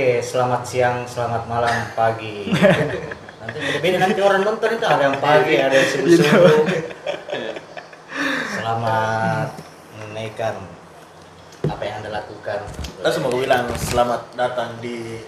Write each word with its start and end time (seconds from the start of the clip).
Oke, 0.00 0.24
selamat 0.24 0.64
siang, 0.64 1.04
selamat 1.04 1.44
malam, 1.44 1.92
pagi. 1.92 2.48
nanti 3.44 3.58
beda 3.84 4.00
nanti 4.00 4.20
orang 4.24 4.48
nonton 4.48 4.80
itu 4.80 4.86
ada 4.88 5.12
yang 5.12 5.20
pagi, 5.20 5.60
ada 5.60 5.76
yang 5.76 5.88
subuh 5.92 6.08
subuh. 6.16 6.56
Selamat 8.48 9.60
menunaikan 9.92 10.56
apa 11.68 11.82
yang 11.84 12.00
anda 12.00 12.16
lakukan. 12.16 12.64
Langsung 13.04 13.28
mau 13.28 13.36
bilang 13.36 13.68
selamat 13.76 14.40
datang 14.40 14.80
di 14.80 15.20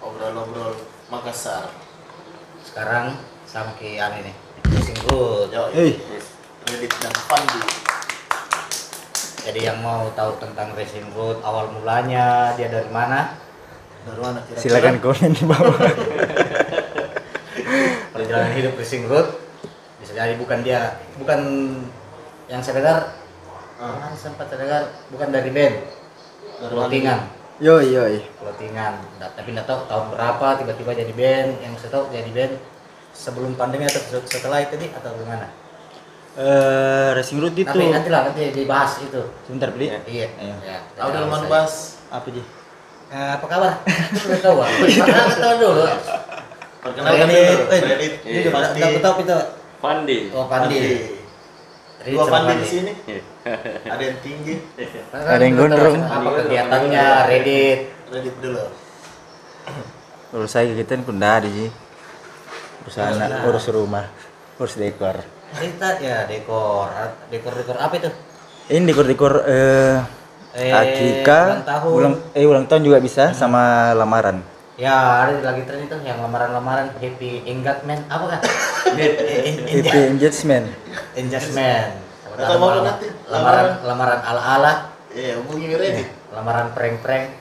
obrol-obrol 0.00 0.80
Makassar. 1.12 1.68
Sekarang 2.64 3.20
sama 3.44 3.76
ke 3.76 4.00
ane 4.00 4.32
nih, 4.32 4.36
Racing 4.64 4.96
Road. 5.12 5.52
Yo, 5.52 5.68
Hei. 5.76 5.92
Reddit 6.64 6.92
dan 7.04 7.12
Pandi. 7.28 7.60
Jadi 9.44 9.60
yang 9.60 9.84
mau 9.84 10.08
tahu 10.16 10.40
tentang 10.40 10.72
Racing 10.72 11.12
Road 11.12 11.44
awal 11.44 11.68
mulanya 11.68 12.56
dia 12.56 12.72
dari 12.72 12.88
mana? 12.88 13.44
Dari 14.06 14.20
mana 14.20 14.38
kira-kira? 14.40 14.62
Silakan 14.62 14.96
komen 14.98 15.30
di 15.32 15.44
bawah. 15.44 15.76
Perjalanan 18.08 18.52
hidup 18.54 18.72
Racing 18.74 19.04
Road 19.06 19.28
bisa 19.98 20.12
jadi 20.14 20.34
bukan 20.36 20.62
dia, 20.62 20.80
bukan 21.16 21.40
yang 22.46 22.62
saya 22.62 22.78
dengar. 22.78 22.98
Ah. 23.76 24.08
Sempat 24.14 24.46
saya 24.46 24.62
dengar 24.62 24.82
bukan 25.10 25.28
dari 25.28 25.50
band. 25.50 25.76
Yoi 27.56 27.88
yoi. 27.90 28.16
clothingan 28.36 29.00
Nggak- 29.14 29.32
tapi 29.34 29.48
nggak 29.50 29.64
tahu 29.64 29.80
tahun 29.86 30.06
berapa 30.10 30.46
tiba-tiba 30.56 30.92
jadi 30.94 31.08
band 31.10 31.50
yang 31.58 31.72
saya 31.74 31.88
tahu 31.90 32.08
jadi 32.08 32.28
band 32.28 32.52
sebelum 33.10 33.56
pandemi 33.56 33.84
atau 33.84 33.96
se- 33.98 34.28
setelah 34.30 34.60
itu 34.60 34.76
nih 34.76 34.92
atau 34.92 35.12
gimana 35.14 35.48
Eh, 36.36 37.10
racing 37.12 37.40
road 37.40 37.52
itu. 37.54 37.64
nanti 37.66 37.88
nanti 37.90 38.08
lah 38.08 38.28
nanti 38.28 38.52
dibahas 38.52 39.00
itu 39.00 39.20
Sebentar 39.42 39.68
beli. 39.70 39.88
iya 40.04 40.28
Ayo. 40.34 40.52
ya, 40.62 40.76
Tahu 40.94 41.08
dalam 41.10 41.28
bahas 41.48 41.96
Apa 42.06 42.28
sih? 42.28 42.44
Eh, 43.06 43.30
apa 43.38 43.46
kabar 43.46 43.72
udah 44.26 44.40
tahu 44.42 44.56
ah 44.66 44.70
tahu 45.38 45.54
dulu 45.62 45.86
perkenalkan 46.82 47.26
dulu. 47.30 47.62
Reddit 47.70 48.14
ini 48.26 48.50
Pandi. 48.50 48.80
udah 48.82 49.02
tahu 49.02 49.14
itu 49.22 49.38
Pandi. 49.78 50.18
oh 50.34 50.46
Pandi 50.50 50.78
Dua 52.06 52.22
Pandi 52.30 52.62
di 52.62 52.66
sini. 52.70 52.92
Iya. 53.02 53.22
Ada 53.90 54.02
yang 54.06 54.18
tinggi. 54.22 54.54
Ada 55.10 55.42
yang 55.42 55.54
gondrong. 55.58 55.98
apa 56.02 56.28
kegiatannya 56.38 57.06
Reddit 57.30 57.78
Reddit 58.10 58.34
dulu. 58.42 58.64
Urus 60.34 60.50
saya 60.50 60.70
kita 60.74 60.98
pun 61.02 61.22
dah 61.22 61.38
ada 61.42 61.46
sih. 61.50 61.70
Urus 62.86 62.96
anak, 62.98 63.46
urus 63.46 63.66
rumah, 63.70 64.06
urus 64.58 64.74
dekor. 64.78 65.22
cerita 65.54 66.02
ya 66.02 66.26
dekor 66.26 66.90
dekor 67.30 67.54
dekor 67.54 67.76
apa 67.78 67.94
itu 68.02 68.10
Ini 68.66 68.82
dekor-dekor 68.82 69.46
eh 69.46 70.02
Eh, 70.56 70.72
akikah, 70.72 71.44
ulang 71.60 71.68
tahun. 71.68 71.92
ulang 71.92 72.14
eh 72.32 72.44
ulang 72.48 72.64
tahun 72.64 72.82
juga 72.88 72.96
bisa 72.96 73.36
sama 73.36 73.92
lamaran. 73.92 74.40
Ya, 74.76 74.92
ada 75.24 75.40
lagi 75.40 75.64
tren 75.64 75.84
itu 75.84 75.96
yang 76.00 76.20
lamaran-lamaran 76.20 76.96
happy 76.96 77.44
engagement 77.44 78.04
apa 78.08 78.24
kan? 78.36 78.40
Happy 79.68 80.00
engagement. 80.08 80.68
engagement. 81.12 81.92
Atau 82.36 82.56
mau 82.56 82.72
nanti? 82.72 83.08
lamaran 83.28 83.80
lamaran 83.84 84.20
ala-ala, 84.20 84.72
Iya, 85.12 85.40
hubungi 85.40 85.72
Reddit. 85.72 86.08
lamaran 86.32 86.72
prank-prank. 86.72 87.36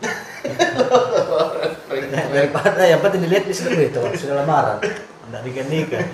Daripada 2.32 2.82
yang 2.84 3.00
penting 3.00 3.20
dilihat 3.24 3.44
di 3.44 3.52
situ 3.52 3.72
itu 3.76 4.00
sudah 4.16 4.44
lamaran. 4.44 4.80
Enggak 5.28 5.40
nikah 5.44 5.66
nikah. 5.68 6.04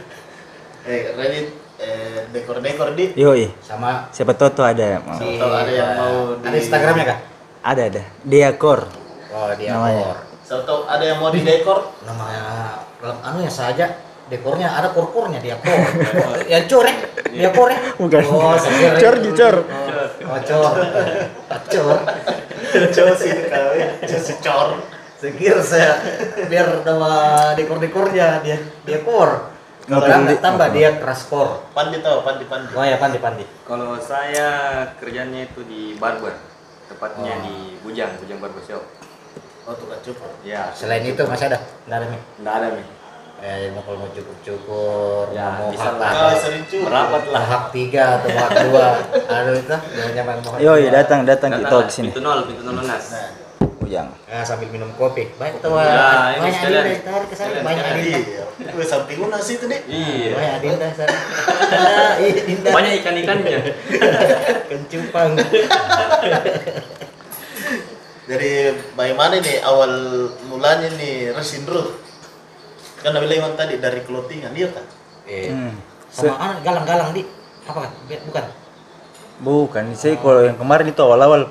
Eh, 0.86 1.14
Reddit 1.14 1.46
eh, 1.84 2.24
dekor-dekor 2.30 2.96
di 2.96 3.12
Yoi. 3.14 3.52
Sama 3.60 4.08
Siapa 4.08 4.32
tahu 4.32 4.50
tuh 4.50 4.64
ada 4.64 4.84
yang 4.96 5.04
mau. 5.04 5.20
Tahu 5.20 5.52
ada 5.52 5.68
yang 5.70 5.90
mau 5.94 6.14
di- 6.34 6.48
Ada 6.48 6.56
Instagramnya 6.56 7.04
kah? 7.04 7.18
Ada 7.62 7.82
ada. 7.86 8.02
Dekor. 8.22 8.80
Oh, 9.30 9.50
dia 9.54 9.70
Namanya. 9.70 10.00
dekor. 10.00 10.18
Atau 10.54 10.76
ada 10.84 11.04
yang 11.04 11.18
mau 11.18 11.28
di 11.28 11.40
dekor? 11.40 11.78
Namanya 12.02 12.42
dalam 12.98 13.18
anu 13.20 13.38
ya 13.38 13.52
saja 13.52 13.86
dekornya 14.24 14.72
ada 14.72 14.88
kor-kornya 14.88 15.36
dia 15.38 15.56
kor. 15.56 15.76
yang 16.52 16.64
cor 16.64 16.84
ya? 16.84 16.94
Dia 17.28 17.50
kor 17.50 17.68
ya? 17.68 17.80
Bukan. 17.94 18.20
Oh, 18.24 18.56
Cor, 18.96 19.14
itu- 19.20 19.34
cor. 19.34 19.56
Oh, 20.24 20.38
cor. 20.40 20.74
Cor. 21.66 21.98
Cor 22.90 23.08
sih 23.14 23.30
kau 23.44 23.70
ya. 23.74 23.88
Cor 24.00 24.20
si 24.20 24.34
cor. 24.40 24.68
Saya 25.14 25.32
kira 25.32 25.60
saya 25.60 25.92
biar 26.46 26.84
nama 26.84 27.10
dekor-dekornya 27.54 28.40
dia 28.40 28.56
dia 28.84 28.98
kor. 29.00 29.53
Kalau 29.84 30.00
dulu. 30.00 30.40
tambah 30.40 30.68
dia 30.72 30.88
keras 30.96 31.20
kor. 31.28 31.48
Pandi 31.70 32.00
tahu, 32.00 32.24
Pandi 32.24 32.44
Pandi. 32.44 32.72
Oh 32.72 32.80
ya 32.80 32.96
pandi 32.96 33.18
pandi. 33.18 33.44
Kalau 33.62 34.00
saya 34.00 34.48
kerjanya 34.96 35.44
itu 35.44 35.60
di 35.62 35.92
barber, 35.94 36.32
tepatnya 36.88 37.32
Oh. 37.34 37.44
di 37.44 37.56
Bujang, 37.80 38.16
Bujang 38.16 38.40
Barber 38.40 38.64
Shop. 38.64 38.80
Oh, 39.64 39.72
tukang 39.72 40.00
cukur. 40.00 40.28
Ya. 40.40 40.72
Selain 40.72 41.00
itu 41.00 41.20
masih 41.20 41.48
ada? 41.48 41.58
Nggak 41.84 41.96
ada 41.96 42.06
nih. 42.06 42.20
Nggak 42.40 42.54
ada 42.54 42.68
nih. 42.72 42.86
Eh, 43.44 43.68
mau 43.72 43.84
kalau 43.84 43.98
mau 44.00 44.08
cukur-cukur, 44.08 45.24
Ya, 45.32 45.60
mau 45.60 45.68
bisa 45.68 45.90
lah. 46.00 46.32
Sering 46.32 46.64
cukur. 46.64 46.88
Merapat 46.88 47.22
lah. 47.28 47.44
hak 47.44 47.64
tiga 47.72 48.04
atau 48.16 48.28
hak 48.30 48.50
dua. 48.64 48.88
Aduh 49.36 49.54
itu, 49.58 49.76
jangan 49.92 50.12
nyaman 50.16 50.36
Yoi 50.60 50.82
dua. 50.88 50.92
datang 50.96 51.20
datang 51.28 51.50
Datang 51.52 51.60
kita 51.60 51.76
ke 51.76 51.92
sini. 51.92 52.08
Pintu 52.08 52.20
nol, 52.24 52.38
pintu 52.48 52.62
nol 52.62 52.74
lunas. 52.80 53.04
Nah, 53.12 53.28
Ujang. 53.94 54.10
Nah, 54.26 54.42
sambil 54.42 54.66
minum 54.74 54.90
kopi. 54.98 55.30
Baik 55.38 55.62
tuh, 55.62 55.70
Ya, 55.70 56.34
ini 56.34 56.42
banyak 56.42 56.54
sekalian. 56.58 56.82
adinda 56.82 57.02
tarik 57.06 57.28
ke 57.30 57.36
sana, 57.38 57.62
banyak 57.62 57.84
adinda. 57.86 58.18
iya. 58.18 58.44
Gue 58.74 58.82
samping 58.82 59.18
unas 59.22 59.46
itu 59.46 59.64
nih. 59.70 59.80
Iya. 59.86 60.30
Banyak 60.34 60.52
adinda 60.58 60.86
sana. 60.90 61.18
Iya, 62.18 62.32
adinda. 62.42 62.68
Banyak 62.74 62.92
ikan-ikannya. 62.98 63.58
Kencupang. 64.74 65.30
Dari 68.24 68.52
bagaimana 68.98 69.38
nih 69.38 69.62
awal 69.62 69.92
mulanya 70.50 70.90
nih 70.90 71.30
Resin 71.30 71.62
Road? 71.62 72.02
Kan 72.98 73.14
Leman 73.14 73.54
tadi 73.54 73.78
dari 73.78 74.02
clothingan, 74.02 74.50
iya 74.50 74.74
kan? 74.74 74.82
Eh, 75.30 75.54
Hmm. 75.54 75.76
sama 76.10 76.34
ah, 76.34 76.58
galang-galang 76.58 77.14
di 77.14 77.22
apa 77.62 77.78
kan? 77.78 77.90
Bukan. 78.26 78.44
Bukan, 79.38 79.84
saya 79.94 80.18
kalau 80.18 80.42
yang 80.42 80.58
kemarin 80.58 80.88
itu 80.88 80.98
awal-awal 80.98 81.46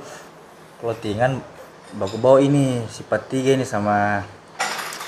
clothingan 0.81 1.39
baku 1.93 2.17
bawa 2.17 2.39
ini 2.39 2.85
sifat 2.87 3.27
tiga 3.27 3.53
ini 3.53 3.63
sama 3.63 4.25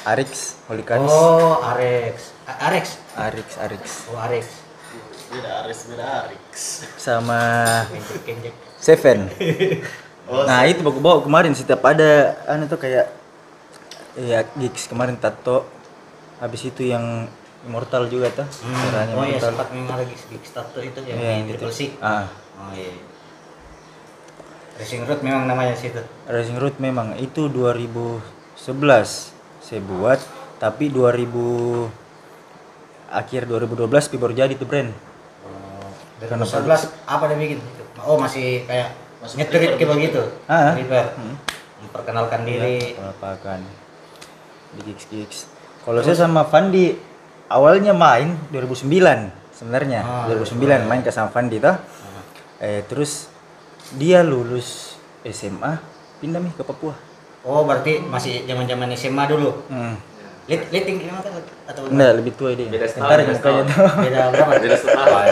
Arix 0.05 0.61
Holikanis. 0.65 1.09
Oh, 1.09 1.57
Arex. 1.65 2.15
A- 2.45 2.69
Arex. 2.69 2.85
Arix 3.17 3.47
Arix 3.57 3.83
Oh, 4.07 4.17
Arex. 4.19 4.45
Beda 5.25 5.65
Aris, 5.65 5.79
beda 5.89 6.05
Arix. 6.23 6.41
sama. 6.95 7.41
Seven. 8.77 9.19
Oh, 10.25 10.41
Nah 10.41 10.65
itu 10.65 10.81
baku 10.81 10.97
bawa 10.97 11.21
kemarin 11.21 11.53
setiap 11.53 11.85
ada 11.85 12.33
anu 12.49 12.65
tuh 12.65 12.81
kayak 12.81 13.13
ya 14.17 14.41
gigs 14.57 14.89
kemarin 14.89 15.21
tato 15.21 15.69
habis 16.41 16.65
itu 16.65 16.81
yang 16.81 17.29
immortal 17.61 18.09
juga 18.09 18.33
tuh 18.33 18.47
caranya 18.89 19.13
Oh 19.13 19.21
iya, 19.21 19.37
sempat 19.37 19.69
memang 19.69 20.01
lagi 20.01 20.17
sedikit 20.17 20.49
status 20.49 20.81
itu 20.81 20.97
yang 21.05 21.21
yang 21.21 21.45
di 21.45 21.53
itu. 21.53 21.61
Triple 21.61 21.69
C. 21.69 21.81
Ah, 22.01 22.25
Oh 22.57 22.73
iya. 22.73 22.89
Racing 24.75 25.07
Road 25.07 25.23
memang 25.23 25.47
namanya 25.47 25.71
situ. 25.75 26.03
Racing 26.27 26.59
Road 26.59 26.75
memang 26.83 27.15
itu 27.15 27.47
2011 27.47 28.59
saya 29.63 29.81
buat 29.81 30.19
tapi 30.59 30.91
2000 30.91 31.31
akhir 33.07 33.47
2012 33.47 34.11
pi 34.11 34.15
baru 34.19 34.33
jadi 34.35 34.53
tuh 34.59 34.67
brand. 34.67 34.91
Oh, 35.47 35.89
2011 36.19 36.91
apa 37.07 37.23
dia 37.31 37.37
bikin? 37.39 37.59
Oh, 38.03 38.19
masih 38.19 38.67
kayak 38.67 38.91
Masih 39.23 39.41
nyetir 39.41 39.73
kayak 39.79 39.89
begitu. 39.89 40.21
Ah. 40.45 40.75
Repair. 40.75 41.15
Hmm. 41.17 41.39
Memperkenalkan 41.81 42.45
diri. 42.45 42.93
Apakan 42.99 43.63
di 44.75 44.79
gigs 44.91 45.05
gigs. 45.07 45.39
Kalau 45.87 46.03
saya 46.03 46.19
sama 46.19 46.43
Fandi 46.45 46.93
awalnya 47.47 47.95
main 47.95 48.35
2009 48.51 49.55
sebenarnya 49.55 50.03
Ah, 50.03 50.25
2009 50.27 50.83
main 50.85 50.99
ke 50.99 51.09
sama 51.15 51.31
Fandi 51.31 51.63
tuh. 51.63 51.79
Eh 52.59 52.83
terus 52.85 53.31
dia 53.93 54.25
lulus 54.25 54.97
SMA 55.21 55.77
pindah 56.17 56.41
nih 56.41 56.53
ke 56.57 56.63
Papua. 56.65 56.97
Oh, 57.45 57.61
berarti 57.61 58.01
masih 58.01 58.49
zaman-zaman 58.49 58.89
SMA 58.97 59.23
dulu. 59.29 59.53
Hmm. 59.69 59.93
Lit 60.49 60.61
liting 60.69 61.01
gimana 61.01 61.25
kan? 61.25 61.41
Atau 61.69 61.89
Enggak, 61.89 62.11
lebih 62.21 62.33
tua 62.37 62.53
dia. 62.53 62.69
Beda 62.69 62.85
Ntar 62.85 62.89
setahun, 62.89 63.17
beda 63.17 63.33
mukanya 63.33 63.61
tuh. 63.65 63.89
beda 64.05 64.21
berapa? 64.29 64.51
Beda 64.61 64.77
setahun. 64.77 65.25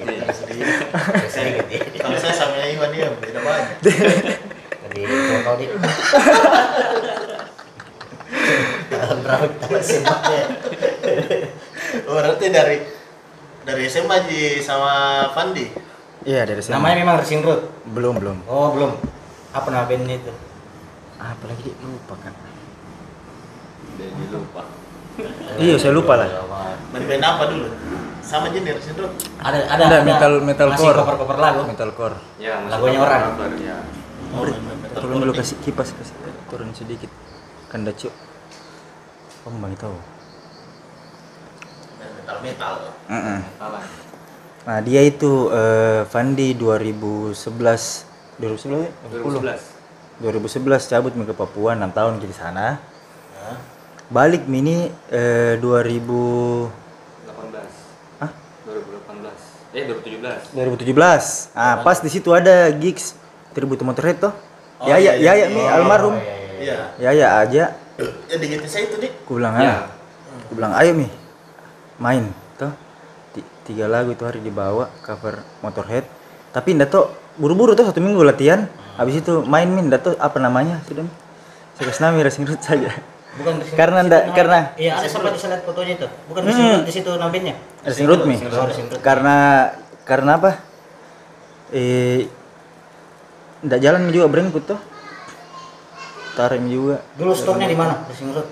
Iya, 0.00 0.26
sedikit. 0.32 1.80
Kalau 2.00 2.16
saya 2.16 2.34
sama 2.36 2.56
Iwan 2.64 2.88
dia 2.92 3.08
beda 3.16 3.40
banyak. 3.40 3.76
Jadi 3.84 5.00
kalau 5.00 5.40
kau 5.44 5.54
di 5.60 5.66
tahun 8.90 9.18
berapa 9.24 9.44
kita 9.48 9.78
SMA 9.80 10.16
ya? 10.32 10.46
Oh, 12.08 12.14
berarti 12.16 12.46
dari 12.52 12.76
dari 13.64 13.84
SMA 13.88 14.18
sama 14.64 14.92
Fandi. 15.32 15.89
Iya, 16.22 16.44
dari 16.44 16.60
SMA. 16.60 16.76
Namanya 16.76 16.96
memang 16.98 17.16
Racing 17.16 17.40
Road. 17.40 17.60
belum, 17.88 18.14
belum. 18.16 18.36
Oh, 18.44 18.70
belum. 18.70 18.92
Apa 19.50 19.66
nama 19.68 19.84
bandnya 19.84 20.16
itu? 20.16 20.32
Apa 21.16 21.44
lagi 21.44 21.62
dia 21.62 21.74
lupa 21.80 22.14
kan. 22.18 22.34
Jadi 23.96 24.24
lupa. 24.28 24.62
Iya, 25.58 25.74
saya 25.76 25.92
lupa 25.92 26.16
lah. 26.16 26.28
Main 26.90 27.04
band 27.04 27.20
apa 27.22 27.44
dulu? 27.46 27.68
Sama 28.20 28.48
Ji 28.48 28.60
nih 28.60 28.72
Resin 28.72 28.94
Road. 28.94 29.12
Ada 29.38 29.58
ada 29.66 29.72
Ada 29.76 29.84
ada 29.86 29.98
metal 30.02 30.32
metalcore. 30.40 30.76
Masih 30.92 31.00
cover-cover 31.02 31.36
lagu. 31.36 31.60
Metalcore. 31.66 32.16
Ya, 32.36 32.56
masih 32.58 32.70
Lagunya 32.70 32.98
cover- 32.98 33.10
orang. 33.10 33.22
cover, 33.30 33.50
Ya. 33.58 33.76
Oh, 34.30 34.44
metal. 34.46 34.96
Tolong 34.96 35.18
dulu 35.20 35.32
kasih 35.34 35.56
kipas 35.60 35.90
kasih 35.90 36.14
turun 36.46 36.70
sedikit. 36.70 37.10
kan 37.66 37.86
dah 37.86 37.94
cuk 37.94 38.10
kamu 39.40 39.62
bang 39.62 39.74
tahu 39.78 39.94
metal 41.96 42.36
metal 42.42 42.74
Mm-mm. 43.06 43.38
Salah. 43.54 43.82
Nah 44.60 44.76
dia 44.84 45.00
itu 45.00 45.48
eh, 45.48 46.04
Fandi 46.04 46.52
2011 46.52 47.32
2011 48.40 48.84
ya? 48.84 48.92
2011. 49.08 50.20
2011 50.20 50.92
cabut 50.92 51.12
ke 51.16 51.32
Papua 51.32 51.72
6 51.72 51.88
tahun 51.96 52.20
di 52.20 52.28
sana 52.36 52.76
Hah? 53.40 53.56
balik 54.12 54.44
mini 54.44 54.92
eh, 55.08 55.56
2000 55.56 55.64
18. 55.64 56.68
Hah? 58.20 58.28
2018. 59.72 59.72
Eh 59.72 59.88
2017. 59.88 60.52
2017 60.52 61.56
ah 61.56 61.80
pas 61.80 61.96
di 61.96 62.12
situ 62.12 62.28
ada 62.36 62.68
gigs 62.76 63.16
Tributu 63.56 63.80
Motorhead 63.84 64.20
toh 64.20 64.32
Oh, 64.80 64.88
ya 64.88 64.96
ya 64.96 65.12
ya 65.12 65.36
ya 65.36 65.44
Oh, 65.52 65.76
almarhum 65.76 66.16
iya, 66.56 66.96
ya 66.96 67.12
ya 67.12 67.44
aja 67.44 67.76
ya 68.00 68.36
di 68.40 68.46
GTC 68.48 68.88
itu 68.88 68.96
nih 68.96 69.12
Aku 69.28 69.36
bilang 69.36 69.52
Ya. 69.60 69.68
ah, 69.68 69.84
bilang 70.56 70.72
ayo 70.72 70.96
mi 70.96 71.04
main 72.00 72.32
tiga 73.62 73.86
lagu 73.86 74.10
itu 74.10 74.22
hari 74.22 74.38
dibawa 74.38 74.90
cover 75.00 75.40
Motorhead 75.60 76.02
tapi 76.50 76.74
ndak 76.74 76.90
tuh 76.90 77.06
buru-buru 77.36 77.72
tuh 77.72 77.86
satu 77.86 77.98
minggu 77.98 78.20
latihan 78.20 78.66
habis 78.94 79.18
itu 79.18 79.40
main 79.42 79.66
min 79.66 79.86
ndak 79.86 80.02
tuh 80.02 80.14
apa 80.18 80.36
namanya 80.36 80.82
sudah 80.84 81.06
saya 81.72 81.94
nama 82.02 82.20
Racing 82.20 82.44
Root 82.44 82.60
saja 82.60 82.90
Bukan 83.30 83.62
Karena 83.72 84.02
ndak- 84.02 84.34
karena- 84.34 84.74
Iya, 84.74 84.98
ada 84.98 85.06
sempat 85.06 85.38
saya 85.38 85.54
lihat 85.54 85.62
fotonya 85.62 85.94
itu. 85.94 86.06
Bukan 86.26 86.42
di 86.42 86.50
Hmm. 86.50 86.58
situ 86.58 86.82
di 86.82 86.92
situ 86.92 87.10
namanya. 87.14 87.54
Racing 87.86 88.06
Root 88.10 88.22
mi 88.26 88.34
Root. 88.36 88.98
karena 89.00 89.36
karena 90.02 90.30
apa 90.34 90.50
eh 91.70 92.26
ndak 93.62 93.78
jalan 93.78 94.10
juga 94.10 94.26
berengkut 94.26 94.66
tuh 94.66 94.80
tarik 96.34 96.58
mi 96.58 96.74
juga 96.74 96.98
Dulu 97.14 97.30
store-nya 97.30 97.70
di 97.70 97.78
mana? 97.78 98.02
Racing 98.02 98.34
Root. 98.34 98.48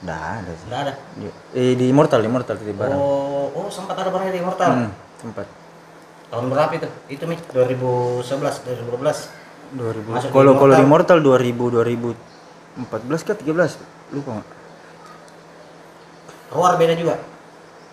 Ndak 0.00 0.18
ada 0.40 0.52
sih 0.52 0.66
Enggak 0.66 0.80
ada. 0.82 0.92
Di- 1.14 1.36
eh 1.54 1.72
di 1.74 1.84
Immortal 1.86 2.18
di 2.18 2.26
Immortal 2.26 2.56
titip 2.56 2.74
barang 2.74 2.98
Oh, 2.98 3.46
oh 3.52 3.68
sempat 3.68 3.94
ada 3.94 4.08
barangnya 4.08 4.32
di 4.32 4.40
Immortal. 4.40 4.70
hmm, 4.74 4.90
tempat 5.20 5.46
Tahun 6.26 6.46
berapa 6.48 6.72
itu? 6.72 6.88
Itu 7.08 7.24
Mi 7.24 7.36
2011, 7.38 8.24
2012. 8.66 9.30
2000 9.72 10.10
Masuk 10.10 10.28
di 10.28 10.34
kalau 10.34 10.52
kalau 10.54 10.72
di 10.72 10.82
Immortal. 10.82 11.18
Immortal 11.18 11.18
2000 11.20 11.70
2014 12.74 13.22
kah 13.22 13.36
13 13.36 13.78
lupa 14.12 14.30
nggak 14.34 14.48
Roar 16.50 16.74
beda 16.74 16.94
juga. 16.94 17.14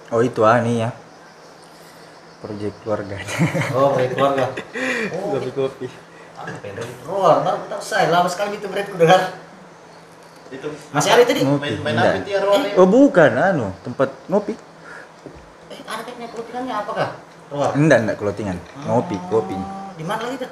oh 0.09 0.19
itu 0.19 0.41
ah 0.41 0.59
nih 0.59 0.75
ya 0.79 0.89
proyek 2.39 2.73
keluarga 2.81 3.15
Oh, 3.77 3.93
dari 3.93 4.11
keluarga. 4.11 4.45
Oh, 5.13 5.31
kopi 5.31 5.49
kopi 5.51 5.87
apa 6.33 6.57
beda? 6.59 6.81
Roar, 7.05 7.35
baru 7.41 7.61
tahu 7.67 7.79
saya 7.79 8.09
lama 8.09 8.25
sekali 8.25 8.57
itu 8.57 8.65
berarti 8.65 8.91
dengar. 8.91 9.21
Itu 10.51 10.67
Masih 10.91 11.09
ada 11.09 11.23
tadi? 11.23 11.41
ngopi 11.41 11.79
main 11.79 11.95
main 11.95 11.95
apa 11.95 12.19
ruangnya 12.43 12.73
oh 12.75 12.85
bukan 12.85 13.31
anu 13.33 13.67
tempat 13.81 14.09
ngopi 14.27 14.53
Eh, 15.67 15.79
ada 15.81 16.01
kayaknya 16.01 16.27
kelutingannya 16.29 16.73
apakah? 16.75 17.09
Roar. 17.47 17.71
enggak 17.73 17.99
enggak 18.01 18.17
kelotingan 18.17 18.57
ngopi 18.85 19.15
kopi 19.27 19.55
Oh, 19.55 19.91
Di 19.93 20.03
mana 20.03 20.21
lagi 20.23 20.37
tuh? 20.39 20.51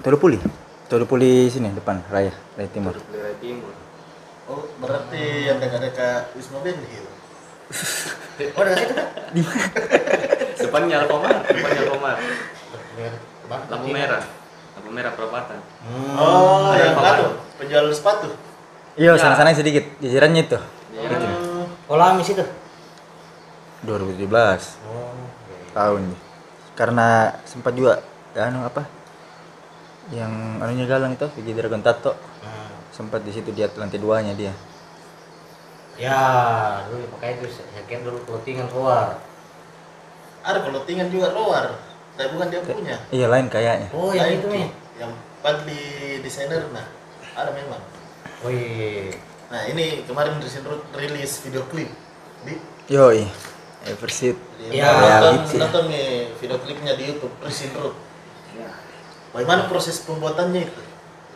Todopuli 0.00 0.36
Todopuli 0.86 1.48
sini 1.48 1.68
depan 1.70 2.04
raya 2.06 2.32
raya 2.52 2.68
timur 2.68 2.92
Pelira 3.02 3.32
Timur. 3.38 3.72
oh 4.46 4.68
berarti 4.76 5.24
yang 5.46 5.56
dengar 5.56 5.80
dekat 5.80 6.28
Wisma 6.32 6.60
Ben 6.60 6.76
Hill 6.76 7.06
Oh, 8.52 8.62
dari 8.62 8.76
situ 8.78 8.92
kan? 8.92 9.08
Depannya 10.62 10.96
Alfamart, 11.00 11.42
depannya 11.44 11.80
Alfamart. 11.84 12.18
Lampu 13.68 13.88
merah. 13.88 14.24
Lampu 14.72 14.90
merah 14.90 15.12
perapatan. 15.12 15.58
Hmm. 15.84 16.14
oh 16.16 16.70
ada 16.70 16.80
yang 16.80 16.96
apa, 16.96 17.10
anu 17.12 17.26
penjual 17.54 17.84
sepatu 17.90 18.32
iya 18.94 19.10
Ya. 19.10 19.18
sana 19.18 19.34
sana 19.34 19.52
sedikit 19.52 19.84
jajarannya 19.98 20.42
itu 20.42 20.58
Iya. 20.92 21.08
Hmm. 21.08 21.64
Oh, 21.86 21.96
Lamis 21.96 22.28
itu. 22.28 22.44
2017 23.82 24.78
Oh. 24.84 25.12
tahun 25.72 26.14
karena 26.72 27.08
sempat 27.42 27.72
juga 27.72 28.00
anu 28.32 28.62
apa 28.62 28.86
yang 30.10 30.30
anunya 30.58 30.84
galang 30.84 31.12
itu 31.12 31.26
Vigi 31.32 31.52
Dragon 31.52 31.80
Tato 31.80 32.14
Nah. 32.40 32.70
sempat 32.90 33.20
di 33.20 33.30
situ 33.30 33.50
di 33.50 33.60
lantai 33.60 33.98
duanya 33.98 34.32
dia 34.32 34.52
Ya, 35.92 36.16
dulu 36.88 37.04
pakai 37.14 37.36
itu 37.36 37.52
saya 37.52 37.84
kira 37.84 38.00
dulu 38.02 38.24
clothingan 38.24 38.64
keluar. 38.66 39.20
ada 40.42 40.58
clothingan 40.58 41.06
juga 41.06 41.30
luar 41.30 41.76
tapi 42.12 42.28
bukan 42.30 42.48
dia 42.48 42.60
punya 42.60 42.96
iya 43.08 43.26
lain 43.26 43.46
kayaknya 43.46 43.88
Oh, 43.90 44.10
yang 44.10 44.26
itu 44.32 44.46
nih. 44.48 44.68
yang 44.96 45.12
Padli 45.38 45.82
desainer 46.18 46.66
nah 46.70 46.82
ada 47.32 47.50
memang 47.50 47.78
Wih. 48.42 49.14
nah 49.46 49.62
ini 49.64 50.02
kemarin 50.02 50.34
Resin 50.36 50.62
Root 50.62 50.82
rilis 50.92 51.38
video 51.40 51.62
klip 51.64 51.86
di 52.42 52.54
yoi 52.88 53.28
Eversit 53.84 54.34
di- 54.56 54.72
Ya. 54.72 54.88
nonton, 54.88 55.02
Reality. 55.04 55.56
nonton 55.58 55.84
nih 55.86 56.06
video 56.34 56.58
klipnya 56.58 56.92
di 56.94 57.04
YouTube 57.06 57.34
Resin 57.38 57.70
Root 57.72 57.94
bagaimana 59.30 59.64
proses 59.64 60.00
pembuatannya 60.00 60.62
itu 60.64 60.82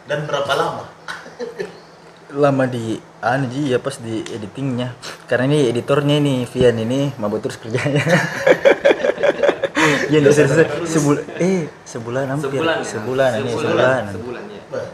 dan 0.05 0.25
berapa 0.25 0.49
lama 0.51 0.85
lama 2.43 2.65
di 2.67 2.97
anu 3.21 3.47
ji 3.47 3.71
ya 3.71 3.79
pas 3.79 3.97
di 3.97 4.27
editingnya 4.27 4.93
karena 5.25 5.47
ini 5.47 5.59
editornya 5.69 6.17
ini 6.17 6.43
Vian 6.45 6.77
ini 6.77 7.15
mabuk 7.15 7.41
terus 7.41 7.57
kerjanya 7.57 8.03
ya 10.07 10.19
nggak 10.19 10.35
selesai 10.35 10.67
sebulan 10.85 11.23
eh 11.39 11.71
sebulan 11.85 12.25
hampir 12.29 12.51
Sebulan. 12.51 12.77
ya? 12.77 12.85
sebulan 12.85 13.31
ini 13.37 13.51
Sebulan. 13.53 13.55
sebulan 13.55 14.03
Sebulan 14.13 14.45
ya. 14.49 14.63
Bah, 14.67 14.87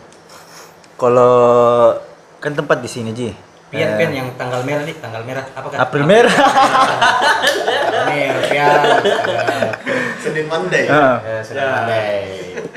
kalau 1.03 1.99
kan 2.39 2.55
tempat 2.55 2.79
di 2.79 2.87
sini 2.87 3.11
ji 3.11 3.35
Pian 3.73 3.97
Eh, 3.97 4.05
pian 4.05 4.13
yang 4.13 4.29
tanggal 4.37 4.61
merah 4.69 4.85
nih, 4.85 4.93
tanggal 5.01 5.25
merah 5.25 5.49
apa 5.57 5.67
kan? 5.73 5.79
April 5.81 6.05
merah 6.05 6.37
merah 8.05 8.43
pian. 8.53 8.81
Senin 10.21 10.45
Monday 10.45 10.85
Ah. 10.93 11.17
Eh, 11.25 11.41
Ya. 11.41 11.65
pandai. 11.73 12.13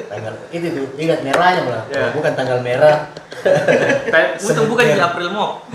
Tanggal 0.07 0.33
itu 0.55 0.67
tuh 0.71 0.87
ingat 0.95 1.19
merahnya 1.19 1.61
malah. 1.67 1.83
Ya. 1.91 2.15
Bukan 2.15 2.31
tanggal 2.31 2.63
merah. 2.63 3.11
Kayak 4.07 4.29
bukan 4.47 4.63
bukan 4.71 4.83
di 4.87 5.01
April 5.03 5.27
Mop. 5.35 5.51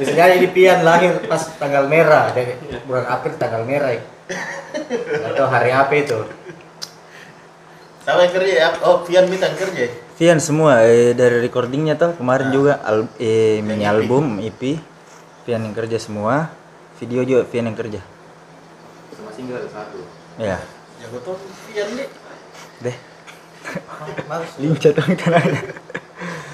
Bisa 0.00 0.12
jadi 0.16 0.40
di 0.40 0.48
pian 0.50 0.82
lahir 0.82 1.20
pas 1.28 1.38
tanggal 1.60 1.86
merah, 1.86 2.32
bulan 2.88 3.06
April 3.06 3.36
tanggal 3.36 3.62
merah. 3.62 3.92
Atau 5.30 5.46
hari 5.52 5.70
apa 5.70 5.92
itu? 5.94 6.18
Siapa 8.08 8.24
yang 8.24 8.32
kerja 8.40 8.52
ya? 8.56 8.68
Oh, 8.88 9.04
Pian 9.04 9.28
minta 9.28 9.52
kerja. 9.52 9.84
Vian 10.16 10.40
semua 10.40 10.80
eh, 10.80 11.12
dari 11.12 11.44
recordingnya 11.44 11.92
tuh 12.00 12.16
kemarin 12.16 12.48
juga 12.48 12.80
al 12.80 13.04
eh, 13.20 13.60
mini 13.60 13.84
Yang 13.84 13.92
EP. 13.92 13.92
album 14.00 14.24
EP 14.40 14.62
Vian 15.44 15.60
yang 15.68 15.76
kerja 15.76 16.00
semua 16.00 16.48
video 16.96 17.20
juga 17.28 17.44
Vian 17.44 17.68
yang 17.68 17.76
kerja 17.76 18.00
Sama 19.12 19.28
single 19.36 19.60
satu. 19.68 20.00
ya 20.40 20.56
Jago 21.04 21.20
tuh 21.20 21.36
Pian 21.68 22.00
nih. 22.00 22.08
deh 22.80 22.96
lincah 24.64 24.90
tuh 24.96 25.04
tangannya 25.04 25.60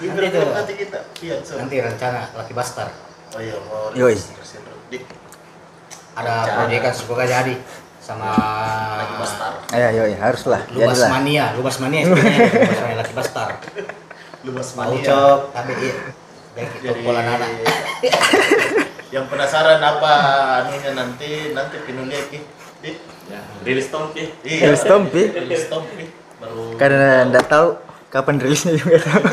Di 0.03 0.07
Nanti 0.11 0.39
nanti 0.43 0.73
kita 0.75 0.99
Pian 1.15 1.39
so. 1.47 1.55
Nanti 1.55 1.79
rencana 1.79 2.35
Lucky 2.35 2.51
Bastar. 2.51 2.91
Oh 3.31 3.39
iya, 3.39 3.55
mau 3.63 3.95
Yoi. 3.95 4.19
Ada 6.19 6.67
proyekan 6.67 6.91
semoga 6.91 7.25
jadi 7.31 7.55
sama 8.05 8.29
Lucky 9.01 9.17
Bastar. 9.17 9.53
ya 9.73 9.89
yo 9.91 10.05
haruslah 10.21 10.61
Lubas 10.69 10.93
jadilah 10.93 11.09
Mania, 11.09 11.45
Lubas 11.57 11.77
Mania 11.81 12.01
sebenarnya 12.05 12.39
Lubas 12.53 12.81
Mania 12.85 12.97
Lucky 13.01 13.15
Bastar. 13.17 13.49
Lumas 14.45 14.69
Mau 14.77 14.93
mania. 14.93 15.05
cok, 15.09 15.39
tapi 15.57 15.73
iya. 15.81 15.95
Dan 16.53 16.65
kita 16.69 16.85
Jadi 16.85 17.01
pola 17.01 17.21
anak. 17.25 17.49
yang 19.15 19.25
penasaran 19.25 19.81
apa 19.81 20.13
anunya 20.61 20.91
nanti 20.93 21.57
nanti 21.57 21.77
pinulia 21.81 22.21
ki. 22.29 22.39
Di 22.85 22.91
Ya, 23.25 23.41
rilis 23.65 23.89
ki. 23.89 24.25
iya. 24.45 24.69
Rilis 24.69 24.85
Tompi. 24.85 25.23
Rilis 25.33 25.65
Tompi. 25.73 26.05
Baru 26.37 26.77
karena 26.77 27.25
nggak 27.25 27.47
tahu 27.49 27.69
kapan 28.13 28.37
rilisnya 28.37 28.77
juga 28.77 29.01
tahu 29.01 29.25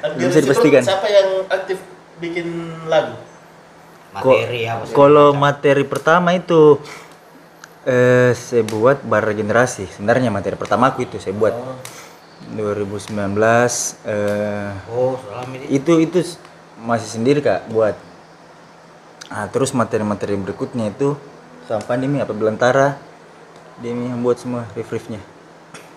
Tapi 0.00 0.12
belum 0.16 0.28
bisa 0.32 0.40
dipastikan 0.40 0.80
Siapa 0.80 1.06
yang 1.06 1.28
aktif 1.52 1.78
bikin 2.18 2.46
lagu? 2.88 3.20
Materi 4.12 4.64
apa 4.64 4.82
sih? 4.88 4.92
kalau 4.92 5.32
materi 5.32 5.84
pertama 5.84 6.32
itu 6.32 6.76
eh 7.82 8.30
saya 8.32 8.62
buat 8.62 9.02
bar 9.02 9.26
generasi 9.34 9.90
sebenarnya 9.90 10.30
materi 10.30 10.54
pertama 10.54 10.94
aku 10.94 11.02
itu 11.02 11.18
saya 11.18 11.34
buat. 11.34 11.54
2019 12.52 13.16
eh 14.06 14.70
Oh, 14.90 15.14
selama 15.18 15.54
ini. 15.56 15.66
itu 15.70 15.92
itu 15.98 16.18
masih 16.78 17.08
sendiri 17.08 17.38
kak 17.40 17.70
buat. 17.70 17.94
Ah 19.32 19.48
terus 19.48 19.72
materi-materi 19.72 20.36
berikutnya 20.36 20.92
itu 20.92 21.16
sama 21.64 21.80
pandemi 21.82 22.20
apa 22.20 22.34
belantara 22.36 22.98
dia 23.80 23.90
yang 23.90 24.20
buat 24.20 24.36
semua 24.36 24.68
riff-riffnya 24.76 25.16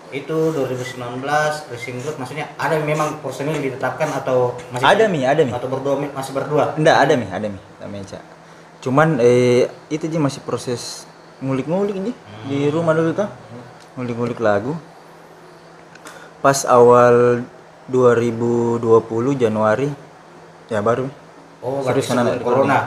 Itu 0.08 0.54
2019 0.54 0.96
Racing 1.68 1.98
Group 2.00 2.16
maksudnya 2.16 2.48
ada 2.56 2.78
memang 2.80 3.18
personil 3.20 3.58
ditetapkan 3.60 4.08
atau 4.14 4.54
masih 4.72 4.86
ada 4.86 5.04
mi 5.10 5.26
ada 5.26 5.42
mi. 5.44 5.52
Atau 5.52 5.68
berdua 5.68 5.98
masih 6.00 6.32
berdua? 6.32 6.72
enggak 6.78 6.96
ada 6.96 7.12
mi 7.18 7.26
ada 7.28 7.46
mi. 7.50 7.58
Namanya 7.82 8.16
Ca. 8.16 8.20
cuman 8.80 9.18
eh 9.20 9.66
itu 9.90 10.06
aja 10.06 10.18
masih 10.22 10.40
proses 10.46 11.04
ngulik-ngulik 11.38 11.96
nih 12.00 12.14
di 12.46 12.58
rumah 12.68 12.92
dulu 12.92 13.12
tuh 13.12 13.28
ngulik-ngulik 13.94 14.38
lagu 14.38 14.72
pas 16.38 16.64
awal 16.64 17.42
2020 17.88 18.82
Januari 19.36 19.90
ya 20.66 20.80
baru 20.80 21.06
Oh, 21.56 21.82
Serius, 21.82 22.12
anak-anak 22.12 22.36
sebelum 22.36 22.46
corona. 22.46 22.78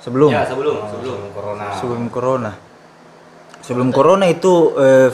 sebelum 0.00 0.30
Ya 0.30 0.42
sebelum 0.46 0.74
Oh, 0.74 0.86
sebelum. 0.88 1.16
sebelum 1.18 1.28
corona. 1.34 1.66
sebelum 1.74 2.04
corona 2.08 2.52
sebelum 3.60 3.88
corona 3.90 4.24
itu 4.24 4.52
eh, 4.78 5.10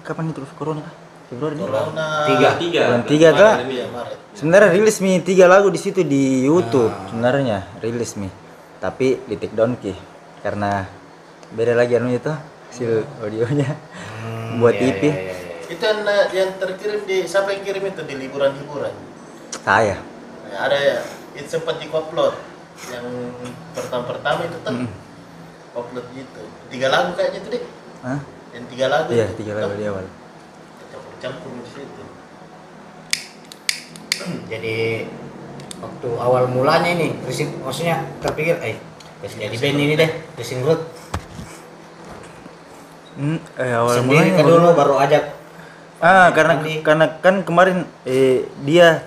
kapan 0.00 0.30
itu 0.30 0.40
corona 0.54 0.86
Februari 1.28 1.58
corona 1.58 2.06
Tiga. 2.24 2.48
Tiga. 2.56 2.80
Bulan 2.88 3.02
tiga, 3.04 3.28
Kak. 3.30 3.56
Maret 3.66 4.16
sebenarnya 4.32 4.70
rilis 4.72 4.96
mi 4.98 5.20
tiga 5.20 5.44
lagu 5.46 5.68
di 5.68 5.76
situ 5.76 6.00
di 6.00 6.42
YouTube 6.42 6.94
sebenarnya 7.06 7.66
rilis 7.78 8.14
mi 8.14 8.30
tapi 8.78 9.20
di 9.20 9.34
take 9.36 9.52
down 9.52 9.74
ki 9.76 9.92
karena 10.40 10.86
beda 11.54 11.74
lagi 11.74 11.98
anunya 11.98 12.20
tuh 12.22 12.36
hasil 12.70 13.06
audionya. 13.22 13.70
Buat 14.58 14.76
iya, 14.76 14.90
EP 14.90 15.02
iya, 15.06 15.14
iya, 15.14 15.34
iya. 15.38 15.56
itu 15.70 15.82
yang, 15.82 16.00
yang 16.34 16.50
terkirim 16.58 17.00
di 17.06 17.22
siapa 17.22 17.54
yang 17.54 17.62
kirim 17.62 17.86
itu 17.86 18.02
di 18.02 18.14
liburan-liburan? 18.18 18.90
Saya. 19.62 19.96
Nah, 20.50 20.58
ada 20.66 20.78
ya 20.78 20.98
itu 21.38 21.46
sempat 21.46 21.78
di 21.78 21.86
upload. 21.86 22.34
Yang 22.90 23.06
pertama-pertama 23.78 24.50
itu 24.50 24.58
kan 24.66 24.74
upload 25.74 26.06
gitu. 26.14 26.42
Tiga 26.70 26.88
lagu 26.90 27.14
kayaknya 27.14 27.38
itu 27.42 27.48
deh 27.54 27.62
Hah? 28.02 28.20
yang 28.50 28.64
tiga 28.66 28.86
lagu 28.90 29.08
iya 29.14 29.26
itu. 29.30 29.46
tiga 29.46 29.52
lagu 29.58 29.74
di 29.78 29.84
awal. 29.86 30.06
Campur-campur 30.90 31.50
di 31.54 31.70
situ. 31.70 32.02
Jadi 34.52 35.06
waktu 35.80 36.08
awal 36.18 36.44
mulanya 36.50 36.90
ini, 36.92 37.16
maksudnya 37.64 38.04
terpikir, 38.20 38.60
eh, 38.60 38.76
kasih 39.24 39.48
jadi 39.48 39.56
band 39.56 39.80
ini 39.80 39.94
deh, 39.96 40.10
Racing 40.36 40.60
Road. 40.60 40.80
Hmm, 43.12 43.38
eh 43.54 43.72
awal 43.72 43.94
Sendiri 43.96 44.06
mulanya 44.08 44.32
kan 44.32 44.44
baru- 44.44 44.54
dulu 44.56 44.68
baru 44.72 44.94
ajak. 45.00 45.24
Ah, 45.98 46.28
karena 46.30 46.52
Andi. 46.56 46.74
karena 46.80 47.06
kan 47.18 47.34
kemarin 47.42 47.78
eh 48.02 48.48
dia 48.62 49.04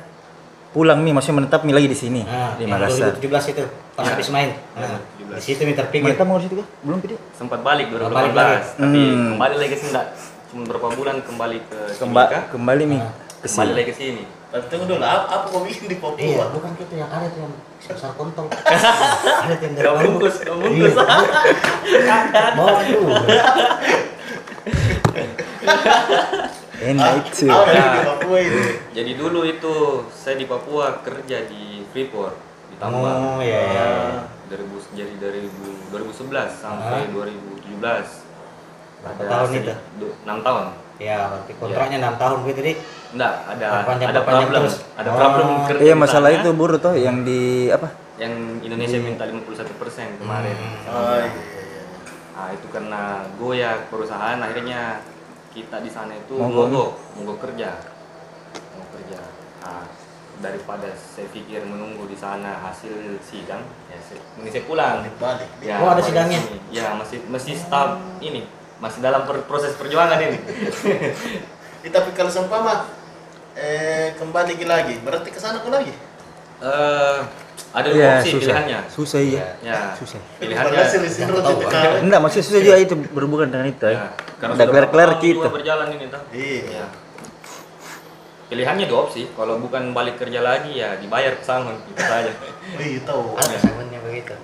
pulang 0.70 1.00
nih, 1.00 1.12
maksudnya 1.12 1.38
menetap 1.40 1.62
nih 1.62 1.72
lagi 1.72 1.88
di 1.88 1.96
sini 1.96 2.22
Nah, 2.22 2.54
di 2.54 2.66
Makassar. 2.66 3.14
2017 3.14 3.46
itu, 3.52 3.64
pas 3.94 4.06
habis 4.06 4.28
main. 4.28 4.50
Nah, 4.74 4.98
di 5.32 5.40
situ 5.40 5.62
nih 5.62 5.74
terpikir. 5.74 6.06
Menetap 6.08 6.26
mau 6.26 6.38
di 6.38 6.46
situ 6.46 6.56
kah? 6.56 6.68
Belum 6.82 6.98
Pidi? 6.98 7.16
Sempat 7.32 7.62
balik 7.62 7.90
Oh, 7.90 7.98
2018, 8.00 8.10
balik 8.12 8.34
lagi. 8.34 8.58
tapi 8.76 9.00
Hmm. 9.00 9.28
kembali 9.32 9.56
lagi 9.58 9.76
sih 9.76 9.88
enggak. 9.90 10.08
Cuma 10.48 10.62
berapa 10.68 10.88
bulan 10.92 11.16
kembali 11.20 11.58
ke 11.64 11.80
Kemba 11.98 12.24
kembali 12.48 12.84
nih 12.88 13.00
ke 13.02 13.10
kembali 13.44 13.48
sini. 13.48 13.74
lagi 13.76 13.88
ke 13.88 13.96
sini. 13.96 14.24
Tapi 14.54 14.70
tunggu 14.70 14.86
dulu 14.88 15.02
apa, 15.02 15.26
apa 15.26 15.46
kau 15.50 15.66
bikin 15.66 15.90
di 15.90 15.98
Papua 15.98 16.22
Iya, 16.22 16.46
bukan 16.48 16.72
gitu 16.78 16.94
yang 16.94 17.10
ada 17.10 17.26
tuh 17.26 17.42
yang 17.42 17.54
besar 17.82 18.14
kontol. 18.14 18.46
ada 19.44 19.54
yang 19.56 19.74
dari 19.74 19.82
Bandung. 19.84 20.22
bungkus, 20.22 20.36
bungkus. 20.40 20.94
Iya, 20.94 22.18
bawa 22.58 22.80
itu. 22.84 23.02
Enak 26.84 27.12
itu. 27.26 27.48
apa 27.48 27.72
di 27.72 28.02
Papua 28.04 28.38
itu 28.40 28.62
Jadi 28.92 29.12
dulu 29.16 29.40
itu 29.44 29.74
saya 30.12 30.36
di 30.36 30.46
Papua 30.46 31.00
kerja 31.00 31.38
di 31.44 31.82
Freeport 31.90 32.36
di 32.68 32.76
Oh, 32.76 32.80
tambang. 32.80 33.40
iya, 33.40 33.60
iya. 33.64 33.88
Ah, 34.20 34.30
2000 34.50 34.60
jadi 34.94 35.14
dari 35.18 35.48
2011 35.90 36.30
sampai 36.54 37.10
2017. 37.10 38.22
Berapa 39.02 39.22
tahun 39.24 39.50
itu? 39.56 39.74
du- 39.98 40.16
enam 40.22 40.38
tahun. 40.42 40.66
Ya, 41.04 41.18
berarti 41.28 41.52
kontraknya 41.54 41.98
6 42.02 42.16
tahun 42.16 42.38
gitu 42.46 42.60
deh. 42.62 42.76
Enggak, 43.12 43.34
ada 43.46 43.66
Perpanjang- 43.76 44.10
ada 44.10 44.20
perpanjang 44.20 44.48
problem. 44.48 44.62
terus. 44.64 44.76
Ada 44.94 45.08
Oh. 45.08 45.18
problem 45.18 45.48
kerja 45.66 45.82
Iya 45.82 45.94
di 45.94 46.00
masalah 46.00 46.30
itu 46.32 46.50
buru 46.54 46.76
tuh 46.78 46.96
yang 46.98 47.18
di 47.22 47.42
apa? 47.70 47.88
yang 48.16 48.34
Indonesia 48.60 49.00
minta 49.00 49.24
51% 49.26 50.16
kemarin. 50.16 50.54
Hmm. 50.54 50.88
oh 50.88 51.16
iya 51.18 51.28
iya 51.28 51.62
iya. 51.68 51.84
Nah, 52.32 52.50
itu 52.50 52.68
karena 52.70 53.02
goyah 53.36 53.76
perusahaan 53.88 54.38
akhirnya 54.38 55.02
kita 55.50 55.78
di 55.78 55.90
sana 55.90 56.14
itu 56.14 56.34
Mogok. 56.34 56.66
mogok, 56.68 56.90
mogok 57.16 57.38
kerja. 57.44 57.70
Mau 58.72 58.86
kerja. 58.92 59.20
Nah, 59.60 59.86
daripada 60.40 60.88
saya 60.94 61.28
pikir 61.28 61.62
menunggu 61.64 62.06
di 62.06 62.16
sana 62.16 62.58
hasil 62.60 62.94
sidang, 63.20 63.62
ya 63.86 63.98
saya, 64.00 64.22
ini 64.36 64.50
saya 64.50 64.64
pulang. 64.64 65.06
balik 65.16 65.50
Ya, 65.60 65.78
Oh, 65.78 65.90
ada 65.90 66.02
sidangnya? 66.02 66.38
sini. 66.40 66.58
Ya, 66.70 66.94
masih 66.94 67.22
masih 67.28 67.54
staf 67.56 67.90
ini, 68.20 68.46
masih 68.84 69.00
dalam 69.00 69.24
per- 69.24 69.48
proses 69.48 69.72
perjuangan 69.74 70.20
ini. 70.20 70.38
Eh, 71.84 71.92
tapi 71.92 72.12
kalau 72.12 72.28
seumpama 72.28 72.88
eh 73.54 74.16
kembali 74.16 74.56
lagi 74.64 74.96
berarti 75.00 75.28
ke 75.28 75.38
sana 75.38 75.60
lagi 75.62 75.92
Eh, 76.64 77.20
ada 77.70 77.84
dua 77.86 78.00
Iya 78.00 78.12
opsi 78.18 78.30
susah. 78.30 78.40
pilihannya. 78.40 78.80
Susah 78.88 79.20
iya. 79.20 79.46
Ya, 79.60 79.92
Susah. 79.94 80.22
pilihannya 80.40 80.80
Tahu. 81.44 81.60
Enggak 82.02 82.20
maksudnya 82.20 82.46
susah 82.46 82.62
juga 82.62 82.78
itu 82.78 82.96
berhubungan 83.10 83.48
dengan 83.50 83.68
itu. 83.68 83.84
ya, 83.84 83.92
Ya. 83.92 84.06
karena 84.40 84.54
Udah 84.54 84.64
sudah 84.64 84.72
tahun 85.12 85.20
kita. 85.20 85.48
berjalan 85.52 85.88
ini 85.92 86.06
toh. 86.08 86.22
iya 86.32 86.64
Ya. 86.72 86.86
Pilihannya 88.44 88.86
dua 88.86 89.00
opsi, 89.04 89.28
kalau 89.34 89.58
bukan 89.58 89.92
balik 89.92 90.16
kerja 90.16 90.40
lagi 90.40 90.78
ya 90.78 90.96
dibayar 90.96 91.36
pesangon 91.36 91.74
itu 91.84 92.00
saja. 92.00 92.32
oh 92.78 92.80
iya 92.80 93.00
tahu 93.02 93.34
Ada 93.36 93.58
sangunnya 93.60 94.00
begitu. 94.00 94.36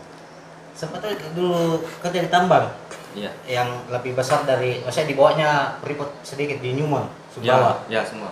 Sempat 0.73 1.03
dulu 1.31 1.87
kerja 2.01 2.19
di 2.19 2.27
tambang 2.27 2.67
Iya. 3.11 3.31
yang 3.45 3.69
lebih 3.87 4.13
besar 4.13 4.43
dari, 4.43 4.79
maksudnya 4.79 5.07
di 5.07 5.15
bawahnya 5.15 5.49
Freeport 5.79 6.13
sedikit 6.21 6.57
di 6.57 6.73
Newman, 6.73 7.09
Ya, 7.35 7.57
Sumbawa. 7.57 7.71
ya 7.87 8.01
semua. 8.03 8.29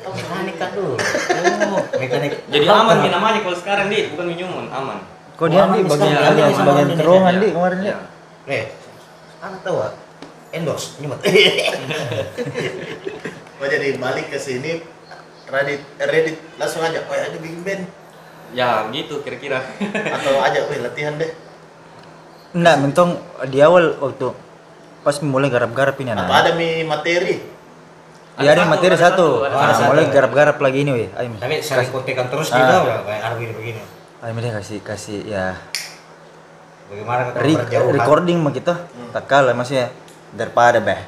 Oh, 0.00 0.12
mekanik 0.12 0.56
kan 0.56 0.70
dulu. 0.70 0.96
Oh, 0.96 1.80
mekanik. 1.94 2.36
Jadi 2.46 2.64
aman 2.66 2.96
nih 2.98 3.10
namanya 3.10 3.40
kalau 3.40 3.56
sekarang 3.56 3.88
di 3.88 4.08
bukan 4.08 4.26
minuman, 4.26 4.66
aman. 4.68 4.98
Kok 5.34 5.48
dia 5.48 5.64
di 5.66 5.80
bagian 5.82 5.88
sekarang. 5.88 6.36
bagian 6.36 6.52
Indonesia. 6.54 6.96
terowongan 6.98 7.32
Ya. 7.32 7.40
di 7.40 7.48
kemarin 7.50 7.78
Ya. 7.78 7.84
dia. 7.84 7.96
Eh, 8.46 8.64
anda 9.40 9.58
tahu 9.60 9.76
ah? 9.78 9.92
Endorse, 10.50 10.86
Newman. 10.98 11.18
oh 13.54 13.66
jadi 13.66 13.96
balik 13.96 14.28
ke 14.28 14.36
sini 14.36 14.84
Reddit 15.44 15.80
Reddit 15.98 16.36
langsung 16.54 16.80
aja 16.80 17.00
oh 17.02 17.14
ya 17.14 17.26
ada 17.26 17.38
bikin 17.38 17.60
band 17.60 17.84
Ya, 18.52 18.86
gitu 18.88 19.18
kira-kira. 19.20 19.58
atau 20.06 20.38
aja 20.38 20.62
weh 20.64 20.78
latihan 20.78 21.16
deh 21.16 21.26
Enggak, 22.54 22.76
mentong 22.78 23.10
di 23.44 23.58
awal 23.58 23.98
waktu 23.98 24.30
pas 25.02 25.16
mulai 25.20 25.50
garap-garap 25.50 25.98
ini 25.98 26.08
apa 26.08 26.22
anak. 26.22 26.30
ada 26.32 26.50
mi 26.54 26.80
materi 26.82 27.52
Ya 28.34 28.50
ada 28.50 28.62
satu, 28.62 28.70
materi 28.72 28.90
ada 28.90 28.98
satu. 29.00 29.26
ada 29.44 29.54
Ah, 29.54 29.70
satu. 29.72 29.90
mulai 29.90 30.04
garap-garap 30.08 30.56
lagi 30.58 30.78
ini 30.80 30.90
weh. 30.90 31.08
Ayo. 31.12 31.34
Tapi 31.36 31.54
sering 31.60 31.86
kontekan 31.88 32.26
terus 32.26 32.50
Ah. 32.50 32.58
juga, 32.58 32.74
kayak 33.04 33.22
Arwin 33.24 33.50
begini. 33.52 33.82
Ayo 34.18 34.30
Mi, 34.32 34.40
deh 34.40 34.50
kasih 34.52 34.78
kasih 34.80 35.18
ya 35.24 35.54
Bagaimana 36.84 37.30
re- 37.32 37.68
recording 37.92 38.38
mah 38.38 38.50
kita 38.50 38.74
tak 39.10 39.24
kalah 39.24 39.52
maksudnya 39.52 39.90
daripada 40.32 40.78
beh. 40.78 41.00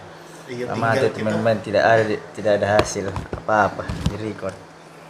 iya 0.46 0.64
Sama 0.64 0.74
tinggal 0.76 0.90
ada 0.92 1.00
kita 1.02 1.16
teman-teman 1.16 1.56
tidak 1.60 1.82
ada 1.82 2.02
tidak 2.30 2.52
ada 2.54 2.66
hasil 2.76 3.04
apa-apa 3.34 3.82
di 4.06 4.16
record. 4.20 4.54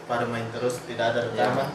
pada 0.07 0.25
main 0.25 0.47
terus 0.49 0.81
tidak 0.87 1.13
ada 1.13 1.21
rekaman 1.27 1.69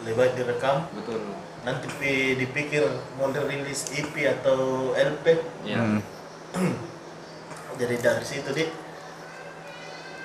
lebih 0.00 0.14
baik 0.14 0.32
direkam 0.34 0.76
Betul. 0.92 1.22
Nanti 1.68 1.84
pi- 1.94 2.32
dipikir 2.34 2.80
mau 3.14 3.28
rilis 3.28 3.92
EP 3.92 4.14
atau 4.26 4.56
LP 4.90 5.36
Ya. 5.62 5.76
Hmm. 5.76 6.00
jadi 7.78 7.94
dari 7.98 8.24
situ 8.24 8.48
deh 8.48 8.68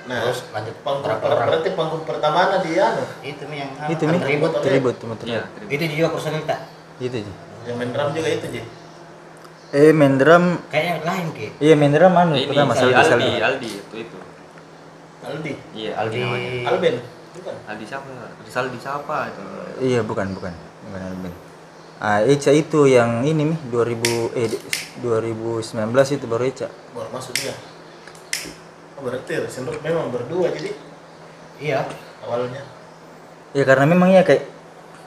nah 0.03 0.19
Terus 0.21 0.47
lanjut 0.49 0.75
panggung 0.79 1.03
per- 1.03 1.19
orang? 1.21 1.47
berarti 1.47 1.69
panggung 1.73 2.03
pertama 2.03 2.39
di 2.59 2.75
anu 2.75 3.03
Itu 3.21 3.43
nih 3.45 3.57
yang 3.57 3.71
Itu 3.87 4.03
Mi, 4.05 4.19
ribut. 4.19 4.51
ribut 4.61 4.95
teman 4.97 5.15
Iya. 5.21 5.43
Itu 5.65 5.83
juga 5.85 6.07
personil 6.11 6.43
tak? 6.43 6.59
Gitu 6.97 7.15
aja. 7.19 7.33
yang 7.63 7.75
main 7.77 7.91
drum 7.91 8.11
juga 8.11 8.29
itu 8.29 8.47
Ji 8.49 8.61
Eh 9.73 9.91
main 9.91 10.15
drum 10.15 10.59
Kayaknya 10.69 10.93
lain 11.01 11.25
ki. 11.31 11.47
Iya 11.57 11.73
main 11.73 11.91
drum 11.91 12.13
anu 12.13 12.35
Ini 12.35 12.45
pertama 12.45 12.71
Aldi, 12.73 12.93
Saldi. 13.01 13.31
Aldi 13.41 13.69
itu 13.73 13.95
itu. 13.97 14.17
Aldi 15.23 15.53
Iya, 15.73 15.91
Aldi. 15.97 16.19
Aldi. 16.19 16.59
Alben 16.63 16.95
bukan 17.33 17.55
Aldi 17.65 17.83
siapa? 17.83 18.07
Rizaldi 18.39 18.77
siapa 18.77 19.17
itu? 19.27 19.43
Iya 19.81 19.99
bukan 20.03 20.31
bukan 20.31 20.51
bukan 20.93 21.09
Alben. 21.09 21.33
Ah 21.97 22.21
Eca 22.21 22.53
itu 22.53 22.85
yang 22.85 23.25
ini 23.25 23.49
nih 23.49 23.59
2000 23.73 24.37
eh 24.37 24.45
di- 24.45 24.61
2019 25.01 25.73
itu 26.13 26.25
baru 26.29 26.43
Eca. 26.45 26.69
baru 26.93 27.09
masuk 27.09 27.33
dia 27.33 27.57
oh, 28.93 29.01
berarti 29.01 29.41
Senrut 29.49 29.81
memang 29.81 30.13
berdua 30.13 30.53
jadi 30.53 30.77
Iya. 31.57 31.89
awalnya 32.21 32.61
Ya 33.53 33.63
karena 33.65 33.89
memang 33.89 34.09
ya 34.09 34.21
kayak 34.21 34.45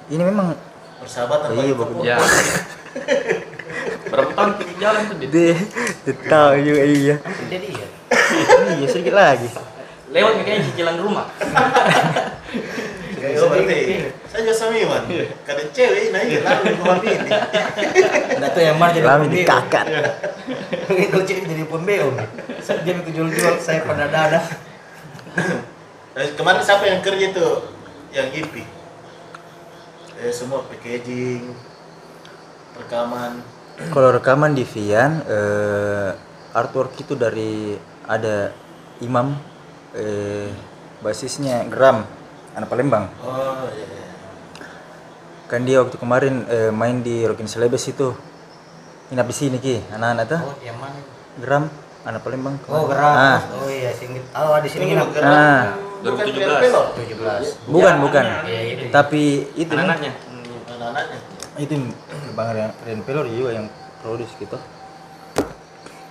ini 0.09 0.23
memang 0.23 0.59
persahabatan 0.99 1.55
Iya, 1.55 1.75
bagus. 1.75 1.95
Papua. 1.95 2.07
Ya. 2.07 2.16
Berapa 4.11 4.31
tahun 4.33 4.50
jalan 4.78 5.00
tuh? 5.07 5.16
Dia 5.31 5.55
dia 6.02 6.14
tahu 6.26 6.52
juga 6.62 6.83
iya. 6.83 7.14
Jadi 7.47 7.66
iya. 7.71 7.87
iya 8.78 8.87
sedikit 8.87 9.14
lagi. 9.14 9.50
Lewat 10.11 10.43
kayaknya 10.43 10.62
cicilan 10.66 10.97
rumah. 10.99 11.26
Oh, 13.16 13.49
berarti 13.49 14.12
saya 14.28 14.40
juga 14.44 14.52
sama 14.52 14.76
Iwan 14.76 15.08
kada 15.49 15.64
cewek 15.73 16.12
nah 16.12 16.20
iya 16.20 16.44
lalu 16.44 16.76
gua 16.76 17.00
ini. 17.00 17.32
Enggak 18.37 18.50
tahu 18.52 18.62
yang 18.62 18.76
mana 18.76 18.92
jadi 18.92 19.06
Lami 19.08 19.25
pembeo. 19.25 19.40
dikakat. 19.40 19.87
Itu 20.92 21.18
cek 21.25 21.38
jadi 21.49 21.64
pembeo. 21.64 22.08
Dia 22.85 22.92
mau 22.92 23.08
jual-jual 23.08 23.54
saya 23.56 23.80
pada 23.88 24.12
dada. 24.12 24.40
Nah, 26.16 26.25
kemarin 26.37 26.61
siapa 26.61 26.85
yang 26.85 27.00
kerja 27.00 27.32
tuh? 27.32 27.73
Yang 28.12 28.44
EP 28.44 28.54
eh, 30.20 30.32
semua 30.32 30.64
packaging 30.68 31.52
rekaman. 32.76 33.40
Kalau 33.92 34.08
rekaman 34.12 34.56
di 34.56 34.64
Vian 34.64 35.20
eh, 35.25 36.11
artwork 36.56 36.96
itu 37.00 37.12
dari 37.16 37.76
ada 38.08 38.52
Imam 39.04 39.37
eh 39.96 40.49
basisnya 41.04 41.68
Gram 41.68 42.04
anak 42.57 42.67
Palembang 42.67 43.05
Oh 43.21 43.69
iya. 43.71 43.85
iya. 43.85 44.05
kan 45.47 45.63
dia 45.63 45.79
waktu 45.79 45.95
kemarin 45.95 46.35
eh, 46.49 46.73
main 46.73 47.01
di 47.01 47.23
Rockin 47.23 47.47
Celebes 47.47 47.87
itu 47.87 48.17
nginap 49.07 49.29
di 49.29 49.37
sini 49.37 49.57
ki 49.57 49.87
anak-anak 49.93 50.25
tuh 50.27 50.41
Oh, 50.43 50.55
yang 50.59 50.75
mana? 50.77 50.99
Gram 51.37 51.65
anak 52.03 52.21
Palembang 52.23 52.57
Oh, 52.67 52.83
ah 52.83 52.85
gerak. 52.87 53.41
Oh 53.55 53.69
iya, 53.69 53.91
singgit. 53.93 54.23
Oh, 54.33 54.57
di 54.59 54.67
sini 54.67 54.85
nginap. 54.89 55.11
Ah. 55.21 55.75
Bukan 56.01 56.25
2017. 56.25 56.39
Rian 56.39 56.63
Pelor. 56.63 56.87
17. 56.95 57.67
bukan 57.69 57.95
bukan 58.01 58.25
Iya, 58.47 58.61
itu. 58.73 58.85
tapi 58.91 59.23
itu 59.55 59.71
Anak-anaknya. 59.71 60.13
Anak-anaknya. 60.67 61.19
itu 61.57 61.75
Bang 62.35 62.49
Rian, 62.53 62.71
Rian 62.83 63.01
Pelor 63.03 63.27
juga 63.27 63.51
yang 63.53 63.67
produce 64.01 64.33
gitu 64.37 64.59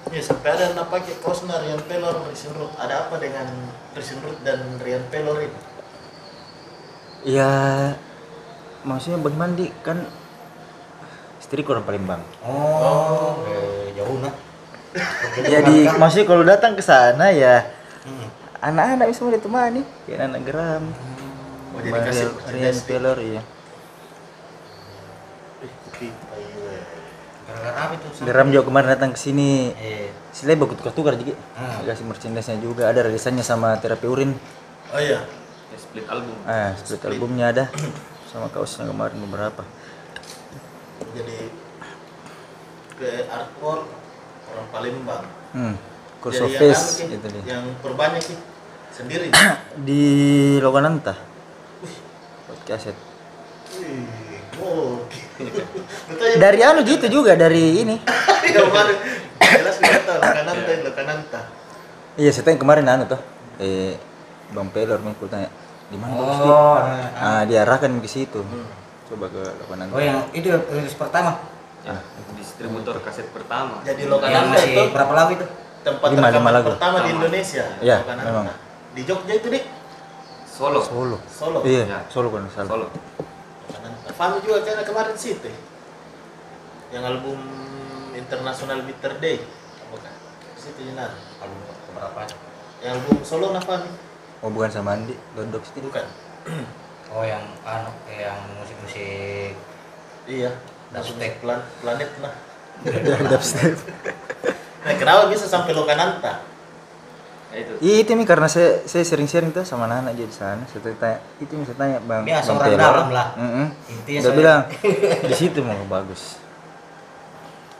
Ya 0.08 0.22
sampai 0.22 0.54
ada 0.54 0.70
yang 0.70 0.86
pakai 0.86 1.18
kaosnya 1.20 1.60
Rian 1.60 1.82
Pelor, 1.82 2.30
Resin 2.30 2.54
Root. 2.56 2.72
Ada 2.78 3.10
apa 3.10 3.16
dengan 3.18 3.48
Resin 3.92 4.22
Root 4.22 4.38
dan 4.46 4.80
Rian 4.80 5.04
Pelor 5.10 5.42
ini? 5.42 5.60
Ya 7.26 7.52
maksudnya 8.86 9.18
bagaimana 9.18 9.58
di 9.58 9.68
kan 9.82 9.98
istriku 11.42 11.74
orang 11.74 11.84
Palembang 11.84 12.22
Oh, 12.46 13.42
eh, 13.50 13.98
jauh 13.98 14.22
nah. 14.22 14.34
jadi 15.54 15.90
maksudnya 15.98 16.26
kalau 16.26 16.44
datang 16.46 16.78
ke 16.78 16.82
sana 16.82 17.34
ya 17.34 17.66
Hmm. 18.06 18.30
anak-anak 18.62 19.10
bisa 19.10 19.26
ditemani 19.26 19.82
kayak 20.06 20.30
anak 20.30 20.42
Gram 20.46 20.84
Oh, 21.74 21.82
jadi 21.82 22.00
kasih 22.06 22.30
iya 22.54 22.70
iya. 23.18 23.42
Gara-gara 27.46 27.78
apa 27.82 27.94
itu? 27.98 28.08
Gram 28.26 28.48
juga 28.54 28.64
kemarin 28.68 28.90
datang 28.94 29.12
ke 29.12 29.20
sini 29.20 29.74
Eh, 29.76 30.10
Sile 30.36 30.60
baku 30.60 30.76
tukar-tukar 30.76 31.16
juga. 31.16 31.34
Ah. 31.56 31.80
Kasih 31.82 32.04
merchandise-nya 32.04 32.60
juga 32.60 32.92
ada 32.92 33.00
rilisannya 33.02 33.42
sama 33.42 33.80
terapi 33.80 34.04
urin. 34.06 34.32
Oh 34.92 35.00
iya. 35.00 35.24
Split 35.96 36.12
album. 36.12 36.36
Ah, 36.44 36.76
split 36.76 37.04
albumnya 37.08 37.46
ada 37.56 37.72
sama 38.28 38.52
kaosnya 38.52 38.84
kemarin 38.84 39.16
beberapa. 39.16 39.64
Jadi 41.16 41.56
ke 43.00 43.24
artwork 43.32 43.88
orang 44.52 44.68
Palembang. 44.76 45.24
Hmm. 45.56 45.80
Jadi 46.20 46.36
yang 46.36 46.52
face 46.60 47.08
itu 47.08 47.28
dia. 47.32 47.44
Yang 47.48 47.80
perbanyak 47.80 48.20
sih 48.20 48.36
sendiri. 48.92 49.32
Di 49.88 50.04
Logananta. 50.60 51.16
Podcast. 52.44 52.92
Betul 56.12 56.28
ya? 56.28 56.36
Dari 56.44 56.60
anu 56.60 56.84
gitu 56.84 57.08
juga 57.08 57.40
dari 57.40 57.88
ini. 57.88 57.96
Kemarin 58.52 59.00
jelas 59.40 59.80
Lokananta, 59.80 60.72
Lokananta. 60.84 61.42
Iya, 62.20 62.36
saya 62.36 62.52
tanya 62.52 62.60
kemarin 62.60 62.84
anu 62.84 63.08
tuh. 63.08 63.22
Eh 63.64 63.96
Bang 64.52 64.76
Pelor 64.76 65.00
nih 65.00 65.16
aku 65.16 65.32
tanya 65.32 65.48
di 65.88 65.96
mana 65.96 66.14
bagus 66.16 66.38
Ki?" 66.38 66.48
Oh, 66.48 66.78
Ah, 67.16 67.42
diarahkan 67.44 67.92
ke 67.98 68.08
situ. 68.08 68.40
Coba 69.06 69.26
ke 69.28 69.42
Logananta. 69.62 69.92
oh 69.92 70.02
yang 70.02 70.18
itu 70.32 70.50
rilis 70.50 70.94
pertama. 70.94 71.38
Ya, 71.82 71.94
distributor 72.34 72.98
kaset 73.00 73.30
pertama. 73.30 73.78
Jadi 73.82 74.04
Yang 74.04 74.12
Lokananta 74.12 74.50
masih 74.52 74.70
itu 74.72 74.82
berapa 74.90 75.14
lagu 75.14 75.32
itu? 75.34 75.46
tempat 75.86 76.08
Lima, 76.10 76.22
rekaman 76.24 76.42
lima 76.42 76.52
lagu. 76.52 76.70
pertama 76.74 76.98
di. 77.00 77.10
Indonesia. 77.12 77.66
Iya, 77.80 77.98
Lokananta. 78.02 78.26
memang. 78.26 78.46
Di 78.92 79.02
Jogja 79.04 79.34
itu 79.36 79.48
nih, 79.50 79.64
Solo. 80.48 80.82
Solo. 80.82 81.18
Solo. 81.28 81.60
Iya, 81.62 81.84
Ya. 81.86 82.00
Solo 82.08 82.32
kan 82.32 82.48
salah. 82.50 82.70
Solo. 82.72 82.88
Lokananta. 83.68 84.10
Fahmi 84.12 84.38
juga 84.40 84.64
karena 84.64 84.82
kemarin 84.82 85.14
situ. 85.14 85.52
Yang 86.90 87.04
album 87.06 87.38
International 88.14 88.80
Bitter 88.82 89.14
Day. 89.20 89.38
Bukan. 89.92 90.14
Situ 90.56 90.80
Jenar. 90.82 91.12
Album 91.38 91.60
berapa? 91.92 92.22
Yang 92.80 92.92
album 92.96 93.16
solo 93.22 93.46
nah 93.52 93.60
Fahmi. 93.60 93.92
Oh, 94.46 94.54
bukan 94.54 94.70
sama 94.70 94.94
Andi, 94.94 95.18
Dodok 95.34 95.66
sih. 95.66 95.82
Bukan. 95.82 96.06
Oh, 97.10 97.26
yang 97.26 97.42
anu 97.64 97.90
yang 98.06 98.38
musik-musik 98.56 99.58
Iya. 100.26 100.54
Dubstep. 100.94 101.42
Plan 101.42 101.66
planet 101.82 102.10
nah. 102.22 102.34
Dubstep. 103.34 103.74
Nah, 104.86 104.94
kenapa 104.94 105.34
bisa 105.34 105.50
sampai 105.50 105.74
Lokananta? 105.74 106.46
Ya, 107.50 107.58
itu. 107.58 107.74
Iya 107.80 107.96
itu 108.04 108.12
nih 108.14 108.28
karena 108.28 108.46
saya 108.46 108.86
saya 108.86 109.02
sering-sering 109.02 109.50
tuh 109.50 109.66
sama 109.66 109.90
anak-anak 109.90 110.14
jadi 110.14 110.34
sana. 110.34 110.64
Saya 110.68 110.94
tanya, 110.94 111.18
itu 111.40 111.54
nih 111.56 111.66
saya 111.66 111.78
tanya 111.78 111.98
bang. 112.06 112.22
Biasa 112.22 112.50
bang 112.54 112.74
dalam 112.76 113.08
lah. 113.10 113.28
Mm-mm. 113.34 113.66
Intinya 113.88 114.20
Udah 114.20 114.30
saya- 114.30 114.38
bilang 114.38 114.62
di 115.26 115.34
situ 115.34 115.60
mau 115.66 115.86
bagus. 115.90 116.38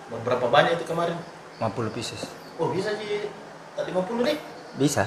Berapa 0.26 0.48
banyak 0.50 0.82
itu 0.82 0.86
kemarin? 0.86 1.18
50 1.62 1.94
pieces. 1.94 2.26
Oh, 2.58 2.74
bisa 2.74 2.90
sih. 2.98 3.30
Tak 3.78 3.86
50 3.86 4.26
nih. 4.26 4.38
Bisa. 4.82 5.06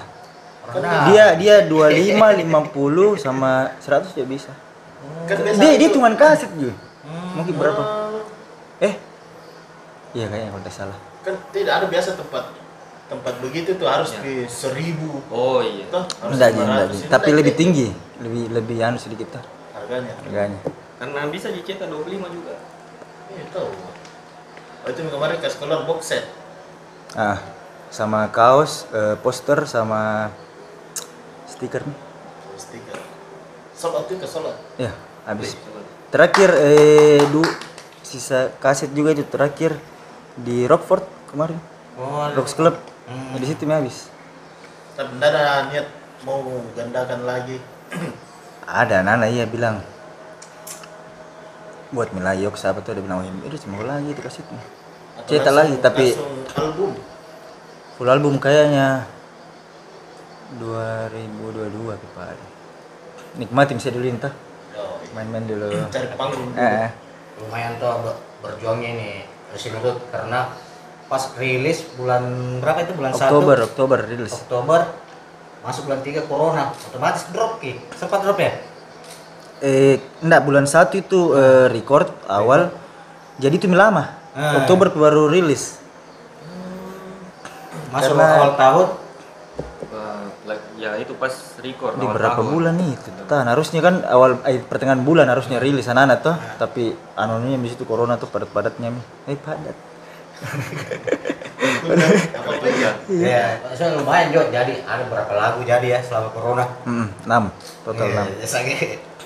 Kan 0.68 0.80
dalam. 0.80 1.04
Dia 1.08 1.26
dia 1.34 1.56
25, 1.64 2.44
50 2.44 3.16
sama 3.16 3.72
100 3.80 4.12
juga 4.12 4.26
bisa. 4.26 4.52
Kan 5.24 5.36
biasa 5.40 5.58
Dia 5.58 5.72
dia 5.74 5.88
itu- 5.88 5.96
cuma 5.96 6.12
kaset 6.12 6.50
juga. 6.52 6.76
Hmm. 7.02 7.30
Mungkin 7.36 7.54
berapa? 7.56 7.82
Eh. 8.78 8.94
Iya 10.10 10.26
kayaknya 10.26 10.50
kalau 10.50 10.62
tidak 10.62 10.76
salah. 10.76 10.98
kan 11.18 11.34
tidak 11.52 11.72
ada 11.74 11.86
biasa 11.86 12.16
tempat 12.16 12.44
tempat 13.04 13.34
begitu 13.38 13.74
tuh 13.74 13.84
harus 13.84 14.08
Ya. 14.10 14.20
di 14.22 14.34
seribu 14.46 15.20
Oh 15.28 15.60
iya. 15.60 15.84
toh 15.88 16.00
harus 16.22 16.32
Enggak, 16.36 16.48
Ji, 16.48 16.56
500. 16.56 16.64
enggak. 16.64 16.86
Ini 16.88 17.04
Tapi 17.04 17.24
enggak, 17.26 17.38
lebih 17.38 17.54
tinggi, 17.54 17.88
lebih 18.18 18.44
lebih 18.50 18.76
anu 18.80 18.96
sedikit 18.96 19.28
tuh 19.32 19.44
harganya 19.74 20.12
harganya. 20.18 20.60
Karena 20.96 21.20
bisa 21.26 21.48
dicetak 21.48 21.84
25 21.86 22.28
juga. 22.28 22.54
iya 23.28 23.44
tahu 23.50 23.68
oh, 23.68 24.88
itu 24.88 25.00
kemarin 25.04 25.36
kasih 25.36 25.58
keluar 25.58 25.84
box 25.84 26.00
set 26.06 26.24
Ah, 27.12 27.36
sama 27.88 28.28
kaos, 28.28 28.88
eh, 28.90 29.16
poster 29.18 29.64
sama 29.64 30.32
stiker 31.58 31.82
nih. 31.82 31.96
stiker 32.54 32.98
out 33.82 34.06
juga 34.06 34.26
out 34.30 34.54
Ya, 34.78 34.94
habis. 35.26 35.58
Terakhir 36.08 36.54
eh 36.54 37.18
du 37.28 37.42
sisa 38.00 38.54
kaset 38.62 38.94
juga 38.94 39.10
itu 39.10 39.26
terakhir 39.26 39.74
di 40.38 40.64
Rockford 40.64 41.02
kemarin. 41.28 41.58
Oh, 41.98 42.30
Rocks 42.30 42.54
Club. 42.54 42.78
Hmm. 43.10 43.34
Di 43.36 43.46
situ 43.46 43.66
habis. 43.66 44.06
tapi 44.94 45.14
tidak 45.18 45.30
ada 45.30 45.70
niat 45.70 45.86
mau 46.26 46.42
gandakan 46.74 47.22
lagi 47.22 47.62
Ada 48.66 49.06
Nana 49.06 49.30
iya 49.30 49.46
bilang 49.46 49.78
buat 51.88 52.10
Milayok 52.10 52.58
siapa 52.58 52.82
tuh 52.82 52.92
ada 52.92 53.00
bilang 53.00 53.22
"Wih, 53.22 53.30
itu 53.48 53.64
cuma 53.64 53.80
lagi 53.80 54.10
itu 54.10 54.20
kasetnya. 54.20 54.58
Cetak 55.24 55.54
langsung- 55.54 55.56
lagi 55.56 55.74
tapi 55.78 56.04
album 56.58 56.90
full 57.96 58.10
album 58.10 58.34
kayaknya 58.36 59.06
2022 60.56 62.00
kemarin. 62.00 62.48
Nikmati 63.36 63.76
bisa 63.76 63.92
dulu 63.92 64.06
entah 64.08 64.32
oh, 64.74 64.96
main-main 65.12 65.44
dulu. 65.44 65.68
cari 65.94 66.08
panggung 66.16 66.48
dulu. 66.48 66.56
Eh, 66.56 66.88
eh. 66.88 66.90
lumayan 67.38 67.76
tuh 67.76 67.92
ber- 68.02 68.20
berjuangnya 68.40 68.90
ini 68.96 69.10
Resin 69.52 69.76
Root 69.78 70.08
karena 70.08 70.48
pas 71.08 71.22
rilis 71.36 71.84
bulan 71.96 72.22
berapa 72.60 72.84
itu 72.84 72.92
bulan 72.96 73.12
Oktober, 73.16 73.56
1 73.64 73.68
Oktober 73.72 73.98
rilis. 74.04 74.32
Oktober 74.44 74.80
masuk 75.64 75.90
bulan 75.90 76.00
3 76.04 76.28
corona 76.30 76.64
otomatis 76.72 77.24
drop 77.34 77.58
ki 77.58 77.76
sempat 77.94 78.22
drop 78.24 78.38
ya 78.38 78.52
Eh, 79.58 79.98
enggak 80.22 80.46
bulan 80.46 80.70
satu 80.70 81.02
itu 81.02 81.34
eh, 81.34 81.66
record 81.66 82.06
awal. 82.30 82.70
Jadi 83.42 83.58
itu 83.58 83.66
lama. 83.66 84.14
Ah. 84.30 84.62
Oktober 84.62 84.86
baru 84.94 85.26
rilis. 85.26 85.82
masuk 87.90 88.14
Karena- 88.14 88.38
awal 88.38 88.50
tahun 88.54 88.86
Eh, 88.86 89.07
ya 90.88 90.96
itu 90.96 91.12
pas 91.12 91.30
record 91.58 91.94
Di 91.94 92.06
berapa 92.06 92.34
tahun. 92.34 92.48
bulan 92.48 92.74
nih 92.74 92.90
itu? 92.90 93.08
Tahan, 93.22 93.46
harusnya 93.46 93.80
kan 93.80 93.94
awal 94.02 94.40
eh, 94.42 94.58
pertengahan 94.58 95.00
bulan 95.00 95.26
harusnya 95.26 95.56
rilis 95.56 95.84
anak-anak 95.86 96.18
tuh, 96.20 96.36
tapi 96.56 96.84
anunya 97.14 97.56
di 97.56 97.68
situ 97.68 97.84
corona 97.84 98.14
tuh 98.14 98.26
padat-padatnya 98.26 98.88
mi. 98.88 99.02
Eh 99.26 99.36
padat. 99.36 99.76
apa 102.30 102.50
tuh 102.54 102.70
ya 102.72 102.90
ya 103.10 103.42
saya 103.74 103.98
lumayan 103.98 104.30
Jo 104.30 104.46
jadi 104.48 104.86
ada 104.86 105.02
berapa 105.04 105.32
lagu 105.32 105.60
jadi 105.62 105.86
ya 105.88 106.00
selama 106.00 106.30
corona 106.30 106.64
Hmm, 106.84 107.10
6 107.24 107.50
total 107.82 108.06
ya, 108.06 108.22
6. 108.38 108.62
ya, 108.62 108.78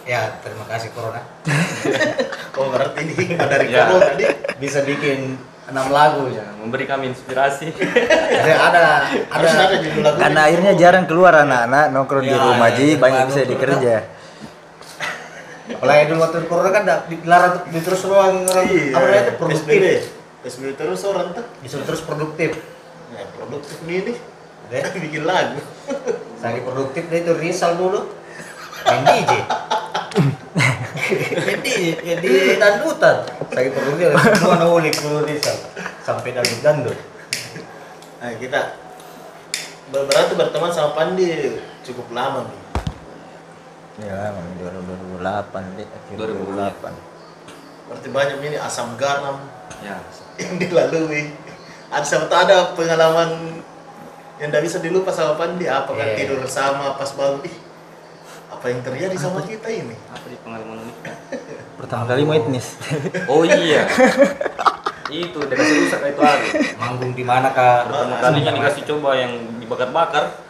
ya 0.03 0.21
terima 0.41 0.65
kasih 0.67 0.89
corona 0.91 1.21
oh 2.57 2.67
berarti 2.67 3.01
ini 3.05 3.37
dari 3.53 3.67
Ya. 3.69 3.87
corona 3.87 4.17
nih 4.17 4.29
bisa 4.57 4.81
bikin 4.83 5.37
enam 5.73 5.89
lagu 5.89 6.29
Ya, 6.29 6.45
memberi 6.55 6.85
kami 6.85 7.11
inspirasi. 7.11 7.73
Jadi 7.73 8.53
ada 8.69 9.09
ada. 9.33 9.49
Ada 9.49 9.77
judul 9.81 10.03
lagu 10.05 10.17
Karena 10.21 10.41
akhirnya 10.47 10.73
jarang 10.77 11.05
keluar 11.09 11.33
anak-anak 11.35 11.85
nongkrong 11.91 12.23
di 12.23 12.31
Ya, 12.31 12.39
rumah. 12.39 12.69
Ya, 12.71 12.77
ji, 12.77 12.87
ya, 12.95 13.01
banyak 13.01 13.23
baru 13.25 13.31
bisa 13.33 13.43
dikerja. 13.49 13.95
apalagi 15.73 16.11
dulu 16.11 16.21
waktu 16.21 16.39
corona 16.47 16.71
kan 16.71 16.83
dilarang 17.09 17.55
di 17.71 17.81
terus 17.81 18.03
ruang 18.05 18.45
orang 18.45 18.67
Iya, 18.67 18.93
apa 18.93 18.99
namanya 19.01 19.23
itu 19.23 19.33
produktif. 19.35 20.01
PSBB 20.43 20.71
terus 20.75 21.01
orang 21.07 21.27
tuh. 21.33 21.45
Disuruh 21.63 21.87
terus 21.87 22.03
produktif. 22.03 22.51
Ya 23.11 23.25
produktif 23.33 23.77
nih 23.87 23.99
nih. 24.05 24.17
Ya. 24.69 24.85
bikin 25.07 25.23
lagu. 25.25 25.59
Saking 26.39 26.65
produktif 26.67 27.03
dia 27.09 27.19
itu 27.21 27.33
Rizal 27.35 27.79
dulu. 27.79 28.11
Main 28.83 29.03
DJ 29.07 29.33
main 31.15 31.59
DJ 31.59 31.79
ya 32.01 32.17
di 32.19 32.31
dandutan 32.57 33.17
saking 33.49 33.73
produktif 33.73 34.09
semua 34.33 34.57
nulik 34.59 34.95
dulu 34.95 35.23
Rizal 35.23 35.57
sampai 36.01 36.33
dangdut 36.33 36.61
dangdut 36.61 36.99
nah 38.19 38.31
kita 38.35 38.61
ber- 39.89 40.07
berarti 40.07 40.33
berteman 40.33 40.71
sama 40.71 40.95
Pandi 40.95 41.59
cukup 41.83 42.07
lama 42.11 42.47
nih. 42.47 42.61
Ya, 44.01 44.33
2008 44.57 45.77
deh, 45.77 45.85
akhir 45.85 46.15
2008. 46.17 46.97
2008. 46.97 46.97
Berarti 47.85 48.09
banyak 48.09 48.39
ini 48.41 48.57
asam 48.57 48.97
garam 48.97 49.37
Ya. 49.85 50.01
yang 50.41 50.57
dilalui. 50.57 51.35
Ada 51.93 52.25
tuh 52.25 52.39
ada 52.39 52.73
pengalaman 52.73 53.61
yang 54.41 54.49
tidak 54.49 54.65
bisa 54.65 54.79
dilupa 54.81 55.13
sama 55.13 55.37
Pandi. 55.37 55.69
Apa 55.69 55.93
kan 55.93 56.07
Iya. 56.09 56.25
tidur 56.25 56.41
sama 56.49 56.97
pas 56.97 57.11
bangun. 57.13 57.45
Ih, 57.45 57.57
apa 58.63 58.71
yang 58.71 58.83
terjadi 58.87 59.17
sama 59.19 59.43
kita 59.43 59.67
ini? 59.75 59.99
Apa 60.07 60.23
di 60.31 60.39
pengalaman 60.39 60.87
unik? 60.87 60.97
Pertama 61.83 62.07
kali 62.07 62.23
mau 62.23 62.39
etnis. 62.39 62.79
Oh 63.27 63.43
iya. 63.43 63.91
itu 65.11 65.35
udah 65.35 65.57
kasih 65.59 65.77
rusak 65.83 66.01
itu 66.15 66.23
hari. 66.23 66.47
Manggung 66.79 67.11
di 67.11 67.27
mana 67.27 67.51
kak? 67.51 67.91
Pertama 67.91 68.15
kalinya 68.23 68.55
dikasih 68.55 68.83
coba 68.87 69.19
yang 69.19 69.35
dibakar-bakar. 69.59 70.47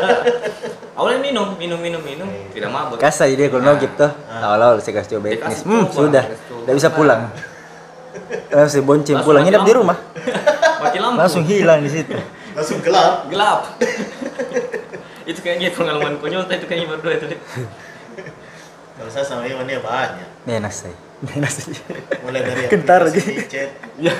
Awalnya 1.00 1.20
minum, 1.24 1.56
minum, 1.56 1.80
minum, 1.80 2.02
minum, 2.04 2.28
tidak 2.52 2.68
mabuk. 2.76 3.00
Kasa 3.00 3.24
dia 3.24 3.48
kalau 3.48 3.64
nogip 3.64 3.88
tuh. 3.96 4.12
Awal-awal 4.28 4.76
saya 4.84 5.00
kasih 5.00 5.16
coba 5.16 5.26
etnis. 5.32 5.64
kasih 5.64 5.64
Hmm, 5.64 5.84
coba, 5.88 5.96
sudah. 5.96 6.24
kasih. 6.28 6.44
Tidak 6.60 6.74
bisa 6.76 6.88
pulang. 6.92 7.22
Langsung 8.52 8.84
bonceng 8.84 9.16
Langsung 9.16 9.24
pulang 9.32 9.42
nginep 9.48 9.62
di 9.64 9.72
rumah. 9.72 9.96
Mati 10.76 10.98
lampu. 11.00 11.16
Langsung 11.16 11.42
hilang 11.48 11.80
di 11.80 11.88
situ. 11.88 12.20
Langsung 12.52 12.84
gelap. 12.84 13.32
gelap. 13.32 13.80
Itu 15.30 15.40
kayaknya 15.40 15.70
pengalaman 15.70 16.18
konyol 16.18 16.44
itu 16.50 16.66
kayaknya 16.66 16.88
berdua 16.90 17.12
itu. 17.16 17.26
Kalau 18.98 19.10
saya 19.10 19.24
sama 19.24 19.46
Iwan 19.46 19.64
ya 19.64 19.80
banyak. 19.80 20.28
Saya. 20.68 20.94
Nih 21.24 21.34
enak 21.40 21.52
saya. 21.52 21.76
Mulai 22.26 22.40
dari 22.44 22.62
Kentar 22.72 23.00
aja. 23.06 23.20
chat. 23.48 23.70
Ya. 23.96 24.12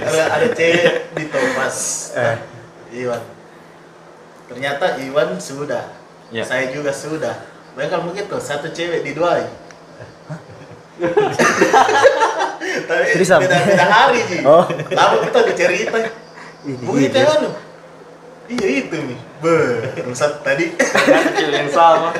ada 0.00 0.20
ada 0.34 0.48
cewek 0.56 1.14
di 1.14 1.24
Topas. 1.28 1.76
Eh. 2.16 2.36
Iwan. 3.06 3.22
Ternyata 4.50 4.98
Iwan 4.98 5.38
sudah. 5.38 5.84
Ya. 6.34 6.42
Saya 6.42 6.70
juga 6.74 6.90
sudah. 6.90 7.38
Bayangkan 7.78 8.02
begitu, 8.10 8.34
satu 8.42 8.70
cewek 8.74 9.06
diduai. 9.06 9.46
Tapi 12.60 13.02
Trisam. 13.16 13.40
beda, 13.40 13.56
beda 13.56 13.86
hari 13.86 14.20
sih. 14.26 14.40
Oh. 14.44 14.66
Lama 14.92 15.16
kita 15.24 15.38
udah 15.42 15.54
cerita. 15.56 15.98
Ini 16.60 17.08
ya 17.08 17.24
anu. 17.40 17.48
Iya 18.50 18.66
itu 18.82 18.96
nih. 18.98 19.14
Ber, 19.40 19.94
rusak 20.04 20.42
tadi. 20.44 20.74
Kecil 20.76 21.50
yang 21.54 21.70
sama. 21.70 22.10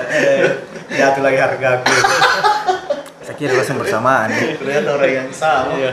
Jatuh 0.88 1.22
lagi 1.26 1.38
harga 1.42 1.68
aku. 1.82 1.90
Saya 3.26 3.34
kira 3.36 3.52
langsung 3.58 3.82
bersamaan. 3.82 4.30
Ternyata 4.32 4.90
orang 4.96 5.12
yang 5.12 5.28
sama. 5.34 5.74
Iya. 5.76 5.92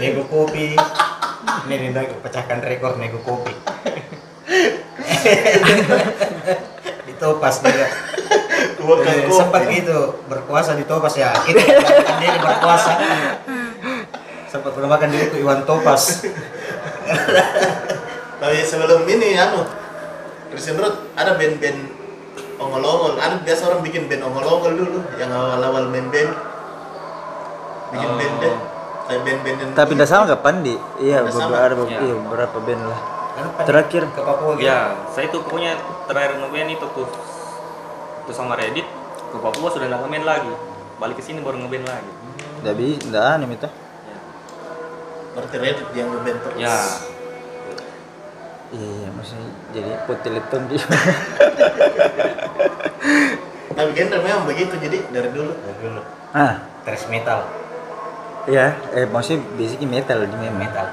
Nego 0.00 0.24
kopi. 0.26 0.74
Ini 1.68 1.74
Rinda 1.76 2.02
pecahkan 2.24 2.58
rekor 2.64 2.96
nego 2.98 3.20
kopi. 3.22 3.52
Ditopas 7.06 7.62
dia. 7.62 7.86
Kan 8.84 8.84
Eh, 8.84 9.32
sempat 9.32 9.64
gitu 9.72 10.20
berkuasa 10.28 10.76
di 10.76 10.84
Topas 10.84 11.16
ya. 11.16 11.32
Itu 11.48 11.56
kan 11.56 12.20
dia 12.20 12.36
berkuasa. 12.36 12.92
Sempat 14.52 14.76
menamakan 14.76 15.08
diriku 15.08 15.40
Iwan 15.40 15.64
Topas. 15.64 16.20
Tapi 18.40 18.56
sebelum 18.62 19.04
ini 19.04 19.34
anu 19.34 19.64
Christian 20.48 20.76
Road 20.76 20.94
ada 21.14 21.34
band-band 21.34 21.78
ongol-ongol. 22.56 23.16
Ada 23.16 23.40
biasa 23.40 23.62
orang 23.66 23.80
bikin 23.82 24.06
band 24.06 24.22
ongol-ongol 24.22 24.72
dulu 24.74 24.98
yang 25.16 25.30
awal-awal 25.30 25.88
main 25.88 26.08
band. 26.08 26.30
Bikin 27.90 28.08
Oh. 28.08 28.18
band 28.18 28.34
band 28.38 28.58
kayak 29.04 29.20
band-band 29.22 29.56
yang 29.58 29.70
Tapi 29.72 29.90
tidak 29.94 30.08
sama 30.08 30.24
kapan 30.26 30.54
di? 30.60 30.74
Iya, 30.98 31.22
Nggak 31.22 31.32
sama. 31.32 31.42
beberapa 31.44 31.60
ada 31.60 31.74
beberapa, 31.74 31.92
Iya. 31.94 32.00
iya, 32.02 32.14
beberapa 32.18 32.56
band 32.58 32.82
lah. 32.84 33.00
Terakhir. 33.66 34.02
ke 34.06 34.20
Papua 34.20 34.50
gitu. 34.54 34.62
Ya, 34.62 34.78
saya 35.10 35.26
tuh 35.26 35.42
pokoknya 35.42 35.74
terakhir 36.06 36.38
ngeband 36.38 36.70
itu 36.70 36.86
tuh 36.94 37.08
tuh 38.24 38.34
sama 38.34 38.54
Reddit 38.54 38.86
ke 39.28 39.36
Papua 39.36 39.68
sudah 39.68 39.86
nggak 39.86 40.00
ngeband 40.00 40.24
lagi. 40.24 40.52
Balik 40.96 41.18
ke 41.18 41.22
sini 41.22 41.42
baru 41.42 41.58
ngeband 41.58 41.84
lagi. 41.84 42.10
Bisa, 42.62 43.02
tidak 43.02 43.24
aneh 43.28 43.46
itu. 43.50 43.68
Berarti 45.34 45.56
Reddit 45.58 45.88
yang 45.92 46.08
ngeband 46.14 46.38
terus. 46.40 46.58
Ya. 46.62 46.78
Iya, 48.74 49.06
maksudnya 49.14 49.48
jadi 49.70 49.90
poteleton 50.06 50.62
di. 50.66 50.76
Tapi 53.74 53.90
genre 53.90 54.18
memang 54.22 54.46
begitu 54.46 54.74
jadi 54.78 54.98
dari 55.10 55.30
dulu. 55.30 55.52
Dari 55.54 55.78
dulu. 55.82 56.00
ah, 56.34 56.54
Thrash 56.82 57.06
metal. 57.10 57.42
iya, 58.44 58.76
eh 58.92 59.06
maksudnya 59.08 59.42
basicnya 59.54 59.88
metal 59.88 60.18
di. 60.26 60.36
Metal. 60.36 60.86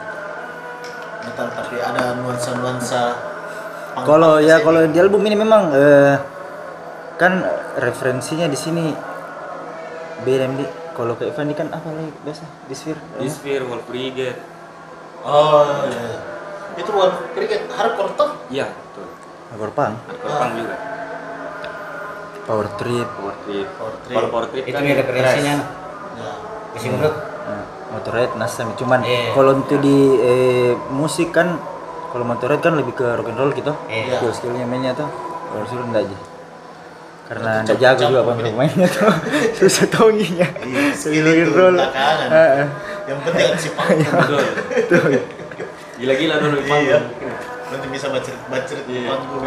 Metal 1.21 1.47
tapi 1.51 1.75
ada 1.77 2.17
nuansa-nuansa 2.17 3.01
punk- 3.93 4.05
Kalau 4.07 4.41
ya 4.41 4.57
kalau 4.61 4.81
di 4.87 4.97
album 4.97 5.21
ini 5.27 5.35
memang 5.37 5.69
eh, 5.73 6.15
kan 7.17 7.45
referensinya 7.77 8.49
di 8.49 8.57
sini 8.57 8.89
beda 10.21 10.45
di 10.57 10.65
kalau 11.01 11.17
ke 11.17 11.25
Evan 11.33 11.49
ini 11.49 11.55
kan 11.57 11.67
apa 11.73 11.89
lagi 11.89 12.13
biasa 12.21 12.45
di 12.69 12.75
sphere 12.77 13.01
Disphere, 13.17 13.65
Wolf 13.65 13.89
Brigade. 13.89 14.37
Oh 15.25 15.65
iya. 15.89 16.21
Itu 16.77 16.93
Wolf 16.93 17.17
Cricket 17.33 17.65
hardcore 17.73 18.13
toh? 18.13 18.37
Iya, 18.53 18.69
betul. 18.69 19.09
Power 19.49 19.71
Punk, 19.73 19.93
Hardcore 20.05 20.37
punk 20.37 20.51
juga. 20.61 20.75
Power 22.45 22.67
Trip, 22.77 23.07
Power 23.17 23.35
Trip. 23.49 23.67
Power 23.81 23.95
Trip. 24.05 24.13
Kalau 24.13 24.29
Power 24.29 24.45
Trip 24.53 24.63
Itu 24.69 24.77
kan 24.77 24.81
nih 24.85 24.95
referensinya. 25.01 25.55
Ya. 26.21 26.31
Nah, 27.41 27.63
Motorhead, 27.97 28.31
Nasam. 28.37 28.77
Cuman 28.77 29.01
Iya. 29.01 29.33
kalau 29.33 29.57
untuk 29.57 29.81
di 29.81 29.97
eh, 30.21 30.71
musik 30.93 31.33
kan 31.33 31.57
kalau 32.13 32.29
Motorhead 32.29 32.61
kan 32.61 32.77
lebih 32.77 32.93
ke 32.93 33.09
rock 33.09 33.25
and 33.25 33.41
roll 33.41 33.51
gitu. 33.57 33.73
Iya. 33.89 34.21
Skill 34.21 34.33
skillnya 34.37 34.69
mainnya 34.69 34.93
tuh. 34.93 35.09
Kalau 35.49 35.65
suruh 35.65 35.83
enggak 35.89 36.05
aja. 36.05 36.17
Karena 37.31 37.63
Berarti 37.63 37.63
enggak 37.63 37.79
jago 37.95 38.03
juga 38.03 38.21
campur-campur 38.27 38.35
kan 38.35 38.43
gitu. 38.43 38.57
mainnya 38.59 38.87
tuh. 38.91 39.13
Susah. 39.63 39.85
Iya, 41.07 41.31
itu 41.47 41.51
roll. 41.55 41.75
belakangan. 41.79 42.27
Heeh. 42.27 42.65
Yang 43.07 43.19
penting 43.23 43.45
ada 43.47 43.57
si 43.57 43.69
panggung. 43.71 44.11
Betul. 44.11 44.41
Tuh. 44.91 45.01
Gila-gila 45.95 46.35
dulu 46.37 46.55
di 46.59 46.67
Iya. 46.67 46.99
panggung. 46.99 47.05
Nanti 47.71 47.87
bisa 47.87 48.07
bacerit-bacerit 48.11 48.83
di 48.83 48.95
Iya. 48.99 49.07
panggung. 49.07 49.43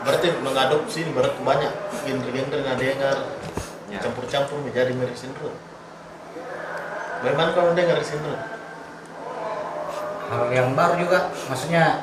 Berarti 0.00 0.26
mengadopsi 0.40 0.98
ini 1.02 1.10
berarti 1.10 1.40
banyak 1.42 1.72
genre-genre 2.00 2.54
yang 2.56 2.70
ada 2.70 2.84
dengar 2.86 3.16
Ya. 3.90 3.98
campur-campur 3.98 4.62
menjadi 4.62 4.94
mirip 4.94 5.18
sindrom. 5.18 5.50
Bagaimana 7.20 7.50
kamu 7.50 7.74
dengar 7.74 7.98
sindrom? 8.00 8.38
hal 10.30 10.46
yang 10.54 10.78
baru 10.78 10.94
juga 10.94 11.26
maksudnya 11.50 11.98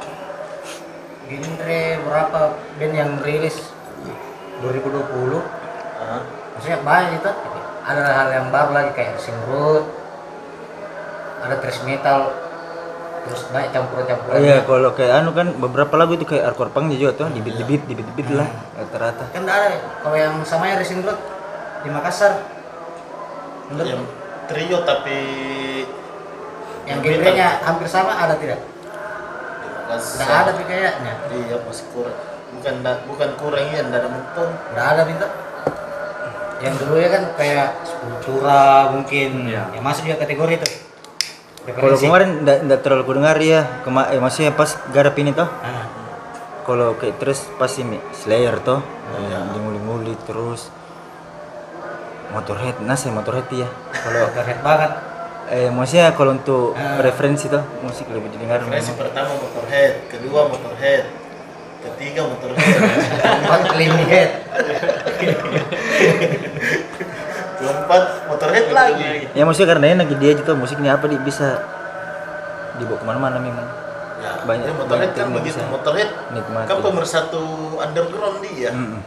genre 1.24 1.80
berapa 2.04 2.40
band 2.76 2.92
yang 2.94 3.12
rilis 3.24 3.72
2020 4.64 5.42
Ah, 5.98 6.22
maksudnya 6.54 6.80
banyak 6.86 7.18
itu 7.18 7.32
ada 7.82 8.02
hal 8.06 8.28
yang 8.30 8.48
baru 8.54 8.70
lagi 8.70 8.92
kayak 8.94 9.18
Road 9.50 9.84
ada 11.42 11.56
thrash 11.58 11.82
metal 11.82 12.30
terus 13.28 13.42
banyak 13.52 13.70
campuran-campuran 13.74 14.38
Iya, 14.40 14.58
kalau 14.64 14.94
kayak 14.94 15.14
anu 15.20 15.34
kan 15.34 15.48
beberapa 15.58 15.94
lagu 15.98 16.16
itu 16.16 16.24
kayak 16.24 16.54
hardcore 16.54 16.72
punk 16.72 16.94
juga 16.96 17.18
tuh, 17.18 17.28
di 17.34 17.42
beat 17.44 17.60
di 17.60 17.66
beat, 17.66 17.84
di 17.90 17.94
beat, 17.98 18.08
di 18.08 18.14
beat 18.14 18.30
lah 18.30 18.48
rata-rata. 18.78 19.26
kan 19.36 19.44
ada 19.44 19.68
kalau 20.06 20.16
yang 20.16 20.36
samanya 20.46 20.80
Racing 20.80 21.02
Road 21.04 21.20
di 21.84 21.90
Makassar. 21.92 22.34
Menurut 23.68 23.88
yang 23.90 24.04
trio 24.48 24.78
tapi 24.88 25.18
yang 26.88 27.04
genrenya 27.04 27.60
hampir 27.68 27.90
sama 27.92 28.16
ada 28.16 28.38
tidak? 28.40 28.62
di 28.64 29.68
Makassar. 29.68 30.24
Tidak 30.24 30.30
ada 30.30 30.50
tapi 30.54 30.64
kayaknya. 30.70 31.14
Iya, 31.36 31.56
masih 31.68 31.86
kurang. 31.92 32.16
Bukan 32.58 32.76
da- 32.82 33.02
bukan 33.06 33.30
kurang 33.38 33.66
ya, 33.68 33.82
tidak 33.82 34.00
ada 34.00 34.10
menton. 34.10 34.50
Tidak 34.50 34.86
ada 34.88 35.02
minta 35.04 35.28
yang 36.58 36.74
dulu 36.74 36.98
ya 36.98 37.06
kan 37.08 37.24
kayak 37.38 37.70
Sepultura 37.86 38.90
mungkin 38.90 39.46
Iya. 39.46 39.70
yang 39.72 39.84
masuk 39.84 40.04
juga 40.04 40.26
kategori 40.26 40.54
itu 40.58 40.70
Kalau 41.68 41.94
kemarin 41.94 42.42
enggak 42.42 42.58
enggak 42.66 42.80
terlalu 42.82 43.04
ku 43.04 43.14
dengar 43.14 43.38
ya, 43.38 43.62
Kema 43.84 44.10
eh, 44.10 44.18
maksudnya 44.18 44.50
pas 44.52 44.66
garap 44.90 45.14
ini 45.16 45.32
tuh. 45.32 45.46
Ah, 45.46 45.86
Kalau 46.64 46.96
kayak 46.96 47.16
terus 47.18 47.46
pas 47.54 47.70
ini 47.74 48.02
Slayer 48.12 48.58
tuh, 48.60 48.82
Iya. 49.14 49.54
di 49.54 49.58
nguli-nguli 49.58 50.18
terus 50.24 50.74
Motorhead, 52.28 52.82
nah 52.82 52.94
saya 52.94 53.14
Motorhead 53.14 53.48
ya. 53.50 53.70
Kalau 53.94 54.28
keren 54.32 54.60
banget 54.60 54.92
eh 55.48 55.70
maksudnya 55.70 56.12
kalau 56.12 56.34
untuk 56.34 56.74
Ah. 56.74 57.00
referensi 57.00 57.48
tuh 57.48 57.62
musik 57.80 58.10
lebih 58.10 58.28
didengar 58.30 58.60
Referensi 58.60 58.92
memang. 58.92 59.00
pertama 59.00 59.32
Motorhead, 59.38 59.94
kedua 60.10 60.42
Motorhead, 60.46 61.04
ketiga 61.94 62.22
Motorhead, 62.26 62.78
empat 63.44 63.62
clean 63.72 63.96
head 64.08 64.30
keempat 67.58 68.04
Motorhead 68.30 68.66
lagi. 68.70 69.10
Ya 69.34 69.44
maksudnya 69.44 69.70
karena 69.74 69.86
enak 69.98 70.08
dia 70.18 70.32
gitu 70.34 70.52
musiknya 70.54 70.96
apa 70.96 71.06
di 71.10 71.18
bisa 71.20 71.64
dibawa 72.78 72.98
ke 73.02 73.06
mana-mana 73.06 73.38
memang. 73.42 73.68
Ya, 74.18 74.32
Banyak- 74.46 74.68
ya, 74.70 74.74
Motorhead 74.74 75.12
kan 75.14 75.28
begitu. 75.34 75.62
Motorhead 75.66 76.10
nikmati. 76.32 76.68
kan 76.70 76.78
pemersatu 76.82 77.44
underground 77.78 78.38
dia. 78.44 78.72
Mm-mm. 78.74 79.02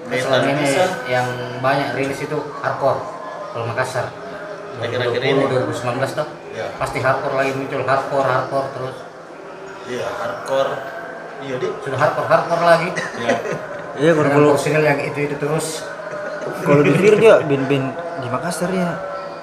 Metal 0.00 0.32
selama 0.32 0.48
ini 0.48 0.62
bisa, 0.64 0.84
yang 1.06 1.28
banyak 1.60 1.88
rilis 1.94 2.18
itu 2.18 2.38
hardcore 2.58 2.98
kalau 3.52 3.64
Makassar 3.68 4.08
akhir-akhir 4.80 5.20
ini 5.20 5.44
2019 5.44 5.76
tuh 6.16 6.24
ya 6.56 6.72
pasti 6.80 7.04
hardcore 7.04 7.36
lagi 7.36 7.52
muncul 7.52 7.84
hardcore 7.84 8.24
hardcore 8.24 8.68
terus 8.72 8.96
iya 9.92 10.08
hardcore 10.08 10.72
iya 11.40 11.54
di 11.56 11.66
sudah 11.80 11.98
hardcore 11.98 12.28
hardcore 12.28 12.64
lagi. 12.64 12.88
Ya. 13.18 13.36
iya 13.96 14.10
kalau 14.12 14.54
personil 14.54 14.82
yang 14.82 15.00
itu 15.00 15.18
itu 15.24 15.36
terus. 15.36 15.66
Kalau 16.60 16.80
di 16.80 16.92
Fir 16.92 17.14
juga 17.16 17.40
band-band 17.40 17.86
di 18.20 18.28
Makassar 18.28 18.70
ya. 18.70 18.90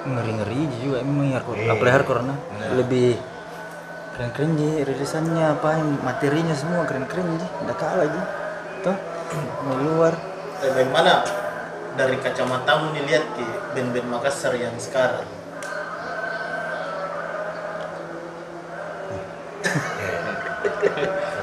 Ngeri-ngeri 0.03 0.61
juga 0.79 0.97
emang 1.03 1.35
hardcore 1.35 1.59
Iya. 1.59 1.71
apalagi 1.73 1.93
hardcore 1.93 2.23
nah 2.23 2.37
lebih 2.73 3.19
keren-keren 4.15 4.51
ji 4.55 4.69
rilisannya 4.81 5.45
apa 5.51 5.69
materinya 6.01 6.55
semua 6.55 6.87
keren-keren 6.87 7.27
ji 7.35 7.47
udah 7.61 7.75
kalah 7.75 8.07
ji 8.07 8.21
tuh 8.81 8.97
mau 9.61 9.75
luar 9.75 10.15
Eh, 10.57 10.73
bagaimana 10.73 11.21
dari 11.93 12.17
kacamatamu 12.17 12.95
nih 12.95 13.03
lihat 13.05 13.25
ki 13.35 13.45
band-band 13.75 14.07
Makassar 14.09 14.55
yang 14.55 14.73
sekarang 14.79 15.27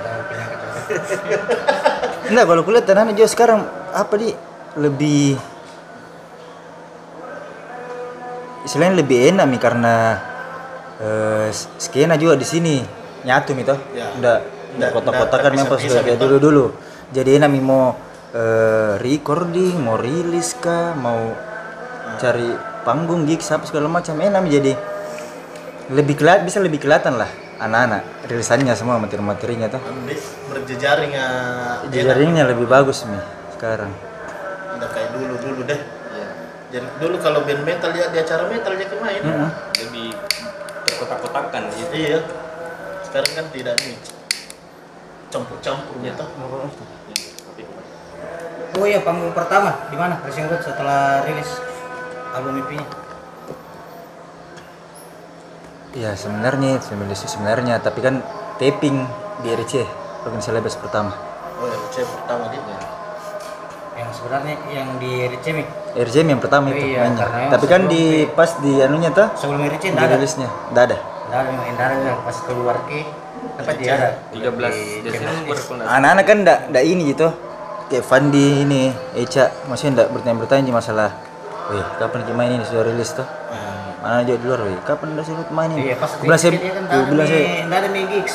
enggak 2.31 2.45
kalau 2.49 2.63
kulihat 2.65 2.87
anak 2.93 3.15
juga 3.17 3.29
sekarang 3.31 3.61
apa 3.93 4.15
di? 4.17 4.31
Lebih 4.75 5.39
istilahnya 8.65 8.99
lebih 8.99 9.19
enak 9.31 9.47
nih 9.47 9.61
karena 9.61 9.95
eh, 10.99 11.49
skena 11.79 12.19
juga 12.19 12.35
di 12.35 12.47
sini. 12.49 12.77
Nyatu 13.25 13.55
nih 13.55 13.65
toh. 13.65 13.79
Ya. 13.95 14.11
udah 14.19 14.37
Nggak- 14.43 14.43
udah 14.75 14.89
kotak-kotak 14.91 15.39
kan 15.39 15.51
memang 15.55 15.79
kayak 15.79 16.19
gitu. 16.19 16.19
dulu 16.19 16.37
dulu 16.43 16.65
jadi 17.15 17.39
enak 17.39 17.51
nih 17.55 17.63
mau 17.63 17.95
eh, 18.35 18.99
recording 18.99 19.79
mau 19.79 19.95
rilis 19.95 20.59
kah 20.59 20.99
mau 20.99 21.31
cari 22.19 22.51
panggung 22.83 23.23
gigs 23.25 23.47
apa 23.55 23.63
segala 23.71 23.87
macam. 23.87 24.19
Enak 24.19 24.43
jadi 24.51 24.73
lebih 25.95 26.17
kelihatan 26.19 26.43
bisa 26.49 26.59
lebih 26.65 26.81
kelihatan 26.81 27.21
lah 27.21 27.29
anak-anak. 27.59 28.03
Rilisannya 28.27 28.75
semua 28.75 28.97
materi-materinya 28.99 29.67
tuh. 29.71 29.81
Andi 29.83 30.17
berjejaring 30.51 31.13
ya 31.15 31.27
lebih 32.49 32.67
bagus 32.67 33.05
nih 33.07 33.23
sekarang. 33.55 33.91
Udah 34.75 34.89
kayak 34.91 35.11
dulu 35.15 35.35
dulu 35.39 35.61
deh. 35.65 35.79
Iya. 35.79 36.29
jadi 36.75 36.87
dulu 36.99 37.17
kalau 37.23 37.47
band 37.47 37.63
metal 37.63 37.91
lihat 37.95 38.11
di 38.11 38.19
acara 38.19 38.51
metal 38.51 38.73
dia 38.75 38.87
main 38.99 39.23
Mm-mm. 39.23 39.51
Lebih 39.79 40.09
terkotak-kotakan 40.89 41.63
gitu. 41.79 41.93
iya. 41.95 42.19
Sekarang 43.07 43.31
kan 43.35 43.47
tidak 43.55 43.75
nih 43.83 43.97
campur-campur 45.31 45.95
Iya. 46.03 46.15
gitu. 46.15 46.25
Ya, 46.25 47.25
tapi 47.47 47.63
oh 48.75 48.87
iya 48.87 49.01
panggung 49.03 49.31
pertama. 49.31 49.87
Di 49.91 49.97
mana? 49.99 50.19
Racing 50.27 50.51
Road 50.51 50.63
setelah 50.63 51.23
rilis 51.23 51.51
album 52.35 52.59
EP 52.59 52.71
Ya 55.95 56.11
sebenarnya 56.19 56.83
sebenarnya 56.83 57.15
sebenarnya 57.15 57.75
tapi 57.79 58.03
kan 58.03 58.19
taping 58.59 59.07
di 59.43 59.49
RC 59.55 59.87
organisasi 60.27 60.55
labas 60.55 60.75
pertama. 60.75 61.15
oh 61.55 61.71
ya 61.71 61.79
saya 61.95 62.07
pertama 62.11 62.51
dia 62.51 62.63
yang 63.95 64.11
sebenarnya 64.11 64.55
yang 64.75 64.89
di 64.99 65.23
RC 65.31 65.47
Mi 65.55 65.63
RCM 65.95 66.35
yang 66.35 66.43
pertama 66.43 66.75
itu 66.75 66.83
Iya, 66.83 67.07
mainnya. 67.07 67.27
Tapi 67.55 67.67
kan 67.71 67.87
di 67.87 68.27
pas 68.35 68.59
di 68.59 68.83
anunya 68.83 69.15
tuh 69.15 69.31
sebelum 69.39 69.63
RC 69.63 69.95
enggak 69.95 70.07
ada 70.11 70.17
rilisnya 70.19 70.51
enggak 70.75 70.85
ada. 70.91 70.97
enggak 70.99 71.39
ada 71.39 71.49
yang 71.55 71.63
enggak 71.71 71.87
ada 71.87 71.97
yang 72.03 72.21
pas 72.27 72.37
keluar 72.43 72.77
ke 72.91 73.01
tempat 73.55 73.75
dia 73.79 73.93
ada 73.95 74.09
13 74.35 74.35
Di 74.35 74.83
Desember 75.07 75.55
Channel 75.55 75.63
pun 75.63 75.77
ada. 75.79 75.87
Anak-anak 75.95 76.25
kan 76.27 76.37
enggak 76.43 76.59
enggak 76.75 76.85
ini 76.91 77.03
gitu. 77.15 77.29
Kayak 77.85 78.05
Fandi 78.09 78.65
ini, 78.65 78.83
Eca, 79.15 79.53
maksudnya 79.71 79.93
enggak 80.03 80.09
bertanya-bertanya 80.11 80.73
masalah 80.75 81.11
Wih, 81.65 81.85
kapan 81.97 82.21
kita 82.27 82.35
main 82.35 82.51
ini 82.51 82.65
sudah 82.67 82.83
rilis 82.83 83.15
tuh? 83.15 83.25
Mana 84.05 84.21
aja 84.21 84.37
di 84.37 84.45
luar, 84.45 84.61
wih, 84.69 84.77
kapan 84.85 85.17
udah 85.17 85.25
sudah 85.25 85.49
main 85.49 85.73
ini? 85.73 85.89
Iya, 85.89 85.97
pas 85.97 86.13
kan 86.13 86.21
bilang 87.09 87.25
saya, 87.25 87.65
enggak 87.65 87.79
ada 87.81 87.89
mi 87.89 88.01
gigs. 88.05 88.35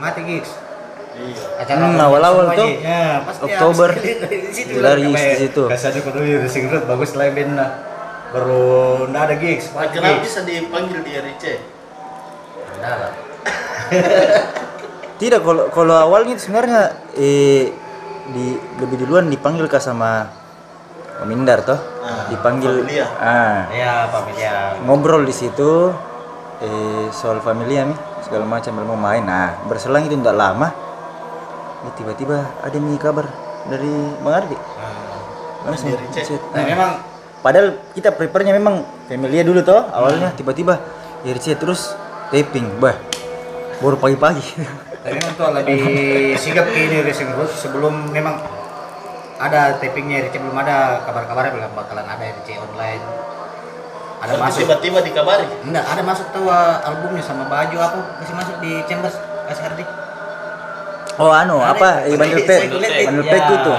Mati 0.00 0.20
gigs. 0.24 0.50
iya 1.12 1.36
Acara 1.60 1.78
Hmm, 1.84 2.00
awal-awal 2.00 2.46
tuh. 2.56 2.70
Ya, 2.80 3.20
pasti 3.20 3.42
Oktober. 3.44 3.90
habis 3.92 4.24
di 4.48 4.52
situ 4.56 5.62
ada 5.68 5.98
kudu 6.00 6.18
di 6.24 6.32
Racing 6.40 6.66
Road 6.72 6.84
bagus 6.88 7.12
lah 7.20 7.28
band 7.36 7.52
lah. 7.52 7.70
Baru 8.32 8.64
enggak 9.12 9.22
ada 9.28 9.36
gigs, 9.36 9.76
Nah, 9.76 9.92
kenapa 9.92 10.24
bisa 10.24 10.40
dipanggil 10.40 10.98
di 11.04 11.10
RC 11.12 11.44
Enggak 12.80 12.94
lah. 12.96 13.12
Tidak 15.20 15.40
kalau 15.44 15.68
kalau 15.68 15.94
awalnya 16.00 16.40
sebenarnya 16.40 17.12
eh 17.12 17.76
di 18.32 18.56
lebih 18.80 19.04
duluan 19.04 19.28
dipanggil 19.28 19.68
ke 19.68 19.76
sama 19.76 20.32
Om 21.24 21.30
Indar 21.32 21.64
toh. 21.64 21.80
Ah, 22.04 22.28
dipanggil 22.28 22.84
familia. 22.84 23.06
ah 23.16 23.64
Ya, 23.72 24.04
familia. 24.12 24.76
ngobrol 24.84 25.24
di 25.24 25.32
situ 25.32 25.88
eh 26.60 27.08
soal 27.10 27.40
familia 27.40 27.88
nih 27.88 27.98
segala 28.22 28.44
macam 28.44 28.76
mau 28.84 28.96
main. 29.00 29.24
Nah, 29.24 29.64
berselang 29.64 30.04
itu 30.04 30.14
tidak 30.20 30.36
lama 30.36 30.68
eh, 31.88 31.92
tiba-tiba 31.96 32.44
ada 32.60 32.76
nih 32.76 33.00
kabar 33.00 33.26
dari 33.72 33.92
Bang 34.20 34.34
Ardi. 34.44 34.56
Langsung 35.64 35.96
Dari 35.96 36.06
chat. 36.12 36.28
chat. 36.28 36.40
Nah, 36.52 36.64
memang 36.64 36.90
Padahal 37.44 37.76
kita 37.92 38.08
prepare-nya 38.16 38.56
memang 38.56 38.80
familia 39.04 39.44
dulu 39.44 39.60
toh 39.60 39.84
awalnya 39.92 40.32
tiba-tiba 40.32 40.80
RC 41.28 41.60
terus 41.60 41.92
taping. 42.32 42.80
Bah. 42.80 42.96
Baru 43.84 44.00
pagi-pagi. 44.00 44.40
tapi 45.04 45.20
memang 45.20 45.36
tuh 45.36 45.52
lebih 45.52 45.80
sigap 46.40 46.64
ke 46.64 46.88
ini 46.88 47.04
Racing 47.04 47.36
Road 47.36 47.52
sebelum 47.52 48.08
memang 48.08 48.40
ada 49.34 49.76
tapingnya 49.82 50.30
RC 50.30 50.38
belum 50.38 50.56
ada 50.56 51.02
kabar-kabarnya 51.02 51.52
belum 51.54 51.72
bakalan 51.74 52.06
ada 52.06 52.22
RC 52.22 52.48
online. 52.58 53.02
Ada 54.24 54.32
Tapi 54.34 54.40
masuk 54.40 54.60
tiba-tiba 54.64 54.98
dikabari 55.04 55.44
Enggak, 55.68 55.84
ada 55.84 56.00
masuk 56.00 56.26
tuh 56.32 56.48
uh, 56.48 56.80
albumnya 56.80 57.20
sama 57.20 57.44
baju 57.44 57.76
apa 57.76 57.98
kasih 58.24 58.32
masuk 58.32 58.56
di 58.64 58.80
Chambers 58.88 59.20
kasih. 59.52 59.84
Oh 61.20 61.28
anu 61.28 61.60
Ada, 61.60 61.76
apa? 61.76 61.88
kulit, 62.08 62.90
Bundle 63.04 63.22
ya. 63.22 63.30
pack 63.30 63.42
itu 63.44 63.56
tuh. 63.62 63.78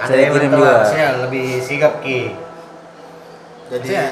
Ada 0.00 0.08
Saya 0.08 0.20
yang 0.22 0.32
kirim 0.32 0.50
juga. 0.54 0.72
Saya 0.86 1.06
lebih 1.26 1.46
sigap 1.60 1.92
ki. 2.00 2.20
jadi 3.68 3.86
Saya 3.90 4.06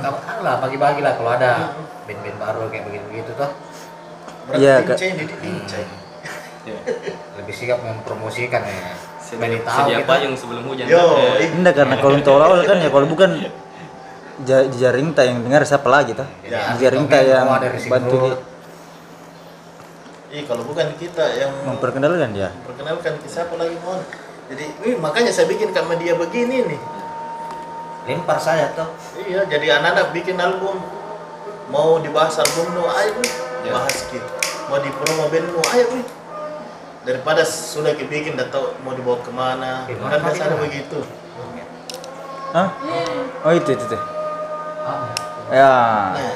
tahu 0.00 0.40
lah 0.46 0.54
bagi-bagi 0.62 1.00
lah 1.04 1.12
kalau 1.18 1.30
ada 1.36 1.74
band-band 2.08 2.38
baru 2.40 2.60
kayak 2.72 2.84
begitu-begitu 2.88 3.30
tuh 3.36 3.50
berarti 4.48 4.64
Iya, 4.64 4.74
Incai 5.44 5.84
Ya. 6.64 6.80
lebih 7.36 7.52
sigap 7.52 7.84
mempromosikan 7.84 8.64
ya. 8.64 8.96
Sedia, 9.34 9.42
Band 9.42 9.54
tahu 9.60 9.76
sedia 9.80 9.96
kita. 9.96 10.08
payung 10.08 10.34
sebelum 10.34 10.62
hujan. 10.64 10.86
yo 10.86 11.02
Eh, 11.16 11.34
eh, 11.40 11.48
Enggak 11.50 11.74
karena 11.76 11.94
kalau 11.96 12.14
untuk 12.14 12.34
awal 12.36 12.60
kan 12.62 12.78
ya 12.78 12.88
kalau 12.88 13.06
bukan 13.06 13.30
ja- 14.40 14.66
jaring 14.68 15.10
ta 15.10 15.22
yang 15.22 15.38
dengar 15.40 15.62
siapa 15.62 15.86
lagi 15.86 16.12
tuh. 16.12 16.26
Ya, 16.42 16.74
jaring 16.76 17.04
Ardi 17.04 17.12
ta 17.12 17.18
yang 17.20 17.46
bantu 17.84 18.16
Road. 18.16 18.30
di- 18.32 18.52
Ih, 20.32 20.42
kalau 20.44 20.62
bukan 20.64 20.90
kita 20.94 21.24
yang 21.32 21.50
memperkenalkan 21.62 22.30
dia. 22.30 22.50
perkenalkan 22.60 23.14
ke 23.16 23.28
siapa 23.28 23.54
lagi 23.54 23.78
mohon 23.78 24.02
jadi 24.44 24.66
ini 24.82 24.98
makanya 24.98 25.30
saya 25.30 25.46
bikin 25.46 25.70
kak 25.70 25.86
media 25.86 26.14
begini 26.14 26.66
nih 26.66 26.80
Lempar 28.04 28.36
saja 28.36 28.68
tuh. 28.74 28.90
iya 29.22 29.46
jadi 29.46 29.78
anak-anak 29.78 30.10
bikin 30.10 30.34
album 30.36 30.82
mau 31.66 31.96
dibahas 31.96 32.36
album 32.36 32.66
nu 32.72 32.82
ayo 32.84 33.14
wih, 33.16 33.30
Ya. 33.62 33.72
bahas 33.72 33.94
gitu 34.04 34.26
mau 34.66 34.76
di 34.76 34.90
promo 34.90 35.24
band 35.26 35.46
nu 35.46 35.60
ayo 35.64 35.86
wih. 35.92 36.04
Daripada 37.04 37.44
sudah 37.44 37.92
dibikin 37.92 38.32
dan 38.34 38.48
tahu 38.48 38.72
mau 38.80 38.96
dibawa 38.96 39.20
ke 39.20 39.28
mana 39.28 39.84
Eh, 39.86 39.96
kan 39.96 40.08
mana 40.08 40.24
biasanya 40.24 40.56
begitu 40.56 40.98
Hah? 42.54 42.70
Oh 43.42 43.50
itu 43.50 43.66
itu 43.74 43.82
tuh. 43.90 43.98
Ah. 44.86 45.10
Ya. 45.50 45.74
nah 46.14 46.34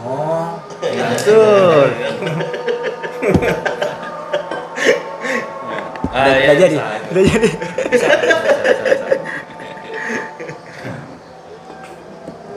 Oh, 0.00 0.56
Betul. 1.12 1.86
Ah, 6.08 6.24
Udah, 6.24 6.40
ya, 6.40 6.50
udah 6.50 6.56
jadi. 6.56 6.76
Udah 7.12 7.22
jadi. 7.22 7.48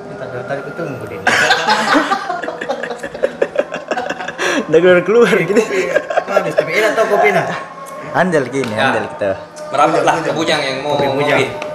Kita 0.07 0.25
dari 0.31 0.45
tadi 0.47 0.61
ketemu 0.71 1.03
dia. 1.03 1.19
Udah 4.71 4.79
keluar 4.79 4.99
keluar 5.03 5.35
gitu. 5.35 5.61
Enak 6.53 6.91
tuh 6.93 7.05
kopi 7.07 7.29
nah. 7.31 7.45
Handal 8.11 8.43
gini, 8.47 8.71
Ya. 8.71 8.91
handal 8.91 9.05
kita. 9.09 9.31
Merapat 9.71 10.01
lah 10.03 10.15
ke 10.19 10.31
bujang 10.31 10.59
yang 10.59 10.77
mau 10.81 10.95
Kopi 10.95 11.07
bujang. 11.15 11.39
ngopi. 11.39 11.69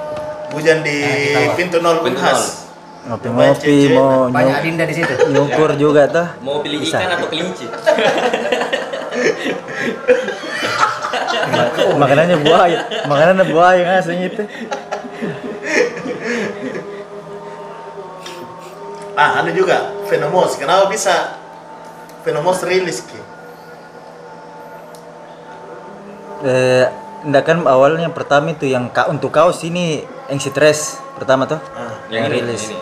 hujan 0.46 0.78
di 0.80 0.98
Nah, 1.34 1.52
pintu 1.52 1.76
nol 1.80 2.00
Pintu 2.00 2.16
Unhas 2.16 2.70
Ngopi-ngopi 3.04 3.92
mau 3.92 4.30
Banyak 4.30 4.62
di 4.62 4.94
situ. 4.94 5.14
nyukur 5.28 5.76
juga 5.76 6.08
tuh. 6.08 6.26
Mau 6.40 6.64
pilih 6.64 6.80
Bisa. 6.80 6.96
ikan 6.98 7.12
atau 7.12 7.28
kelinci? 7.28 7.66
Ma- 11.46 11.70
makanannya 12.00 12.36
buaya, 12.40 12.78
makanannya 13.04 13.44
buaya 13.46 13.82
ngasih 13.86 14.16
itu. 14.22 14.42
ah 19.16 19.40
anu 19.40 19.48
juga 19.50 19.96
Venomos 20.06 20.60
kenapa 20.60 20.92
bisa 20.92 21.40
Venomos 22.20 22.60
rilis 22.60 23.00
ki 23.00 23.16
Eh, 26.46 26.86
enggak 27.22 27.42
kan 27.44 27.58
awalnya 27.66 28.06
pertama 28.08 28.54
itu 28.54 28.64
yang 28.64 28.86
ka, 28.88 29.06
untuk 29.06 29.28
kaos 29.28 29.60
ini 29.60 30.00
yang 30.26 30.38
stress 30.38 31.02
pertama 31.14 31.44
tuh. 31.44 31.58
ah, 31.74 31.98
Yang 32.06 32.22
ini, 32.24 32.34
rilis. 32.38 32.62
ini. 32.68 32.78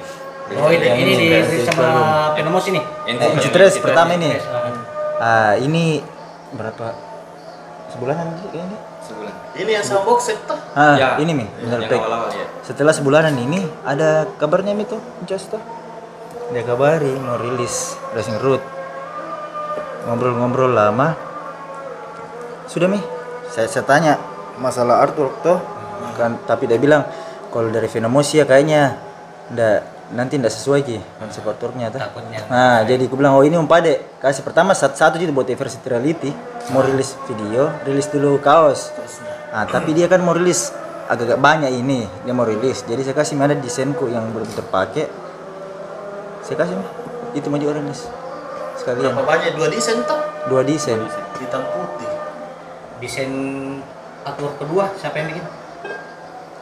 Oh 0.55 0.69
ini 0.69 0.85
Yang 0.85 0.99
ini 1.01 1.05
di 1.09 1.25
ini, 1.25 1.25
di 1.25 1.57
yang 1.57 1.67
sama 1.67 1.81
itu. 1.81 2.03
Penomos 2.37 2.65
ini. 2.69 2.81
Eh, 3.09 3.41
Citres 3.41 3.81
pertama 3.81 4.13
ini. 4.13 4.37
Ah. 4.37 4.69
Ah, 5.17 5.53
ini 5.57 6.05
berapa 6.53 6.93
sebulanan 7.89 8.37
sih 8.37 8.49
kayaknya? 8.53 8.79
Sebulan. 9.01 9.35
Ini 9.55 9.71
yang 9.71 9.85
sama 9.85 10.01
box 10.03 10.21
set 10.27 10.39
tuh. 10.45 10.57
Ah, 10.73 10.97
Ya, 10.97 11.09
ini 11.17 11.33
mi, 11.33 11.47
Yang 11.63 11.89
Pek. 11.89 11.97
awal-awal 11.99 12.29
ya. 12.31 12.45
Setelah 12.61 12.93
sebulanan 12.93 13.33
ini 13.35 13.65
ada 13.83 14.29
kabarnya 14.37 14.73
mi 14.73 14.85
tuh, 14.85 15.01
Jos 15.25 15.49
tuh. 15.49 15.61
Dia 16.51 16.61
kabari 16.61 17.13
mau 17.17 17.37
rilis 17.37 17.97
Racing 18.13 18.37
Root. 18.39 18.61
Ngobrol-ngobrol 20.05 20.69
lama. 20.71 21.17
Sudah 22.65 22.89
mi, 22.89 23.01
saya, 23.55 23.71
saya 23.71 23.87
tanya 23.87 24.19
masalah 24.59 25.07
artwork 25.07 25.39
tuh, 25.47 25.63
kan 26.19 26.35
tapi 26.43 26.67
dia 26.67 26.75
bilang 26.75 27.07
kalau 27.55 27.71
dari 27.71 27.87
Venomosia 27.87 28.43
kayaknya 28.43 28.99
ndak 29.55 29.95
nanti 30.11 30.37
ndak 30.43 30.51
sesuai 30.51 30.81
ki 30.83 30.99
konsep 31.23 31.47
artworknya 31.47 31.95
tuh. 31.95 32.03
Takutnya. 32.03 32.43
Nah, 32.51 32.83
jadi 32.83 33.07
aku 33.07 33.15
bilang, 33.15 33.39
oh 33.39 33.47
ini 33.47 33.55
umpade 33.55 34.03
kasih 34.19 34.43
pertama 34.43 34.75
satu 34.75 34.99
satu 34.99 35.23
gitu 35.23 35.31
buat 35.31 35.47
diversity 35.47 35.87
reality, 35.87 36.31
mau 36.75 36.83
rilis 36.83 37.15
video, 37.31 37.71
rilis 37.87 38.11
dulu 38.11 38.43
kaos. 38.43 38.91
Nah, 39.55 39.71
tapi 39.71 39.95
dia 39.95 40.11
kan 40.11 40.19
mau 40.19 40.35
rilis 40.35 40.75
agak-agak 41.07 41.39
banyak 41.39 41.71
ini, 41.79 42.11
dia 42.27 42.35
mau 42.35 42.43
rilis. 42.43 42.83
Jadi 42.83 43.07
saya 43.07 43.15
kasih 43.15 43.39
ada 43.39 43.55
desainku 43.55 44.11
yang 44.11 44.35
belum 44.35 44.51
terpakai. 44.51 45.07
Saya 46.43 46.57
kasih 46.59 46.77
itu 47.39 47.47
juga 47.49 47.75
rilis 47.79 48.05
sekalian 48.79 49.15
Berapa 49.15 49.25
banyak 49.25 49.51
dua 49.57 49.69
desain 49.71 49.99
tuh? 50.05 50.21
dua 50.51 50.61
desain. 50.67 50.99
Hitam 51.41 51.63
putih. 51.65 52.04
Desain 53.03 53.33
artwork 54.23 54.55
kedua 54.63 54.85
siapa 54.99 55.19
yang 55.19 55.29
bikin? 55.35 55.45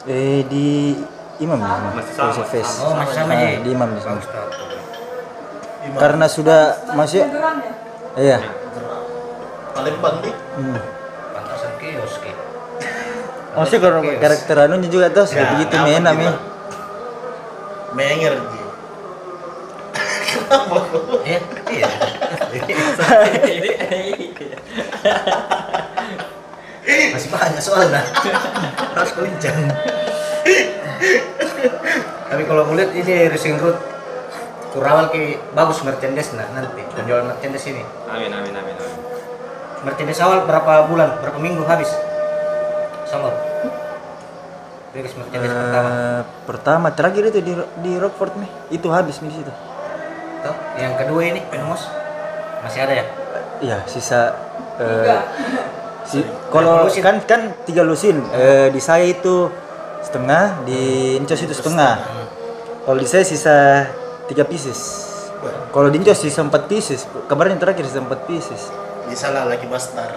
Eh 0.09 0.41
di 0.49 0.97
Imam 1.39 1.59
ya, 1.61 1.77
Imam. 1.79 1.93
Masih 1.97 2.13
sama, 2.13 2.27
Joseph 2.33 2.49
Face. 2.49 2.73
Oh 2.81 2.93
masih 2.97 3.15
sama 3.15 3.33
ya. 3.37 3.49
di 3.61 3.69
Imam 3.69 3.89
di 3.93 4.01
sana. 4.01 4.21
Karena 5.99 6.25
sudah 6.27 6.61
masih 6.95 7.21
iya. 8.17 8.39
Palembang 9.73 10.15
nih. 10.21 10.35
Hmm. 10.57 10.79
Pantasan 11.33 11.71
kios 11.81 12.15
ki. 12.21 12.31
Maksudnya 13.53 13.79
kalau 13.85 14.01
karakter 14.01 14.55
anunya 14.65 14.89
juga 14.89 15.07
tuh 15.13 15.25
sudah 15.29 15.45
begitu 15.57 15.75
apa 15.77 15.85
mena 15.85 16.11
mi. 16.17 16.27
Menger. 17.93 18.33
Kenapa? 20.33 20.77
Iya. 21.73 21.89
Masih 27.13 27.29
banyak 27.31 27.61
soalnya. 27.63 28.01
Harus 28.93 29.11
kelincang. 29.15 29.57
Tapi 32.33 32.43
kalau 32.49 32.65
kulihat 32.65 32.91
ini 32.97 33.29
racing 33.29 33.61
road 33.61 33.77
Kurawal 34.73 35.13
ki 35.13 35.37
bagus 35.53 35.85
merchandise 35.85 36.33
nah 36.33 36.49
nanti 36.49 36.81
penjual 36.97 37.21
merchandise 37.21 37.69
ini. 37.69 37.85
Amin 38.09 38.33
amin 38.33 38.57
amin 38.57 38.73
amin. 38.73 38.97
Merchandise 39.85 40.17
awal 40.25 40.49
berapa 40.49 40.89
bulan, 40.89 41.21
berapa 41.21 41.37
minggu 41.37 41.61
habis? 41.69 41.93
Salor. 43.05 43.37
Rilis 44.97 45.13
merchandise 45.13 45.53
pertama. 45.53 45.89
Eh, 45.89 46.21
pertama 46.49 46.87
terakhir 46.93 47.23
itu 47.29 47.39
di 47.41 47.53
di 47.81 47.91
Rockford 48.01 48.33
nih 48.37 48.51
itu 48.77 48.87
habis 48.93 49.17
nih 49.25 49.29
di 49.33 49.35
situ 49.41 49.53
Tuh, 50.45 50.57
yang 50.77 50.93
kedua 51.01 51.21
ini 51.33 51.41
Penomos 51.49 51.81
masih 52.63 52.79
ada 52.87 52.93
ya? 52.95 53.05
iya 53.59 53.77
sisa 53.85 54.33
eh, 54.79 55.19
si 56.07 56.23
kalau 56.51 56.87
lusin? 56.87 57.01
kan 57.03 57.15
kan 57.27 57.41
tiga 57.67 57.83
lusin 57.83 58.23
eh, 58.33 58.71
di 58.71 58.79
saya 58.79 59.03
itu 59.07 59.51
setengah 60.03 60.63
di 60.67 61.15
Incos 61.19 61.39
itu 61.43 61.55
setengah 61.55 61.99
kalau 62.83 62.97
di 62.99 63.07
saya 63.07 63.23
sisa 63.23 63.87
tiga 64.27 64.47
pieces 64.47 65.11
kalau 65.75 65.91
di 65.91 65.99
Incos 65.99 66.23
sisa 66.23 66.43
empat 66.43 66.71
pieces 66.71 67.07
kabarnya 67.27 67.59
terakhir 67.59 67.83
sisa 67.87 67.99
empat 67.99 68.23
pieces 68.27 68.71
Bisa 69.03 69.35
lah 69.35 69.45
lagi 69.45 69.67
Bastar. 69.67 70.15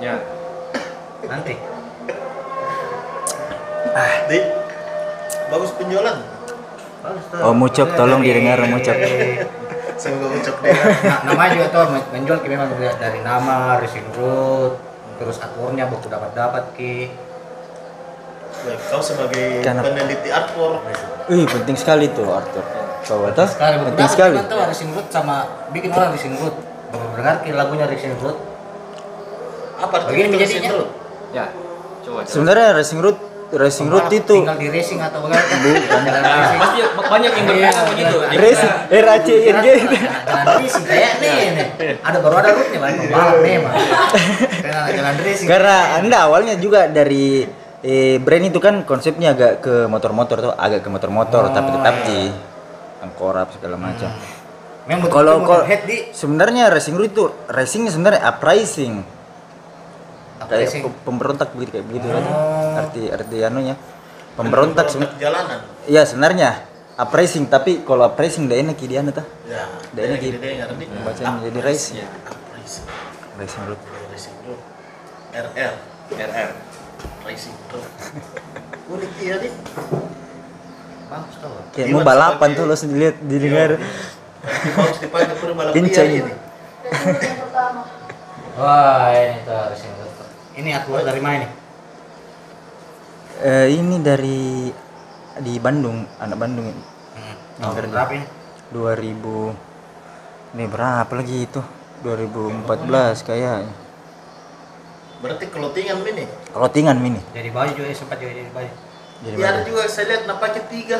Ya. 0.00 0.18
Nanti. 1.28 1.54
Dik, 4.28 4.44
bagus 5.52 5.70
penjualan. 5.76 6.16
Bagus 7.02 7.24
tuh. 7.28 7.38
oh 7.44 7.54
Mucok 7.54 7.88
tolong 7.92 8.24
didengar 8.24 8.62
Mucok 8.64 8.96
Semoga 10.02 10.34
ucap 10.34 10.56
deh. 10.58 10.74
Nah, 11.06 11.18
namanya 11.22 11.50
juga 11.54 11.66
tuh 11.70 11.82
men- 11.94 12.08
menjual 12.10 12.38
ki 12.42 12.48
memang 12.50 12.74
dilihat 12.74 12.98
dari 12.98 13.22
nama, 13.22 13.78
racing 13.78 14.10
road, 14.18 14.74
terus 15.14 15.38
aturnya 15.38 15.86
buku 15.86 16.10
dapat 16.10 16.34
dapat 16.34 16.64
ki. 16.74 17.06
Baik, 18.62 18.78
kau 18.90 18.98
sebagai 18.98 19.62
Kenapa? 19.62 19.90
peneliti 19.90 20.28
artwork, 20.30 20.82
Ih 21.30 21.46
penting 21.46 21.74
sekali 21.78 22.10
tuh 22.10 22.26
Arthur 22.30 22.62
kau 23.02 23.26
tahu 23.34 23.46
Sekali 23.46 23.74
penting 23.82 24.08
sekali 24.10 24.34
juga 24.38 24.46
tuh 24.46 24.58
racing 24.62 24.90
road 24.94 25.06
sama 25.10 25.36
bikin 25.74 25.90
orang 25.90 26.14
racing 26.14 26.34
road. 26.38 26.54
Baru 26.90 27.06
dengar 27.18 27.34
ki 27.42 27.50
lagunya 27.54 27.86
racing 27.86 28.14
road. 28.18 28.38
apa 29.82 29.94
arti 29.98 30.14
Begini 30.14 30.26
itu 30.30 30.34
menjadinya. 30.38 30.60
mesin 30.62 30.74
road? 30.78 30.90
Ya. 31.34 31.46
Coba. 32.02 32.20
coba. 32.22 32.30
sebenarnya 32.30 32.68
racing 32.78 33.00
road 33.02 33.18
racing 33.52 33.88
road 33.88 34.08
itu 34.08 34.32
tinggal 34.32 34.56
di 34.56 34.68
racing 34.68 34.98
atau 34.98 35.18
bagaimana? 35.20 35.56
Bukan. 35.60 36.00
Jalan 36.02 36.22
Nah, 36.22 36.32
racing. 36.34 36.60
pasti 36.60 36.78
banyak 37.04 37.32
yang 37.32 37.46
berkata 37.46 37.80
begitu. 37.86 38.16
Dia 38.16 38.38
racing 38.40 38.72
kira- 38.72 39.00
R 39.04 39.06
A 39.06 39.16
C 39.20 39.28
I 39.28 39.40
N 39.44 39.56
G 39.56 39.66
Jalan 39.68 40.46
racing 40.56 40.84
kayak 40.84 41.12
nih, 41.20 41.36
nih. 41.52 41.66
Ada 42.00 42.16
baru 42.18 42.34
ada 42.40 42.50
rootnya 42.52 42.78
bang 42.80 42.94
pembalap 42.96 43.36
memang. 43.38 43.74
Karena 44.62 44.80
jalan 44.90 45.14
racing. 45.20 45.46
Karena 45.48 45.76
anda 45.96 46.16
awalnya 46.24 46.54
juga 46.56 46.80
dari 46.88 47.44
eh, 47.82 48.16
brand 48.16 48.44
itu 48.46 48.58
kan 48.58 48.74
konsepnya 48.82 49.34
agak 49.34 49.52
ke 49.60 49.74
motor-motor 49.84 50.36
tuh, 50.38 50.52
agak 50.54 50.80
ke 50.80 50.88
motor-motor, 50.88 51.42
Oh, 51.46 51.52
tapi 51.52 51.68
tetap 51.74 51.96
iya. 51.98 52.06
di 52.06 52.20
tengkorap 53.02 53.48
segala 53.52 53.74
macam. 53.74 54.10
Memang 54.82 55.06
betul 55.06 55.14
Kalau 55.14 55.34
kalau 55.42 55.62
sebenarnya 56.10 56.70
racing 56.70 56.94
road 56.94 57.10
itu 57.10 57.24
racingnya 57.46 57.90
sebenarnya 57.90 58.22
uprising, 58.22 59.02
kayak 60.48 60.70
pe- 60.82 61.00
pemberontak 61.02 61.48
begitu 61.52 61.70
kayak 61.74 61.86
begitu. 61.86 62.06
Oh. 62.08 62.78
Arti 62.78 63.02
arti 63.08 63.36
anunya 63.40 63.74
pemberontak 64.32 64.86
sebenarnya. 64.88 65.18
jalanan. 65.18 65.58
Iya 65.84 66.02
sebenarnya 66.02 66.50
uprising, 66.94 67.44
tapi 67.46 67.82
kalau 67.82 68.04
uprising 68.04 68.46
udah 68.46 68.58
enak 68.58 68.76
anu 68.96 69.10
tuh. 69.10 69.26
Ya, 69.44 69.64
Udah 69.92 70.02
enak 70.04 70.18
dari 70.18 70.28
gitu. 70.28 70.38
dengar 70.38 70.68
nih. 70.72 70.86
Bacanya 71.02 71.40
jadi 71.42 71.58
racing. 71.60 71.96
Ya. 71.98 72.08
Racing, 72.52 72.86
Racing 73.36 73.62
road. 73.66 73.80
racing 74.08 74.36
road. 74.44 74.60
RR, 75.32 75.72
RR. 76.12 76.50
racing 77.24 77.56
road. 77.68 77.86
Unik 78.88 79.10
dia 79.16 79.34
nih. 79.40 79.52
bagus 81.08 81.36
tuh. 81.38 81.52
Kayak 81.72 81.86
mau 81.92 82.00
balapan 82.02 82.48
tuh 82.52 82.64
didengar. 83.20 83.70
Bagus 84.72 84.98
dipakai 84.98 85.36
pura 85.36 85.52
balap 85.52 85.72
Kencang. 85.72 86.08
liar 86.08 86.24
ini. 86.24 86.32
Wah 88.52 89.08
ini 89.10 89.36
tuh 89.42 89.60
racing 89.72 89.92
road. 89.96 90.11
Ini 90.52 90.70
aku 90.76 91.00
dari 91.00 91.20
mana 91.24 91.36
nih? 91.44 91.50
Eh, 93.42 93.66
ini 93.80 93.96
dari 94.04 94.68
di 95.40 95.54
Bandung, 95.56 96.04
anak 96.20 96.36
Bandung 96.36 96.68
ini. 96.68 96.84
Hmm. 97.16 97.36
Tahun 97.56 97.74
kerja. 97.80 97.92
berapa 97.96 98.12
ini? 98.12 98.26
2000 98.72 100.52
ini 100.52 100.64
berapa 100.68 101.12
lagi 101.16 101.36
itu? 101.48 101.60
2014 102.04 103.24
kayaknya. 103.24 103.72
Berarti 105.24 105.44
clothingan 105.48 106.04
ini. 106.04 106.24
Clothingan 106.52 106.96
mini. 107.00 107.20
Jadi 107.32 107.48
baju 107.48 107.72
juga 107.72 107.88
sempat 107.96 108.20
juga 108.20 108.32
jadi 108.36 108.50
baju. 108.52 108.72
Jadi 109.22 109.34
Ya 109.38 109.46
ada 109.54 109.60
juga 109.62 109.82
saya 109.88 110.04
lihat 110.12 110.22
nak 110.28 110.38
pakai 110.42 110.62
tiga. 110.68 110.98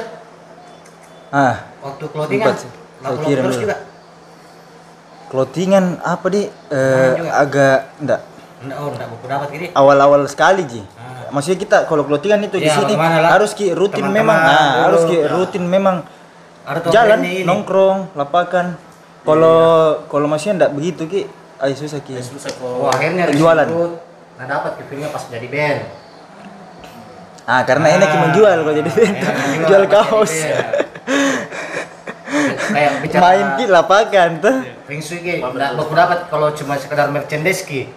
Ah, 1.33 1.65
Waktu 1.83 2.05
laku 2.13 2.33
Saya 3.03 3.19
kirim 3.27 3.45
terus 3.51 3.59
juga. 3.59 3.77
clothingan 5.33 5.97
apa 6.05 6.27
di 6.29 6.45
eh, 6.45 7.13
agak 7.33 7.89
enggak 8.05 8.21
Enggak, 8.63 8.77
oh 8.79 8.89
enggak 8.89 9.09
buku 9.09 9.25
dapat 9.27 9.49
gini. 9.51 9.67
awal-awal 9.73 10.23
sekali 10.25 10.63
Ji. 10.65 10.83
Ah. 10.95 11.27
Maksudnya 11.29 11.59
kita 11.59 11.77
kalau 11.85 12.05
clothingan 12.05 12.39
itu 12.41 12.57
di 12.57 12.65
Ya, 12.65 12.75
sini 12.75 12.93
bagaimana 12.93 13.17
lah? 13.19 13.31
harus 13.35 13.51
ki 13.53 13.73
rutin 13.73 14.05
Teman-teman 14.05 14.23
memang 14.23 14.39
ah, 14.39 14.53
dulu. 14.53 14.83
harus 14.85 15.03
ki 15.03 15.17
Ya. 15.17 15.27
rutin 15.29 15.65
memang 15.65 15.97
Ada 16.63 16.79
tuh 16.79 16.91
jalan 16.91 17.19
ini. 17.21 17.43
nongkrong 17.43 17.99
lapakan. 18.13 18.67
Kalau 19.23 19.59
kalau 20.07 20.27
masih 20.27 20.53
enggak 20.53 20.71
begitu 20.71 21.03
ki 21.05 21.21
ayo 21.59 21.75
susah 21.75 21.99
ki. 21.99 22.13
Ya 22.13 22.23
susah 22.23 22.51
Oh, 22.61 22.87
akhirnya. 22.87 23.27
Road, 23.29 23.99
Nah 24.33 24.47
dapat 24.47 24.79
filmnya 24.81 25.09
pas 25.09 25.23
jadi 25.25 25.47
band. 25.47 25.79
Ah, 27.43 27.63
karena 27.63 27.87
enak 27.93 28.07
ki 28.07 28.19
menjual 28.21 28.57
kalau 28.61 28.73
jadi 28.73 28.91
enak 28.91 29.35
menjual, 29.35 29.67
jual 29.67 29.85
pas 29.85 29.93
kaos. 30.05 30.33
band. 30.33 30.67
Kayak 32.73 32.93
bicara 33.01 33.23
Main 33.23 33.47
ki 33.53 33.65
lapakan 33.69 34.31
tuh. 34.39 34.57
Feng 34.85 35.01
Shui 35.01 35.19
ki, 35.21 35.35
enggak 35.39 35.71
dapat 35.77 36.19
kalau 36.29 36.49
cuma 36.53 36.75
sekedar 36.75 37.09
merchandise 37.09 37.63
ki. 37.63 37.91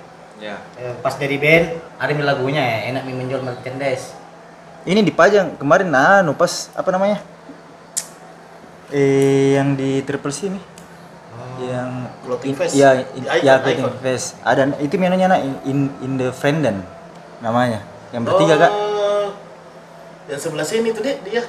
Ya. 0.46 0.62
Eh, 0.78 0.94
Pas 1.02 1.18
jadi 1.18 1.42
band, 1.42 1.66
ada 1.98 2.14
lagunya 2.22 2.62
ya, 2.62 2.78
enak 2.94 3.02
mi 3.10 3.18
menjual 3.18 3.42
merchandise. 3.42 4.14
Ini 4.86 5.02
dipajang 5.02 5.58
kemarin 5.58 5.90
nah 5.90 6.22
anu 6.22 6.38
pas 6.38 6.70
apa 6.78 6.86
namanya? 6.94 7.18
Eh 8.94 9.58
yang 9.58 9.74
di 9.74 10.06
Triple 10.06 10.30
C 10.30 10.54
nih. 10.54 10.64
Yang 11.66 11.90
Clothing 12.22 12.54
in- 12.54 12.60
Fest. 12.62 12.74
Ya, 12.78 12.90
Di 12.94 13.04
in- 13.18 13.26
Icon, 13.26 13.42
ya 13.42 13.54
clothing 13.58 13.82
Icon. 13.82 13.94
fest. 14.06 14.28
Ada 14.46 14.62
itu 14.78 14.94
menunya 15.02 15.26
nak 15.26 15.42
in, 15.66 15.90
in 16.06 16.12
the 16.22 16.30
Frienden 16.30 16.86
namanya. 17.42 17.82
Yang 18.14 18.22
bertiga 18.30 18.56
kak. 18.62 18.72
Oh, 18.78 19.28
Yang 20.30 20.40
sebelah 20.46 20.68
sini 20.68 20.94
tuh 20.94 21.02
deh 21.02 21.18
dia. 21.26 21.42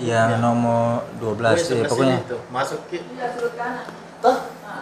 yang 0.00 0.40
nomor 0.40 1.04
12 1.20 1.36
Wih, 1.36 1.60
eh, 1.60 1.60
sebelah 1.60 1.90
pokoknya 1.92 2.16
tuh. 2.24 2.40
Masuk 2.48 2.80
ki. 2.88 3.04
Toh? 4.24 4.36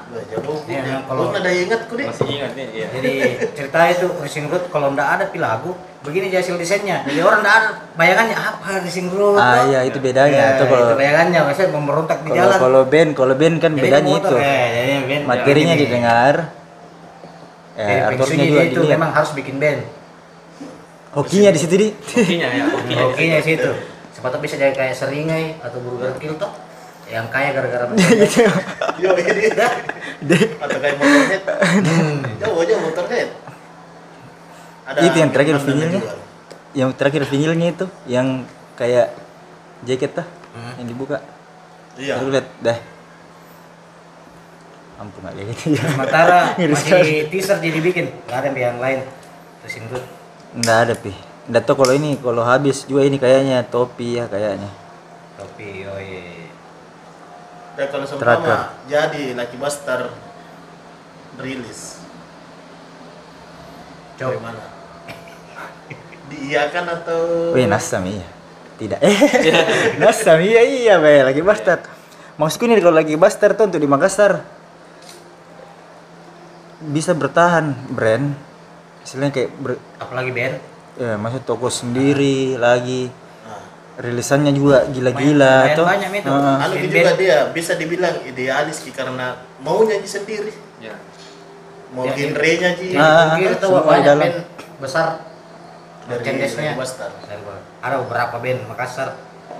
Wah, 0.08 0.24
jauh. 0.24 0.58
Iya, 0.64 0.80
Ya, 0.80 0.96
kalau- 1.04 1.28
kalau 1.28 1.36
ada 1.36 1.50
ingat 1.50 1.80
ku 1.84 1.94
deh. 1.94 2.06
Masih 2.06 2.26
ingat 2.30 2.52
nih, 2.52 2.66
iya. 2.72 2.86
Jadi 2.88 3.12
cerita 3.52 3.78
itu 3.86 4.06
racing 4.16 4.46
road 4.48 4.64
kalau 4.68 4.88
ndak 4.90 5.04
ada 5.06 5.24
pi 5.26 5.36
lagu 5.38 5.72
begini 6.00 6.30
hasil 6.30 6.56
desainnya. 6.56 7.04
Jadi 7.04 7.20
orang 7.20 7.40
ndak 7.40 7.54
ada 7.54 7.68
bayangannya 7.94 8.32
apa 8.34 8.80
racing 8.80 9.08
road. 9.10 9.36
ah 9.36 9.64
iya 9.64 9.84
itu 9.84 9.98
bedanya 9.98 10.32
Ya, 10.32 10.56
Tuh 10.56 10.66
kalau 10.66 10.86
itu 10.86 10.96
bayangannya 10.96 11.40
maksudnya 11.42 11.70
memberontak 11.70 12.18
di 12.18 12.28
kalau 12.30 12.40
jalan. 12.40 12.58
kalau 12.58 12.82
band 12.84 13.10
kalau 13.12 13.34
band 13.34 13.56
kan 13.58 13.72
Jadi 13.72 13.82
bedanya 13.82 14.08
motor, 14.10 14.30
itu 14.30 14.36
eh, 14.38 14.66
jadi 14.66 14.92
band, 15.04 15.22
materinya 15.26 15.74
jadi- 15.74 15.82
didengar 15.84 16.34
Jadi 17.70 17.92
eh, 17.92 18.00
aturnya 18.08 18.44
juga 18.44 18.62
itu 18.64 18.80
dilihat 18.80 18.94
memang 18.96 19.10
harus 19.12 19.30
bikin 19.32 19.56
band. 19.56 19.80
hokinya 21.10 21.50
di 21.50 21.58
situ 21.58 21.74
di 21.74 21.88
Hokinya 21.90 22.48
ya, 22.48 22.62
hokinya. 22.66 23.04
Oke 23.06 23.24
situ. 23.42 23.70
Siapa 24.10 24.28
tahu 24.28 24.40
bisa 24.40 24.54
jadi 24.56 24.72
kayak 24.72 24.94
seringai 24.94 25.56
atau 25.58 25.78
burger 25.78 26.16
kill 26.16 26.34
toh 26.34 26.50
yang 27.08 27.26
kaya 27.28 27.50
gara-gara 27.50 27.84
gitu 27.96 28.44
Yo, 28.98 29.14
ini. 29.14 29.68
Atau 30.58 30.76
kayak 30.76 30.96
motorhead. 30.96 31.42
Hmm. 31.80 32.20
Jauh 32.36 32.58
aja 32.58 32.74
motorhead. 32.78 33.28
Ada 34.84 34.98
Itu 35.02 35.16
yang 35.16 35.30
terakhir 35.30 35.56
vinilnya. 35.58 36.00
yang 36.72 36.90
terakhir 36.92 37.22
vinilnya 37.24 37.68
itu 37.72 37.86
yang 38.04 38.44
kayak 38.74 39.12
jaket 39.82 40.12
tah 40.14 40.28
Hmm. 40.48 40.74
yang 40.76 40.88
dibuka 40.88 41.22
Iya. 41.94 42.18
Baru 42.18 42.30
lihat 42.30 42.46
dah 42.58 42.78
ampun 44.98 45.20
nggak 45.22 45.34
ya 45.38 45.44
Sementara 45.86 46.38
Ngeri 46.58 46.72
masih 46.74 47.30
teaser 47.30 47.58
jadi 47.58 47.78
bikin, 47.78 48.06
nggak 48.26 48.38
ada 48.38 48.48
yang 48.50 48.78
lain. 48.78 49.00
Racing 49.62 49.86
road. 49.88 50.02
nggak 50.48 50.78
ada 50.82 50.94
pi 50.94 51.12
nggak 51.46 51.62
tahu 51.62 51.76
kalau 51.78 51.92
ini 51.92 52.16
kalau 52.16 52.40
habis 52.40 52.84
juga 52.84 53.04
ini 53.04 53.16
kayaknya 53.16 53.64
topi 53.64 54.16
ya 54.16 54.24
kayaknya 54.26 54.68
Topi, 55.36 55.86
oh 55.86 55.96
iya. 55.96 56.27
Kalau 57.78 58.02
Terakhir. 58.02 58.42
seumpama 58.42 58.58
jadi 58.84 59.24
Lucky 59.32 59.54
Buster 59.54 60.10
rilis. 61.38 62.02
Coba. 64.16 64.34
Bagaimana? 64.34 64.62
Diiyakan 66.28 66.84
atau 66.92 67.20
Wih 67.54 67.64
nasam 67.64 68.02
iya 68.04 68.26
tidak 68.76 69.00
eh 69.00 69.16
nasam 70.02 70.38
iya 70.38 70.60
iya 70.60 70.94
be 70.98 71.24
lagi 71.24 71.40
bastard 71.40 71.82
maksudku 72.36 72.66
ini 72.66 72.78
kalau 72.78 72.94
lagi 72.94 73.14
bastard 73.14 73.56
tuh 73.56 73.64
untuk 73.64 73.80
di 73.80 73.88
Makassar 73.88 74.44
bisa 76.80 77.10
bertahan 77.10 77.74
brand 77.88 78.36
istilahnya 79.02 79.32
kayak 79.32 79.50
ber- 79.56 79.82
Apalagi 79.98 80.30
band. 80.30 80.54
ya 80.94 81.16
maksud 81.16 81.42
toko 81.42 81.66
sendiri 81.68 82.54
lagi 82.54 83.08
Nah, 83.08 83.27
rilisannya 83.98 84.52
juga 84.52 84.86
gila-gila 84.86 85.74
tuh 85.74 85.82
banyak, 85.82 86.10
tuh. 86.22 86.30
Heeh. 86.30 86.56
anu 86.56 86.72
Band- 86.72 86.86
juga 86.86 87.10
dia 87.14 87.38
bisa 87.50 87.72
dibilang 87.74 88.14
idealis 88.22 88.78
Ki, 88.80 88.90
karena 88.90 89.34
mau 89.58 89.82
nyanyi 89.82 90.06
sendiri, 90.06 90.54
Ya. 90.78 90.94
mau 91.90 92.06
Ya, 92.06 92.14
genrenya 92.14 92.78
Ji. 92.78 92.94
Ah, 92.94 93.34
Mungkin 93.34 93.50
itu 93.52 93.66
semua 93.66 93.80
di 93.80 93.88
banyak 93.90 94.06
dalam. 94.06 94.22
band 94.22 94.38
besar 94.78 95.06
Dari 96.08 96.24
Buster. 96.72 97.10
Ada 97.78 97.94
beberapa 98.00 98.36
band 98.38 98.60
Makassar 98.64 99.08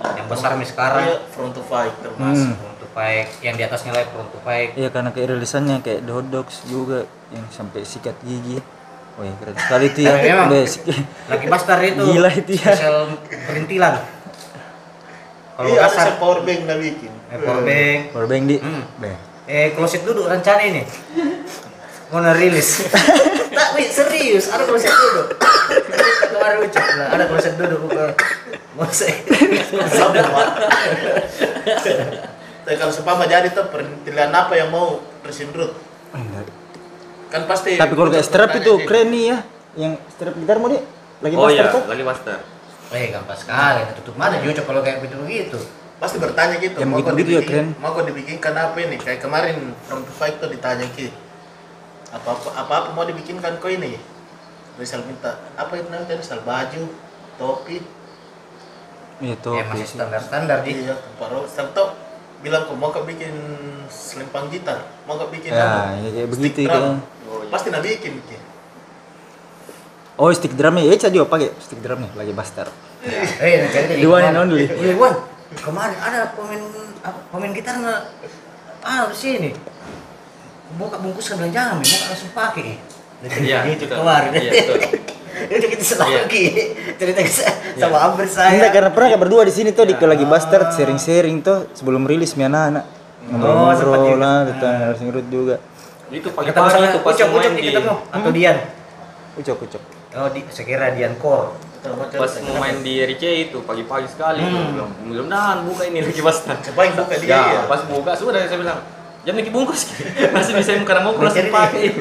yang 0.09 0.25
besar 0.25 0.55
nih 0.55 0.65
sekarang. 0.65 1.03
Iya, 1.03 1.17
Front 1.29 1.53
to 1.53 1.61
Fight 1.61 1.93
termasuk. 1.99 2.55
Hmm. 2.55 2.71
Untuk 2.71 2.89
Fight, 2.89 3.27
yang 3.39 3.53
di 3.53 3.61
atasnya 3.61 3.91
lagi 3.91 4.09
untuk 4.11 4.41
Fight. 4.41 4.73
Iya 4.73 4.89
karena 4.89 5.11
kayak 5.11 5.27
rilisannya 5.29 5.77
kayak 5.79 6.01
The 6.01 6.11
Hot 6.11 6.27
Dogs 6.27 6.63
juga 6.65 7.03
yang 7.29 7.45
sampai 7.49 7.83
sikat 7.83 8.17
gigi. 8.23 8.57
Oh 9.13 9.21
ya 9.21 9.35
keren 9.35 9.51
sekali 9.53 9.85
itu 9.91 9.99
ya. 10.01 10.15
Memang 10.15 10.47
Basic. 10.47 10.83
Lucky 11.27 11.45
Buster 11.45 11.77
itu 11.83 12.03
Gila 12.07 12.29
itu 12.31 12.51
ya. 12.55 12.71
spesial 12.71 12.97
perintilan. 13.45 13.93
Kalau 15.59 15.75
Iya, 15.75 15.91
saya 15.91 16.15
power 16.15 16.47
bank 16.47 16.71
nggak 16.71 16.79
bikin. 16.79 17.11
eh, 17.11 17.35
powerbank. 17.35 17.99
Powerbank 18.15 18.43
di. 18.47 18.55
Hmm. 18.63 18.83
Eh, 19.43 19.75
closet 19.75 20.07
duduk 20.07 20.31
rencana 20.31 20.63
ini. 20.63 20.87
Mau 22.15 22.23
rilis. 22.31 22.87
tak, 23.59 23.75
Wi, 23.75 23.83
serius, 23.91 24.47
ada 24.47 24.63
closet 24.63 24.87
duduk. 24.87 25.35
Kemarin 26.31 26.57
ucap, 26.63 26.85
nah, 26.95 27.07
ada 27.11 27.23
closet 27.27 27.59
duduk 27.59 27.91
bukan. 27.91 28.07
Mau 28.79 28.87
saya. 28.87 29.19
Tapi 32.63 32.75
kalau 32.79 32.93
seumpama 32.95 33.27
jadi 33.27 33.51
tuh 33.51 33.67
perintilan 33.67 34.31
apa 34.31 34.55
yang 34.55 34.71
mau 34.71 35.03
Resin 35.27 35.51
Root? 35.51 35.75
Kan 37.29 37.51
pasti 37.51 37.75
Tapi 37.75 37.93
kalau 37.99 38.07
kayak 38.07 38.23
strap 38.23 38.55
itu 38.55 38.71
keren 38.87 39.11
nih 39.11 39.23
ya. 39.35 39.37
Yang 39.75 39.93
strap 40.07 40.39
gitar 40.39 40.55
mau 40.55 40.71
di 40.71 40.79
lagi 41.19 41.35
Oh 41.35 41.51
master 41.51 41.65
iya, 41.67 41.75
tuh. 41.75 41.83
lagi 41.83 42.03
master. 42.07 42.37
Eh, 42.89 43.07
gampang 43.09 43.37
sekali. 43.37 43.85
Tutup 43.95 44.15
mana 44.15 44.39
Jucok 44.39 44.65
kalau 44.65 44.81
kayak 44.81 44.99
begitu 44.99 45.17
begitu. 45.19 45.59
Pasti 45.99 46.15
bertanya 46.15 46.55
gitu, 46.57 46.79
Yang 46.79 46.89
mau 46.89 46.97
kau 46.97 47.11
begitu-begitu 47.11 47.29
ya, 47.29 47.41
dibikin, 47.43 47.65
keren. 47.67 47.67
mau 47.77 47.91
kau 47.91 48.01
dibikinkan 48.01 48.53
apa 48.55 48.77
ini? 48.79 48.95
Kayak 48.95 49.19
kemarin 49.19 49.55
From 49.83 50.01
to 50.01 50.11
Fight 50.11 50.39
tuh 50.39 50.47
ditanya 50.47 50.87
Ki, 50.89 51.11
apa 52.09 52.29
apa 52.31 52.49
apa, 52.55 52.73
apa 52.79 52.89
mau 52.95 53.03
dibikinkan 53.03 53.59
kau 53.59 53.67
ini? 53.67 53.99
Rizal 54.75 55.03
minta 55.03 55.43
apa 55.53 55.75
itu 55.75 55.91
namanya 55.91 56.15
Rizal 56.15 56.39
baju, 56.41 56.83
topi, 57.35 57.83
Iya 59.19 59.35
tuh. 59.37 59.59
ya 59.59 59.67
masih 59.67 59.83
standar-standar 59.85 60.63
di. 60.63 60.71
iya, 60.79 60.95
paro, 61.19 61.43
Sabtu 61.45 61.83
bilang 62.39 62.63
kau 62.63 62.79
mau 62.79 62.89
kau 62.89 63.03
bikin 63.03 63.35
selempang 63.85 64.47
gitar, 64.47 64.79
mau 65.03 65.19
kau 65.19 65.27
bikin 65.27 65.51
Ya, 65.51 65.67
apa? 65.83 65.99
ya 65.99 66.09
kayak 66.15 66.27
Stick 66.31 66.55
begitu 66.55 66.59
drum. 66.63 66.71
kan. 66.71 66.95
Oh 67.27 67.43
iya. 67.43 67.51
Pasti 67.51 67.67
nak 67.69 67.83
bikin 67.83 68.13
Ki. 68.23 68.38
Oh 70.19 70.27
stick 70.35 70.51
drumnya 70.51 70.83
ya 70.83 70.99
juga 71.07 71.31
pakai 71.31 71.55
stick 71.63 71.79
drumnya 71.79 72.11
lagi 72.11 72.35
master. 72.35 72.67
Eh, 73.39 73.71
jadi 73.71 74.03
The 74.03 74.07
one 74.11 74.27
and 74.27 74.35
only. 74.35 74.67
Iya, 74.67 74.99
Wan. 74.99 75.15
Kemarin 75.55 75.95
ada 75.95 76.35
pemain 76.35 76.59
apa, 76.99 77.19
pemain 77.31 77.51
gitar 77.55 77.79
nggak 77.79 78.01
ah 78.83 79.07
di 79.07 79.15
sini. 79.15 79.49
Buka 80.75 80.99
bungkusan 80.99 81.39
belanjaan, 81.39 81.79
mau 81.79 81.87
langsung 81.87 82.31
pakai. 82.35 82.77
Iya, 83.39 83.63
itu 83.71 83.87
kemarin. 83.87 84.29
Iya, 84.35 84.51
betul. 84.51 84.77
itu 85.55 85.65
kita 85.71 85.83
Iya. 85.87 85.91
selagi 85.95 86.43
cerita 86.99 87.19
kita 87.23 87.43
sama 87.79 87.97
Amber 88.11 88.27
saya. 88.27 88.59
Enggak 88.59 88.71
karena 88.75 88.89
pernah 88.91 89.07
kayak 89.15 89.21
berdua 89.23 89.41
di 89.47 89.53
sini 89.55 89.71
tuh 89.71 89.87
di 89.87 89.95
lagi 89.95 90.27
bastard 90.27 90.75
sharing-sharing 90.75 91.39
tuh 91.39 91.71
sebelum 91.71 92.03
rilis 92.03 92.35
mi 92.35 92.43
anak-anak. 92.43 92.83
Oh, 93.39 93.71
sempat 93.71 94.03
Ngobrol 94.03 94.19
juga. 94.19 94.25
lah 94.25 94.37
tentang 94.51 94.73
Racing 94.91 95.09
Root 95.15 95.27
juga. 95.31 95.55
Itu 96.11 96.27
pagi-pagi 96.35 96.75
itu 96.91 96.99
pas 97.05 97.15
main 97.15 97.51
di 97.55 97.63
ketemu 97.71 97.93
atau 98.11 98.29
Dian? 98.35 98.57
Ucok 99.39 99.57
ucok. 99.63 99.98
Oh, 100.09 100.25
di, 100.33 100.41
saya 100.49 100.65
kira 100.65 100.87
Dian 100.97 101.13
Core. 101.21 101.53
Atau 101.79 101.95
mau 101.95 102.09
pas 102.09 102.33
mau 102.43 102.55
main 102.59 102.81
di 102.83 102.99
RC 102.99 103.23
itu 103.49 103.57
pagi-pagi 103.63 104.09
sekali 104.09 104.41
Hmm. 104.43 104.75
Bilang 104.75 104.91
mudah-mudahan 105.05 105.57
buka 105.63 105.83
ini 105.87 106.03
lagi. 106.03 106.19
Siapa 106.19 106.81
yang 106.83 106.95
buka 106.97 107.15
dia? 107.15 107.29
Ya, 107.29 107.39
ya? 107.55 107.61
pas 107.69 107.81
buka 107.87 108.11
sudah 108.17 108.41
saya 108.43 108.59
bilang 108.59 108.79
jam 109.23 109.35
lagi 109.35 109.51
bungkus 109.51 109.91
masih 110.35 110.55
bisa 110.59 110.75
karena 110.83 111.03
mau 111.03 111.15
Mencari 111.15 111.51
pakai 111.51 111.91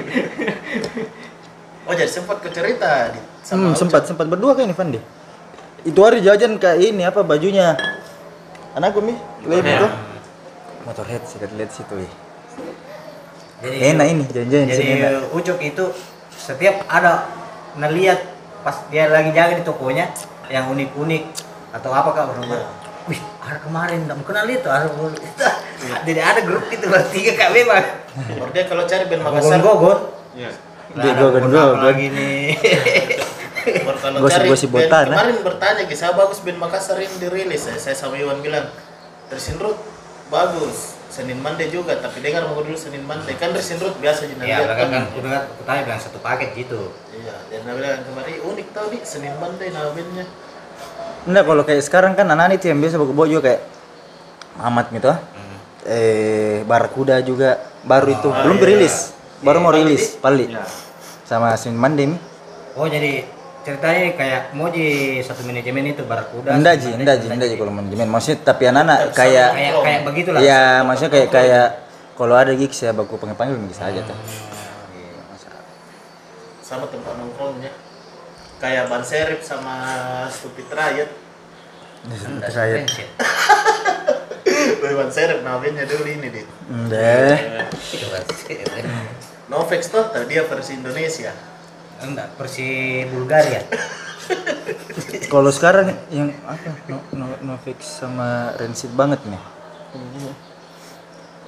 Oh 1.88 1.94
jadi 1.94 2.10
sempat 2.10 2.38
ke 2.42 2.48
cerita 2.50 3.10
di 3.14 3.20
Hmm, 3.48 3.72
sempat 3.72 4.04
sempat 4.04 4.28
berdua 4.28 4.52
kan 4.52 4.68
Ivan 4.68 4.92
deh. 4.92 5.04
Itu 5.86 6.04
hari 6.04 6.20
jajan 6.20 6.58
kayak 6.60 6.78
ini 6.84 7.06
apa 7.06 7.22
bajunya 7.24 7.78
anakku 8.76 9.00
mi 9.00 9.14
lihat 9.46 9.62
Motorhead. 9.64 9.78
itu 9.78 9.88
motorhead 10.84 11.22
sih 11.24 11.36
lihat 11.40 11.70
situ 11.72 11.94
ya. 11.96 12.10
Jadi 13.62 13.76
Enak 13.94 14.06
ini 14.10 14.22
jajan-jajan 14.28 14.66
di 14.68 14.94
Jadi. 15.00 15.32
Ucok 15.32 15.58
itu 15.64 15.84
setiap 16.34 16.82
ada 16.92 17.24
ngeliat 17.76 18.20
pas 18.64 18.76
dia 18.88 19.10
lagi 19.10 19.30
jaga 19.32 19.58
di 19.58 19.64
tokonya 19.64 20.08
yang 20.48 20.68
unik-unik 20.72 21.24
atau 21.76 21.90
apa 21.92 22.08
kak 22.16 22.24
orang. 22.32 22.64
Wih, 23.08 23.20
ada 23.40 23.58
kemarin 23.60 24.04
nggak 24.04 24.20
kenal 24.24 24.44
itu, 24.44 24.68
ada 24.68 24.88
jadi 26.04 26.20
ada 26.20 26.40
grup 26.44 26.68
itu 26.68 26.84
bertiga 26.84 27.32
kak 27.36 27.50
memang. 27.56 27.84
Baru 28.36 28.50
dia 28.52 28.64
kalau 28.68 28.84
cari 28.84 29.04
band 29.08 29.22
Makassar, 29.24 29.60
Gogon-gogon. 29.60 29.98
Iya. 30.36 30.50
Dia 30.92 31.12
gogon-gogon. 31.16 31.78
lagi 31.84 32.06
nih. 32.12 32.44
Gosip-gosip 34.24 34.72
botan, 34.72 35.12
ah. 35.12 35.12
kemarin 35.12 35.36
bertanya 35.44 35.82
ke 35.84 35.92
saya 35.92 36.16
bagus 36.16 36.40
band 36.40 36.56
Makassar 36.60 36.96
ini 37.00 37.16
dirilis 37.20 37.68
saya, 37.68 37.76
saya 37.76 37.96
sama 37.96 38.16
Iwan 38.16 38.40
bilang 38.40 38.68
Resin 39.28 39.60
Root 39.60 39.76
bagus 40.32 40.97
Senin 41.18 41.42
Mande 41.42 41.66
juga 41.66 41.98
tapi 41.98 42.22
dengar 42.22 42.46
mau 42.46 42.62
dulu 42.62 42.78
Senin 42.78 43.02
Mande 43.02 43.34
kan 43.34 43.50
Resin 43.50 43.82
Root 43.82 43.98
biasa 43.98 44.30
jadi 44.30 44.38
ya, 44.38 44.62
lihat 44.62 44.70
kan 44.78 44.86
kan 44.86 45.02
udah 45.18 45.30
kan 45.34 45.42
aku 45.50 45.62
tanya 45.66 45.82
bilang 45.82 45.98
satu 45.98 46.18
paket 46.22 46.54
gitu. 46.54 46.94
iya 47.10 47.34
dan 47.50 47.66
dia 47.66 47.74
bilang 47.74 48.06
kemarin 48.06 48.38
unik 48.38 48.68
tau 48.70 48.86
nih 48.86 49.02
Senin 49.02 49.34
Mande 49.36 49.66
nama 49.66 49.90
bandnya 49.90 50.26
Enggak 51.26 51.44
kalau 51.44 51.62
kayak 51.66 51.82
sekarang 51.82 52.12
kan 52.14 52.30
anak 52.30 52.56
itu 52.56 52.70
yang 52.70 52.78
biasa 52.78 52.94
bawa 52.96 53.26
juga 53.26 53.42
kayak 53.42 53.60
Mamat 54.56 54.86
gitu. 54.90 55.10
ah. 55.10 55.18
Eh 55.82 56.62
Barakuda 56.62 57.18
juga 57.20 57.58
baru 57.82 58.10
itu 58.12 58.28
Ah, 58.28 58.42
belum 58.46 58.56
iya. 58.56 58.62
dirilis. 58.64 58.96
Baru 59.38 59.58
mau 59.58 59.70
Pali. 59.70 59.82
rilis 59.82 60.04
Pali 60.14 60.46
Iya. 60.46 60.62
sama 61.24 61.54
Sin 61.54 61.74
Mandem. 61.74 62.14
Oh 62.74 62.86
jadi 62.86 63.26
ceritanya 63.68 64.16
kayak 64.16 64.42
mau 64.56 64.72
di 64.72 65.20
satu 65.20 65.44
manajemen 65.44 65.92
itu 65.92 66.00
Barakuda. 66.08 66.56
Enggak 66.56 66.80
ji, 66.80 66.96
enggak 66.96 67.20
ji, 67.20 67.28
enggak 67.28 67.52
ji 67.52 67.56
kalau 67.60 67.72
manajemen. 67.76 68.08
Maksudnya 68.08 68.38
tapi 68.40 68.62
anak-anak 68.64 68.98
kayak 69.12 69.48
kayak 69.52 69.74
kayak 69.84 70.00
begitulah. 70.08 70.40
ya 70.40 70.80
maksudnya 70.88 71.12
kayak 71.12 71.28
kayak 71.28 71.66
kalau 72.16 72.34
ada 72.40 72.52
gigs 72.56 72.80
ya 72.80 72.96
baku 72.96 73.20
panggil 73.20 73.36
panggil 73.36 73.60
bisa 73.68 73.84
aja 73.92 74.00
tuh. 74.00 74.16
sama 76.68 76.84
tempat 76.92 77.16
nongkrongnya 77.16 77.72
kayak 78.60 78.92
Ban 78.92 79.00
Serif 79.00 79.40
sama 79.40 79.80
Stupid 80.28 80.68
Riot 80.68 81.08
Enggak 82.04 82.50
Saya. 82.52 82.84
suspension. 82.84 83.08
Beban 84.78 85.10
serep 85.10 85.42
namanya 85.42 85.84
dulu 85.84 86.06
ini 86.06 86.28
dit. 86.30 86.48
Deh. 86.88 87.36
Novex 89.48 89.90
tuh 89.90 90.06
tadi 90.12 90.36
dia 90.36 90.44
versi 90.46 90.76
Indonesia. 90.78 91.32
Enggak, 91.98 92.28
versi 92.38 93.02
Bulgaria. 93.10 93.62
Kalau 95.32 95.50
sekarang 95.50 95.92
yang 96.12 96.30
apa? 96.44 96.70
No, 96.86 97.00
no, 97.16 97.26
Novix 97.42 97.84
sama 97.84 98.54
Rancid 98.54 98.92
banget 98.92 99.18
nih. 99.26 99.42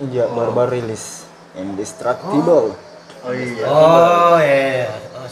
Iya, 0.00 0.24
baru-baru 0.32 0.80
rilis. 0.80 1.28
Indestructible. 1.54 2.74
Oh 3.20 3.32
iya. 3.36 3.64
Oh, 3.68 4.36
iya. 4.40 4.88
Oh, 5.12 5.28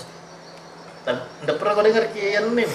Tapi 1.08 1.20
nggak 1.46 1.56
pernah 1.56 1.72
kau 1.72 1.84
dengar 1.88 2.04
ki 2.12 2.24
yang 2.36 2.52
ini. 2.52 2.66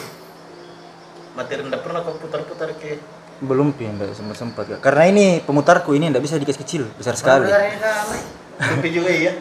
Materi 1.37 1.61
nggak 1.69 1.81
pernah 1.85 1.99
kau 2.01 2.17
putar-putar 2.17 2.73
ki. 2.81 2.97
Belum 3.43 3.75
pindah 3.75 4.09
sempat 4.15 4.37
sempat 4.39 4.65
Kak. 4.65 4.79
Karena 4.81 5.03
ini 5.09 5.25
pemutarku 5.43 5.93
ini 5.93 6.09
nggak 6.09 6.23
bisa 6.23 6.39
dikasih 6.41 6.61
kecil, 6.65 6.83
besar 6.97 7.13
sekali. 7.13 7.45
Bulgaria 7.45 7.69
ini 7.69 7.77
sama. 7.77 8.15
Tapi 8.57 8.87
juga 8.89 9.11
iya. 9.13 9.33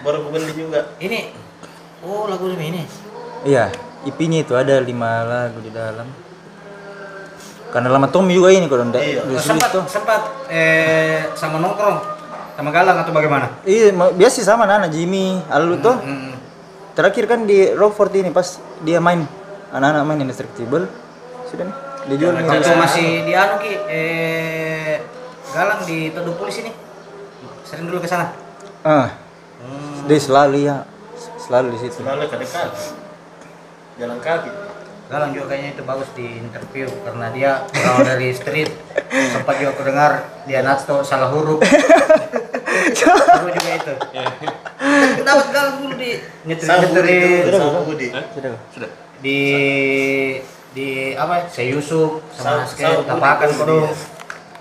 Baru 0.00 0.24
aku 0.24 0.28
beli 0.32 0.52
juga. 0.56 0.80
Ini 0.96 1.47
Oh, 1.98 2.30
lagu 2.30 2.46
ini. 2.50 2.86
Iya, 3.42 3.70
IP-nya 4.06 4.46
itu 4.46 4.54
ada 4.54 4.78
lima 4.78 5.26
lagu 5.26 5.58
di 5.58 5.70
dalam. 5.70 6.06
Karena 7.68 7.88
lama 7.92 8.08
Tommy 8.08 8.32
juga 8.32 8.48
ini 8.48 8.64
kalau 8.64 8.88
ndak 8.88 9.02
Iya. 9.02 9.20
sempat 9.36 9.68
tuh. 9.68 9.84
sempat 9.84 10.20
eh 10.48 11.20
sama 11.36 11.60
nongkrong 11.60 12.00
sama 12.56 12.70
Galang 12.72 12.96
atau 13.04 13.12
bagaimana? 13.12 13.60
Iya, 13.62 13.92
biasa 13.92 14.40
sama 14.40 14.64
Nana 14.64 14.88
Jimmy, 14.88 15.42
Alu 15.46 15.76
tuh. 15.78 15.94
Hmm. 15.94 16.32
Terakhir 16.96 17.28
kan 17.28 17.44
di 17.44 17.70
Rockford 17.70 18.10
ini 18.16 18.32
pas 18.32 18.56
dia 18.82 18.98
main 18.98 19.22
anak-anak 19.70 20.02
main 20.02 20.18
Indestructible. 20.24 20.88
Sudah 21.46 21.68
nih, 21.68 21.76
dia 22.08 22.16
jual 22.18 22.32
nih. 22.34 22.42
Waktu 22.46 22.72
masih 22.74 23.08
di 23.22 23.32
anu 23.34 23.54
ki 23.60 23.72
eh 23.86 24.94
Galang 25.48 25.80
di 25.84 26.10
Todopolis 26.10 26.56
ini. 26.58 26.72
Sering 27.62 27.84
dulu 27.86 28.00
ke 28.00 28.08
sana. 28.08 28.32
Ah, 28.80 29.12
Hmm. 29.60 30.08
dia 30.08 30.18
selalu 30.18 30.64
ya, 30.64 30.88
selalu 31.48 31.66
di 31.72 31.78
situ. 31.80 31.96
Selalu 31.98 32.28
kaki. 32.28 32.46
Jalan 33.96 34.18
kaki. 34.20 34.50
Galang 35.08 35.32
juga 35.32 35.46
kayaknya 35.48 35.70
itu 35.72 35.82
bagus 35.82 36.04
di 36.12 36.36
interview 36.36 36.84
karena 37.00 37.32
dia 37.32 37.50
berawal 37.72 38.04
dari 38.04 38.28
street 38.30 38.68
sempat 39.32 39.56
juga 39.56 39.72
aku 39.72 39.80
dengar 39.80 40.12
dia 40.44 40.60
nato 40.60 41.00
salah 41.00 41.32
huruf 41.32 41.64
Seru 42.92 43.48
juga 43.48 43.70
itu 43.72 43.94
kenapa 45.16 45.42
Galang 45.48 45.76
dulu 45.80 45.94
di 45.96 46.10
nyetir 46.44 46.66
Sama 46.68 46.84
Budi 46.84 47.08
nyetir 47.08 47.48
dulu, 47.48 47.56
sama 47.56 47.80
Budi. 47.88 48.06
Sudah. 48.36 48.52
Sudah. 48.68 48.90
di 49.18 49.38
di 50.70 50.88
apa 51.16 51.48
saya 51.48 51.66
Yusuf 51.72 52.20
sama 52.30 52.44
Sama- 52.44 52.64
Aske 52.68 52.84
sama 52.84 52.92
Budi 52.94 53.08
tapakan 53.08 53.48
dulu 53.48 53.56
kodo 53.58 53.76
dia. 53.80 53.92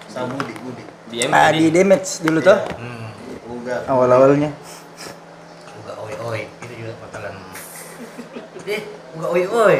Sama 0.07 0.25
Budi, 0.31 0.53
Budi. 0.63 0.83
Di 1.07 1.17
M 1.23 1.31
Ah, 1.35 1.51
di 1.51 1.63
damage 1.69 2.09
dulu 2.23 2.39
tuh 2.39 2.55
hmm. 2.79 3.51
Uga. 3.51 3.75
awal-awalnya. 3.85 4.55
Uga 5.75 5.93
oi 5.99 6.13
oi 6.23 6.41
juga 6.87 6.95
bakalan 7.03 7.35
eh 8.63 8.81
uga 9.19 9.27
oi 9.35 9.43
oi 9.43 9.77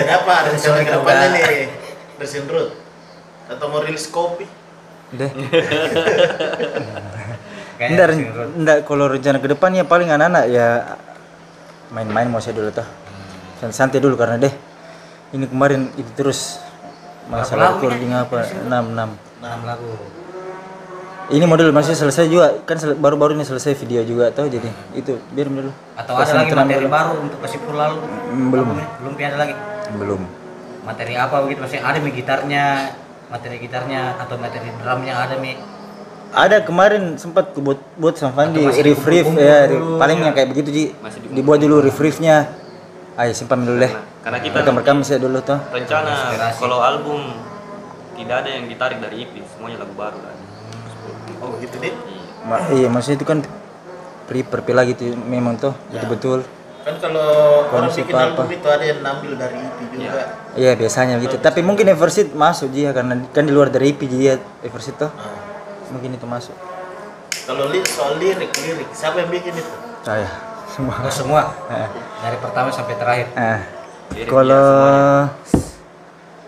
Kenapa? 0.00 0.32
Ada 0.44 0.56
rencana 0.56 0.80
ke 0.80 0.92
depannya 0.96 1.28
nih. 1.28 1.68
Resin 2.16 2.48
Road. 2.48 2.72
Atau 3.44 3.68
mau 3.68 3.84
rilis 3.84 4.08
kopi. 4.08 4.48
Deh. 5.12 5.28
Nggak, 7.76 8.06
Rod. 8.32 8.48
nggak, 8.56 8.78
kalau 8.88 9.12
rencana 9.12 9.36
ke 9.44 9.48
depan 9.52 9.76
ya 9.76 9.84
paling 9.84 10.08
anak-anak 10.08 10.44
ya 10.48 10.96
main-main 11.92 12.32
mau 12.32 12.40
saya 12.40 12.56
dulu 12.56 12.72
tuh. 12.72 12.88
San- 13.60 13.76
Santai 13.76 14.00
dulu 14.00 14.16
karena 14.16 14.40
deh 14.40 14.54
ini 15.32 15.44
kemarin 15.48 15.92
itu 16.00 16.10
terus 16.16 16.60
masalah 17.28 17.76
lagu 17.76 17.88
recording 17.88 18.12
apa 18.12 18.48
6 18.48 18.68
enam 18.68 19.10
lagu 19.64 19.90
6. 19.92 20.21
Ini 21.30 21.44
model 21.44 21.70
masih 21.70 21.94
selesai 21.94 22.26
juga 22.26 22.50
kan 22.64 22.76
baru-baru 22.94 23.34
ini 23.34 23.44
selesai 23.44 23.76
video 23.76 24.02
juga 24.02 24.28
tuh 24.28 24.46
jadi 24.46 24.66
itu 24.92 25.16
biar 25.30 25.46
dulu. 25.46 25.70
atau 25.94 26.12
ada 26.14 26.32
lagi 26.34 26.50
materi 26.50 26.84
baru 26.84 27.14
untuk 27.20 27.38
kasih 27.40 27.60
pulau 27.62 28.02
Hmm, 28.28 28.48
belum. 28.48 28.66
belum 28.74 29.12
ada 29.14 29.38
lagi 29.38 29.54
Belum. 29.94 30.20
materi 30.82 31.14
apa 31.14 31.36
begitu 31.40 31.62
maksudnya 31.62 31.84
ada 31.84 31.98
mi 31.98 32.10
gitarnya 32.10 32.64
materi 33.28 33.56
gitarnya 33.56 34.18
atau 34.18 34.34
materi 34.36 34.66
drumnya 34.74 35.14
ada 35.16 35.36
mi 35.36 35.54
Ada 36.32 36.64
kemarin 36.64 37.16
sempat 37.16 37.52
ku 37.52 37.60
buat 37.60 37.76
buat 37.94 38.16
sama 38.16 38.32
Fandi 38.34 38.60
Atau 38.60 38.72
masih 38.72 38.82
riff 38.82 39.04
riff 39.04 39.28
ya 39.30 39.68
dulu, 39.68 39.84
riff- 39.86 40.00
paling 40.00 40.18
yang 40.18 40.32
kayak 40.32 40.48
begitu 40.48 40.68
Ji. 40.72 40.84
Masih. 40.96 41.20
Dibuat 41.28 41.60
dulu 41.60 41.76
riff 41.78 42.00
riffnya. 42.00 42.48
Ayo 43.14 43.30
simpan 43.30 43.60
dulu 43.60 43.76
deh. 43.78 43.92
Karena 44.24 44.40
kita 44.40 44.56
Rekam-rekam 44.58 45.04
saya 45.04 45.20
dulu 45.20 45.38
tuh. 45.38 45.60
rencana 45.68 46.32
kalau 46.56 46.80
album 46.80 47.36
tidak 48.16 48.36
ada 48.40 48.50
yang 48.50 48.64
ditarik 48.64 48.96
dari 48.96 49.28
EP, 49.28 49.44
semuanya 49.46 49.84
lagu 49.84 49.92
baru 49.92 50.16
kan. 50.16 50.36
Oh 51.42 51.58
gitu 51.58 51.76
deh. 51.76 51.90
Iya. 51.90 52.46
Ma- 52.46 52.66
iya 52.70 52.86
maksudnya 52.86 53.18
itu 53.18 53.26
kan 53.26 53.38
prepare 54.26 54.62
pila 54.62 54.82
gitu 54.86 55.12
memang 55.18 55.58
tuh 55.58 55.74
betul-betul. 55.90 56.46
Kan 56.82 56.98
kalau 56.98 57.62
orang 57.70 57.94
bikin 57.94 58.10
apa? 58.10 58.26
album 58.26 58.46
itu 58.50 58.66
ada 58.66 58.82
yang 58.82 58.98
ngambil 59.02 59.32
dari 59.38 59.56
EP 59.58 59.78
juga. 59.94 60.22
Iya 60.54 60.72
biasanya 60.74 61.14
gitu. 61.22 61.36
Tapi 61.38 61.60
mungkin 61.62 61.86
Eversit 61.86 62.34
masuk 62.34 62.70
dia 62.70 62.90
karena 62.90 63.22
kan 63.30 63.46
di 63.46 63.52
luar 63.54 63.70
dari 63.70 63.94
EP 63.94 64.00
jadi 64.02 64.24
ya 64.24 64.34
tuh 64.98 65.10
Nah, 65.10 65.34
mungkin 65.90 66.14
itu 66.14 66.26
masuk. 66.26 66.54
kalau 67.42 67.66
li 67.74 67.82
soal 67.82 68.22
lirik 68.22 68.54
lirik 68.54 68.86
siapa 68.94 69.18
yang 69.18 69.30
bikin 69.30 69.50
itu? 69.58 69.72
Saya 70.06 70.30
semua. 70.70 70.94
oh, 71.02 71.10
semua 71.10 71.42
Eh, 71.74 71.88
dari 72.22 72.38
pertama 72.38 72.70
sampai 72.70 72.94
terakhir 72.94 73.26
eh. 73.34 73.60
Kalau 74.26 75.26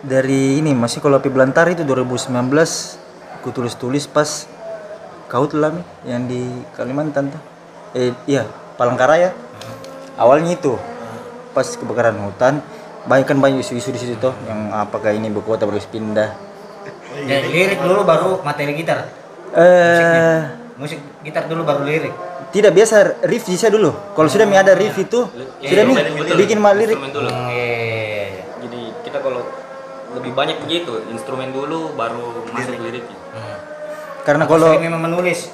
dari 0.05 0.61
ini 0.61 0.71
masih 0.77 1.01
kalau 1.01 1.17
Api 1.17 1.33
Belantara 1.33 1.73
itu 1.73 1.81
2019 1.81 2.31
aku 3.41 3.49
tulis-tulis 3.49 4.05
pas 4.05 4.45
kau 5.27 5.45
telah 5.49 5.73
Mi, 5.73 5.81
yang 6.05 6.29
di 6.29 6.41
Kalimantan 6.77 7.33
tuh. 7.33 7.41
Eh 7.97 8.11
iya, 8.29 8.45
Palangkaraya. 8.77 9.31
Awalnya 10.15 10.55
itu 10.55 10.75
pas 11.55 11.63
kebakaran 11.63 12.19
hutan 12.19 12.59
banyak 13.05 13.25
kan 13.29 13.37
banyak 13.39 13.61
isu-isu 13.63 13.95
di 13.95 13.99
situ 14.01 14.15
tuh 14.17 14.33
yang 14.49 14.73
apakah 14.73 15.13
ini 15.13 15.29
ibu 15.31 15.39
kota 15.45 15.63
harus 15.63 15.85
pindah 15.87 16.35
iya. 17.21 17.39
Jadi 17.39 17.47
lirik 17.53 17.79
dulu 17.79 18.01
baru 18.03 18.41
materi 18.41 18.75
gitar 18.75 19.07
eh 19.55 20.41
musik 20.75 20.99
gitar 21.23 21.47
dulu 21.47 21.63
baru 21.63 21.85
lirik 21.85 22.11
tidak 22.49 22.75
biasa 22.75 23.23
riff 23.29 23.45
bisa 23.45 23.69
dulu 23.69 23.93
kalau 24.17 24.27
sudah 24.27 24.43
mi 24.49 24.57
ada 24.57 24.73
riff 24.73 24.97
itu 24.97 25.31
sudah 25.63 25.83
mi 25.85 25.93
Betul. 25.95 26.35
bikin 26.43 26.57
mal 26.59 26.75
lirik 26.75 26.97
dulu. 26.97 27.29
Hmm, 27.29 27.51
iya, 27.51 27.65
iya, 27.67 27.83
iya, 27.83 28.25
iya. 28.31 28.43
Jadi 28.65 28.81
kita 29.07 29.17
kalau 29.19 29.43
lebih 30.15 30.31
banyak 30.31 30.57
begitu, 30.63 31.03
instrumen 31.11 31.51
dulu 31.51 31.91
baru 31.93 32.47
masuk 32.55 32.79
lirik. 32.79 33.03
Hmm. 33.35 33.57
Karena 34.25 34.43
kalau 34.49 34.73
sering 34.73 34.89
memang 34.89 35.01
menulis. 35.05 35.53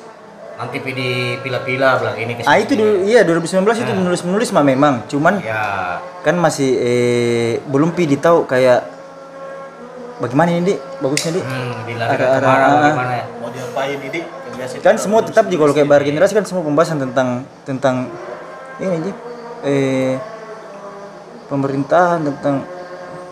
Nanti 0.56 0.78
di 0.78 1.42
pila-pila 1.42 1.98
bilang 1.98 2.16
ini 2.16 2.38
ke 2.38 2.46
ah 2.46 2.54
itu 2.56 2.78
dulu 2.78 3.02
iya 3.04 3.26
2019 3.26 3.66
itu 3.82 3.92
menulis 3.98 4.22
menulis 4.24 4.50
mah 4.54 4.64
memang. 4.64 4.94
Cuman 5.10 5.42
ya 5.42 5.98
kan 6.22 6.38
masih 6.38 6.70
eh 6.78 7.52
belum 7.66 7.92
pi 7.92 8.06
ditahu 8.06 8.46
kayak 8.46 8.86
bagaimana 10.22 10.54
ini 10.54 10.72
dik? 10.72 10.80
Bagusnya 11.02 11.34
dik? 11.34 11.44
Hmm, 11.44 11.74
bila 11.84 12.04
Ada- 12.06 12.14
ada 12.14 12.26
ada- 12.30 12.46
ke 12.46 12.48
mana 12.48 12.62
ah. 12.62 12.92
gimana 12.94 13.14
ya 13.18 13.26
Mau 13.42 13.50
diapain 13.50 13.98
ini? 14.00 14.20
Kan 14.86 14.96
semua 15.02 15.26
tetap 15.26 15.50
di 15.50 15.58
kalau 15.58 15.74
kayak 15.74 15.90
bar 15.90 16.06
generasi 16.06 16.38
kan 16.38 16.46
semua 16.46 16.62
pembahasan 16.62 17.02
tentang 17.02 17.42
tentang 17.66 17.96
ini 18.78 19.02
aja 19.02 19.12
eh 19.66 20.14
pemerintahan 21.50 22.22
tentang 22.22 22.56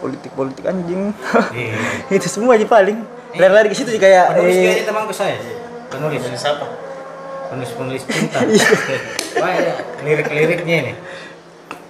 politik 0.02 0.32
politik 0.34 0.66
anjing. 0.66 1.14
Iya. 1.54 1.78
itu 2.18 2.26
semua 2.26 2.58
aja 2.58 2.66
paling 2.66 3.06
lari-lari 3.32 3.68
ke 3.68 3.76
situ 3.76 3.90
sih 3.92 4.02
kayak 4.02 4.34
penulis 4.34 4.56
eh, 4.56 4.64
ini 4.64 4.84
temanku 4.84 5.14
saya 5.14 5.38
penulis 5.88 6.22
Penulis 6.22 6.44
apa? 6.44 6.66
penulis 7.50 7.72
penulis 7.72 8.02
cinta 8.06 8.40
Iya. 8.48 8.68
wah 9.38 9.52
ya, 9.52 9.74
lirik-liriknya 10.00 10.76
ini 10.80 10.94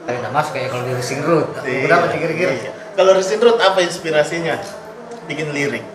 tapi 0.01 0.15
nggak 0.17 0.33
masuk 0.33 0.51
kayak 0.51 0.67
kalau 0.69 0.83
lirik 0.83 1.05
singrut 1.05 1.47
Iya, 1.61 1.85
berapa 1.85 2.05
sih 2.07 2.17
kira-kira 2.17 2.51
iya. 2.53 2.71
Kalau 2.91 3.15
Resin 3.15 3.39
Road 3.39 3.55
apa 3.55 3.79
inspirasinya? 3.79 4.59
Bikin 5.23 5.55
lirik. 5.55 5.85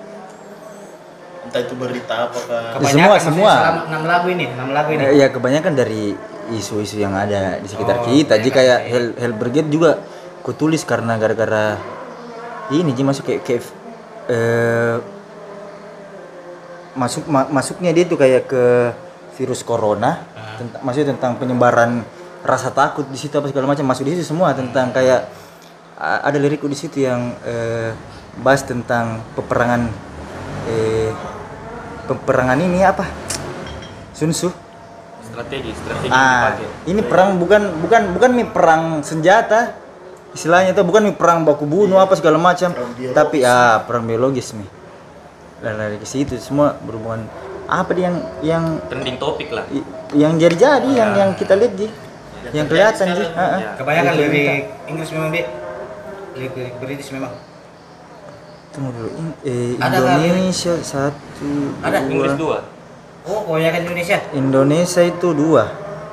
Entah 1.44 1.60
itu 1.60 1.76
berita 1.76 2.14
apakah 2.24 2.80
Kebanyakan 2.80 3.20
semua, 3.20 3.52
semua. 3.52 3.84
enam 3.84 4.02
lagu 4.06 4.26
ini 4.26 4.48
enam 4.48 4.72
lagu 4.72 4.88
ini 4.88 5.04
eh, 5.04 5.20
ya 5.20 5.28
kebanyakan 5.28 5.72
dari 5.74 6.16
isu-isu 6.48 6.96
yang 6.96 7.12
ada 7.12 7.60
di 7.60 7.68
sekitar 7.68 8.00
Oh, 8.00 8.08
kita 8.08 8.38
jadi 8.38 8.48
kayak 8.48 8.54
kayak- 8.54 8.82
Hell, 8.88 9.08
Hell 9.18 9.34
Brigade 9.34 9.68
juga 9.68 10.00
kutulis 10.40 10.80
karena 10.82 11.16
gara-gara 11.16 11.76
ini 12.70 12.88
jadi 12.88 13.04
masuk 13.04 13.24
kayak, 13.26 13.40
kayak 13.42 13.62
eh, 14.30 14.96
masuk 16.94 17.26
ma- 17.26 17.50
masuknya 17.50 17.90
dia 17.90 18.06
tuh 18.06 18.18
kayak 18.18 18.46
ke 18.46 18.64
virus 19.34 19.66
corona 19.66 20.22
tentang 20.58 20.80
maksudnya 20.86 21.10
tentang 21.14 21.34
penyebaran 21.38 22.06
rasa 22.46 22.70
takut 22.70 23.02
di 23.10 23.18
situ 23.18 23.34
apa 23.34 23.50
segala 23.50 23.74
macam 23.74 23.86
masuk 23.88 24.06
di 24.06 24.14
situ 24.14 24.30
semua 24.30 24.54
tentang 24.54 24.94
kayak 24.94 25.26
ada 25.98 26.36
lirikku 26.38 26.66
di 26.66 26.78
situ 26.78 27.02
yang 27.02 27.34
eh, 27.42 27.90
bahas 28.42 28.62
tentang 28.66 29.22
peperangan 29.34 29.90
eh, 30.70 31.10
peperangan 32.04 32.58
ini 32.60 32.82
apa? 32.84 33.06
Sun 34.14 34.30
Tzu. 34.30 34.50
Strategi, 35.24 35.74
strategi 35.74 36.14
ah 36.14 36.54
dipakai. 36.54 36.90
ini 36.94 37.00
perang 37.02 37.30
bukan 37.42 37.62
bukan 37.82 38.02
bukan 38.14 38.30
nih 38.38 38.46
perang 38.54 38.82
senjata 39.02 39.74
istilahnya 40.30 40.70
itu 40.78 40.82
bukan 40.86 41.10
perang 41.18 41.42
baku 41.42 41.66
bunuh 41.66 41.98
apa 41.98 42.14
segala 42.14 42.38
macam 42.38 42.70
tapi 43.10 43.42
ya 43.42 43.82
perang 43.82 44.06
biologis 44.06 44.54
nih 44.54 44.83
dan 45.64 45.80
dari 45.80 45.96
ke 45.96 46.04
situ 46.04 46.36
semua 46.36 46.76
berhubungan 46.84 47.24
apa 47.64 47.96
dia 47.96 48.12
yang 48.12 48.16
yang 48.44 48.64
trending 48.86 49.16
topik 49.16 49.48
lah 49.48 49.64
yang 50.12 50.36
jadi 50.36 50.52
jadi 50.52 50.90
yang 50.92 51.10
yang 51.16 51.30
kita 51.32 51.56
lihat 51.56 51.72
ji 51.74 51.88
yang 52.52 52.68
kelihatan 52.68 53.08
ah. 53.08 53.56
ya. 53.56 53.72
Kebanyakan 53.80 54.12
Itu 54.12 54.20
lirik 54.20 54.64
Inggris 54.84 55.08
memang 55.10 55.28
dia. 55.32 55.44
Lirik 56.36 56.52
lirik 56.52 56.74
British 56.76 57.08
memang. 57.08 57.32
tunggu 58.68 58.90
dulu 58.90 59.08
In- 59.16 59.38
eh, 59.40 59.78
Ada 59.78 59.96
Indonesia 60.18 60.74
satu 60.82 61.50
Ada, 61.80 62.04
dua. 62.04 62.10
Inggris 62.10 62.34
dua 62.36 62.58
Oh, 63.24 63.40
kebanyakan 63.48 63.80
Indonesia. 63.88 64.18
Indonesia 64.36 65.02
itu 65.02 65.28
dua 65.32 65.64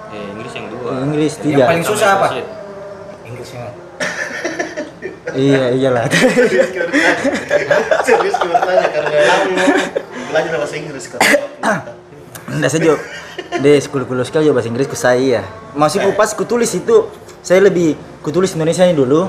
eh 0.08 0.26
Inggris 0.32 0.54
yang 0.56 0.68
dua 0.70 0.90
Inggris 1.04 1.34
Yang 1.36 1.44
tiga 1.44 1.64
paling 1.68 1.84
susah 1.84 2.10
apa? 2.16 2.28
Inggris 3.26 3.50
memang. 3.52 3.76
Iya 5.34 5.64
iyalah. 5.72 6.06
Serius 8.02 8.36
gue 8.36 8.50
bertanya 8.50 8.88
karena 8.90 9.10
belajar 10.28 10.52
bahasa 10.56 10.76
Inggris 10.76 11.06
kan 11.08 11.20
Nggak 12.52 12.70
saja 12.70 12.92
deh 13.54 13.78
sekolah 13.80 14.04
kuliah 14.04 14.24
sekali 14.24 14.44
juga 14.44 14.60
bahasa 14.60 14.70
Inggris 14.70 14.88
ke 14.88 14.98
saya 14.98 15.42
maksudku 15.72 16.12
pas 16.14 16.32
kutulis 16.32 16.68
itu 16.70 17.08
saya 17.40 17.64
lebih 17.64 17.96
kutulis 18.20 18.54
Indonesia 18.54 18.84
ini 18.84 18.94
dulu. 18.94 19.28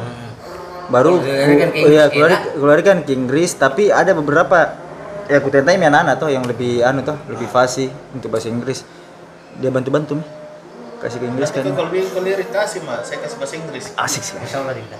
Baru 0.88 1.16
Keluarkan 1.16 1.70
ke 1.70 1.80
ku- 1.80 1.88
iya 1.88 2.04
Inggris, 2.04 2.12
keluar 2.12 2.30
keluarkan 2.52 2.96
ke 3.02 3.10
Inggris 3.14 3.50
tapi 3.54 3.88
ada 3.88 4.12
beberapa 4.12 4.76
ya 5.24 5.38
aku 5.38 5.48
tentai 5.48 5.78
mi 5.78 5.86
anak-anak 5.86 6.18
tuh 6.18 6.28
yang 6.28 6.42
lebih 6.42 6.82
anu 6.82 7.00
tuh 7.00 7.16
lebih 7.26 7.46
fasih 7.46 7.88
untuk 8.12 8.28
bahasa 8.28 8.50
Inggris. 8.50 8.82
Dia 9.56 9.70
bantu-bantu 9.70 10.18
mi 10.18 10.24
kasih 11.02 11.18
ke 11.18 11.26
Inggris 11.26 11.50
kan. 11.50 11.66
kalau 11.74 11.90
bikin 11.90 12.08
kalau 12.14 12.22
lirik 12.22 12.54
kasih 12.54 12.80
mah 12.86 13.02
saya 13.02 13.18
kasih 13.26 13.36
bahasa 13.42 13.54
Inggris. 13.58 13.90
Asik 13.98 14.22
sih. 14.22 14.38
Misal 14.38 14.62
tadi 14.62 14.80
kita. 14.86 14.98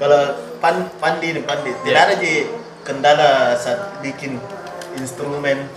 kalau 0.00 0.20
pan 0.60 0.76
pandi 1.00 1.28
nih 1.40 1.42
pandi. 1.48 1.72
Tidak 1.72 2.00
ada 2.04 2.14
ji 2.20 2.44
kendala 2.84 3.56
saat 3.56 4.04
bikin 4.04 4.36
instrumen. 5.00 5.72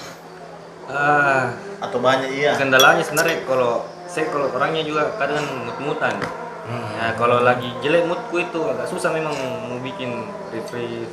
Ah. 0.91 1.55
Atau 1.79 2.03
banyak 2.03 2.35
iya. 2.35 2.59
Kendalanya 2.59 3.01
sebenarnya 3.01 3.47
kalau 3.47 3.87
saya 4.11 4.27
kalau 4.27 4.51
orangnya 4.51 4.83
juga 4.83 5.15
kadang 5.15 5.43
mut-mutan. 5.71 6.19
Nah, 6.65 7.13
kalau 7.13 7.45
lagi 7.45 7.69
jelek 7.85 8.09
moodku 8.09 8.41
itu 8.41 8.57
agak 8.65 8.89
susah 8.89 9.13
memang 9.13 9.37
mau 9.69 9.77
bikin 9.85 10.25
retrieve. 10.49 11.05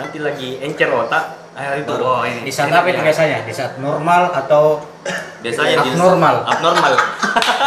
Nanti 0.00 0.16
lagi 0.16 0.56
encer 0.64 0.88
otak, 0.88 1.47
ah 1.58 1.74
itu 1.74 1.90
wah 1.98 2.22
ini. 2.22 2.46
Di 2.46 2.52
saat 2.54 2.70
apa 2.70 2.86
itu 2.86 3.02
biasanya? 3.02 3.42
Di 3.42 3.50
saat 3.50 3.82
normal 3.82 4.30
atau 4.30 4.78
Biasanya 5.42 5.82
di 5.82 5.90
Abnormal. 5.94 6.36
Abnormal. 6.46 6.92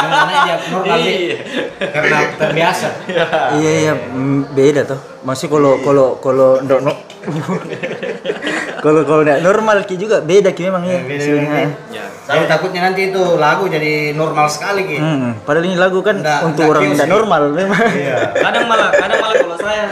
yang 0.01 0.11
mana 0.11 0.33
dia 0.47 0.55
normal 0.71 0.97
Di? 0.97 1.11
Iya. 1.11 1.37
karena 1.93 2.17
terbiasa. 2.39 2.89
iya 3.59 3.71
iya 3.85 3.93
mm, 3.93 4.55
beda 4.55 4.81
tuh 4.87 4.99
masih 5.21 5.45
kalau 5.51 5.77
kalau 5.85 6.07
kalau 6.17 6.57
ndok 6.63 6.81
kalau 8.81 9.01
kalau 9.01 9.21
nggak 9.21 9.39
normal 9.39 9.77
ki 9.81 9.95
juga 9.95 10.19
beda 10.19 10.49
ki 10.49 10.61
memang 10.63 10.83
ya 10.83 10.99
Beda 10.99 11.15
istilahnya. 11.15 11.49
memang, 11.49 11.73
Ya. 11.91 12.03
Jadi 12.23 12.45
takutnya 12.47 12.81
nanti 12.83 13.01
itu 13.05 13.23
lagu 13.35 13.65
jadi 13.65 13.93
normal 14.13 14.47
sekali 14.47 14.87
gitu. 14.87 14.99
Hmm, 14.99 15.35
padahal 15.41 15.65
ini 15.65 15.75
lagu 15.75 15.99
kan 15.99 16.15
Nggak- 16.17 16.41
untuk 16.45 16.63
nggak 16.63 16.71
orang 16.71 16.83
tidak 16.89 17.09
normal 17.09 17.41
memang. 17.51 17.81
Iya. 17.91 18.15
Kadang 18.33 18.65
malah, 18.65 18.89
kadang 18.89 19.17
malah 19.19 19.35
kalau 19.37 19.57
saya 19.57 19.83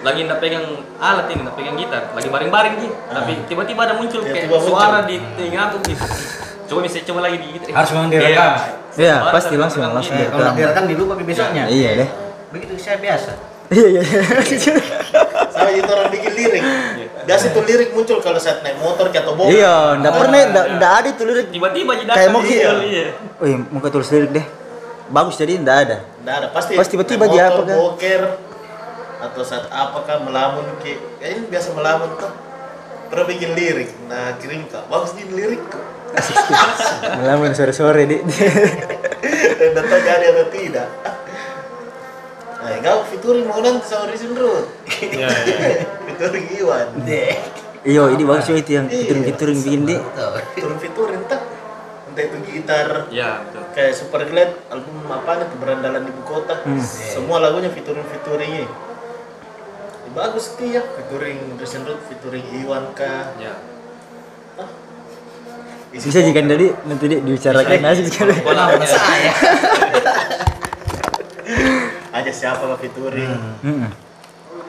lagi 0.00 0.20
ndak 0.22 0.38
pegang 0.38 0.64
alat 0.96 1.26
ini, 1.28 1.40
ndak 1.40 1.54
pegang 1.54 1.76
gitar, 1.76 2.02
lagi 2.10 2.28
baring-baring 2.28 2.74
sih. 2.78 2.90
Tapi 2.90 3.32
tiba-tiba 3.46 3.80
ada 3.82 3.94
muncul 3.94 4.20
Ya, 4.20 4.28
kayak 4.28 4.46
muncul. 4.48 4.66
suara 4.66 4.98
di 5.02 5.16
telinga 5.34 5.60
aku 5.64 5.76
gitu. 5.84 6.04
Coba 6.64 6.78
misalnya 6.82 7.04
coba 7.06 7.20
lagi 7.22 7.36
di 7.36 7.48
gitar. 7.52 7.68
Harus 7.70 7.90
memang 7.92 8.08
direkam. 8.08 8.50
Iya, 8.94 9.14
Suara 9.16 9.32
pasti 9.32 9.54
langsung- 9.54 9.82
langsung. 9.84 10.14
Eh, 10.14 10.26
kalau 10.26 10.40
Direkam. 10.40 10.56
direkam 10.56 10.84
dilupa 10.86 11.12
besoknya. 11.16 11.64
Iya 11.66 11.90
deh. 11.96 12.08
Begitu 12.50 12.72
saya 12.76 12.98
biasa. 12.98 13.30
Iya 13.74 13.86
iya. 13.90 14.02
iya. 14.02 14.74
sama 15.50 15.70
itu 15.70 15.90
orang 15.90 16.10
bikin 16.10 16.32
lirik 16.32 16.62
biasa 17.24 17.44
tuh 17.50 17.62
lirik 17.64 17.90
muncul 17.90 18.18
kalau 18.20 18.36
saat 18.36 18.60
naik 18.60 18.78
motor 18.78 19.08
kayak 19.08 19.24
atau 19.24 19.34
bohong 19.34 19.50
Iya, 19.50 19.96
enggak 19.96 20.12
pernah 20.14 20.38
enggak 20.44 20.66
enggak 20.70 20.92
ada 20.92 21.08
itu 21.08 21.22
lirik. 21.24 21.46
Tiba-tiba 21.48 21.92
jadi 21.96 22.10
Kayak 22.12 22.30
mau 22.30 22.42
ki- 22.44 22.60
iya. 22.60 23.06
Wih, 23.40 23.54
muka 23.72 23.88
tulis 23.88 24.08
lirik 24.12 24.30
deh. 24.30 24.46
Bagus 25.08 25.34
jadi 25.34 25.52
enggak 25.56 25.78
ada. 25.88 25.96
Nggak 26.20 26.36
ada 26.36 26.46
pasti 26.52 26.72
Pas 26.76 26.84
tiba-tiba 26.86 27.24
dia 27.26 27.48
apa 27.48 27.60
kan? 27.60 27.74
boker 27.74 28.22
atau 29.24 29.40
saat 29.40 29.64
apakah 29.72 30.20
melamun 30.20 30.68
ki 30.78 31.00
kayaknya 31.16 31.48
biasa 31.48 31.72
melamun 31.72 32.12
tuh 32.14 32.28
pernah 33.08 33.24
bikin 33.24 33.56
lirik 33.56 33.88
nah 34.04 34.36
kirim 34.36 34.68
kak 34.68 34.84
bagus 34.84 35.16
nih 35.16 35.24
lirik 35.32 35.64
Melamun 37.18 37.56
sore-sore 37.56 38.06
di. 38.06 38.20
dan 39.74 39.82
tahu 39.82 39.98
jadi 39.98 40.24
atau 40.30 40.46
tidak 40.46 40.88
nah 42.64 42.80
kau 42.80 43.04
featuring 43.04 43.44
mau 43.44 43.60
nanti 43.60 43.84
sama 43.84 44.08
Rizin 44.08 44.32
Road 44.32 44.64
Iya, 44.88 45.28
iya. 45.28 45.84
featuring 46.08 46.46
Iwan 46.56 46.88
Iya, 47.84 48.02
ini 48.16 48.24
bagus 48.24 48.48
itu 48.48 48.72
yang 48.72 48.88
fituring-fituring 48.88 49.58
bikin 49.60 49.84
di. 49.84 49.96
turun 50.56 50.80
featuring 50.80 51.20
tak 51.28 51.44
entah 52.08 52.24
itu 52.24 52.36
gitar. 52.48 52.88
Iya, 53.12 53.44
betul. 53.44 53.60
kayak 53.76 53.92
Super 53.92 54.24
Glad 54.24 54.56
album 54.72 55.04
apa 55.04 55.44
itu 55.44 55.56
berandalan 55.60 56.08
ibu 56.08 56.22
kota. 56.24 56.64
Semua 56.80 57.44
lagunya 57.44 57.68
featuring 57.68 58.08
featuringnya 58.08 58.64
bagus 60.14 60.54
sih 60.56 60.72
ya. 60.72 60.80
Featuring 60.80 61.60
Rizin 61.60 61.84
Road 61.84 62.00
featuring 62.08 62.46
Iwan 62.56 62.96
kah 62.96 63.36
Ya. 63.36 63.52
Isi 65.92 66.08
Bisa 66.08 66.24
jika 66.24 66.40
tadi 66.40 66.72
nanti 66.88 67.04
di 67.04 67.16
dibicarakan 67.20 67.84
asik 67.84 68.08
sekali. 68.08 68.32
Walaupun 68.40 68.80
saya. 68.88 69.32
aja 72.14 72.30
siapa 72.30 72.62
lah 72.64 72.78
featuring 72.78 73.34
Heeh. 73.60 73.90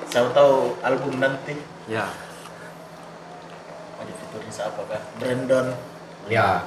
siapa 0.09 0.33
tahu 0.33 0.73
album 0.81 1.21
nanti 1.21 1.53
Ya. 1.85 2.09
aja 3.95 4.11
featuring 4.11 4.49
siapa 4.49 4.81
kah 4.83 5.01
Brandon 5.15 5.77
Ya. 6.25 6.65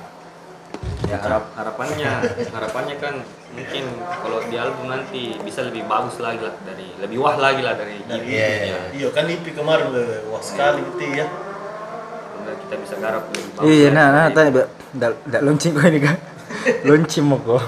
Ya 1.10 1.18
harap 1.18 1.50
harapannya 1.58 2.22
harapannya 2.54 2.94
kan 3.02 3.24
mungkin 3.50 3.84
kalau 4.22 4.38
di 4.46 4.54
album 4.54 4.86
nanti 4.86 5.34
bisa 5.42 5.66
lebih 5.66 5.88
bagus 5.90 6.22
lagi 6.22 6.38
lah 6.38 6.54
dari 6.62 6.94
lebih 7.00 7.18
wah 7.18 7.34
lagi 7.34 7.64
lah 7.64 7.74
dari 7.74 7.98
EP 7.98 8.22
Iya, 8.22 8.46
ya. 8.62 8.78
iya 8.94 9.08
kan 9.10 9.26
IP 9.26 9.56
kemarin 9.56 9.90
le, 9.90 10.22
wah 10.30 10.38
sekali 10.38 10.84
gitu 10.84 11.02
ya 11.10 11.26
kita 12.48 12.74
bisa 12.80 12.94
garap 13.00 13.24
lebih 13.32 13.48
bagus. 13.56 13.64
Iya, 13.68 13.88
nah, 13.92 14.06
nah, 14.12 14.24
tanya, 14.28 14.50
Mbak. 14.52 14.66
Nggak, 14.96 15.12
nggak 15.24 15.42
launching 15.44 15.72
kok 15.72 15.84
ini 15.84 16.00
kan. 16.00 16.16
launching 16.84 17.24
mau 17.30 17.40
kok. 17.40 17.60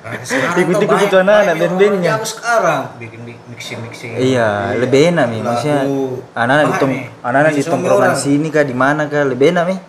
Sekarang 0.00 0.56
Ikut-ikut 0.64 0.96
tuh 0.96 1.06
itu 1.06 1.16
anak-anak 1.20 1.44
banyak 1.44 1.60
band-bandnya. 1.60 2.10
orang 2.10 2.20
jago 2.24 2.26
sekarang 2.26 2.82
bikin 2.96 3.20
mixing 3.52 3.78
mixing. 3.84 4.10
Iya, 4.16 4.48
lebih 4.80 5.00
enak 5.12 5.26
nih. 5.28 5.40
Maksudnya 5.44 5.80
Lagu. 5.84 6.00
anak-anak 6.32 6.64
di 6.64 6.86
nih. 6.88 7.02
anak-anak 7.20 7.52
di 7.52 7.62
tongkrongan 7.68 8.14
sini 8.16 8.48
kah 8.48 8.64
di 8.64 8.74
mana 8.74 9.02
kah 9.06 9.24
lebih 9.28 9.46
enak 9.52 9.64
nih. 9.68 9.80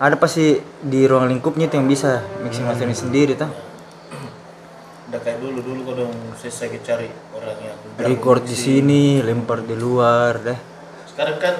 Ada 0.00 0.16
pasti 0.16 0.58
di 0.80 1.00
ruang 1.06 1.28
lingkupnya 1.28 1.68
itu 1.68 1.76
yang 1.78 1.86
bisa 1.86 2.24
mixing 2.42 2.64
mastering 2.64 2.96
sendiri 2.96 3.36
tuh. 3.36 3.50
udah 5.10 5.20
kayak 5.26 5.42
dulu 5.42 5.58
dulu 5.58 5.80
kau 5.90 5.94
dong 5.98 6.14
lagi 6.38 6.78
cari 6.86 7.10
orang 7.34 7.58
yang 7.58 7.78
Record 7.98 8.46
di 8.46 8.54
sini, 8.54 9.18
lempar 9.18 9.66
di 9.66 9.74
luar 9.74 10.38
deh. 10.38 10.58
sekarang 11.10 11.36
kan 11.42 11.54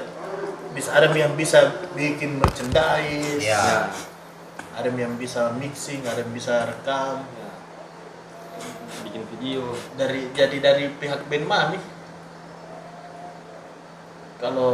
bisa 0.70 0.94
ada 0.94 1.10
yang 1.10 1.34
bisa 1.34 1.58
bikin 1.92 2.38
merchandise 2.38 3.42
Ya. 3.42 3.58
Ya. 3.58 3.78
ada 4.70 4.86
yang 4.94 5.18
bisa 5.18 5.50
mixing 5.58 6.06
ada 6.06 6.22
yang 6.22 6.30
bisa 6.30 6.62
rekam 6.62 7.26
ya. 7.26 7.39
Bikin 9.06 9.22
video. 9.36 9.62
dari 9.96 10.28
jadi 10.32 10.56
dari 10.60 10.84
pihak 10.96 11.26
band 11.26 11.46
mami 11.46 11.80
kalau 14.40 14.72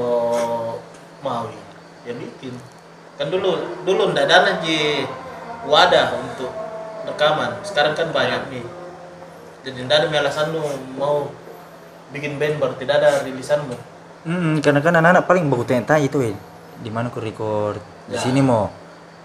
mau 1.20 1.51
ya 2.07 2.14
bikin 2.14 2.55
kan 3.18 3.26
dulu 3.26 3.82
dulu 3.82 4.14
ndak 4.14 4.30
ada 4.30 4.39
lagi 4.55 5.03
wadah 5.66 6.14
untuk 6.22 6.53
rekaman 7.03 7.59
sekarang 7.66 7.99
kan 7.99 8.14
banyak 8.14 8.47
nih 8.53 8.64
jadi 9.66 9.78
ndak 9.91 9.97
ada 10.07 10.07
alasan 10.22 10.55
lu 10.55 10.62
mau 10.95 11.34
bikin 12.14 12.39
band 12.39 12.62
baru 12.62 12.74
tidak 12.78 13.03
ada 13.03 13.26
rilisanmu 13.26 13.74
Hmm, 14.26 14.59
karena 14.59 14.82
kan 14.82 14.91
anak-anak 14.91 15.22
paling 15.30 15.47
bagus 15.47 15.70
tanya 15.70 16.03
itu, 16.03 16.18
eh. 16.18 16.34
Di 16.82 16.91
mana 16.91 17.14
ku 17.14 17.22
record? 17.22 17.78
Di 18.11 18.18
Ya. 18.18 18.26
sini 18.26 18.43
mau. 18.43 18.74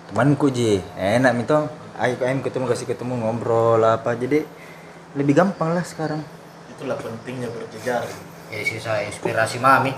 Temanku 0.06 0.54
ji, 0.54 0.78
enak 0.94 1.34
mito. 1.34 1.66
Ayo 1.94 2.16
KM 2.16 2.40
ketemu 2.40 2.66
kasih 2.66 2.86
ketemu 2.86 3.14
ngobrol 3.18 3.82
apa. 3.82 4.14
Jadi 4.14 4.44
lebih 5.14 5.34
gampang 5.34 5.72
lah 5.72 5.84
sekarang. 5.84 6.24
itulah 6.72 6.98
pentingnya 6.98 7.46
berjejaring 7.48 8.18
Ya 8.48 8.64
sisa 8.64 9.04
inspirasi 9.04 9.60
mami 9.60 9.94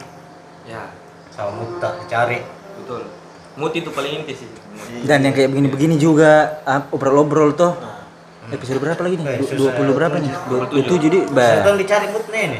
Ya, 0.63 0.91
sama 1.29 1.55
Mukta 1.55 1.95
cari. 2.05 2.43
betul. 2.75 3.07
Mood 3.53 3.71
itu 3.71 3.87
paling 3.87 4.19
inti 4.19 4.33
sih. 4.35 4.49
Mood. 4.49 5.05
Dan 5.05 5.21
yang 5.21 5.31
kayak 5.31 5.47
begini-begini 5.47 5.95
juga 5.95 6.59
ah, 6.63 6.83
obrol-obrol 6.89 7.53
tuh. 7.53 7.71
nah, 7.73 8.01
Episode 8.49 8.79
berapa 8.79 8.99
lagi 8.99 9.15
nih? 9.15 9.25
Eh, 9.25 9.37
Du- 9.39 9.47
susah. 9.49 9.71
20 9.71 9.93
berapa 9.93 10.17
nih? 10.17 10.31
27 10.71 10.73
di 11.05 11.19
Sedang 11.23 11.35
bah. 11.63 11.75
dicari 11.75 12.07
moodnya 12.09 12.41
ini. 12.43 12.59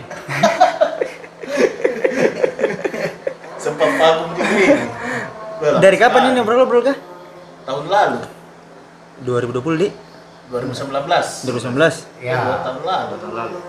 sempat 3.56 3.90
vakum 3.94 4.28
juga 4.34 4.54
ini 4.54 4.86
Dari 5.80 5.98
kapan 5.98 6.22
ini 6.30 6.40
obrol-obrol 6.40 6.84
kah? 6.84 6.98
tahun 7.64 7.86
lalu 7.88 8.20
2020 9.22 9.78
di 9.78 9.90
2019 10.50 11.46
2019 11.46 12.26
ya 12.26 12.34
dua 12.42 12.58
Ya. 12.58 12.58
tahun 12.66 12.82
lalu. 12.82 13.06
Dua 13.06 13.20
tahun 13.22 13.36
lalu 13.38 13.60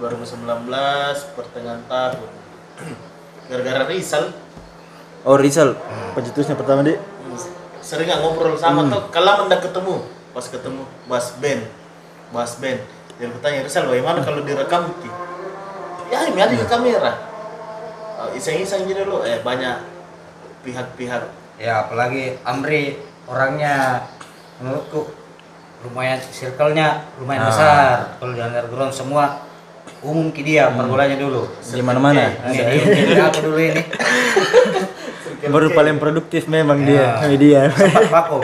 2019 0.00 1.36
pertengahan 1.36 1.82
tahun. 1.84 2.30
Gara-gara 3.50 3.84
Rizal. 3.84 4.32
Oh 5.24 5.36
Rizal. 5.36 5.76
Pencetusnya 6.12 6.56
pertama 6.56 6.80
di 6.80 6.96
sering 7.80 8.06
nggak 8.06 8.20
ngobrol 8.20 8.56
sama 8.56 8.84
tuh? 8.86 9.08
Kalau 9.08 9.44
mendak 9.44 9.64
ketemu. 9.64 10.04
Pas 10.30 10.46
ketemu 10.46 10.82
bahas 11.04 11.34
band 11.36 11.62
bahas 12.30 12.54
band 12.56 12.78
dia 13.18 13.26
bertanya 13.26 13.66
Rizal 13.66 13.90
bagaimana 13.90 14.22
kalau 14.22 14.40
direkam 14.40 14.86
Ki?" 15.02 15.10
ya 16.08 16.24
ini 16.24 16.38
ada 16.38 16.54
di 16.54 16.64
kamera. 16.64 17.12
Oh, 18.16 18.28
iseng-iseng 18.32 18.86
gitu 18.86 19.02
loh 19.04 19.26
eh 19.26 19.42
banyak 19.42 19.80
pihak-pihak. 20.62 21.22
Ya 21.58 21.84
apalagi 21.84 22.38
Amri 22.46 22.96
orangnya 23.26 24.06
menurutku 24.60 25.10
lumayan 25.82 26.20
circle-nya 26.22 27.02
lumayan 27.16 27.42
Ah. 27.42 27.48
besar. 27.48 27.96
Kalau 28.16 28.30
di 28.30 28.40
underground 28.40 28.92
semua 28.92 29.24
umum 30.00 30.28
ke 30.28 30.40
dia 30.40 30.68
pergolanya 30.68 31.16
dulu. 31.16 31.48
di 31.62 31.80
mana-mana 31.80 32.30
Ini 32.46 33.10
ini 33.10 33.18
aku 33.18 33.38
dulu 33.42 33.58
ini. 33.58 33.82
baru 35.42 35.70
paling 35.70 35.96
produktif 35.96 36.44
memang 36.46 36.82
dia 36.82 37.16
Ya. 37.16 37.26
media 37.26 37.58
Sempat 37.70 38.06
vakum. 38.06 38.42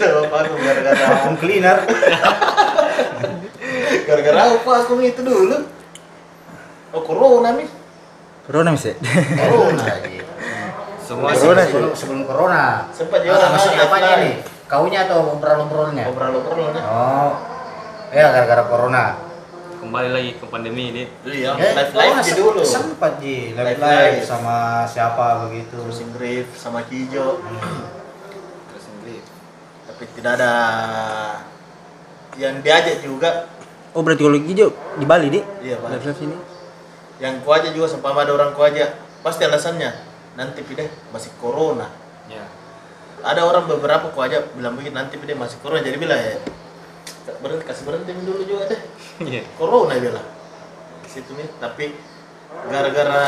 apa 0.00 0.36
aku 0.40 0.54
gara-gara 0.56 1.04
Vakum 1.10 1.34
cleaner. 1.36 1.76
gara-gara 4.06 4.38
apa 4.48 4.70
aku 4.80 4.92
itu 5.00 5.20
dulu 5.20 5.56
oh 6.90 7.00
corona 7.00 7.54
nih 7.54 7.68
corona 8.42 8.68
bisa 8.72 8.96
Corona. 8.96 9.84
iya. 10.06 10.24
semua 11.00 11.28
Corona 11.30 11.60
sih. 11.60 11.68
sebelum, 11.68 11.90
sebelum 11.94 12.20
corona. 12.24 12.62
sempat 12.90 13.18
live 13.20 13.80
apanya 13.80 14.08
live. 14.08 14.20
nih? 14.20 14.34
Kaunya 14.70 15.02
atau 15.04 15.34
obrol-obrolnya? 15.34 16.06
obrol-obrol 16.06 16.70
nih 16.70 16.78
Oh. 16.80 17.34
Ya 18.10 18.30
gara-gara 18.30 18.64
corona. 18.64 19.04
kembali 19.80 20.12
lagi 20.12 20.30
ke 20.36 20.44
pandemi 20.44 20.92
ini. 20.92 21.04
Iya. 21.24 21.56
Ya, 21.56 21.72
live 21.72 21.90
live 21.90 22.16
di 22.20 22.30
se- 22.30 22.36
dulu. 22.36 22.60
Sempat 22.60 23.16
ji. 23.16 23.56
Live 23.56 23.64
Live 23.66 23.80
live 23.80 24.12
live. 24.14 24.22
sama 24.22 24.56
siapa 24.84 25.40
begitu. 25.42 25.72
Cruising 25.74 26.12
Grave 26.12 26.52
sama 26.52 26.84
Kijo. 26.84 27.40
Terus 28.68 28.82
sendiri 28.84 29.24
tapi 29.82 30.04
tidak 30.12 30.36
ada 30.36 30.52
yang 32.36 32.60
diajak 32.60 33.00
juga. 33.00 33.48
Oh 33.90 34.00
berarti 34.00 34.20
kalau 34.20 34.38
hijau 34.38 34.68
di 34.94 35.04
Bali 35.04 35.28
di 35.28 35.40
iya 35.60 35.74
Pak. 35.76 35.88
live 35.90 36.04
live 36.04 36.18
sini? 36.18 36.36
Yang 37.18 37.34
ku 37.40 37.48
aja 37.50 37.68
juga 37.68 37.88
sempat 37.88 38.12
ada 38.14 38.30
orang 38.30 38.52
ku 38.52 38.60
aja 38.60 38.84
pasti 39.20 39.42
alasannya 39.42 39.90
nanti 40.32 40.60
pide 40.60 40.86
masih 41.08 41.32
corona 41.36 41.88
ada 43.22 43.40
orang 43.42 43.64
beberapa 43.66 44.08
ku 44.08 44.18
aja 44.18 44.42
bilang 44.50 44.74
begini 44.74 44.94
nanti 44.94 45.14
pide 45.14 45.32
masih 45.32 45.58
corona 45.58 45.80
jadi 45.80 45.96
bilang 45.96 46.16
ya 46.16 46.38
berhenti 47.38 47.64
kasih 47.64 47.84
berhenti 47.84 48.10
dulu 48.18 48.42
juga 48.42 48.64
deh. 48.68 48.80
Iya. 49.22 49.42
corona 49.54 49.92
dia 49.92 50.08
bilang. 50.08 50.26
Situ 51.04 51.30
nih 51.32 51.48
tapi 51.56 51.94
gara-gara 52.66 53.22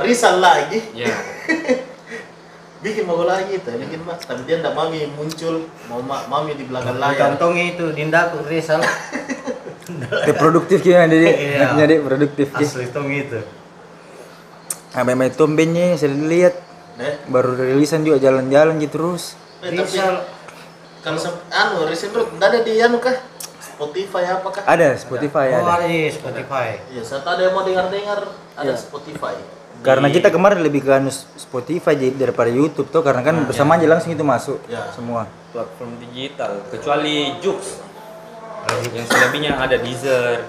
risal 0.00 0.38
lagi. 0.38 0.80
Ya 0.92 1.10
bikin 2.82 3.06
mau 3.06 3.22
lagi 3.22 3.62
tuh 3.62 3.78
bikin 3.78 4.02
mas 4.02 4.18
tapi 4.20 4.42
dia 4.42 4.58
ndak 4.58 4.74
mami 4.74 5.06
muncul 5.08 5.70
mau 5.86 6.02
ma- 6.02 6.26
mami 6.26 6.52
di 6.52 6.66
belakang 6.66 6.98
layar. 6.98 7.14
Kantongi 7.14 7.78
itu 7.78 7.94
Dindaku 7.94 8.42
Rizal 8.42 8.82
Teh 10.26 10.34
produktif 10.34 10.82
gimana 10.82 11.06
jadi 11.06 11.26
Iya. 11.30 11.66
jadi 11.78 11.94
produktif 12.00 12.50
asli 12.50 12.90
tong 12.90 13.06
itu. 13.06 13.38
ah 14.92 15.02
memang 15.02 15.30
itu 15.30 15.44
bandnya 15.46 15.94
saya 15.94 16.10
lihat 16.12 16.58
deh 17.00 17.14
baru 17.28 17.56
rilisan 17.56 18.04
juga 18.04 18.20
jalan-jalan 18.20 18.76
gitu 18.82 19.00
terus. 19.00 19.34
Eh, 19.64 19.72
tapi 19.72 19.96
kalau 21.02 21.18
anu 21.50 21.88
recent 21.88 22.12
root 22.14 22.28
ndak 22.36 22.48
ada 22.52 22.58
di 22.62 22.78
anu 22.78 22.98
kah? 23.00 23.16
Spotify 23.62 24.22
apakah 24.30 24.62
ada 24.62 24.94
Spotify 24.94 25.46
oh, 25.56 25.64
ada. 25.64 25.82
Ada 25.82 25.86
di 25.88 26.00
Spotify. 26.12 26.68
Iya, 26.92 27.02
saat 27.02 27.24
ada 27.26 27.40
yang 27.42 27.54
mau 27.56 27.64
dengar-dengar 27.64 28.20
ada 28.54 28.72
Spotify. 28.76 29.34
karena 29.82 30.06
kita 30.14 30.30
kemarin 30.30 30.62
lebih 30.62 30.86
ke 30.86 30.94
anu 30.94 31.10
Spotify 31.34 31.98
jadi 31.98 32.14
daripada 32.14 32.46
YouTube 32.46 32.86
tuh 32.94 33.02
karena 33.02 33.26
kan 33.26 33.34
bersamaan 33.42 33.82
aja 33.82 33.90
langsung 33.90 34.14
itu 34.14 34.22
masuk 34.22 34.62
Ya. 34.70 34.86
semua. 34.94 35.26
Platform 35.50 35.98
digital 35.98 36.62
kecuali 36.70 37.34
Jux. 37.42 37.82
Yang 38.94 39.10
selebihnya 39.10 39.58
ada 39.58 39.74
Deezer 39.82 40.46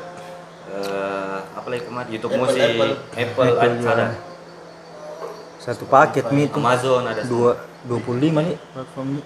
eh 0.69 1.37
apa 1.53 1.67
lagi 1.69 1.83
kemarin? 1.85 2.07
YouTube 2.13 2.33
Apple, 2.37 2.45
Music 2.45 2.61
Apple. 2.61 2.91
Apple, 3.17 3.49
Apple 3.57 3.57
ada, 3.57 3.89
ada 3.89 4.05
satu 5.63 5.87
paket 5.87 6.27
nih 6.27 6.45
itu 6.45 6.59
Amazon 6.59 7.07
ada 7.07 7.23
dua 7.23 7.55
dua 7.81 7.99
puluh 8.03 8.19
lima 8.19 8.43
nih 8.43 8.59
platform 8.75 9.07
ini. 9.15 9.23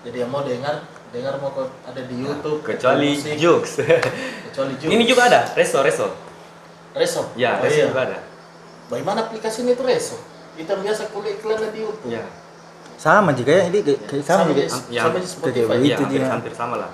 Jadi 0.00 0.16
yang 0.16 0.30
mau 0.32 0.40
dengar, 0.40 0.74
dengar 1.12 1.36
mau 1.36 1.52
ke- 1.52 1.68
ada 1.84 2.00
di 2.00 2.16
YouTube, 2.16 2.64
kecuali 2.64 3.12
musik, 3.12 3.36
Jux 3.36 3.64
kecuali 4.48 4.72
Jux. 4.80 4.88
ini 4.88 5.04
juga 5.04 5.28
ada 5.28 5.40
Reso 5.52 5.84
Reso 5.84 6.08
Reso. 6.90 7.22
ya 7.36 7.60
oh, 7.60 7.62
Reso 7.62 7.76
iya. 7.76 7.86
juga 7.86 8.02
ada 8.08 8.18
Bagaimana 8.88 9.22
aplikasinya 9.22 9.70
itu 9.70 9.84
Reso? 9.84 10.16
Yang 10.58 10.80
biasa 10.82 11.02
kulik 11.14 11.38
iklan 11.38 11.62
di 11.70 11.80
YouTube. 11.80 12.08
ya 12.08 12.24
sama 12.96 13.32
juga 13.32 13.52
ya 13.54 13.64
ini 13.68 13.80
kayak, 13.80 14.00
kayak 14.08 14.24
sama 14.24 14.40
Sama 14.40 14.48
juga 14.50 14.60
yang 14.60 15.04
Sama 15.08 15.18
Spotify. 15.24 15.68
kayak 15.72 15.80
ya 15.80 15.94
Itu 15.94 16.02
hampir, 16.04 16.20
dia. 16.20 16.28
hampir 16.28 16.52
sama 16.52 16.74
lah 16.76 16.90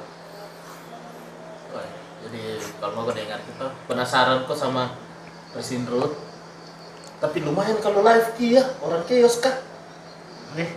Wah, 1.70 1.86
Jadi 2.22 2.42
kalau 2.78 2.92
mau 2.94 3.10
dengar 3.10 3.38
kita 3.38 3.66
penasaran 3.86 4.38
kok 4.44 4.54
sama 4.54 4.82
Resin 5.50 5.82
Road. 5.86 6.12
Tapi 7.16 7.38
lumayan 7.40 7.80
kalau 7.80 8.04
live 8.04 8.28
Ki 8.36 8.60
ya, 8.60 8.64
orang 8.84 9.02
kios 9.08 9.40
kah? 9.40 9.56
Eh, 10.56 10.70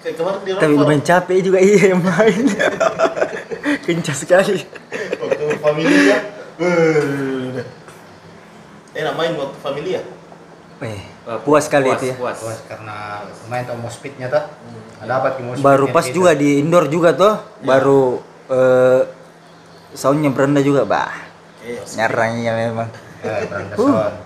Kayak 0.00 0.16
kemarin 0.16 0.40
di 0.48 0.50
tapi 0.56 0.74
lumayan 0.80 1.04
capek 1.04 1.38
juga 1.44 1.58
iya 1.60 1.92
yang 1.92 2.00
main. 2.00 2.44
Kencang 3.84 4.16
sekali. 4.16 4.64
Waktu 5.20 5.44
familia 5.60 6.16
eh 6.60 7.64
enak 8.90 9.14
main 9.16 9.32
waktu 9.36 9.58
familia 9.64 10.00
eh 10.80 11.00
puas 11.44 11.68
kali 11.68 11.92
puas, 11.92 12.00
itu 12.00 12.06
ya. 12.08 12.14
Puas. 12.16 12.38
puas. 12.40 12.58
Karena 12.64 13.28
lumayan 13.44 13.64
tau 13.68 13.76
mau 13.76 13.92
speednya 13.92 14.32
tuh. 14.32 14.44
Dapat 15.04 15.32
di 15.36 15.42
mospit 15.44 15.64
baru 15.64 15.86
pas 15.92 16.04
gitu. 16.08 16.24
juga 16.24 16.32
di 16.32 16.60
indoor 16.64 16.88
juga 16.88 17.12
tuh 17.12 17.34
baru 17.60 18.24
eh, 18.48 19.00
soundnya 19.92 20.32
berendah 20.32 20.64
juga 20.64 20.88
bah. 20.88 21.12
Chaos. 21.60 21.92
nyarangnya 22.00 22.52
memang. 22.56 22.88
Eh, 23.20 23.44
beranda 23.44 23.76
sound. 23.76 24.16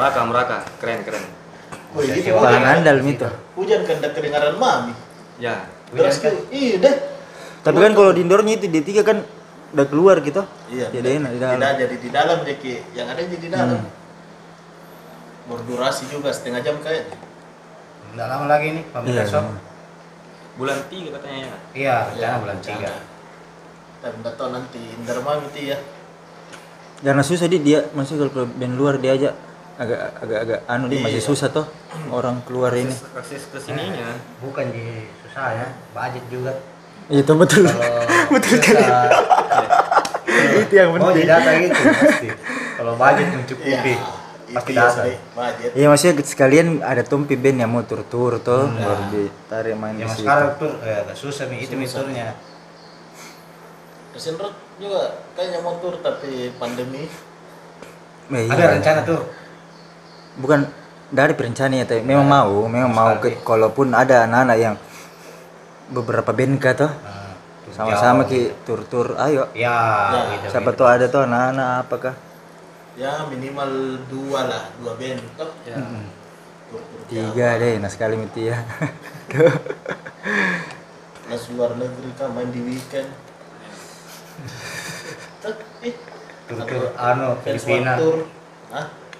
Meraka 0.00 0.20
Meraka 0.24 0.58
keren 0.80 1.04
keren 1.04 1.24
Wih, 1.92 2.08
gitu 2.08 2.32
bahan 2.32 2.80
andal 2.80 3.04
itu 3.04 3.28
Hujan 3.52 3.84
kan 3.84 4.00
kedengaran 4.00 4.56
mami. 4.56 4.96
ya 5.36 5.68
Terus 5.90 6.16
tuh, 6.16 6.32
iya 6.48 6.78
deh. 6.78 6.96
tapi 7.60 7.76
kan 7.76 7.92
kalau 7.92 8.14
di 8.14 8.22
indoornya 8.22 8.56
itu 8.56 8.66
di 8.66 8.80
tiga 8.80 9.02
kan 9.02 9.20
udah 9.70 9.86
keluar 9.86 10.16
gitu 10.18 10.40
Iya. 10.66 10.86
jadi 10.88 11.18
enak 11.18 11.30
di 11.30 11.38
dalam 11.38 11.54
Tidak 11.54 11.72
jadi 11.76 11.96
di 11.98 12.08
dalam 12.08 12.38
jadi 12.40 12.72
yang 12.90 13.06
ada 13.06 13.20
jadi 13.20 13.36
di 13.36 13.48
dalam. 13.48 13.68
Hmm. 13.76 13.90
Berdurasi 15.46 16.06
juga 16.06 16.30
setengah 16.30 16.62
jam 16.62 16.78
kayak. 16.78 17.10
Nggak 18.10 18.26
lama 18.26 18.44
lagi 18.46 18.66
nih 18.72 18.82
iya 18.82 18.92
pamit 18.92 19.12
besok. 19.12 19.44
bulan 20.56 20.78
tiga 20.86 21.08
katanya 21.12 21.38
ya 21.38 21.54
Iya, 21.72 21.96
Ya, 22.14 22.28
rencana 22.30 22.36
bulan 22.38 22.58
tiga. 22.60 22.90
Tapi 24.00 24.14
nggak 24.16 24.34
tahu 24.34 24.48
nanti 24.50 24.80
Indar 24.94 25.18
mami 25.20 25.46
itu 25.48 25.60
ya. 25.68 25.78
karena 27.00 27.22
susah 27.22 27.46
di 27.46 27.58
dia 27.58 27.82
masih 27.90 28.14
kalau 28.14 28.30
ke 28.30 28.42
band 28.52 28.74
luar 28.74 28.94
diajak 28.94 29.32
agak 29.80 30.00
agak 30.20 30.38
agak 30.44 30.58
anu 30.66 30.84
dia 30.86 31.00
masih 31.00 31.16
Iya. 31.16 31.24
susah 31.24 31.48
tuh 31.48 31.64
orang 32.10 32.44
keluar 32.44 32.72
ini 32.74 32.92
akses, 33.16 33.48
ke 33.48 33.56
sininya 33.56 34.12
Bukan 34.38 34.68
di 34.68 35.08
susah 35.22 35.48
ya, 35.50 35.66
budget 35.90 36.24
juga. 36.28 36.52
itu 37.08 37.32
betul 37.34 37.64
Kalau 37.64 38.04
Betul 38.36 38.56
kita 38.60 38.86
itu 40.52 40.72
yang 40.72 40.92
mau 40.92 41.10
di 41.10 41.24
penting 41.24 41.26
data 41.26 41.50
gitu 41.58 41.80
pasti. 41.90 42.28
Kalau 42.76 42.92
budget 42.94 43.28
mencukupi, 43.30 43.94
pasti 44.48 44.70
itu 44.70 44.70
ya 44.72 44.86
data. 44.86 45.02
Iya 45.72 45.86
maksudnya 45.88 46.14
sekalian 46.22 46.66
ada 46.82 47.02
tumpi 47.02 47.34
band 47.34 47.58
yang 47.58 47.70
mau 47.70 47.82
tur-tur 47.82 48.38
tuh 48.38 48.68
baru 48.68 49.04
ditarik 49.10 49.74
main 49.74 49.96
di 49.96 50.04
Yang 50.04 50.10
situ. 50.12 50.22
sekarang 50.22 50.48
tuh 50.54 50.72
eh, 50.82 50.96
agak 51.02 51.16
susah 51.16 51.44
nih 51.48 51.58
itu 51.60 51.74
miturnya. 51.74 52.36
Resin 54.10 54.34
Road 54.36 54.52
juga 54.76 55.02
kayaknya 55.34 55.58
mau 55.60 55.78
tur 55.78 55.98
tapi 55.98 56.30
pandemi. 56.54 57.08
Iya. 58.28 58.46
Ada 58.48 58.64
rencana 58.76 59.00
tuh. 59.02 59.20
Bukan 60.38 60.60
dari 61.10 61.34
perencana 61.34 61.74
ya, 61.74 61.84
tapi 61.88 62.06
memang 62.06 62.26
mau, 62.26 62.52
memang 62.70 62.92
mau 62.92 63.10
ke, 63.18 63.42
kalaupun 63.42 63.90
ada 63.90 64.30
anak-anak 64.30 64.56
yang 64.60 64.74
beberapa 65.90 66.30
band 66.30 66.54
kah 66.62 66.74
tuh 66.76 66.86
Nah, 66.86 67.34
tur 67.66 67.72
sama-sama 67.74 68.22
ki 68.26 68.54
tur-tur 68.62 69.18
ayo. 69.18 69.50
Ya, 69.58 69.74
Ya, 70.14 70.20
gitu. 70.38 70.46
Siapa 70.54 70.70
tuh 70.70 70.86
ada 70.86 71.10
tuh 71.10 71.26
anak-anak 71.26 71.82
apakah? 71.82 72.14
Ya 72.94 73.26
minimal 73.26 73.98
dua 74.06 74.46
lah, 74.46 74.62
dua 74.78 74.94
band. 74.94 75.18
Toh. 75.34 75.50
ya 75.66 75.76
Tur-tur 76.70 77.00
Tiga 77.10 77.58
deh, 77.58 77.82
nah 77.82 77.90
sekali 77.90 78.14
miti 78.14 78.46
ya. 78.46 78.62
Mas 81.26 81.42
luar 81.50 81.74
negeri 81.74 82.10
kan 82.14 82.30
main 82.30 82.50
di 82.50 82.62
weekend. 82.62 83.10
Ih, 85.86 85.94
Tur-tur 86.46 86.94
anu 86.94 87.34
fans 87.42 87.62
Filipina. 87.62 87.94
one 87.94 87.98
tour. 87.98 88.16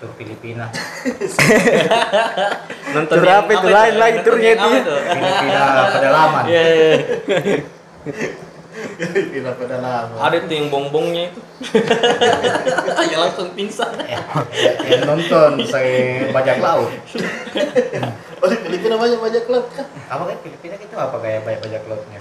Tur 0.00 0.10
Filipina. 0.16 0.72
nonton 2.96 3.16
apa 3.20 3.50
itu? 3.52 3.66
Lain 3.68 3.94
lagi 4.00 4.18
turnya 4.24 4.50
itu 4.56 4.68
ya. 4.72 4.80
Filipina 5.12 5.62
pedalaman. 5.92 6.42
Iya, 6.48 6.62
iya, 6.64 6.88
iya. 7.44 7.56
Pindah 9.00 9.54
pedalaman. 9.60 10.16
Ada 10.16 10.36
tuh 10.48 10.54
yang 10.56 10.66
bongbongnya 10.72 11.22
itu. 11.28 11.40
ya 13.12 13.16
langsung 13.20 13.52
pingsan. 13.52 13.92
yang 14.88 15.04
nonton 15.04 15.68
saya 15.68 16.32
bajak 16.32 16.56
laut 16.64 16.88
Oh 18.40 18.48
di 18.48 18.56
Filipina 18.56 18.96
banyak 18.96 19.20
bajak 19.20 19.44
laut 19.52 19.68
kan? 19.76 19.84
apa 20.08 20.22
kan 20.32 20.36
Filipina 20.40 20.74
itu 20.80 20.96
apa 20.96 21.16
kayak 21.20 21.44
banyak 21.44 21.60
bajak 21.60 21.82
lautnya 21.92 22.20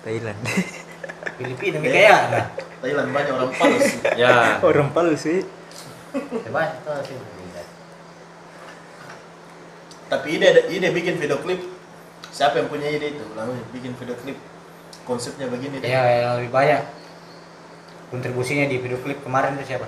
Thailand 0.00 0.38
Filipina 1.36 1.76
kayak 1.84 2.20
nah 2.32 2.44
Thailand 2.80 3.08
banyak 3.12 3.32
orang 3.36 3.52
palsu. 3.52 3.96
Ya. 4.16 4.56
orang 4.64 4.88
Palu 4.96 5.12
sih 5.12 5.44
coba 6.14 6.60
itu 6.76 6.92
sih 7.08 7.16
Tapi 10.06 10.38
ide 10.38 10.48
ide 10.70 10.88
bikin 10.94 11.18
video 11.18 11.38
klip. 11.42 11.58
Siapa 12.30 12.62
yang 12.62 12.70
punya 12.70 12.86
ide 12.86 13.18
itu? 13.18 13.24
Lalu 13.34 13.58
bikin 13.74 13.98
video 13.98 14.14
klip. 14.14 14.38
Konsepnya 15.02 15.50
begini 15.50 15.82
deh. 15.82 15.86
ya 15.86 16.02
yang 16.02 16.32
lebih 16.42 16.50
banyak 16.50 16.82
kontribusinya 18.10 18.66
di 18.70 18.78
video 18.78 18.98
klip 19.02 19.18
kemarin 19.22 19.58
itu 19.58 19.74
siapa 19.74 19.86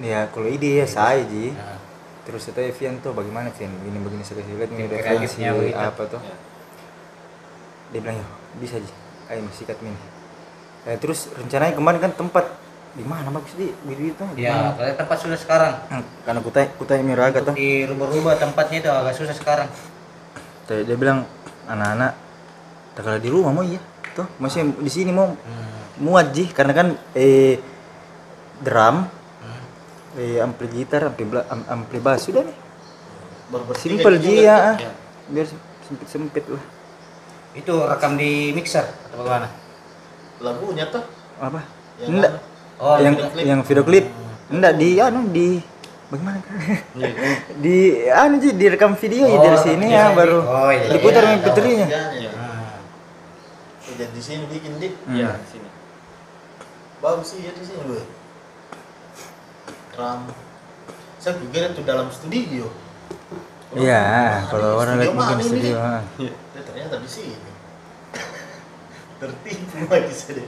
ya 0.00 0.28
kalau 0.32 0.48
ide 0.48 0.80
ya 0.80 0.86
saya 0.88 1.24
ji 1.24 1.52
nah, 1.52 1.76
terus 2.24 2.48
itu 2.48 2.60
Evian 2.60 3.00
tuh 3.00 3.12
bagaimana 3.12 3.52
Vian 3.52 3.72
begini 3.80 3.98
begini 4.00 4.22
sekali 4.24 4.48
lihat 4.56 4.70
nih 4.72 4.88
Tim 4.88 4.92
referensi 4.96 5.38
apa 5.72 6.02
tuh 6.08 6.20
Ya. 6.20 6.36
dia 7.90 8.00
bilang 8.00 8.16
ya 8.20 8.26
bisa 8.56 8.76
ji 8.80 8.92
ayo 9.28 9.44
sikat 9.52 9.80
min 9.80 9.96
Eh, 10.88 10.96
terus 10.96 11.28
rencananya 11.36 11.76
kemarin 11.76 12.00
kan 12.00 12.12
tempat 12.16 12.48
di 12.90 13.04
mana 13.06 13.30
bagus 13.30 13.54
di 13.54 13.70
video 13.86 14.10
itu 14.10 14.24
di 14.34 14.42
ya 14.42 14.74
mana? 14.74 14.74
kalau 14.74 14.94
tempat 14.98 15.16
sudah 15.22 15.38
sekarang. 15.38 15.74
Hmm, 15.86 16.04
karena 16.26 16.40
kutai 16.42 16.66
kutai 16.74 17.00
miraga 17.06 17.38
tuh 17.38 17.54
di 17.54 17.86
rubah-rubah 17.86 18.34
tempatnya 18.34 18.76
itu 18.82 18.90
agak 18.90 19.14
susah 19.14 19.36
sekarang. 19.36 19.68
Tadi 20.66 20.82
dia 20.82 20.98
bilang 20.98 21.22
anak-anak 21.70 22.12
tak 22.98 23.02
kalau 23.06 23.18
di 23.22 23.30
rumah 23.30 23.54
mau 23.54 23.62
iya 23.62 23.78
tuh 24.12 24.26
masih 24.42 24.74
di 24.74 24.90
sini 24.90 25.14
mau 25.14 25.30
hmm. 25.30 26.02
muat 26.02 26.34
ji. 26.34 26.50
Karena 26.50 26.74
kan 26.74 26.98
eh 27.14 27.62
drum 28.58 29.06
Hmm. 29.40 30.20
eh 30.20 30.36
ampli 30.42 30.66
gitar 30.68 31.06
ampli 31.06 31.24
bla, 31.24 31.46
am- 31.46 31.66
ampli 31.70 32.02
bass. 32.02 32.26
Sudah 32.26 32.42
nih. 32.42 32.56
Juga 33.50 34.10
ji 34.18 34.34
tuh. 34.34 34.46
ya 34.46 34.56
Ya. 34.78 34.90
biar 35.30 35.46
sempit 35.86 36.06
sempit 36.10 36.44
lah. 36.50 36.62
Itu 37.54 37.86
rekam 37.86 38.18
di 38.18 38.50
mixer 38.50 38.82
atau 38.82 39.22
bagaimana? 39.22 39.46
Lagunya 40.42 40.86
tuh. 40.90 41.02
apa? 41.38 41.62
Yang 42.02 42.10
enggak? 42.18 42.32
Oh 42.80 42.96
yang 42.96 43.14
video 43.14 43.28
klip. 43.30 43.44
yang 43.46 43.60
video 43.62 43.84
klip 43.84 44.06
enggak 44.50 44.72
di 44.74 44.88
anu 44.98 45.20
di 45.28 45.48
bagaimana 46.10 46.38
Iya. 46.98 47.10
di 47.54 47.76
anu 48.10 48.34
ji 48.40 48.50
direkam 48.52 48.96
video 48.96 49.28
ya 49.28 49.36
Oh, 49.38 49.44
dari 49.44 49.58
sini 49.60 49.86
iya, 49.86 49.94
ya 49.94 50.04
iya. 50.10 50.16
baru 50.16 50.38
Oh, 50.42 50.70
iya, 50.72 50.82
iya. 50.82 50.92
diputar 50.96 51.22
Iya, 51.22 51.32
mp3 51.38 51.58
nya 51.60 51.86
iya, 51.86 52.02
iya. 52.18 52.30
Jadi 53.90 54.04
di 54.16 54.22
sini 54.22 54.48
bikin 54.48 54.72
dik. 54.80 54.94
Iya, 55.12 55.36
sini. 55.44 55.68
Bagus 57.02 57.36
sih 57.36 57.44
ya 57.44 57.52
di 57.52 57.60
sini 57.60 57.84
gue. 57.84 58.00
Ram. 59.92 60.24
Saya 61.20 61.36
pikir 61.36 61.74
itu 61.74 61.82
dalam 61.84 62.08
studio. 62.08 62.64
iya 63.76 64.02
kalau 64.48 64.80
orang 64.80 64.98
lihat 64.98 65.12
mungkin 65.12 65.38
studio 65.44 65.76
Dik? 65.76 65.84
ah. 65.84 66.02
Ya, 66.16 66.60
ternyata 66.64 66.96
di 66.96 67.10
sini. 67.10 67.50
Tertipu 69.20 69.78
lagi 69.84 70.14
saya. 70.16 70.44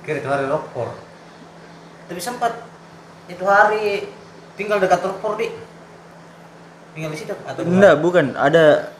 kira 0.00 0.16
itu 0.24 0.28
hari 0.32 0.48
lokpor 0.48 0.96
tapi 2.10 2.18
sempat 2.18 2.52
itu 3.30 3.46
hari 3.46 4.10
tinggal 4.58 4.82
dekat 4.82 4.98
lokpor 5.06 5.38
di 5.38 5.46
tinggal 6.90 7.14
di 7.14 7.18
situ 7.22 7.30
atau 7.46 7.62
enggak 7.62 8.02
bukan 8.02 8.34
ada 8.34 8.90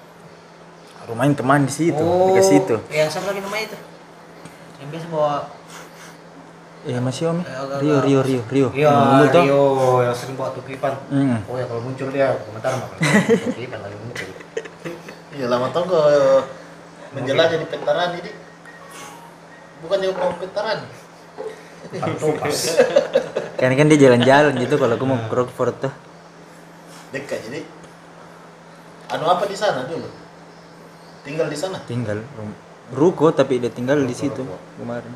rumahnya 1.11 1.43
teman 1.43 1.67
di 1.67 1.75
situ 1.75 1.99
oh, 1.99 2.31
di 2.31 2.39
situ 2.39 2.79
yang 2.95 3.11
sama 3.11 3.35
lagi 3.35 3.43
namanya 3.43 3.75
itu 3.75 3.79
yang 4.79 4.89
biasa 4.95 5.07
bawa 5.11 5.35
Iya 6.81 6.97
masih 6.97 7.29
om. 7.29 7.45
Agak- 7.45 7.85
Rio 7.85 8.01
Rio 8.01 8.21
Rio 8.25 8.41
Rio. 8.49 8.69
Iya, 8.73 8.89
Yang 8.89 9.37
tuh. 9.37 9.45
Rio 9.45 9.65
yang 10.01 10.17
sering 10.17 10.33
bawa 10.33 10.49
tukipan. 10.57 10.97
Hmm. 11.13 11.45
Oh 11.45 11.61
ya 11.61 11.69
kalau 11.69 11.85
muncul 11.85 12.09
dia 12.09 12.33
komentar 12.41 12.73
mah 12.73 12.89
kalau 12.89 13.05
tukipan 13.53 13.85
lagi 13.85 13.97
muncul. 14.01 14.29
Iya 15.37 15.47
lama 15.53 15.69
tau 15.77 15.85
gue 15.85 16.05
menjelajah 17.13 17.61
di 17.61 17.69
pentaran 17.69 18.17
ini. 18.17 18.33
Bukan 19.85 19.97
di 20.01 20.09
mau 20.09 20.33
pentaran. 20.41 20.89
Pantopas. 21.89 22.77
Kan 23.57 23.73
kan 23.77 23.87
dia 23.89 23.99
jalan-jalan 23.99 24.53
gitu 24.61 24.77
kalau 24.77 24.95
aku 24.97 25.05
mau 25.09 25.19
ke 25.27 25.35
Rockford 25.35 25.77
tuh. 25.81 25.93
Dekat 27.11 27.41
jadi. 27.49 27.61
Anu 29.11 29.27
apa 29.27 29.45
di 29.49 29.57
sana 29.59 29.89
dulu? 29.89 30.07
Tinggal 31.27 31.51
di 31.51 31.59
sana. 31.59 31.83
Tinggal 31.85 32.23
rum- 32.39 32.59
ruko 32.95 33.35
tapi 33.35 33.59
dia 33.59 33.71
tinggal 33.73 33.99
di 34.03 34.15
situ 34.15 34.47
kemarin. 34.79 35.13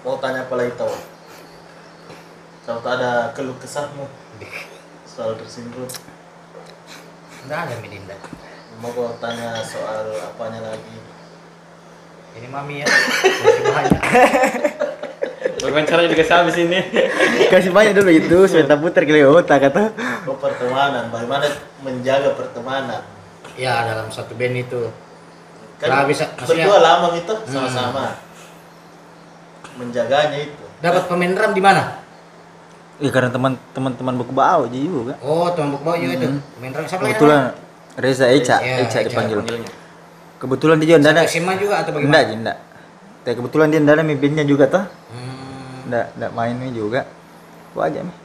Mau 0.00 0.16
tanya 0.16 0.48
apa 0.48 0.54
lagi 0.56 0.72
tahu? 0.80 0.94
Kalau 2.64 2.80
tak 2.80 2.92
ada 2.98 3.30
keluh 3.36 3.56
kesahmu 3.60 4.08
soal 5.04 5.36
tersinggung. 5.36 5.88
Enggak 7.44 7.68
ada 7.68 7.74
Melinda. 7.84 8.16
Mau 8.80 8.90
kau 8.96 9.12
tanya 9.20 9.60
soal 9.60 10.08
apanya 10.24 10.72
lagi? 10.72 10.96
Ini 12.38 12.46
mami 12.50 12.74
ya. 12.82 12.86
Masih 12.86 13.62
banyak. 13.64 14.02
Wawancara 15.60 16.08
juga 16.08 16.24
habis 16.24 16.56
ini. 16.56 16.78
Kasih 17.52 17.70
banyak 17.70 17.92
dulu 17.92 18.10
itu, 18.10 18.38
saya 18.48 18.64
putar 18.80 19.04
kali 19.04 19.20
otak 19.22 19.60
kata. 19.68 19.92
Oh 20.24 20.36
pertemanan, 20.40 21.12
bagaimana 21.12 21.44
menjaga 21.84 22.32
pertemanan? 22.32 23.04
Ya 23.60 23.84
dalam 23.84 24.08
satu 24.08 24.32
band 24.40 24.56
itu. 24.56 24.88
Kan 25.76 25.88
Nah, 25.92 26.04
bisa- 26.08 26.32
maksudnya- 26.36 26.64
berdua 26.64 26.80
lama 26.80 27.06
gitu 27.12 27.34
sama-sama. 27.44 28.16
Menjaganya 29.76 30.38
itu. 30.48 30.64
Dapat 30.80 31.02
pemain 31.08 31.32
drum 31.36 31.52
di 31.52 31.62
mana? 31.62 32.00
Iya 33.00 33.10
karena 33.12 33.32
teman-teman 33.32 33.92
teman 33.96 34.14
buku 34.20 34.32
bau 34.32 34.68
aja 34.68 34.76
juga. 34.76 35.16
Oh, 35.24 35.48
tuan 35.56 35.72
buk 35.72 35.84
itu. 35.96 36.40
Pemain 36.56 36.72
drum 36.72 36.84
siapa? 36.84 37.04
Kebetulan 37.04 37.52
Reza 37.96 38.26
Eca, 38.28 38.60
Eca 38.60 38.84
Eca 38.88 38.98
dipanggil. 39.08 39.40
Panggilnya. 39.40 39.79
Kebetulan 40.40 40.80
dia 40.80 40.96
juga 40.96 41.12
ada. 41.12 41.22
SMA 41.22 41.52
juga 41.54 41.74
atau 41.84 41.92
bagaimana? 41.92 42.08
Enggak, 42.16 42.24
enggak. 42.32 42.58
Tapi 43.20 43.34
kebetulan 43.36 43.66
dia 43.68 43.78
ndak 43.78 43.94
ada 43.94 44.04
mimpinnya 44.04 44.42
juga 44.42 44.64
tuh. 44.66 44.84
Hmm. 45.12 45.84
Enggak, 45.84 46.06
enggak 46.16 46.30
mainnya 46.32 46.68
juga. 46.72 47.00
Gua 47.70 47.86
aja 47.86 48.00
nih. 48.00 48.16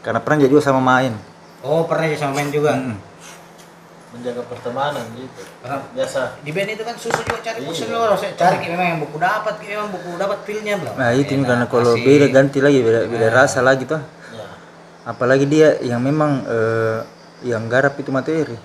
Karena 0.00 0.20
pernah 0.20 0.38
juga 0.42 0.62
sama 0.62 0.80
main. 0.80 1.16
Oh, 1.60 1.84
pernah 1.84 2.04
ya 2.04 2.16
sama 2.16 2.36
main 2.36 2.48
juga. 2.48 2.72
Mm-mm. 2.72 2.96
Menjaga 4.10 4.42
pertemanan 4.42 5.06
gitu. 5.14 5.40
Karena 5.62 5.76
Biasa. 5.92 6.20
di 6.42 6.50
band 6.50 6.68
itu 6.68 6.82
kan 6.82 6.96
susah 6.98 7.22
juga 7.22 7.40
cari 7.40 7.58
Iya. 7.62 7.66
pulsa 7.70 7.84
lo 7.86 7.98
harus 8.02 8.20
cari 8.26 8.56
kayak 8.58 8.70
memang 8.74 8.86
yang 8.90 9.00
buku 9.00 9.16
dapat 9.16 9.54
memang 9.62 9.88
buku 9.94 10.08
dapat 10.18 10.38
filenya 10.42 10.74
belum 10.76 10.94
Nah 10.98 11.10
itu 11.14 11.32
Enak, 11.32 11.46
karena 11.46 11.64
kalau 11.70 11.92
asik. 11.94 12.02
beda 12.02 12.26
ganti 12.28 12.58
lagi 12.58 12.78
beda 12.82 13.00
beda 13.06 13.28
rasa 13.30 13.62
lagi 13.62 13.86
tuh. 13.86 14.02
Ya. 14.34 14.46
Apalagi 15.06 15.46
dia 15.46 15.78
yang 15.80 16.02
memang 16.02 16.42
eh, 16.42 16.98
yang 17.46 17.70
garap 17.70 17.94
itu 17.96 18.10
materi. 18.10 18.58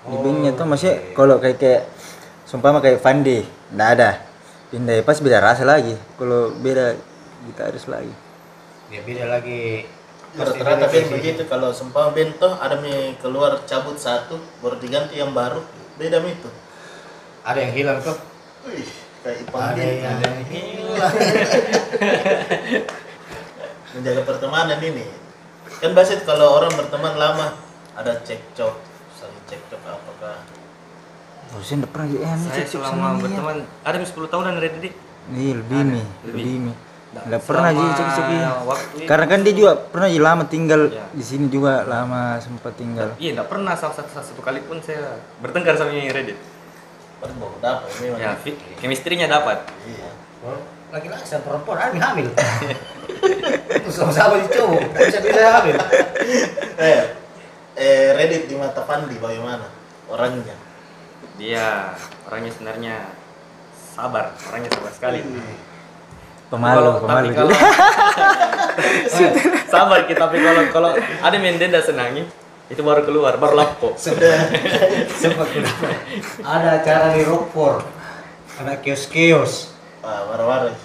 Di 0.00 0.16
bandnya 0.16 0.52
tuh 0.52 0.66
maksudnya 0.68 1.16
kalau 1.16 1.40
kayak 1.40 1.56
kayak 1.56 1.82
sumpama 2.50 2.82
kayak 2.82 2.98
Fandi, 2.98 3.46
enggak 3.70 3.90
ada. 3.94 4.10
Pindah 4.74 5.06
pas 5.06 5.22
beda 5.22 5.38
rasa 5.38 5.62
lagi. 5.62 5.94
Kalau 6.18 6.50
beda 6.58 6.98
gitaris 7.46 7.86
lagi. 7.86 8.10
ya 8.90 9.06
beda 9.06 9.30
lagi. 9.30 9.86
Rata-rata 10.34 10.90
band 10.90 11.08
begitu. 11.14 11.46
Kalau 11.46 11.70
sempama 11.70 12.10
band 12.10 12.42
toh 12.42 12.58
ada 12.58 12.82
mi 12.82 13.14
keluar 13.22 13.62
cabut 13.70 13.94
satu 13.94 14.34
baru 14.58 14.82
diganti 14.82 15.22
yang 15.22 15.30
baru. 15.30 15.62
Beda 15.94 16.18
mi 16.18 16.34
itu. 16.34 16.50
ada 17.40 17.56
yang 17.56 17.72
hilang 17.72 17.98
tuh 18.04 18.12
Wih, 18.68 18.84
kayak 19.24 19.48
Ipang 19.48 19.64
ada 19.72 19.80
yang 19.80 20.44
hilang. 20.52 21.14
Menjaga 23.96 24.22
pertemanan 24.28 24.76
ini. 24.82 25.06
Kan 25.80 25.96
biasa 25.96 26.20
kalau 26.28 26.60
orang 26.60 26.74
berteman 26.76 27.14
lama 27.16 27.56
ada 27.96 28.20
cekcok. 28.20 28.74
Saling 29.16 29.44
cekcok 29.48 29.80
apakah 29.88 30.44
Harusnya 31.50 31.76
enggak 31.76 31.92
pernah 31.92 32.06
ya, 32.06 32.18
ini 32.30 32.44
Saya 32.44 32.54
cekcok 32.56 32.80
selama 32.80 32.94
sama 33.02 33.18
berteman 33.18 33.56
ada 33.82 33.96
10 33.98 34.32
tahunan 34.32 34.52
dari 34.56 34.68
Didik. 34.70 34.94
Iya 35.30 35.52
lebih 35.56 35.78
nih, 35.84 36.06
lebih. 36.24 36.42
nih. 36.64 36.76
Enggak 37.10 37.42
pernah 37.42 37.70
sih 37.70 37.86
itu- 37.90 38.06
Karena 39.04 39.26
kan 39.26 39.38
dia 39.42 39.54
juga 39.54 39.72
pernah 39.76 40.06
ya 40.06 40.20
lama 40.20 40.44
tinggal 40.46 40.80
Iya. 40.88 41.04
di 41.10 41.24
sini 41.24 41.46
juga 41.46 41.82
lama 41.82 42.38
sempat 42.38 42.72
tinggal. 42.74 43.08
Iya, 43.16 43.34
enggak 43.34 43.48
pernah 43.48 43.74
salah 43.74 43.94
satu, 43.96 44.10
satu 44.14 44.40
kali 44.40 44.62
pun 44.62 44.78
saya 44.78 45.18
bertengkar 45.38 45.74
sama 45.74 45.90
yang 45.90 46.08
Reddit. 46.08 46.38
baru 47.20 47.36
dapat 47.60 47.90
memang 48.00 48.16
Ya, 48.16 48.32
chemistry-nya 48.80 49.28
dapat. 49.28 49.60
iya 49.84 50.08
laki-laki 50.90 51.22
sama 51.22 51.44
perempuan 51.44 51.76
ada 51.76 51.92
yang 51.92 52.00
hamil 52.02 52.26
itu 53.70 53.90
sama-sama 53.92 54.40
di 54.40 54.48
cowok 54.48 54.80
nggak 54.90 55.04
bisa 55.04 55.18
bisa 55.20 55.40
hamil 55.52 55.76
eh 56.82 57.00
eh 57.76 58.06
Reddit 58.16 58.48
di 58.48 58.56
mata 58.56 58.82
Pandi 58.82 59.14
bagaimana 59.16 59.68
orangnya 60.08 60.56
Dia 61.40 61.96
orangnya 62.28 62.52
sebenarnya 62.52 62.94
sabar, 63.96 64.36
orangnya 64.44 64.70
sabar 64.70 64.92
sekali. 64.92 65.24
Pemalu, 66.50 66.76
Kalau- 66.76 66.98
pemalu. 67.00 67.24
Tapi 67.24 67.32
kalau 67.32 67.52
sabar 69.72 70.00
kita, 70.04 70.20
tapi 70.20 70.36
kalau 70.38 70.62
kalau 70.68 70.90
ada 70.98 71.34
yang 71.34 71.56
dia 71.56 71.66
tidak 71.66 71.82
senangi, 71.82 72.28
Itu 72.70 72.86
baru 72.86 73.02
keluar, 73.02 73.34
baru 73.34 73.58
lapko. 73.58 73.98
Sudah 73.98 74.46
sempat. 75.18 75.50
Ada 76.38 76.78
acara 76.78 77.10
di 77.10 77.26
Rockport. 77.26 77.82
Ada 78.62 78.78
kios-kios. 78.78 79.74
Ah, 80.06 80.22
marah-marah. 80.30 80.78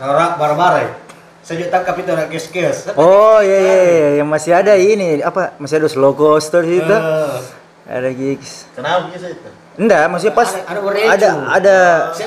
Orang 0.00 0.40
barbar. 0.40 0.96
Saya 1.44 1.60
juga 1.60 1.68
tangkap 1.70 2.00
itu 2.00 2.08
ada 2.08 2.24
kios-kios. 2.32 2.96
Oh 2.96 3.44
iya 3.44 3.60
iya 3.60 3.76
iya 3.84 4.08
yang 4.16 4.24
masih 4.24 4.56
ada 4.56 4.72
ini 4.72 5.20
apa 5.20 5.52
masih 5.60 5.76
ada 5.76 5.88
slow 5.92 6.16
coaster 6.16 6.64
itu 6.64 6.80
Eh, 6.88 7.36
ada 7.90 8.10
gigs. 8.14 8.70
Kenapa 8.72 9.10
bisa 9.10 9.26
itu? 9.26 9.50
enggak 9.80 10.12
maksudnya 10.12 10.36
pas 10.36 10.50
Ada- 10.52 10.68
ada 10.68 10.84
ada 11.08 11.30
ada 11.48 11.76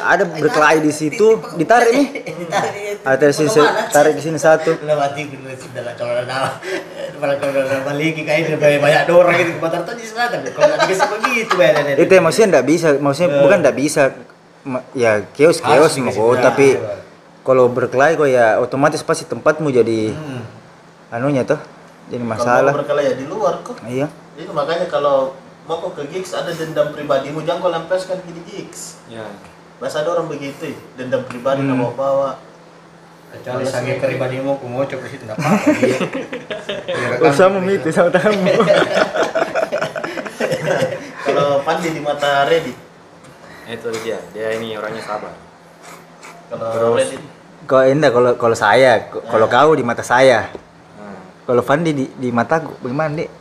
ada 0.04 0.24
berkelahi 0.26 0.80
di 0.82 0.92
situ. 0.92 1.38
Ditarik 1.56 1.90
nih. 1.94 2.08
Ada 3.04 3.20
di 3.30 3.36
sini 3.36 3.52
tarik 3.92 4.14
di 4.16 4.24
sini 4.24 4.40
satu. 4.40 4.80
Lewati 4.80 5.28
dulu 5.28 5.52
sudah 5.60 5.84
lah 5.84 5.92
kalau 6.00 6.16
ada 6.16 6.56
kalau 7.20 7.36
ada 7.36 7.84
balik 7.84 8.16
kayak 8.24 8.48
itu 8.48 8.56
banyak 8.56 8.80
banyak 8.80 9.12
orang 9.12 9.36
gitu. 9.36 9.52
Batar 9.60 9.84
tuh 9.84 9.96
di 10.00 10.08
selatan 10.08 10.40
kalau 10.48 10.72
nggak 10.72 10.88
dikasih 10.88 11.08
begitu 11.12 11.54
itu 12.00 12.14
ya, 12.16 12.22
maksudnya 12.24 12.48
enggak 12.56 12.66
bisa 12.66 12.88
maksudnya 13.04 13.30
bukan 13.44 13.58
enggak 13.60 13.76
bisa. 13.76 14.04
Ya 14.96 15.20
kios 15.36 15.60
Harus 15.60 16.00
mau 16.00 16.32
tapi 16.40 16.80
kalau 17.44 17.68
berkelahi 17.68 18.16
kok 18.16 18.30
ya 18.32 18.56
otomatis 18.64 19.04
pasti 19.04 19.28
tempatmu 19.28 19.68
jadi 19.68 20.16
Hmm. 20.16 20.48
anunya 21.12 21.44
tuh 21.44 21.60
jadi 22.08 22.24
Kalau 22.24 22.32
masalah. 22.40 22.72
mau 22.72 22.80
berkelahi 22.80 23.06
ya 23.12 23.16
di 23.20 23.26
luar 23.28 23.60
kok. 23.68 23.76
iya. 23.84 24.08
Jadi 24.40 24.48
makanya 24.56 24.88
kalau 24.88 25.36
mau 25.64 25.80
kok 25.80 25.96
ke 25.96 26.04
gigs 26.10 26.32
ada 26.32 26.50
dendam 26.50 26.90
pribadimu 26.90 27.40
jangan 27.42 27.60
kau 27.60 27.72
lampiaskan 27.72 28.20
ke 28.20 28.30
di 28.30 28.42
gigs. 28.46 29.00
Ya. 29.08 29.24
Biasa 29.78 30.02
ada 30.02 30.14
orang 30.14 30.28
begitu, 30.28 30.64
ya, 30.66 30.78
dendam 30.96 31.24
pribadi 31.24 31.62
Hmm. 31.62 31.76
bawa 31.78 31.94
bawa. 31.94 32.32
kecuali 33.34 33.66
sange 33.66 33.98
pribadimu 33.98 34.54
aku 34.54 34.66
mau 34.68 34.86
coba 34.86 35.10
enggak 35.10 35.34
apa-apa 35.34 35.70
dia. 35.74 35.98
Dia 36.86 37.08
rekam 37.10 37.34
sama 37.90 38.10
tamu 38.14 38.46
Kalau 41.24 41.48
Pandi 41.62 41.90
di 41.90 41.98
mata 41.98 42.46
Reddit, 42.46 42.78
Itu 43.66 43.90
dia. 43.98 44.22
Dia 44.30 44.54
ini 44.54 44.76
orangnya 44.76 45.02
sabar. 45.02 45.34
kalau. 46.46 46.94
Reddit 46.94 47.22
kalau 47.64 47.84
enggak 47.88 48.12
kalau 48.12 48.32
kalau 48.38 48.54
saya 48.56 49.08
k- 49.08 49.24
kalau 49.24 49.48
kau 49.48 49.72
di 49.72 49.82
mata 49.82 50.04
saya 50.04 50.52
Nah, 50.94 51.16
kalau 51.42 51.64
Fandi 51.64 51.90
di 51.90 52.06
di 52.12 52.30
mataku 52.30 52.76
bagaimana 52.78 53.16
dek 53.16 53.32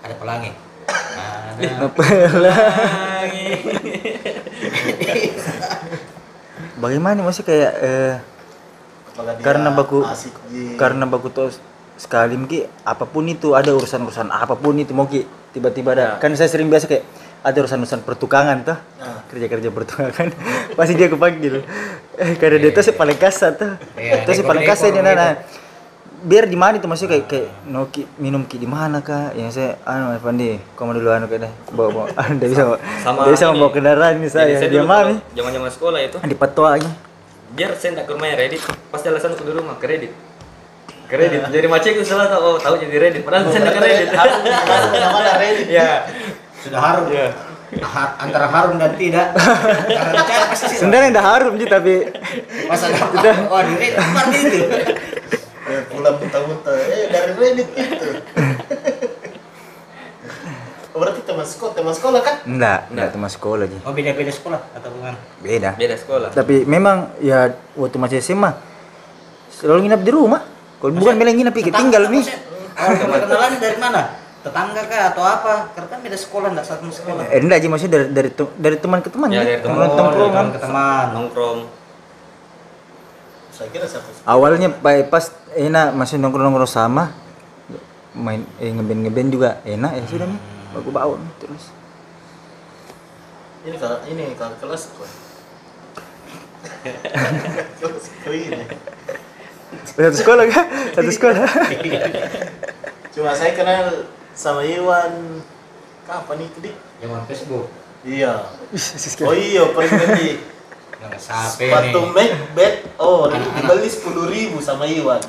ada 0.00 0.14
pelangi 0.14 0.54
ada 1.58 1.86
bagaimana 6.78 7.18
maksudnya 7.20 7.46
kayak 7.46 7.72
eh, 7.80 8.14
karena 9.40 9.68
baku 9.70 10.06
di 10.46 10.78
karena 10.78 11.04
baku 11.04 11.28
tuh 11.28 11.50
sekali 11.98 12.38
mungkin 12.38 12.70
apa 12.84 13.02
pun 13.04 13.26
itu 13.26 13.52
ada 13.52 13.74
urusan-urusan 13.74 14.30
apa 14.30 14.54
pun 14.54 14.78
itu 14.78 14.94
ki 14.94 15.26
tiba-tiba 15.50 15.90
ada 15.92 16.04
Ya. 16.08 16.10
kan 16.16 16.30
saya 16.32 16.46
sering 16.46 16.70
biasa 16.70 16.86
kayak 16.86 17.02
ada 17.40 17.58
urusan-urusan 17.58 18.00
pertukangan 18.00 18.58
tuh 18.62 18.78
Nah. 18.98 19.26
kerja-kerja 19.26 19.68
pertukangan 19.68 20.26
pasti 20.78 20.94
dia 20.94 21.10
kepanggil 21.10 21.66
eh 22.14 22.32
karena 22.36 22.58
dia 22.60 22.70
tuh 22.70 22.82
sih 22.84 22.94
paling 22.94 23.18
kasar 23.18 23.54
tuh 23.54 23.74
Iya, 23.94 24.22
tuh 24.22 24.34
neko- 24.36 24.46
paling 24.46 24.64
kasar 24.64 24.88
dia 24.88 25.02
gitu. 25.02 25.10
nah. 25.10 25.34
Biar 26.20 26.44
di 26.44 26.54
mana 26.54 26.76
itu? 26.76 26.86
Maksudnya 26.86 27.14
kayak 27.14 27.26
kayak 27.26 27.48
no 27.64 27.86
ki, 27.86 28.02
minum 28.16 28.42
ki 28.42 28.56
di 28.56 28.66
mana 28.66 28.98
kak? 28.98 29.34
Yang 29.34 29.50
saya 29.54 29.70
anu 29.82 30.10
Fandi 30.18 30.58
kamu 30.74 30.98
dulu 30.98 31.08
anu 31.10 31.26
kayak 31.26 31.46
deh 31.46 31.52
bawa 31.70 31.88
bawa. 31.92 32.06
Dia 32.40 32.48
bisa 32.48 32.62
bawa 32.64 32.78
Sama 32.98 33.18
dia 33.22 33.32
bisa 33.32 33.44
ini. 33.44 33.52
membawa 33.54 33.70
kendaraan 33.70 34.12
ini 34.16 34.26
Jadi 34.26 34.52
saya 34.54 34.68
dulu 34.68 34.84
mana 34.84 34.98
kalau 35.14 35.34
zaman-zaman 35.34 35.70
sekolah 35.70 35.98
itu, 36.00 36.16
di 36.20 36.36
patuanya 36.36 36.92
biar 37.48 37.72
saya 37.72 37.90
tidak 37.96 38.04
ke 38.04 38.12
rumah 38.12 38.28
Reddit, 38.30 38.60
pasti 38.92 39.06
alasan 39.08 39.32
aku 39.32 39.42
di 39.42 39.52
rumah 39.56 39.76
kredit. 39.78 40.12
Kredit. 41.08 41.40
Jadi 41.48 41.64
macet 41.64 41.96
itu 41.96 42.04
salah 42.04 42.28
tahu, 42.28 42.44
oh 42.44 42.56
tahu 42.60 42.76
jadi 42.76 42.96
Reddit. 43.00 43.24
Padahal 43.24 43.48
saya 43.48 43.64
tidak 43.64 43.74
ke 43.74 43.82
Reddit. 43.82 44.08
harus 44.12 44.34
harus 44.44 44.88
namanya 44.92 45.32
Reddit. 45.40 45.66
Ya. 45.66 46.04
sudah 46.60 46.76
harum. 46.76 47.08
Ha- 47.78 48.14
antara 48.18 48.46
harum 48.48 48.76
dan 48.76 48.92
tidak. 48.96 49.32
Sebenarnya 50.78 51.08
udah 51.16 51.24
harum 51.24 51.52
sih 51.56 51.68
tapi 51.68 51.94
masa 52.64 52.92
udah. 52.92 53.36
Oh 53.48 53.60
di 53.62 53.74
Reddit 53.76 53.96
seperti 53.96 54.38
itu 54.44 54.58
Eh, 55.68 55.82
pulang 55.86 56.16
muntah-muntah, 56.16 56.74
eh 56.74 57.06
dari 57.08 57.32
Reddit 57.34 57.68
gitu. 57.70 58.08
Oh, 60.88 61.06
berarti 61.06 61.22
teman 61.22 61.46
sekolah, 61.46 61.72
teman 61.78 61.94
sekolah 61.94 62.20
kan? 62.26 62.36
enggak 62.42 62.90
enggak 62.90 63.08
teman 63.14 63.30
sekolah 63.30 63.70
aja. 63.70 63.78
Oh 63.86 63.94
beda 63.94 64.18
beda 64.18 64.32
sekolah 64.34 64.58
atau 64.74 64.90
bukan? 64.90 65.14
Beda. 65.38 65.70
Beda 65.78 65.94
sekolah. 65.94 66.28
tapi 66.34 66.66
memang 66.66 67.14
ya 67.22 67.54
waktu 67.78 67.96
masih 67.96 68.18
SMA 68.18 68.50
selalu 69.48 69.86
nginap 69.86 70.02
di 70.02 70.10
rumah. 70.10 70.42
Kalau 70.80 70.90
bukan 70.90 71.14
bilang 71.14 71.38
nginap 71.38 71.54
pikir 71.54 71.70
tinggal 71.70 72.02
nih. 72.08 72.26
oh 72.74 72.94
kenalan 72.98 73.52
dari 73.62 73.78
mana? 73.78 74.10
Tetangga 74.42 74.82
kah 74.86 75.02
atau 75.14 75.22
apa? 75.22 75.54
Karena 75.70 75.86
kan 75.86 75.98
beda 76.02 76.18
sekolah 76.18 76.48
enggak 76.50 76.66
satu 76.66 76.90
sekolah. 76.90 77.22
Eh, 77.30 77.38
enggak 77.38 77.58
aja 77.62 77.68
maksudnya 77.68 77.92
dari 77.94 78.06
dari 78.10 78.30
dari 78.58 78.76
teman 78.80 78.98
ke 78.98 79.08
teman 79.14 79.28
Ya, 79.30 79.46
dari 79.46 79.62
teman. 79.62 79.86
teman. 79.86 80.10
dari 80.10 80.26
teman 80.26 80.46
ke 80.50 80.58
teman. 80.58 81.06
Nongkrong. 81.14 81.58
Saya 83.58 83.74
kira 83.74 83.90
awalnya 84.22 84.70
pa- 84.70 85.02
pas 85.10 85.34
enak 85.58 85.90
masih 85.98 86.14
nongkrong 86.22 86.46
nongkrong 86.46 86.70
sama. 86.70 87.10
Main 88.14 88.46
eh, 88.62 88.70
ngeband 88.70 89.02
ngeband 89.02 89.28
juga 89.34 89.50
enak 89.66 89.98
ya 89.98 90.02
sudah 90.06 90.26
nih 90.30 90.40
aku 90.78 90.94
bawa 90.94 91.18
nih, 91.18 91.32
terus. 91.42 91.74
Ini 93.66 93.76
kalau 93.82 93.98
ini 94.06 94.24
kalau 94.38 94.54
kelas 94.62 94.94
kok. 94.94 95.02
kelas 97.82 98.06
kau 98.22 98.30
ini. 98.30 98.62
satu 99.84 100.16
sekolah 100.22 100.44
kan 100.46 100.66
satu 100.94 101.10
sekolah. 101.10 101.42
Cuma 103.18 103.34
saya 103.34 103.58
kenal 103.58 104.06
sama 104.38 104.62
Iwan. 104.62 105.42
Kapan 106.06 106.46
itu 106.46 106.58
di? 106.62 106.72
zaman 107.02 107.20
Facebook. 107.26 107.66
Iya. 108.06 108.48
Oh 109.26 109.34
iya, 109.34 109.66
pernah 109.74 110.16
sape 111.18 111.70
sepatu 111.70 112.10
Macbeth. 112.10 112.76
Oh, 112.98 113.30
itu 113.30 113.48
dibeli 113.54 113.88
sepuluh 113.88 114.24
ribu 114.26 114.58
sama 114.58 114.84
Iwan. 114.86 115.22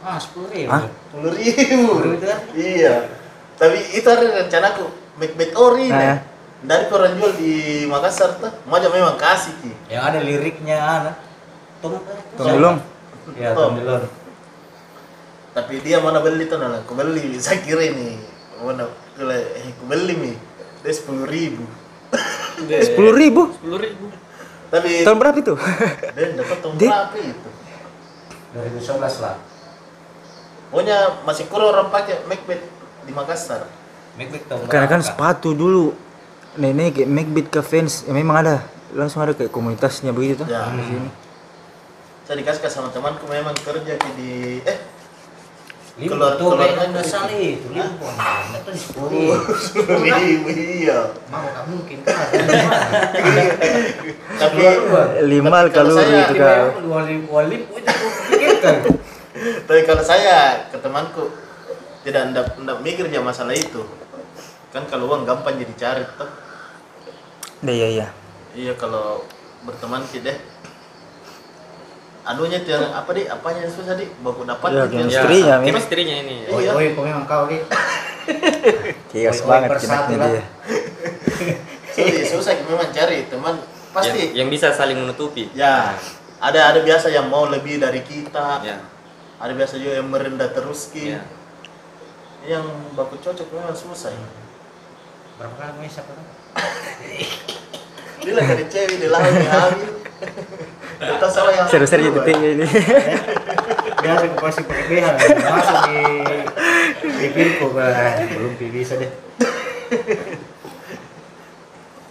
ah 0.00 0.16
sepuluh 0.16 0.48
ribu? 0.48 0.72
Sepuluh 0.72 1.32
ribu. 1.36 1.92
Kan? 2.24 2.38
Iya. 2.56 2.94
Tapi 3.60 3.78
itu 3.92 4.08
ada 4.08 4.24
rencanaku 4.44 4.88
Macbeth 5.20 5.52
ori 5.60 5.92
Nah, 5.92 6.00
ya. 6.00 6.14
Dari 6.60 6.92
orang 6.92 7.16
jual 7.16 7.32
di 7.40 7.52
Makassar 7.88 8.36
tuh, 8.36 8.52
Maja 8.68 8.92
memang 8.92 9.16
kasih 9.16 9.52
ki. 9.64 9.72
yang 9.88 10.04
ada 10.12 10.20
liriknya 10.20 10.76
ada 10.76 11.12
Tom 11.80 11.96
Tom 12.36 12.46
Delong 12.52 12.78
ya 13.32 13.56
Tom 13.56 13.80
Delong 13.80 14.04
Tapi 15.56 15.80
dia 15.80 16.04
mana 16.04 16.20
beli 16.20 16.44
tuh 16.48 16.60
nah, 16.60 16.80
aku 16.80 16.92
beli. 16.96 17.36
Saya 17.44 17.60
kira 17.64 17.80
ini 17.84 18.20
mana 18.60 18.88
eh 19.20 19.72
aku 19.72 19.84
beli 19.88 20.14
nih. 20.16 20.36
Dia 20.84 20.92
sepuluh 20.96 21.24
ribu. 21.28 21.64
sepuluh 22.80 23.12
ribu 23.16 23.42
Sepuluh 23.56 23.80
ribu. 23.80 24.04
Tapi 24.70 24.90
tahun 25.02 25.18
berapa 25.18 25.38
itu? 25.42 25.54
Dia 26.16 26.26
dapat 26.38 26.58
tahun 26.62 26.74
berapa 26.78 27.16
itu? 27.18 27.48
2011 28.54 29.22
lah. 29.22 29.36
Pokoknya 30.70 30.98
masih 31.26 31.44
kurang 31.50 31.74
orang 31.74 31.88
pakai 31.90 32.22
Macbeth 32.30 32.62
di 33.02 33.12
Makassar. 33.14 33.66
Macbeth 34.14 34.46
tahun 34.46 34.70
karena 34.70 34.86
kan 34.86 35.02
sepatu 35.02 35.50
dulu. 35.54 35.94
Nenek 36.58 37.02
kayak 37.02 37.10
Macbeth 37.10 37.48
ke 37.50 37.60
fans. 37.62 38.06
Ya 38.06 38.14
memang 38.14 38.46
ada. 38.46 38.62
Langsung 38.94 39.22
ada 39.22 39.34
kayak 39.34 39.50
komunitasnya 39.50 40.14
begitu 40.14 40.42
tuh. 40.42 40.48
Ya. 40.50 40.70
di 40.70 40.82
sini. 40.86 41.10
Saya 42.26 42.38
dikasih 42.38 42.70
sama 42.70 42.94
temanku 42.94 43.26
memang 43.26 43.54
kerja 43.58 43.98
di 44.14 44.62
eh 44.62 44.78
Keluar- 46.08 46.38
tuh 46.40 46.56
kayak 46.56 46.76
negeri. 46.80 46.96
dasar 46.96 47.28
itu 47.28 47.66
limpon 47.68 48.14
itu 48.56 48.70
sepuluh. 48.78 49.36
sepuluh 49.58 50.00
ribu 50.00 50.48
iya. 50.48 51.12
mau 51.28 51.44
nggak 51.44 51.64
mungkin. 51.68 51.98
Kan 52.06 52.16
Tapi 54.40 54.62
lima 55.28 55.68
kalau 55.68 55.98
itu 56.00 56.34
ribu 57.04 57.28
dua 57.28 57.42
ribu 57.44 57.72
itu 57.76 58.06
pikirkan. 58.32 58.74
Tapi 59.68 59.80
kalau 59.84 60.02
saya 60.04 60.68
ke 60.72 60.78
temanku 60.80 61.28
tidak 62.06 62.32
ndak 62.32 62.46
ndak 62.64 62.78
mikir 62.80 63.06
ya 63.12 63.20
masalah 63.20 63.52
itu. 63.52 63.84
Kan 64.72 64.86
kalau 64.88 65.10
uang 65.10 65.28
gampang 65.28 65.58
jadi 65.58 65.74
cari 65.76 66.04
tuh. 66.16 66.30
iya 67.66 67.72
iya 67.74 67.88
iya. 67.88 68.08
Iya 68.56 68.72
kalau 68.80 69.26
berteman 69.66 70.00
ki 70.08 70.24
deh. 70.24 70.38
Anunya 72.30 72.58
tuh 72.62 72.70
yang 72.70 72.86
apa 72.90 73.10
deh? 73.10 73.26
Apanya 73.26 73.66
yang 73.66 73.74
susah 73.74 73.94
deh? 73.94 74.06
Baku 74.22 74.46
dapat 74.46 74.68
Ya, 74.70 74.86
gitu 74.86 74.94
yang 74.94 75.10
chemistry. 75.10 75.10
susah. 75.10 75.26
Istrinya, 75.26 75.54
Mi. 75.58 75.66
Chemistry-nya 75.66 76.16
ini. 76.22 76.36
Iya. 76.46 76.70
oi 76.70 76.70
oi 76.70 76.86
kau 76.94 77.02
memang 77.02 77.26
kau 77.26 77.44
kios 79.10 79.10
Oi, 79.10 79.42
oi, 79.42 79.42
banget 79.42 79.70
kinaknya 79.80 80.16
dia 80.20 80.42
Susah, 81.90 82.26
susah 82.30 82.52
memang 82.62 82.88
cari 82.90 83.26
teman 83.26 83.54
pasti. 83.90 84.30
Yang, 84.30 84.34
yang 84.38 84.48
bisa 84.48 84.70
saling 84.70 84.96
menutupi. 84.96 85.50
Ya, 85.52 85.98
ada 86.38 86.60
ada 86.70 86.80
biasa 86.80 87.10
yang 87.10 87.26
mau 87.26 87.50
lebih 87.50 87.76
dari 87.76 88.00
kita. 88.00 88.62
Ya. 88.62 88.78
Ada 89.36 89.52
biasa 89.52 89.74
juga 89.76 89.98
yang 89.98 90.06
merendah 90.06 90.48
terus 90.54 90.94
ki. 90.94 91.10
Ya. 91.10 91.20
Yang 92.46 92.64
baku 92.94 93.18
cocok 93.18 93.46
memang 93.50 93.74
susah. 93.74 94.14
berapa 95.34 95.56
kali 95.56 95.70
kau 95.72 95.82
isap 95.82 96.04
kan 96.04 96.20
Dia 98.20 98.32
lah 98.36 98.44
dari 98.44 98.64
cewek 98.68 98.96
di 99.00 99.08
laut 99.08 99.24
yang 99.26 99.48
hamil. 99.48 99.90
Kita 101.00 101.26
sama 101.32 101.50
yang 101.56 101.66
seru-seru 101.68 102.12
titiknya 102.20 102.48
ini. 102.60 102.66
Dia 104.00 104.10
harus 104.16 104.32
kasih 104.36 104.64
pakai 104.68 104.84
BH 104.88 105.06
masuk 105.44 105.78
di 105.88 105.98
Dipilku 107.00 107.66
bah, 107.72 108.16
belum 108.28 108.52
pi 108.56 108.66
bisa 108.72 108.96
deh. 108.96 109.12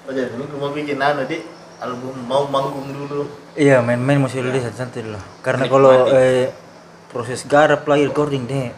Oh 0.10 0.12
jadi 0.14 0.34
lu 0.34 0.46
mau 0.58 0.74
bikin 0.74 0.98
anu 0.98 1.26
di 1.30 1.42
album 1.80 2.14
mau 2.26 2.46
manggung 2.50 2.90
dulu. 2.90 3.30
Iya, 3.54 3.82
main-main 3.86 4.22
mesti 4.22 4.42
dulu 4.42 4.54
deh 4.54 4.64
santai 4.74 5.06
dulu. 5.06 5.22
Karena 5.46 5.66
kalau 5.70 6.10
eh, 6.14 6.50
proses 7.10 7.46
garap 7.46 7.86
lah 7.86 7.98
recording 7.98 8.46
deh, 8.46 8.74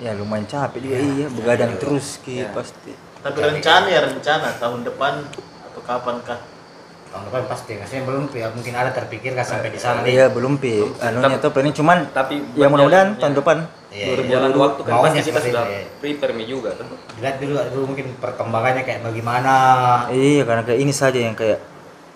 ya 0.00 0.16
lumayan 0.16 0.48
capek 0.48 0.80
juga 0.82 0.98
iya, 0.98 1.26
begadang 1.28 1.76
terus 1.76 2.20
ki 2.20 2.48
pasti. 2.52 2.92
Tapi 3.22 3.38
rencana 3.38 3.86
ya 3.86 4.00
rencana 4.08 4.56
tahun 4.58 4.82
depan 4.82 5.22
atau 5.72 5.82
kapan 5.84 6.16
kah? 6.26 6.40
Tahun 7.12 7.28
depan 7.28 7.44
pasti, 7.44 7.76
maksudnya 7.76 8.08
belum 8.08 8.24
pi, 8.32 8.40
mungkin 8.40 8.72
ada 8.72 8.88
terpikir 8.88 9.36
kan 9.36 9.44
sampai 9.44 9.68
di 9.68 9.76
sana 9.76 10.00
nih. 10.00 10.16
Iya, 10.16 10.26
belum 10.32 10.56
pi. 10.56 10.80
Anunya 10.96 11.36
tuh 11.36 11.52
planning 11.52 11.76
cuman 11.76 12.08
Tapi 12.08 12.40
ya 12.56 12.72
mudah-mudahan 12.72 13.20
tahun 13.20 13.36
depan. 13.36 13.56
Iya, 13.92 14.16
berjalan 14.16 14.50
waktu 14.56 14.80
kan 14.88 14.92
pasti 15.04 15.20
kita 15.28 15.40
sudah 15.44 15.64
itu, 15.68 15.76
iya. 15.76 15.82
prepare 16.00 16.32
juga 16.48 16.70
kan. 16.72 16.88
Lihat 17.20 17.36
dulu, 17.44 17.54
dulu 17.68 17.84
mungkin 17.92 18.06
perkembangannya 18.16 18.82
kayak 18.88 19.04
bagaimana. 19.04 19.54
Iya, 20.08 20.48
karena 20.48 20.62
kayak 20.64 20.80
ini 20.80 20.92
saja 20.96 21.20
yang 21.20 21.36
kayak 21.36 21.60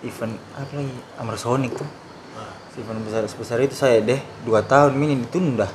event 0.01 0.33
apa 0.57 0.73
lagi 0.73 0.97
Amar 1.21 1.37
Sonic 1.37 1.77
tuh. 1.77 1.85
Nah, 2.33 2.53
Event 2.73 3.01
besar 3.05 3.21
sebesar 3.29 3.57
itu 3.61 3.77
saya 3.77 4.01
deh 4.01 4.17
dua 4.41 4.65
tahun 4.65 4.97
ini 4.97 5.29
ditunda. 5.29 5.69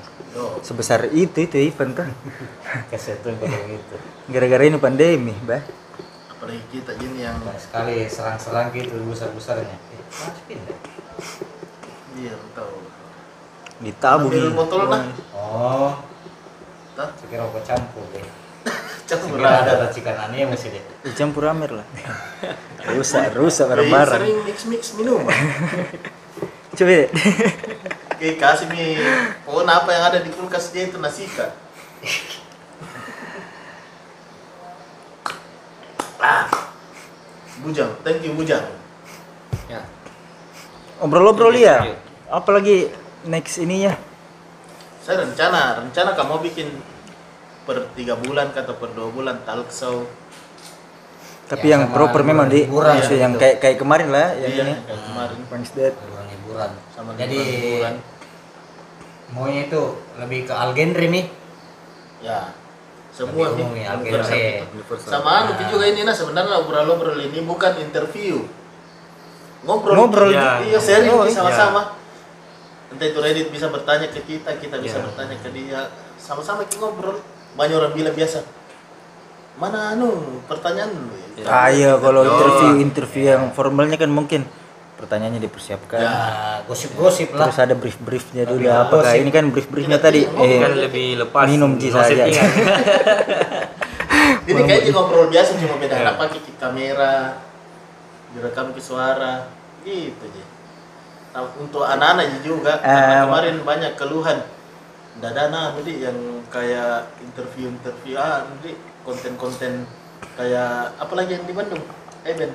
Sebesar 0.66 1.14
itu 1.14 1.46
itu 1.46 1.56
event 1.62 1.94
kan. 1.94 2.10
Kesetun 2.90 3.38
kayak 3.38 3.70
gitu. 3.70 3.94
Gara-gara 4.34 4.62
ini 4.66 4.78
pandemi, 4.82 5.34
bah. 5.46 5.62
Apalagi 6.42 6.58
kita 6.74 6.98
ini 6.98 7.22
yang 7.22 7.38
Banyak 7.38 7.54
sekali 7.54 8.02
serang-serang 8.10 8.74
gitu 8.74 8.98
besar-besarnya. 9.06 9.78
Eh, 9.78 10.02
pindah. 10.50 10.78
iya 12.18 12.34
tahu. 12.50 12.82
Ditabung. 13.78 14.26
Ambil 14.26 14.50
nih. 14.50 14.58
botol 14.58 14.90
nah. 14.90 15.06
Oh, 15.30 16.02
Tah, 16.98 17.14
sekira 17.14 17.46
kau 17.46 17.62
campur 17.62 18.02
deh. 18.10 18.26
campur 19.06 19.38
ada 19.38 19.86
racikan 19.86 20.18
aneh 20.18 20.42
masih 20.50 20.74
deh. 20.74 20.82
Dicampur 21.06 21.46
amer 21.46 21.78
lah. 21.78 21.86
rusak, 22.90 23.38
rusak 23.38 23.70
Kayak 23.70 23.86
bareng-bareng. 23.86 24.22
sering 24.26 24.38
mix 24.42 24.58
mix 24.66 24.82
minuman. 24.98 25.30
Coba 26.74 26.90
deh. 26.90 27.08
Kayak 28.18 28.36
kasih 28.42 28.66
mi 28.66 28.98
pohon 29.46 29.70
apa 29.70 29.94
yang 29.94 30.10
ada 30.10 30.18
di 30.18 30.30
kulkas 30.34 30.74
dia 30.74 30.90
itu 30.90 30.98
nasika. 30.98 31.54
Ah, 36.22 36.46
bujang, 37.60 37.90
thank 38.06 38.22
you 38.22 38.30
bujang. 38.32 38.62
Ya. 39.66 39.82
Obrol-obrol 41.02 41.50
ya. 41.58 41.98
Apalagi 42.30 42.88
next 43.26 43.58
ininya. 43.58 43.98
Saya 45.02 45.26
rencana, 45.26 45.82
rencana 45.82 46.14
kamu 46.14 46.46
bikin 46.46 46.68
per 47.66 47.90
tiga 47.98 48.14
bulan 48.14 48.54
atau 48.54 48.74
per 48.78 48.94
dua 48.94 49.10
bulan 49.10 49.42
talk 49.42 49.66
show. 49.68 50.06
Tapi 51.50 51.66
Ya, 51.68 51.76
yang 51.76 51.90
proper 51.90 52.22
memang 52.22 52.46
di 52.48 52.64
hiburan 52.64 52.96
ya, 52.96 53.28
yang 53.28 53.34
gitu. 53.36 53.42
kayak 53.42 53.56
kayak 53.60 53.76
kemarin 53.82 54.08
lah 54.08 54.30
yang 54.38 54.52
Iya, 54.54 54.62
ini. 54.62 54.74
kayak 54.86 55.02
kemarin. 55.04 55.38
Wednesday. 55.50 55.90
Hiburan 55.90 56.26
hiburan. 56.30 56.70
Sama 56.94 57.10
Jadi 57.18 57.36
hiburan-hiburan. 57.36 57.94
maunya 59.34 59.62
itu 59.66 59.82
lebih 60.16 60.40
ke 60.48 60.54
algenre 60.54 61.06
nih. 61.10 61.26
Ya, 62.22 62.54
semua 63.12 63.52
nih. 63.52 63.84
ya, 63.84 63.92
universal. 63.94 64.32
algenre. 64.32 64.72
Universal. 64.72 65.10
Sama 65.12 65.30
anu 65.44 65.50
juga 65.62 65.84
ini 65.84 66.00
nah 66.02 66.16
sebenarnya 66.16 66.56
obrol-obrol 66.58 67.20
ini 67.20 67.44
bukan 67.44 67.72
interview. 67.78 68.40
Ngobrol. 69.62 69.94
Ngobrol. 69.94 70.30
Iya, 70.32 70.64
Ya. 70.64 70.80
sharing 70.80 71.12
Oh, 71.12 71.22
iya. 71.22 71.30
sama-sama. 71.30 71.94
Entah 72.88 73.06
itu 73.06 73.18
Reddit 73.20 73.48
bisa 73.48 73.68
bertanya 73.68 74.08
ke 74.08 74.20
kita, 74.20 74.56
kita 74.56 74.76
bisa 74.80 74.98
Ya. 74.98 75.04
bertanya 75.06 75.36
ke 75.38 75.48
dia. 75.52 75.80
Sama-sama 76.16 76.64
kita 76.64 76.82
ngobrol. 76.82 77.20
Banyak 77.54 77.76
orang 77.76 77.92
bilang 77.92 78.12
biasa. 78.12 78.42
Mana 79.54 79.92
anu 79.92 80.40
pertanyaan? 80.48 80.90
Ya. 81.36 81.44
Ah 81.44 81.68
iya 81.68 81.96
kalau 81.96 82.24
Oh. 82.24 82.28
interview 82.28 82.70
interview 82.80 83.24
yang 83.28 83.52
formalnya 83.52 83.96
kan 83.96 84.08
mungkin 84.08 84.48
pertanyaannya 85.02 85.42
dipersiapkan. 85.42 85.98
Ya. 85.98 86.06
Nah, 86.06 86.56
gosip-gosip 86.70 87.34
lah. 87.34 87.50
Terus 87.50 87.58
ada 87.58 87.74
brief-briefnya 87.74 88.46
dulu 88.46 88.70
apakah 88.70 89.10
gosip. 89.10 89.22
ini 89.26 89.30
kan 89.34 89.44
brief-briefnya 89.50 89.98
Kita 89.98 90.06
tadi 90.06 90.20
tinggal 90.22 90.46
eh 90.46 90.58
Kan 90.62 90.72
lebih 90.78 91.06
lepas. 91.26 91.44
minum 91.50 91.74
ji 91.74 91.90
no 91.90 91.98
saja. 91.98 92.22
Jadi 94.42 94.60
kayaknya 94.62 94.90
ngobrol 94.94 95.26
biasa 95.26 95.50
cuma 95.58 95.74
beda 95.78 95.94
Ya. 95.98 96.14
pakai 96.14 96.38
ke 96.38 96.52
kamera, 96.54 97.42
direkam 98.34 98.70
ke 98.70 98.80
suara, 98.82 99.50
gitu 99.82 100.22
aja. 100.22 100.44
Nah, 101.32 101.42
untuk 101.58 101.82
anak-anak 101.82 102.44
juga, 102.46 102.78
karena 102.78 103.02
Eh, 103.02 103.22
kemarin 103.26 103.56
banyak 103.66 103.92
keluhan. 103.98 104.38
Anak 105.22 105.46
nanti 105.50 105.92
yang 106.00 106.16
kayak 106.48 107.10
interview-interview, 107.20 108.16
ah 108.16 108.46
nanti 108.48 108.74
konten-konten 109.02 109.84
kayak 110.34 110.94
apa 110.96 111.12
lagi 111.14 111.36
yang 111.36 111.44
di 111.44 111.52
Bandung? 111.52 111.82
Eh 112.22 112.34
Ben, 112.34 112.52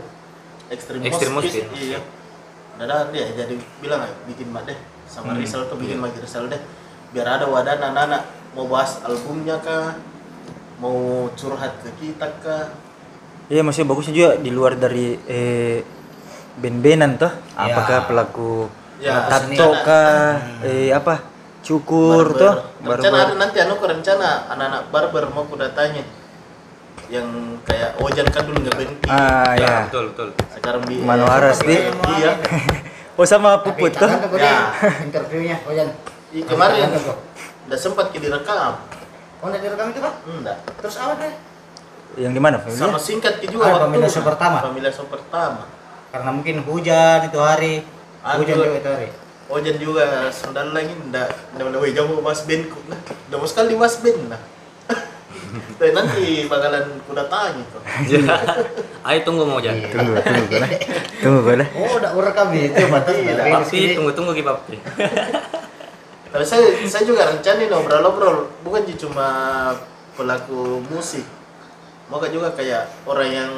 Extreme, 0.68 1.04
Extreme 1.06 1.36
Hospice. 1.38 1.64
Hospice. 1.64 1.80
Iya. 1.96 2.00
Ada 2.78 3.10
dia 3.10 3.26
jadi 3.34 3.54
bilang 3.78 4.02
"Ah, 4.02 4.12
bikin 4.26 4.48
mak 4.50 4.66
deh 4.66 4.78
sama 5.06 5.34
Hmm, 5.34 5.42
Rizal 5.42 5.66
tuh 5.66 5.76
bikin 5.76 5.98
iya. 5.98 6.06
lagi 6.06 6.18
Rizal 6.20 6.46
deh 6.46 6.62
biar 7.10 7.26
ada 7.28 7.46
wadah 7.46 7.74
anak-anak 7.74 8.22
mau 8.54 8.68
bahas 8.68 9.02
albumnya 9.02 9.58
kah 9.58 9.96
mau 10.78 10.98
curhat 11.34 11.74
ke 11.82 11.90
kita 11.98 12.28
kah 12.40 12.70
Iya 13.48 13.64
maksudnya 13.64 13.88
bagusnya 13.88 14.12
juga 14.12 14.32
di 14.36 14.52
luar 14.52 14.76
dari 14.76 15.16
eh 15.26 15.80
band-bandan 16.58 17.16
tuh. 17.16 17.32
Ya. 17.56 17.64
Apakah 17.66 18.00
pelaku 18.06 18.68
Ya, 18.98 19.24
tato 19.24 19.46
seni 19.46 19.56
anak. 19.56 19.82
kah 19.86 20.32
eh 20.66 20.90
apa 20.92 21.16
cukur 21.62 22.28
Barber. 22.28 22.36
tuh 22.36 22.54
rencana 22.84 23.16
ada 23.16 23.24
barber. 23.24 23.38
nanti 23.38 23.58
anu 23.62 23.74
ke 23.78 23.86
rencana 23.88 24.30
anak-anak 24.50 24.82
barber 24.90 25.24
mau 25.32 25.46
ku 25.46 25.56
datanya 25.56 26.02
yang 27.08 27.28
kayak 27.64 27.96
Ojan 27.98 28.28
kan 28.28 28.44
dulu 28.44 28.58
nggak 28.60 28.76
berhenti 28.76 29.08
Ah 29.08 29.54
Ya, 29.54 29.64
ya. 29.64 29.76
betul 29.88 30.12
betul. 30.12 30.28
sekarang 30.52 30.82
bi 30.84 31.00
Mano 31.00 31.24
Aras, 31.26 31.62
Di. 31.62 31.88
iya 32.18 32.32
Oh 33.18 33.26
sama 33.26 33.66
puput 33.66 33.90
tuh. 33.92 34.06
Ya. 34.38 34.70
interviewnya, 35.02 35.58
oh 35.66 35.74
Jan. 35.74 35.90
Ih, 36.30 36.46
kemarin 36.46 36.94
udah 37.66 37.74
sempat 37.74 38.14
ke 38.14 38.22
direkam 38.22 38.78
Oh, 39.38 39.50
udah 39.50 39.58
direkam 39.58 39.90
itu, 39.90 39.98
Pak? 39.98 40.14
enggak 40.24 40.58
Terus 40.78 40.96
apa 40.98 41.14
deh? 41.18 41.34
Yang 42.16 42.34
di 42.34 42.42
mana? 42.42 42.58
sama 42.70 42.98
singkat 42.98 43.38
ke 43.38 43.46
Ah, 43.46 43.52
juga 43.52 43.64
waktu 43.68 43.90
pemilihan 43.90 44.22
pertama. 44.22 44.58
pemilihan 44.62 44.94
pertama 45.10 45.64
Karena 46.08 46.30
mungkin 46.30 46.56
hujan 46.62 47.20
itu 47.26 47.40
hari. 47.42 47.82
Aduh. 48.22 48.42
Hujan 48.42 48.56
juga 48.56 48.76
itu 48.76 48.90
hari. 48.90 49.10
Ojan 49.48 49.76
juga 49.80 50.06
sendal 50.30 50.76
lagi 50.76 50.92
ndak 51.08 51.28
ndak 51.56 51.64
boleh 51.72 51.96
jauh 51.96 52.20
mas 52.20 52.44
nah 52.86 53.00
udah 53.32 53.38
mau 53.40 53.48
sekali 53.48 53.74
mas 53.74 53.96
band 53.98 54.20
nah 54.28 54.42
Dan 55.78 55.92
nanti 55.94 56.46
bakalan 56.46 56.86
ku 57.06 57.12
datangi 57.16 57.62
tuh 57.72 57.82
Ya. 58.08 58.20
Ayo 59.08 59.20
tunggu 59.24 59.48
mau 59.48 59.62
jangan. 59.62 59.80
Iya. 59.80 59.90
Tunggu, 59.94 60.14
tunggu 60.20 60.44
kau 60.46 60.60
dah. 60.60 60.72
Tunggu 61.24 61.40
kau 61.42 61.56
dah. 61.56 61.68
Oh, 61.74 61.92
udah 61.98 62.12
urekam 62.14 62.48
itu 62.52 62.84
batas 62.92 63.16
Iya, 63.16 63.34
dari 63.36 63.52
Papi 63.52 63.70
sini. 63.70 63.94
tunggu 63.96 64.12
tunggu 64.12 64.32
ki 64.36 64.44
papi. 64.44 64.76
Tapi 66.28 66.44
saya 66.44 66.68
saya 66.84 67.04
juga 67.08 67.32
rencanain 67.32 67.72
obrol-obrol 67.72 68.52
bukan 68.62 68.84
cuma 69.00 69.28
pelaku 70.14 70.84
musik. 70.92 71.24
Mau 72.12 72.20
juga 72.24 72.52
kayak 72.52 72.88
orang 73.04 73.30
yang 73.32 73.52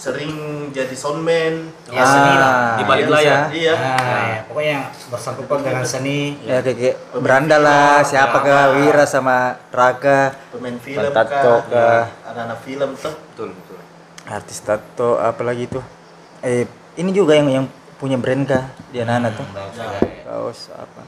sering 0.00 0.32
jadi 0.72 0.96
soundman. 0.96 1.68
Ya, 1.92 2.00
seni 2.08 2.32
lah. 2.40 2.80
Di 2.80 2.84
balik 2.88 3.04
bisa. 3.04 3.16
layar. 3.20 3.40
Iya. 3.52 3.74
Nah, 3.76 4.00
ya, 4.00 4.40
pokoknya 4.48 4.70
yang 4.72 4.84
bersangkutan 5.12 5.58
dengan 5.60 5.84
seni. 5.84 6.20
Ya 6.48 6.64
kayak, 6.64 6.76
kayak 6.80 6.96
beranda 7.20 7.56
lah, 7.60 8.00
siapa 8.00 8.40
kah 8.40 8.80
Wira 8.80 9.04
sama 9.04 9.60
Raka, 9.68 10.32
Pemain 10.56 10.80
film 10.80 11.12
Tato 11.12 11.54
kah? 11.68 11.68
kah? 11.68 12.04
Anak-anak 12.32 12.58
film 12.64 12.90
tuh. 12.96 13.12
Betul 13.12 13.48
betul. 13.52 13.76
artis 14.30 14.62
tato 14.62 15.18
apalagi 15.18 15.66
tuh. 15.66 15.82
Eh 16.40 16.62
ini 16.96 17.10
juga 17.10 17.34
yang 17.34 17.50
yang 17.50 17.66
punya 17.98 18.14
brand 18.16 18.46
kah 18.48 18.72
di 18.88 19.02
anak 19.04 19.36
tuh. 19.36 19.44
Ya. 19.76 20.00
Kaos 20.24 20.70
apa? 20.72 21.02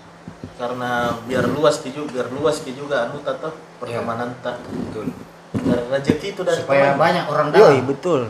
Karena 0.58 1.16
biar 1.24 1.46
luas 1.48 1.80
ki 1.80 1.94
juga, 1.94 2.20
biar 2.20 2.28
luas 2.34 2.60
ki 2.60 2.74
juga 2.76 3.08
anu 3.08 3.22
tato 3.24 3.56
pertemanan 3.80 4.36
tak. 4.44 4.60
Betul. 4.68 5.14
Rezeki 5.88 6.34
itu 6.34 6.42
dari 6.42 6.60
Supaya 6.60 6.92
teman. 6.92 6.98
banyak 6.98 7.24
orang 7.30 7.46
Yoi, 7.54 7.60
dalam. 7.78 7.88
betul. 7.88 8.22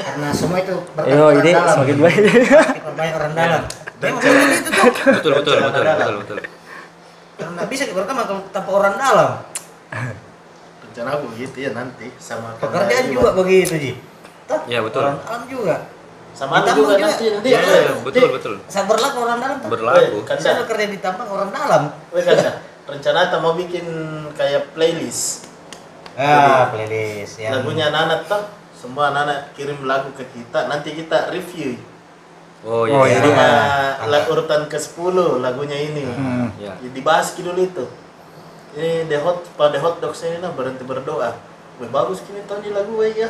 Karena 0.00 0.28
semua 0.32 0.58
itu 0.58 0.74
berkat 0.96 1.12
Yo, 1.12 1.20
orang 1.22 1.38
ide 1.38 1.50
dalam. 1.52 1.74
semakin 1.76 1.96
baik. 2.00 3.12
Orang 3.14 3.32
dalam. 3.36 3.62
Memang 4.00 4.20
seperti 4.20 4.56
itu 4.56 4.70
tuh. 4.72 4.84
Betul 5.12 5.32
betul 5.40 5.56
betul 5.60 5.82
betul 5.84 6.14
betul. 6.24 6.38
Karena 7.36 7.62
bisa 7.68 7.82
kalau 7.88 8.06
tanpa 8.50 8.70
orang 8.70 8.94
dalam. 8.96 9.30
Rencana 10.80 11.10
aku 11.14 11.26
gitu 11.38 11.56
ya 11.60 11.70
nanti 11.70 12.06
sama 12.18 12.56
Pekerjaan 12.58 13.04
juga 13.12 13.30
begitu, 13.36 13.74
Ji. 13.78 13.92
Toh, 14.48 14.60
Ya, 14.66 14.82
betul. 14.82 15.04
Orang 15.06 15.20
dalam 15.22 15.42
juga. 15.46 15.76
Sama 16.34 16.64
juga 16.64 16.96
juga. 16.96 17.06
nanti 17.06 17.24
nanti. 17.30 17.48
Ya, 17.52 17.60
eh, 17.60 17.94
betul 18.02 18.28
betul. 18.34 18.54
Sabarlah 18.66 19.12
orang 19.14 19.38
dalam. 19.38 19.58
Berlaku. 19.68 20.24
Kan 20.24 20.36
Saya 20.40 20.64
kerja 20.66 20.86
di 20.88 20.98
tambang 20.98 21.28
orang 21.28 21.50
dalam. 21.52 21.82
Kan 22.10 22.36
rencana 22.90 23.30
kita 23.30 23.38
mau 23.38 23.54
bikin 23.54 23.86
kayak 24.34 24.74
playlist 24.74 25.46
Ah, 26.18 26.68
playlist 26.74 27.38
yang 27.38 27.62
lagunya 27.62 27.86
anak-anak 27.88 28.26
tuh 28.26 28.42
semua 28.80 29.12
anak-anak 29.12 29.52
kirim 29.52 29.84
lagu 29.84 30.08
ke 30.16 30.24
kita 30.26 30.64
nanti 30.66 30.96
kita 30.96 31.28
review. 31.28 31.76
Oh 32.60 32.84
Oh, 32.84 33.04
iya. 33.04 33.20
jadi- 33.20 33.28
sama 33.30 33.48
la- 34.06 34.24
urutan 34.26 34.64
ke 34.66 34.76
10 34.76 35.04
lagunya 35.38 35.76
ini. 35.76 36.04
Hmm. 36.06 36.48
Ya. 36.56 36.72
Ya, 36.74 36.88
dibahas 36.90 37.32
ki 37.32 37.40
dulu 37.40 37.60
itu. 37.62 37.84
Ini 38.70 39.04
the 39.06 39.16
hot 39.18 39.44
pada 39.54 39.76
hot 39.76 39.98
dogs 39.98 40.20
ini 40.22 40.38
nah 40.38 40.48
berhenti 40.50 40.80
berdoa. 40.82 41.36
Wih, 41.76 41.88
bagus 41.88 42.20
kini 42.20 42.40
tahu 42.44 42.60
di 42.60 42.70
lagu 42.70 42.96
weh, 42.96 43.12
ya. 43.14 43.28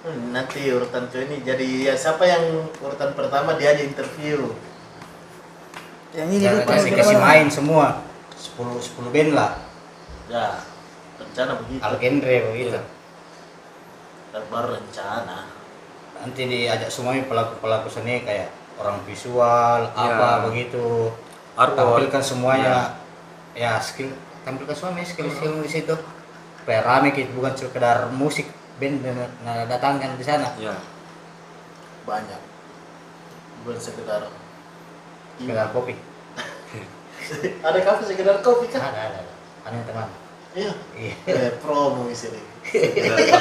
Hmm, 0.00 0.32
nanti 0.32 0.64
urutan 0.66 1.06
ke 1.06 1.22
ini. 1.22 1.40
Jadi 1.40 1.84
ya 1.84 1.94
siapa 1.94 2.24
yang 2.24 2.40
urutan 2.78 3.12
pertama 3.12 3.52
dia 3.54 3.70
aja 3.70 3.80
interview. 3.80 4.48
Yang 6.10 6.28
ini 6.30 6.42
Ya, 6.42 6.52
lupa. 6.54 6.72
kasih 6.74 6.90
kasih 6.94 7.18
main 7.18 7.46
semua. 7.46 8.00
10 8.34 8.80
10 8.80 9.12
band 9.12 9.30
lah. 9.32 9.52
Ya 10.26 10.56
rencana 11.16 11.52
begitu. 11.54 11.80
Al 11.80 11.94
genre 11.96 12.36
begitu. 12.50 12.70
Dan 12.72 12.84
baru 14.30 14.78
rencana 14.78 15.60
nanti 16.20 16.44
diajak 16.46 16.92
semuanya 16.92 17.24
pelaku 17.26 17.58
pelaku 17.64 17.88
seni 17.88 18.20
kayak 18.22 18.52
orang 18.76 19.00
visual 19.08 19.88
apa 19.92 20.48
begitu. 20.48 21.12
Artwork. 21.56 22.06
tampilkan 22.06 22.22
semuanya. 22.22 22.96
Ya 23.56 23.80
skill 23.80 24.12
tampilkan 24.44 24.76
semuanya 24.76 25.08
skill 25.08 25.28
skill 25.32 25.64
di 25.64 25.70
situ. 25.70 25.96
Rame 26.70 27.10
gitu 27.10 27.34
bukan 27.34 27.50
sekedar 27.58 28.06
musik 28.14 28.46
band 28.78 29.02
dan 29.02 29.26
nah, 29.42 29.66
datangkan 29.66 30.14
di 30.14 30.22
sana. 30.22 30.54
Ya 30.60 30.76
banyak. 32.06 32.40
Bukan 33.66 33.80
sekedar 33.80 34.30
sekedar 35.40 35.68
kopi. 35.74 35.98
Ada 37.66 37.78
kafe 37.82 38.02
sekedar 38.06 38.38
kopi 38.38 38.70
kan 38.70 38.86
ada 38.86 39.00
ada 39.10 39.18
ada. 39.22 39.32
Ada 39.66 39.78
teman. 39.82 40.08
Iya. 40.54 40.72
Iya. 40.94 41.14
Eh, 41.26 41.52
promo 41.58 42.06
di 42.06 42.16
sini 42.16 42.49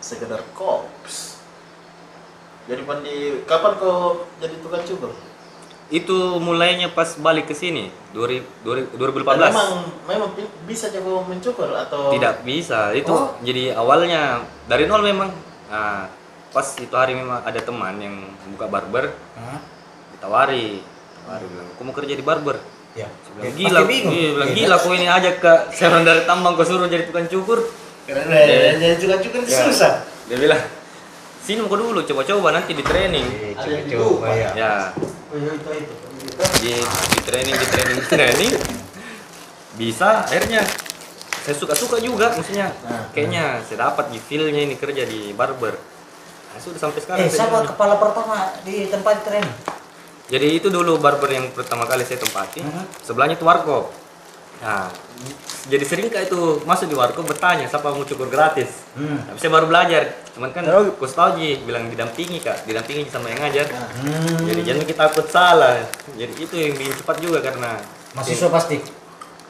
sekedar 0.00 0.42
kops. 0.54 1.42
Jadi 2.66 2.82
pandi 2.82 3.14
kapan 3.46 3.72
kau 3.78 4.26
jadi 4.38 4.54
tukang 4.62 4.82
cukur? 4.82 5.10
Itu 5.86 6.42
mulainya 6.42 6.90
pas 6.90 7.14
balik 7.14 7.46
ke 7.46 7.54
sini 7.54 7.94
2000 8.10 8.98
2018 8.98 9.22
memang 9.22 9.70
memang 10.02 10.30
bisa 10.66 10.90
jago 10.90 11.22
mencukur 11.22 11.70
atau 11.70 12.10
tidak 12.10 12.42
bisa 12.42 12.90
itu 12.90 13.06
Oh. 13.14 13.38
jadi 13.46 13.70
awalnya 13.78 14.42
dari 14.66 14.90
nol 14.90 15.06
memang. 15.06 15.30
Nah, 15.70 16.10
pas 16.50 16.66
itu 16.78 16.90
hari 16.94 17.14
memang 17.14 17.38
ada 17.46 17.60
teman 17.62 17.94
yang 18.02 18.16
buka 18.54 18.66
barber 18.66 19.14
Hah? 19.38 19.62
ditawari 20.16 20.80
tawari 21.22 21.44
bilang 21.52 21.68
aku 21.70 21.82
mau 21.84 21.94
kerja 21.94 22.14
di 22.16 22.24
barber 22.24 22.56
ya. 22.96 23.08
Pasti 23.36 23.52
gila. 23.60 23.80
bingung. 23.84 24.14
Iya, 24.16 24.28
bilang 24.32 24.50
Iya. 24.50 24.56
gila 24.56 24.76
kau 24.80 24.92
ini 24.92 25.06
ajak 25.06 25.34
ke 25.38 25.52
seorang 25.70 26.02
dari 26.02 26.22
tambang 26.24 26.56
kau 26.56 26.64
suruh 26.64 26.88
jadi 26.88 27.04
tukang 27.04 27.28
cukur. 27.28 27.60
Karena 28.08 28.36
jadi 28.80 28.96
tukang 28.96 29.20
cukur 29.20 29.40
itu 29.44 29.52
Ya. 29.52 29.62
susah. 29.68 29.92
Dia 30.26 30.38
bilang 30.40 30.62
sini 31.44 31.62
mau 31.62 31.76
dulu 31.76 32.00
coba-coba 32.02 32.48
nanti 32.50 32.72
di 32.72 32.82
training. 32.82 33.26
Iya, 33.28 33.52
coba-coba 33.86 34.26
ya. 34.32 34.48
Ya. 34.56 34.72
Oh, 35.30 35.36
iya, 35.36 35.52
itu 35.52 35.70
itu. 35.76 35.94
Di, 36.58 36.72
di 36.82 37.20
training 37.22 37.54
di 37.54 37.66
training 37.68 37.96
di 37.96 38.08
training. 38.08 38.52
Bisa 39.76 40.24
akhirnya. 40.24 40.62
Saya 41.46 41.54
suka-suka 41.54 42.02
juga 42.02 42.34
maksudnya. 42.34 42.74
Nah. 42.82 43.06
kayaknya 43.14 43.62
saya 43.62 43.86
dapat 43.86 44.10
di 44.10 44.18
feel-nya 44.18 44.66
ini 44.66 44.74
kerja 44.74 45.06
di 45.06 45.30
barber. 45.30 45.78
Nah, 45.78 46.58
sudah 46.58 46.80
sampai 46.80 46.98
sekarang 46.98 47.20
eh 47.22 47.30
saya 47.30 47.46
siapa 47.46 47.68
kepala 47.68 47.94
pertama 47.96 48.50
di 48.64 48.88
tempat 48.88 49.22
tren 49.22 49.44
jadi 50.26 50.46
itu 50.52 50.68
dulu 50.68 50.96
barber 50.96 51.30
yang 51.30 51.46
pertama 51.50 51.84
kali 51.84 52.02
saya 52.02 52.18
tempati 52.18 52.60
Mhm. 52.60 52.82
sebelahnya 53.00 53.34
itu 53.34 53.44
warkop 53.44 53.90
nah 54.56 54.88
jadi 55.66 55.84
sering 55.84 56.08
kayak 56.08 56.26
itu 56.26 56.64
masuk 56.64 56.88
di 56.88 56.96
warkop 56.96 57.24
bertanya 57.24 57.66
siapa 57.66 57.92
mau 57.92 58.00
cukur 58.02 58.26
gratis 58.26 58.88
hmm. 58.94 59.28
tapi 59.28 59.38
saya 59.38 59.52
baru 59.52 59.66
belajar 59.66 60.02
cuman 60.32 60.48
kan 60.50 60.64
Oh. 60.66 60.88
kus 60.94 61.12
tahu 61.12 61.36
Ji, 61.36 61.60
bilang 61.60 61.86
didampingi 61.86 62.40
kak 62.40 62.64
didampingi 62.64 63.04
sama 63.06 63.28
yang 63.28 63.38
ngajar 63.38 63.68
Hmm. 63.68 64.40
jadi 64.42 64.60
jangan 64.64 64.84
kita 64.84 65.00
takut 65.04 65.26
salah 65.26 65.76
jadi 66.10 66.32
itu 66.32 66.54
yang 66.54 66.72
bikin 66.72 66.94
cepat 66.96 67.16
juga 67.18 67.38
karena 67.40 67.76
mahasiswa 68.12 68.48
pasti 68.48 68.78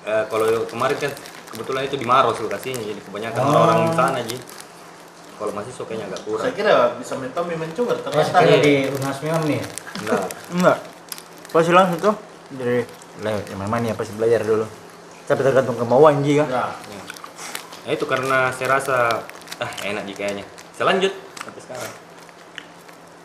Eh, 0.07 0.23
kalau 0.31 0.47
kemarin 0.65 0.95
kan 0.97 1.11
kebetulan 1.49 1.83
itu 1.83 1.99
di 1.99 2.07
Maros 2.07 2.39
lokasinya 2.39 2.79
jadi 2.79 3.01
kebanyakan 3.01 3.41
Oh. 3.41 3.51
orang-orang 3.53 3.79
di 3.83 3.93
sana 3.93 4.19
Ji. 4.23 4.39
Kalau 5.37 5.53
mahasiswa 5.53 5.85
kayaknya 5.85 6.07
agak 6.09 6.21
kurang. 6.25 6.43
saya 6.43 6.53
kira 6.53 6.75
bisa 6.97 7.13
mentomi 7.15 7.55
mencukur 7.55 7.93
ya 7.93 8.01
ternyata 8.01 8.25
sekali 8.27 8.53
di 8.59 8.75
Unas 8.89 9.19
Memang 9.21 9.45
nih 9.45 9.61
Nah, 10.03 10.25
Enggak. 10.51 10.79
Pasti 11.47 11.73
langsung 11.73 11.99
tuh 12.03 12.15
dari 12.51 12.81
lewat 13.19 13.45
yang 13.47 13.61
mana 13.61 13.85
ya 13.85 13.95
pasti 13.95 14.13
belajar 14.13 14.41
dulu. 14.41 14.65
Tapi 15.25 15.41
tergantung 15.43 15.77
kemauan 15.77 16.21
Ji 16.21 16.37
kan. 16.37 16.49
ya 16.49 16.65
ya. 16.73 17.03
Nah, 17.83 17.91
itu 17.91 18.05
karena 18.05 18.49
saya 18.51 18.69
rasa 18.73 18.97
ah 19.57 19.71
enak 19.83 20.05
Ji 20.05 20.15
kayaknya. 20.15 20.45
Saya 20.73 20.89
lanjut 20.89 21.13
sampai 21.39 21.61
sekarang. 21.63 21.93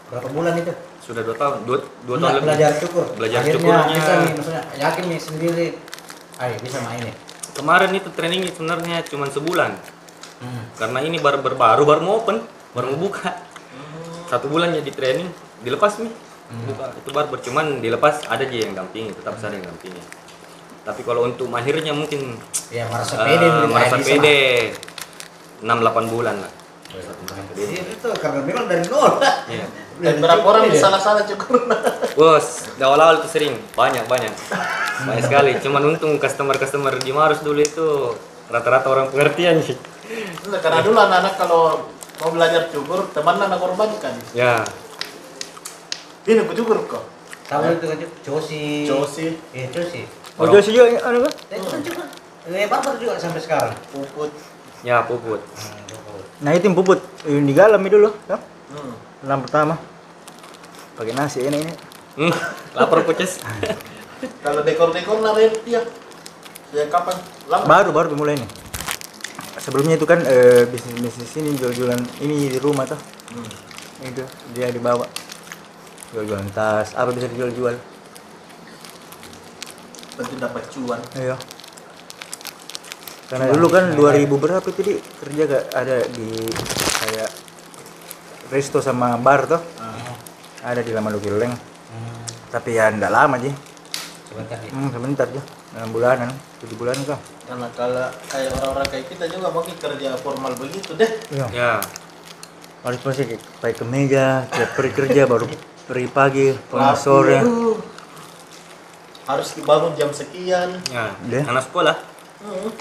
berapa 0.08 0.28
bulan 0.28 0.54
itu 0.58 0.74
Sudah 1.02 1.24
dua 1.24 1.34
tahun, 1.34 1.64
dua, 1.64 1.78
dua 2.04 2.16
tahun 2.16 2.20
Enggak, 2.20 2.34
lebih. 2.36 2.46
belajar 2.46 2.72
cukur 2.78 3.06
Belajar 3.16 3.40
akhirnya 3.42 3.56
cukurnya. 3.58 3.96
bisa 3.96 4.12
nih 4.14 4.32
maksudnya 4.36 4.62
yakin 4.78 5.04
nih 5.08 5.20
sendiri 5.20 5.68
ayo 6.38 6.56
bisa 6.60 6.78
main 6.82 7.02
nih 7.02 7.16
Kemarin 7.52 7.92
itu 7.94 8.10
training 8.12 8.42
sebenarnya 8.46 8.98
cuma 9.06 9.28
sebulan. 9.28 9.72
Hmm. 10.42 10.64
Karena 10.78 11.00
ini 11.06 11.18
baru 11.22 11.40
baru 11.40 11.56
baru, 11.56 11.84
baru 11.86 12.02
mau 12.02 12.16
open, 12.22 12.38
baru 12.74 12.86
mau 12.94 13.00
buka. 13.10 13.30
Satu 14.28 14.48
bulan 14.48 14.72
jadi 14.72 14.92
training, 14.92 15.28
dilepas 15.62 16.00
nih. 16.00 16.14
Buka 16.68 16.92
itu 16.92 17.10
barber 17.16 17.40
cuman 17.40 17.80
dilepas 17.80 18.28
ada 18.28 18.44
aja 18.44 18.58
yang 18.58 18.76
dampingi, 18.76 19.16
tetap 19.16 19.40
ada 19.40 19.56
yang 19.56 19.68
dampingi. 19.72 20.02
Tapi 20.82 21.02
kalau 21.06 21.24
untuk 21.30 21.48
mahirnya 21.48 21.96
mungkin 21.96 22.36
ya 22.74 22.90
merasa 22.92 23.24
Eh, 23.24 23.38
pede 23.38 23.48
nih, 23.48 23.68
merasa 23.70 23.96
pede. 24.02 24.40
6-8 25.62 26.10
bulan 26.12 26.36
lah. 26.42 26.52
Iya, 27.56 27.88
itu 27.88 28.08
karena 28.20 28.40
memang 28.44 28.66
dari 28.68 28.84
nol. 28.92 29.22
Iya. 29.48 29.68
dan 30.02 30.18
berapa 30.18 30.42
orang 30.42 30.66
salah-salah 30.74 31.30
cukur 31.30 31.62
bos 32.18 32.74
di 32.74 32.82
awal-awal 32.82 33.22
itu 33.22 33.30
sering. 33.30 33.54
Banyak 33.78 34.10
banyak. 34.10 34.34
Banyak 35.06 35.24
sekali. 35.24 35.52
Cuman 35.62 35.94
untung 35.94 36.18
customer 36.18 36.58
customer 36.58 36.98
di 36.98 37.14
Maros 37.14 37.46
dulu 37.46 37.62
itu 37.62 38.18
rata-rata 38.50 38.90
orang 38.92 39.08
pengertian 39.14 39.62
sih 39.64 39.78
karena 40.62 40.80
dulu 40.84 40.98
anak-anak 40.98 41.34
kalau 41.40 41.64
mau 42.22 42.30
belajar 42.34 42.70
cukur 42.70 43.10
teman 43.16 43.38
anak 43.42 43.58
korbankan 43.58 44.14
ya. 44.36 44.62
Ini 46.22 46.46
aku 46.46 46.54
cukur 46.54 46.78
kok. 46.86 47.04
Tahu 47.50 47.62
itu 47.76 47.86
kan 47.90 47.98
Josi 48.24 48.64
Josi 48.88 49.26
iya 49.52 49.68
Josi 49.74 50.08
Oh, 50.40 50.48
Josi 50.48 50.72
juga 50.72 50.88
ada 51.04 51.18
kan? 51.28 51.34
Ya, 51.52 51.56
itu 51.60 51.68
kan 51.68 51.82
cukur 51.84 52.06
eh 52.52 52.66
barbar 52.66 52.96
juga 52.98 53.20
sampai 53.22 53.42
sekarang. 53.42 53.76
Puput. 53.94 54.32
Ya 54.82 55.06
puput. 55.06 55.42
Hmm. 55.42 56.26
Nah, 56.42 56.58
itu 56.58 56.66
yang 56.66 56.74
puput. 56.74 56.98
Yang 57.22 57.46
di 57.46 57.54
galam 57.54 57.82
itu 57.86 58.02
dulu, 58.02 58.10
kan? 58.26 58.42
hmm. 58.74 58.94
Enam 59.30 59.40
pertama. 59.46 59.76
Pakai 60.98 61.14
nasi 61.14 61.46
ini 61.46 61.58
ini. 61.62 61.74
hmm, 62.12 62.34
lapar 62.76 63.08
puces 63.08 63.40
kalau 64.46 64.62
dekor-dekor 64.62 65.18
narik 65.24 65.64
dia 65.66 65.82
ya 66.72 66.86
kapan? 66.88 67.18
Lama. 67.50 67.66
Baru 67.66 67.90
baru 67.90 68.14
mulai 68.14 68.38
nih. 68.38 68.50
Sebelumnya 69.62 69.96
itu 69.96 70.10
kan 70.10 70.26
eh, 70.26 70.66
bisnis 70.66 70.98
bisnis 70.98 71.32
ini 71.38 71.54
jual-jualan 71.54 72.02
ini 72.26 72.50
di 72.50 72.58
rumah 72.58 72.90
tuh. 72.90 72.98
hmm. 73.38 74.10
Itu 74.10 74.26
dia 74.58 74.74
dibawa. 74.74 75.06
Jual-jualan 76.12 76.50
tas, 76.52 76.98
apa 76.98 77.14
bisa 77.14 77.30
dijual-jual. 77.30 77.78
penting 80.12 80.38
dapat 80.44 80.64
cuan 80.70 81.00
Iya. 81.16 81.34
Karena 83.32 83.48
dulu 83.48 83.68
kan 83.72 83.96
2000 83.96 84.28
berapa 84.28 84.68
itu 84.68 84.82
di 84.84 84.94
kerja 85.00 85.42
gak 85.48 85.66
ada 85.72 86.04
di 86.04 86.30
kayak 87.00 87.32
resto 88.52 88.84
sama 88.84 89.16
bar 89.16 89.48
tuh. 89.48 89.62
Ada 90.62 90.84
di 90.84 90.92
Lama 90.92 91.10
Lukileng. 91.16 91.50
Hmm, 91.56 92.22
Tapi 92.52 92.76
ya 92.76 92.92
enggak 92.92 93.10
lama 93.10 93.40
sih. 93.40 93.56
Sebentar 94.32 94.58
nih 94.58 94.72
Hmm, 94.72 94.90
sebentar 94.90 95.28
aja. 95.28 95.42
6 95.78 95.92
bulanan, 95.92 96.32
7 96.58 96.72
bulan 96.74 96.96
kah? 97.04 97.20
karena 97.44 97.68
kalau 97.74 98.08
kayak 98.26 98.50
orang-orang 98.56 98.88
kayak 98.88 99.06
kita 99.08 99.26
juga 99.28 99.48
mungkin 99.50 99.76
kerja 99.76 100.10
formal 100.16 100.56
begitu 100.56 100.96
deh 100.96 101.12
Iya. 101.30 101.48
ya 101.52 101.74
Harus 102.82 102.98
pasti 103.00 103.28
kayak 103.28 103.44
pakai 103.60 103.76
kemeja, 103.76 104.26
tiap 104.48 104.72
hari 104.74 104.90
kerja 104.90 105.22
baru 105.26 105.46
pergi 105.84 106.10
pagi, 106.10 106.48
pulang 106.66 106.96
sore. 106.96 107.44
harus 109.24 109.54
dibangun 109.54 109.94
jam 109.94 110.10
sekian 110.10 110.82
ya 110.88 111.14
Deh. 111.24 111.44
anak 111.46 111.64
sekolah 111.64 111.96
hmm. 112.42 112.72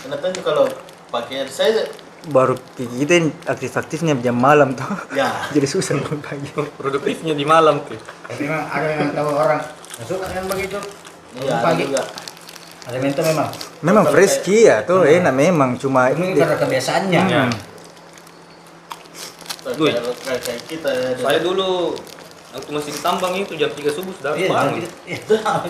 karena 0.00 0.16
tentu 0.18 0.40
kalau 0.40 0.64
pakaian 1.08 1.46
saya 1.46 1.86
Baru 2.24 2.54
kita 2.78 3.18
aktif-aktifnya 3.42 4.14
jam 4.16 4.32
malam 4.32 4.72
tuh. 4.72 4.86
ya 5.12 5.26
Jadi 5.54 5.66
susah 5.66 5.98
bangun 5.98 6.20
pagi. 6.20 6.46
produktifnya 6.72 7.34
di 7.34 7.42
malam 7.44 7.82
tuh 7.82 7.98
tapi 8.24 8.46
memang 8.46 8.62
ada 8.64 8.88
yang 8.96 9.10
tahu 9.12 9.28
orang 9.28 9.60
yang 10.02 10.08
suka 10.10 10.24
dengan 10.26 10.44
begitu 10.50 10.78
iya 11.38 11.62
pagi? 11.62 11.86
juga. 11.86 12.02
Ada 12.82 12.98
mentor 12.98 13.24
memang? 13.30 13.48
Memang 13.86 14.04
fresh 14.10 14.42
ya 14.66 14.82
tuh 14.82 15.06
enak 15.06 15.30
memang 15.30 15.78
cuma 15.78 16.10
ini 16.10 16.34
karena 16.34 16.58
kebiasaannya. 16.58 17.22
Ya 17.30 17.44
Duit. 19.78 19.94
kayak, 19.94 20.42
kayak 20.42 20.60
kita 20.66 20.90
saya 21.22 21.38
dulu 21.38 21.94
waktu 22.50 22.70
masih 22.74 22.90
di 22.90 23.00
tambang 23.00 23.32
itu 23.38 23.54
jam 23.54 23.70
3 23.70 23.78
subuh 23.94 24.10
sudah 24.18 24.34
Iya, 24.34 24.50
bangun. 24.50 24.82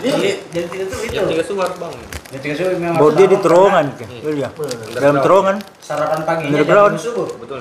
jadi 0.00 0.16
iya, 0.16 0.32
jadi 0.48 0.66
tidak 0.72 0.86
tuh 0.88 0.98
itu. 1.04 1.12
jam 1.12 1.24
3 1.28 1.44
subuh 1.44 1.62
harus 1.68 1.76
bangun. 1.76 2.00
Jadi 2.32 2.40
tidak 2.40 2.56
subuh 2.56 2.70
memang 2.80 2.96
bawa 2.96 3.04
harus 3.04 3.18
dia 3.20 3.26
di 3.28 3.38
terowongan. 3.38 3.86
Iya. 3.92 4.48
Underground. 4.48 4.96
Dalam 4.96 5.16
terowongan. 5.20 5.56
Sarapan 5.84 6.20
pagi 6.24 6.44
Brown. 6.64 6.92
subuh. 6.96 7.28
betul. 7.36 7.60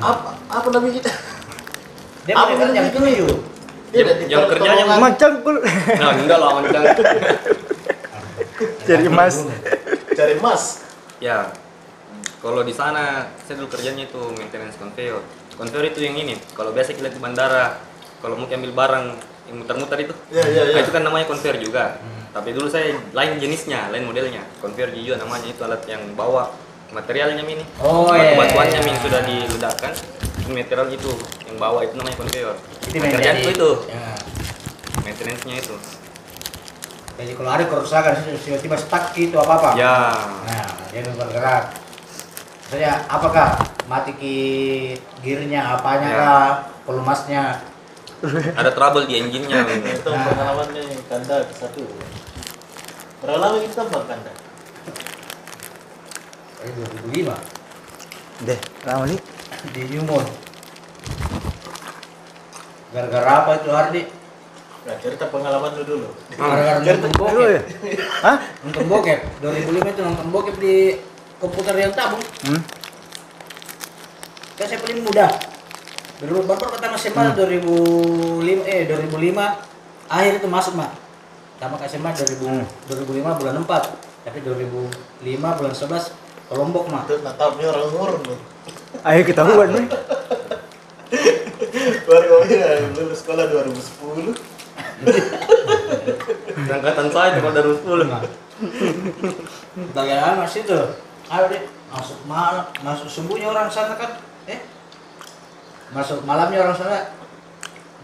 Apa 0.00 0.34
apa 0.48 0.66
namanya 0.74 0.94
kita 0.98 1.12
Dia 2.26 2.34
Apa 2.34 2.50
mulai 2.56 2.72
kan 2.82 2.96
Jam- 3.90 4.04
ada 4.04 4.14
di 4.20 4.24
jam 4.28 4.38
kerjanya. 4.44 4.84
Macam 5.00 5.30
pul. 5.40 5.56
nah 5.96 6.10
enggak 6.12 6.38
lah 6.38 6.50
mancang 6.60 6.84
Cari 8.84 9.04
emas. 9.06 9.34
Cari 10.16 10.34
emas. 10.36 10.62
Ya, 11.18 11.50
kalau 12.38 12.62
di 12.62 12.74
sana 12.74 13.26
saya 13.46 13.58
dulu 13.58 13.68
kerjanya 13.70 14.06
itu 14.06 14.20
maintenance 14.34 14.78
conveyor. 14.78 15.22
Conveyor 15.58 15.90
itu 15.90 16.00
yang 16.06 16.14
ini. 16.14 16.34
Kalau 16.54 16.70
biasa 16.70 16.94
kita 16.94 17.10
lihat 17.10 17.16
di 17.18 17.22
bandara, 17.22 17.82
kalau 18.22 18.38
mau 18.38 18.46
ambil 18.46 18.72
barang 18.74 19.06
yang 19.50 19.56
muter-muter 19.64 19.98
itu, 20.06 20.14
Iya, 20.30 20.44
iya, 20.46 20.62
nah, 20.68 20.72
iya. 20.76 20.80
itu 20.84 20.90
kan 20.94 21.02
namanya 21.02 21.26
conveyor 21.26 21.56
juga. 21.58 21.98
Tapi 22.30 22.54
dulu 22.54 22.68
saya 22.70 22.94
lain 23.16 23.40
jenisnya, 23.40 23.90
lain 23.90 24.06
modelnya. 24.06 24.44
Conveyor 24.62 24.94
juga 24.94 25.18
namanya 25.18 25.48
itu 25.50 25.60
alat 25.66 25.82
yang 25.90 26.02
bawa 26.14 26.52
materialnya 26.94 27.42
ini. 27.42 27.64
Oh, 27.82 28.12
iya, 28.14 28.36
Batu-batuannya 28.38 28.78
iya, 28.78 28.86
min 28.86 28.94
iya. 28.94 29.02
sudah 29.02 29.20
diledakkan. 29.26 29.92
Itu 30.48 30.56
material 30.56 30.88
itu 30.88 31.12
yang 31.44 31.60
bawa 31.60 31.84
itu 31.84 31.92
namanya 31.92 32.16
conveyor. 32.16 32.56
Itu 32.88 32.96
Nah, 32.96 33.04
yang 33.04 33.12
kerjaan 33.20 33.36
itu 33.36 33.50
itu, 33.52 33.70
Ya. 33.84 34.16
maintenance-nya 35.04 35.56
itu. 35.60 35.76
Jadi 37.20 37.32
kalau 37.36 37.50
ada 37.52 37.64
kerusakan 37.68 38.12
tiba-tiba 38.40 38.76
stuck 38.80 39.12
gitu 39.12 39.36
apa-apa. 39.36 39.76
Ya, 39.76 40.16
Nah, 40.48 40.88
dia 40.88 41.04
bergerak. 41.04 41.76
Saya 42.72 43.04
apakah 43.12 43.60
mati 43.84 44.16
ki 44.16 44.36
gearnya 45.20 45.76
apanya 45.76 46.08
Ya. 46.08 46.16
kah, 46.16 46.48
pelumasnya. 46.88 47.60
ada 48.60 48.72
trouble 48.72 49.04
di 49.04 49.20
engine-nya. 49.20 49.68
Min. 49.68 49.84
Itu 49.84 50.08
Nah. 50.08 50.32
pengalamannya 50.32 50.80
Kanda 51.12 51.44
satu. 51.52 51.84
Berapa 53.20 53.36
lama 53.36 53.60
kita 53.60 53.84
tambah 53.84 54.00
Kanda? 54.08 54.32
Eh 56.64 56.72
2005 56.72 57.36
Deh, 58.48 58.56
lama 58.88 59.04
nih. 59.04 59.20
Di 59.74 59.82
Newmont. 59.90 60.28
Gara-gara 62.94 63.30
apa 63.44 63.50
itu 63.60 63.70
Ardi? 63.70 64.02
Nah, 64.88 64.96
cerita 65.04 65.28
pengalaman 65.28 65.76
lu 65.76 65.84
dulu. 65.84 66.08
Gara-gara 66.32 66.80
nonton 66.80 67.12
bokep. 67.12 67.48
ya. 67.52 67.62
Hah? 68.24 68.36
Nonton 68.64 68.84
bokep. 68.88 69.20
2005 69.44 69.92
itu 69.92 70.00
nonton 70.00 70.26
bokep 70.32 70.56
di 70.56 70.74
komputer 71.36 71.74
yang 71.76 71.92
tabung. 71.92 72.22
Hmm? 72.48 72.60
Kan 74.56 74.66
saya 74.66 74.80
paling 74.80 75.04
muda. 75.04 75.28
Dulu 76.18 76.42
baru 76.48 76.66
pertama 76.74 76.98
SMA 76.98 77.30
2005 77.36 78.66
eh 78.66 78.90
2005 78.90 80.10
akhir 80.10 80.32
itu 80.42 80.48
masuk 80.50 80.74
mak. 80.74 80.90
Sama 81.58 81.74
ke 81.78 81.86
SMA 81.90 82.10
2000, 82.10 82.64
2005 82.90 83.38
bulan 83.38 83.54
4. 83.62 84.26
Tapi 84.26 84.38
2005 84.42 85.58
bulan 85.58 85.72
11 85.74 86.10
ke 86.48 86.52
Lombok 86.56 86.84
mak. 86.90 87.06
Itu 87.06 87.22
natapnya 87.22 87.70
orang 87.70 87.92
ngurun 87.92 88.22
lu. 88.24 88.36
Ayo 89.04 89.20
ketahuan 89.24 89.68
nih. 89.76 89.86
Baru 92.08 92.40
ya, 92.48 92.80
lulus 92.96 93.20
sekolah 93.20 93.44
2010. 93.52 94.32
Angkatan 96.68 97.08
saya 97.12 97.36
itu 97.36 97.40
kalau 97.44 97.54
dari 97.54 97.68
10. 97.68 98.08
Bagaimana 99.94 100.42
masih 100.42 100.60
itu? 100.64 100.80
Ayo 101.28 101.44
deh 101.52 101.62
masuk 101.92 102.18
malam, 102.24 102.64
masuk 102.80 103.08
subuhnya 103.08 103.52
orang 103.52 103.68
sana 103.68 103.96
kan? 103.96 104.16
Eh, 104.48 104.60
masuk 105.92 106.24
malamnya 106.24 106.64
orang 106.64 106.76
sana 106.76 107.12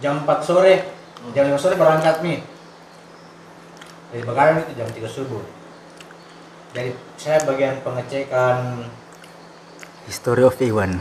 jam 0.04 0.20
4 0.24 0.44
sore, 0.44 0.84
jam 1.32 1.48
5 1.48 1.60
sore 1.60 1.74
berangkat 1.80 2.20
nih. 2.20 2.44
Dari 4.12 4.22
Bakaran 4.22 4.62
itu 4.62 4.72
jam 4.76 4.88
3 4.88 5.08
subuh. 5.08 5.42
Jadi 6.76 6.92
saya 7.16 7.40
bagian 7.46 7.80
pengecekan 7.80 8.84
History 10.04 10.44
of 10.44 10.56
Iwan. 10.60 11.00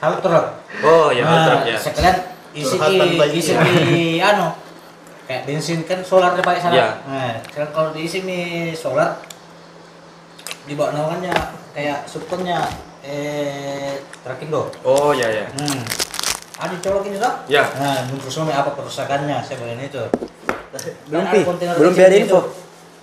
truk. 0.00 0.46
Oh, 0.80 1.08
ya, 1.12 1.22
Nah, 1.26 1.44
truk 1.46 1.62
ya. 1.66 1.78
Sekalian 1.78 2.16
isi 2.56 2.76
di 2.78 2.98
isi 3.36 3.52
di 3.54 4.18
anu 4.18 4.50
kayak 5.30 5.46
bensin 5.46 5.86
kan 5.86 6.02
solar 6.02 6.34
dipakai 6.34 6.58
sana. 6.58 6.74
Iya. 6.74 6.88
Nah, 7.06 7.32
sekarang 7.46 7.70
kalau 7.70 7.90
diisi 7.94 8.26
nih 8.26 8.74
solar 8.74 9.22
dibawa 10.66 10.90
naungannya 10.94 11.34
kayak 11.74 12.06
supportnya 12.10 12.66
eh 13.06 13.98
Trakindo. 14.26 14.70
Oh, 14.82 15.14
ya, 15.14 15.30
ya. 15.30 15.46
Hmm. 15.54 15.80
Ada 16.60 16.76
colok 16.84 17.08
ini 17.08 17.16
toh? 17.16 17.34
Ya. 17.48 17.64
Nah, 17.78 18.04
muncul 18.12 18.28
semua 18.28 18.52
apa 18.52 18.76
kerusakannya 18.76 19.40
saya 19.40 19.56
bagian 19.62 19.80
itu. 19.80 20.04
Belum, 21.08 21.24
Kan 21.24 21.32
Pi. 21.32 21.40
Belum 21.78 21.92
kecil 21.96 22.06
ada 22.06 22.16
info. 22.20 22.40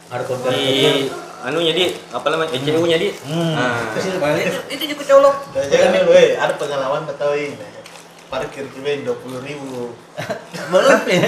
Ada 0.08 0.24
kontainer 0.24 0.56
Di 0.56 1.27
kecil. 1.38 1.48
anunya 1.48 1.72
di 1.72 1.86
apa 2.10 2.28
namanya? 2.28 2.50
ECU-nya 2.52 2.98
di. 2.98 3.10
Hmm. 3.22 3.54
Nah. 3.54 3.94
Di 3.94 4.00
sini 4.00 4.18
bagian 4.18 4.46
itu 4.48 4.60
itu 4.68 4.84
juga 4.92 5.04
colok. 5.08 5.36
Jangan 5.56 6.02
lu, 6.02 6.12
eh, 6.12 6.30
ada 6.36 6.54
pengalaman 6.54 7.06
atau 7.06 7.32
ini. 7.32 7.56
Parkir 8.28 8.68
kimen 8.70 9.06
20 9.06 9.40
ribu. 9.40 9.96
Belum 10.72 11.02
ya. 11.06 11.22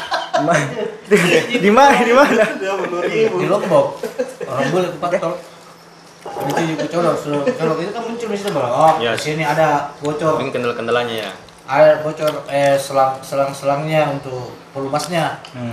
Ma- 0.46 0.68
di 1.48 1.70
mana? 1.70 1.96
Di 1.98 2.12
mana? 2.12 2.44
20 2.56 3.08
ribu. 3.08 3.36
di 3.40 3.46
Lombok 3.46 3.86
orang 4.44 4.68
boleh 4.68 4.88
ke 4.92 5.16
tol 5.16 5.34
itu 6.26 6.62
juga 6.68 6.84
colok 6.90 7.16
so, 7.16 7.30
colok 7.40 7.76
itu 7.80 7.90
kan 7.90 8.02
muncul 8.02 8.28
di 8.28 8.36
situ 8.36 8.50
bro 8.50 8.66
oh 8.66 8.94
Ya. 8.98 9.14
di 9.14 9.20
sini 9.22 9.42
ada 9.42 9.94
bocor 9.96 10.36
Mungkin 10.36 10.52
kendala-kendalanya 10.52 11.14
ya. 11.16 11.30
ada 11.64 12.02
bocor 12.02 12.44
eh 12.46 12.76
selang 12.76 13.16
selang 13.22 13.48
selangnya 13.50 14.12
untuk 14.12 14.52
pelumasnya 14.70 15.40
Hmm. 15.50 15.72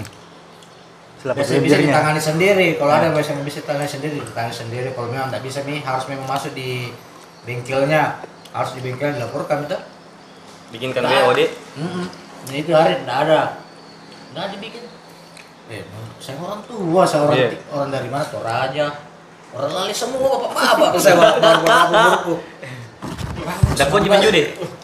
Bisa 1.23 1.55
bibirnya. 1.55 1.87
ditangani 1.87 2.19
sendiri 2.19 2.67
kalau 2.75 2.91
ada 2.91 3.07
biasa 3.09 3.39
bisa 3.39 3.63
ditangani 3.63 3.87
sendiri 3.87 4.19
ditangani 4.19 4.51
sendiri 4.51 4.91
kalau 4.91 5.07
memang 5.07 5.31
tidak 5.31 5.43
bisa 5.47 5.59
nih 5.63 5.79
harus 5.79 6.03
memang 6.05 6.27
masuk 6.27 6.51
di 6.51 6.91
bengkelnya 7.43 8.19
harus 8.51 8.71
di 8.75 8.81
bengkel 8.81 9.15
dilaporkan 9.15 9.63
itu 9.63 9.77
Bikinkan 10.69 11.05
Nah. 11.05 11.29
WOD. 11.29 11.41
Mm-mm. 11.77 12.05
Nah, 12.43 12.55
itu 12.57 12.71
hari 12.73 12.97
tidak 12.99 13.17
ada 13.23 13.39
nggak 14.33 14.45
dibikin 14.51 14.83
eh 15.69 15.85
saya 16.17 16.35
orang 16.35 16.59
tua 16.65 17.01
saya 17.05 17.23
orang 17.23 17.37
Iya. 17.39 17.49
orang 17.69 17.87
dari 17.87 18.09
mana 18.09 18.25
Toraja 18.25 18.85
orang 19.53 19.71
lali 19.71 19.93
semua 19.93 20.27
bapak 20.43 20.75
bapak 20.75 20.99
saya 20.99 21.15
bapak 21.15 21.39
bapak 21.39 21.83
bapak 21.87 22.39
Dapat 23.73 23.99
di 24.01 24.09
menjudi. 24.09 24.41
Nggak, 24.43 24.82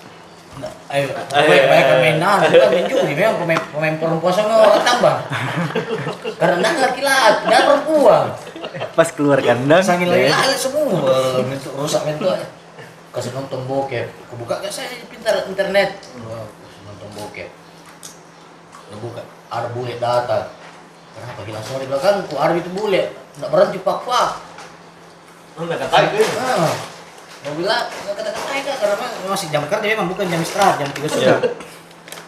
ayo 0.67 1.05
baik 1.31 1.63
baik 1.71 1.85
mainan 2.03 2.39
bukan 2.49 2.69
main 2.73 2.85
judi 2.89 3.13
memang 3.15 3.35
pemain 3.39 3.61
pemain 3.71 3.95
perempuan 3.95 4.33
sama 4.35 4.53
orang 4.59 4.83
tambah 4.83 5.15
karena 6.35 6.69
laki-laki 6.83 7.43
dan 7.47 7.61
perempuan 7.63 8.25
Pas 8.93 9.07
keluar 9.15 9.39
kandang. 9.39 9.79
Sangi 9.79 10.03
ya. 10.03 10.35
lali 10.35 10.57
semua 10.59 10.83
mentuk 11.47 11.71
rusak 11.79 12.03
mentuk 12.03 12.35
kasih 13.15 13.31
nonton 13.33 13.63
bokep 13.65 14.11
kebuka 14.29 14.59
kan 14.59 14.71
saya 14.71 14.91
pintar 15.07 15.47
internet 15.47 15.95
kasih 16.03 16.81
nonton 16.83 17.09
bokep 17.15 17.49
kebuka 18.91 19.21
ada 19.49 19.67
bule 19.71 19.95
datang 19.97 20.51
kenapa 21.15 21.41
hilang 21.47 21.63
semua 21.63 21.79
di 21.81 21.87
belakangku 21.87 22.35
ada 22.35 22.53
itu 22.53 22.71
bule 22.75 23.01
nggak 23.39 23.49
berhenti 23.49 23.79
pak 23.79 23.97
pak 24.03 24.29
Lu 25.59 25.67
enggak 25.67 25.91
kata 25.91 25.97
itu. 26.07 26.23
Ah 27.39 27.47
mau 27.47 27.55
bilang 27.55 27.87
nggak 27.87 28.15
kata 28.19 28.29
kata 28.35 28.49
kan 28.51 28.75
karena 28.83 28.95
memang 28.99 29.31
masih 29.31 29.47
jam 29.47 29.63
kerja 29.63 29.87
memang 29.95 30.07
bukan 30.11 30.25
jam 30.27 30.39
istirahat 30.43 30.75
jam 30.75 30.89
tiga 30.91 31.07
subuh 31.07 31.39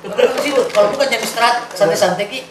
Kalau 0.01 0.41
sih, 0.41 0.51
kalau 0.73 0.87
bukan 0.89 1.07
jam 1.13 1.21
istirahat 1.21 1.55
santai-santai 1.75 2.25
ki 2.31 2.41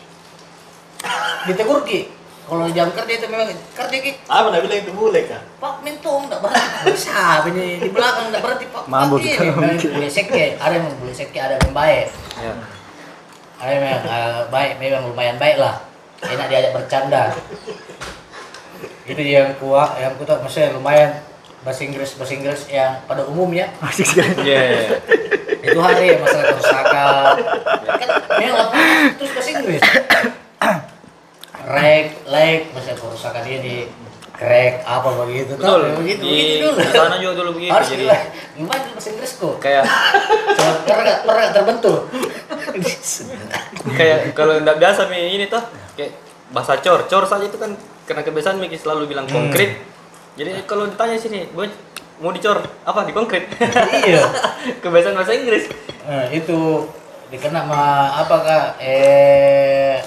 ditegur 1.49 1.83
ki 1.89 2.21
kalau 2.51 2.67
jam 2.75 2.91
kerja 2.91 3.13
itu 3.15 3.27
memang 3.31 3.49
kerja 3.79 3.97
ki 4.03 4.13
Apa 4.27 4.51
nak 4.51 4.61
bilang 4.67 4.83
itu 4.83 4.91
boleh 4.91 5.23
kah? 5.31 5.39
Pak 5.63 5.87
Mentung 5.87 6.27
enggak 6.27 6.43
berhenti. 6.43 6.91
Bisa 6.91 7.47
ini 7.47 7.79
di 7.79 7.91
belakang 7.95 8.27
enggak 8.27 8.43
berhenti 8.43 8.67
Pak. 8.75 8.91
Mabuk 8.91 9.23
kita. 9.23 9.55
Memang 9.55 9.79
boleh 9.79 10.11
seke, 10.11 10.59
ada 10.59 10.75
yang 10.75 10.91
boleh 10.99 11.15
seke, 11.15 11.39
ada 11.39 11.55
yang 11.63 11.71
baik. 11.71 12.11
Ya. 12.43 12.53
Ada 13.63 13.71
yang 13.71 13.83
memang 13.87 14.03
eh, 14.03 14.41
baik, 14.51 14.73
memang 14.83 15.03
lumayan 15.15 15.39
baik 15.39 15.63
lah. 15.63 15.79
Enak 16.27 16.47
diajak 16.51 16.73
bercanda. 16.75 17.31
Itu 19.07 19.23
yang 19.23 19.55
kuat, 19.63 20.03
yang 20.03 20.19
kuat 20.19 20.43
maksudnya 20.43 20.75
lumayan 20.75 21.23
bahasa 21.61 21.81
Inggris 21.85 22.17
bahasa 22.17 22.33
Inggris 22.37 22.61
yang 22.73 23.05
pada 23.05 23.23
umumnya. 23.29 23.69
Asik 23.85 24.07
sekali. 24.09 24.33
Iya, 24.49 24.61
iya. 24.65 24.89
itu 25.61 25.79
hari 25.81 26.17
masalah 26.17 26.57
kerusakan. 26.57 27.35
Kan 27.85 28.09
memang 28.41 28.59
apa 28.73 28.79
terus 29.21 29.31
bahasa 29.37 29.51
Inggris. 29.53 29.83
Rek 31.61 32.07
like 32.27 32.65
masalah 32.73 32.99
kerusakan 32.99 33.45
ini 33.45 33.77
crack 34.41 34.75
apa 34.89 35.09
begitu. 35.21 35.53
Betul. 35.61 35.81
Tau, 35.85 36.01
begitu 36.01 36.23
Di 36.25 36.33
begitu 36.33 36.67
dulu. 36.73 36.97
sana 36.97 37.17
juga 37.21 37.33
dulu 37.45 37.51
begitu. 37.61 37.73
harus 37.77 37.89
Jadi. 37.93 38.05
gimana 38.57 38.81
bahasa 38.97 39.09
Inggris 39.13 39.33
kok? 39.37 39.55
Kayak 39.61 39.85
pernah 40.89 41.17
pernah 41.29 41.47
terbentur? 41.53 41.99
Kayak 44.01 44.19
kalau 44.33 44.55
nggak 44.65 44.77
biasa 44.81 45.13
nih 45.13 45.37
ini 45.37 45.45
tuh 45.53 45.61
kayak 45.93 46.17
bahasa 46.57 46.81
cor. 46.81 47.05
Cor 47.05 47.25
saja 47.29 47.45
itu 47.45 47.61
kan 47.61 47.77
karena 48.09 48.23
kebiasaan 48.25 48.57
Miki 48.57 48.81
selalu 48.81 49.13
bilang 49.13 49.29
konkret 49.29 49.77
jadi 50.39 50.63
kalau 50.65 50.87
ditanya 50.87 51.17
sini 51.17 51.47
"Boy, 51.51 51.67
mau 52.21 52.31
dicor 52.31 52.61
apa? 52.85 53.07
Di 53.09 53.13
konkret? 53.13 53.49
Iya. 54.07 54.23
Kebiasaan 54.83 55.17
bahasa 55.17 55.33
Inggris. 55.35 55.67
Nah, 56.05 56.29
itu 56.31 56.87
dikena 57.31 57.65
sama 57.65 57.83
apakah 58.19 58.75
eh 58.83 60.03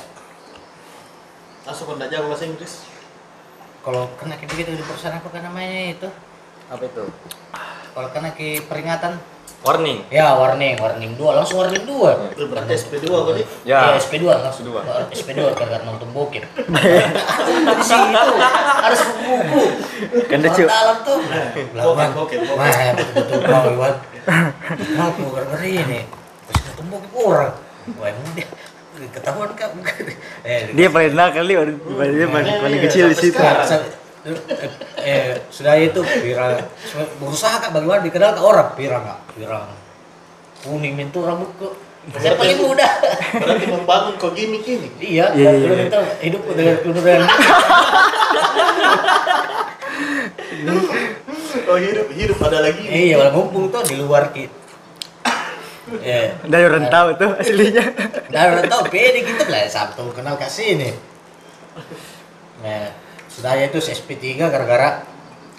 Langsung 1.63 1.87
kau 1.87 1.95
enggak 1.95 2.11
jago 2.11 2.27
bahasa 2.31 2.45
Inggris. 2.45 2.73
kalau 3.83 4.07
kena 4.15 4.39
kayak 4.39 4.47
begitu 4.47 4.79
di 4.79 4.83
perusahaan 4.83 5.19
apa 5.19 5.27
kan 5.27 5.43
namanya 5.43 5.91
itu. 5.91 6.07
Apa 6.71 6.83
itu? 6.87 7.03
Kalau 7.91 8.09
kena 8.15 8.31
ke 8.31 8.63
peringatan 8.63 9.19
warning. 9.63 9.99
Ya 10.07 10.35
warning, 10.35 10.75
warning 10.75 11.15
dua 11.15 11.39
langsung 11.39 11.59
warning 11.59 11.83
dua. 11.83 12.29
Berarti 12.35 12.73
SP2 12.75 13.05
kok 13.07 13.33
nih. 13.33 13.45
Ya, 13.63 13.95
Ya. 13.95 13.97
SP2 13.97 14.27
langsung 14.27 14.67
SP2 15.09 15.39
karena 15.59 15.79
nonton 15.81 16.11
bokep. 16.11 16.43
Di 17.79 17.83
sini 17.83 18.11
tuh 18.11 18.37
ada 18.77 18.95
sepupu. 18.95 19.61
Kan 20.27 20.37
dia 20.39 20.51
cu- 20.51 20.67
dalam 20.67 20.97
tuh. 21.01 21.17
Bokep, 21.73 22.09
bokep, 22.13 22.39
bokep. 22.43 22.59
Wah, 22.59 22.91
betul-betul 22.93 23.39
kau 23.41 23.71
Iwan. 23.71 23.95
Aku 24.99 25.21
gara-gara 25.31 25.65
ini. 25.65 25.99
Pas 26.43 26.57
nonton 26.61 26.85
bokep 26.91 27.11
orang. 27.17 27.51
Wah, 27.95 28.07
emang 28.07 28.31
dia 28.35 28.47
ketahuan 29.09 29.51
kan? 29.57 29.71
Eh, 30.43 30.71
Dia 30.71 30.87
paling 30.87 31.11
nakal 31.11 31.43
dia, 31.43 31.59
dia 31.65 32.27
paling, 32.29 32.55
paling 32.61 32.79
kecil 32.83 33.09
di 33.09 33.17
situ. 33.17 33.39
Eh, 34.23 34.71
eh, 35.03 35.35
sudah 35.51 35.75
itu 35.75 35.99
pira. 35.99 36.55
Berusaha 37.19 37.59
kak 37.59 37.71
bagaimana 37.75 37.99
dikenal 38.07 38.39
ke 38.39 38.41
orang 38.41 38.69
pirang 38.79 39.03
kak. 39.03 39.19
Pirang 39.35 39.67
kuning 40.63 40.95
mintu 40.95 41.19
rambutku 41.27 41.75
saya 42.19 42.35
paling 42.39 42.59
muda? 42.59 42.87
Berarti 43.35 43.65
membangun 43.67 44.15
kok 44.15 44.31
gimmick 44.35 44.63
ini. 44.63 44.87
iya 44.99 45.31
Iya, 45.35 45.51
iya, 45.55 45.71
iya, 45.71 45.71
iya. 45.75 45.85
itu 45.87 45.99
hidupku 46.23 46.51
dengan 46.55 46.75
kemudian 46.79 47.21
Oh 51.63 51.79
hidup 51.79 52.07
hidup 52.11 52.37
ada 52.43 52.59
lagi. 52.59 52.83
iya 52.87 53.15
malah 53.19 53.31
mumpung 53.31 53.71
tuh 53.71 53.83
di 53.87 53.95
luar 53.99 54.31
ki 54.35 54.47
eh. 56.03 56.35
Dari 56.43 56.63
orang 56.63 56.91
tahu 56.91 57.07
tuh 57.15 57.31
aslinya. 57.39 57.83
udah 58.31 58.67
tahu 58.67 58.83
pede 58.91 59.23
gitu 59.23 59.43
lah. 59.47 59.67
Sabtu 59.67 60.03
kenal 60.15 60.35
kak 60.39 60.51
sini 60.51 60.91
nah 62.63 62.87
sudah 63.33 63.57
itu 63.57 63.79
SP3 63.79 64.21
gara-gara 64.39 65.01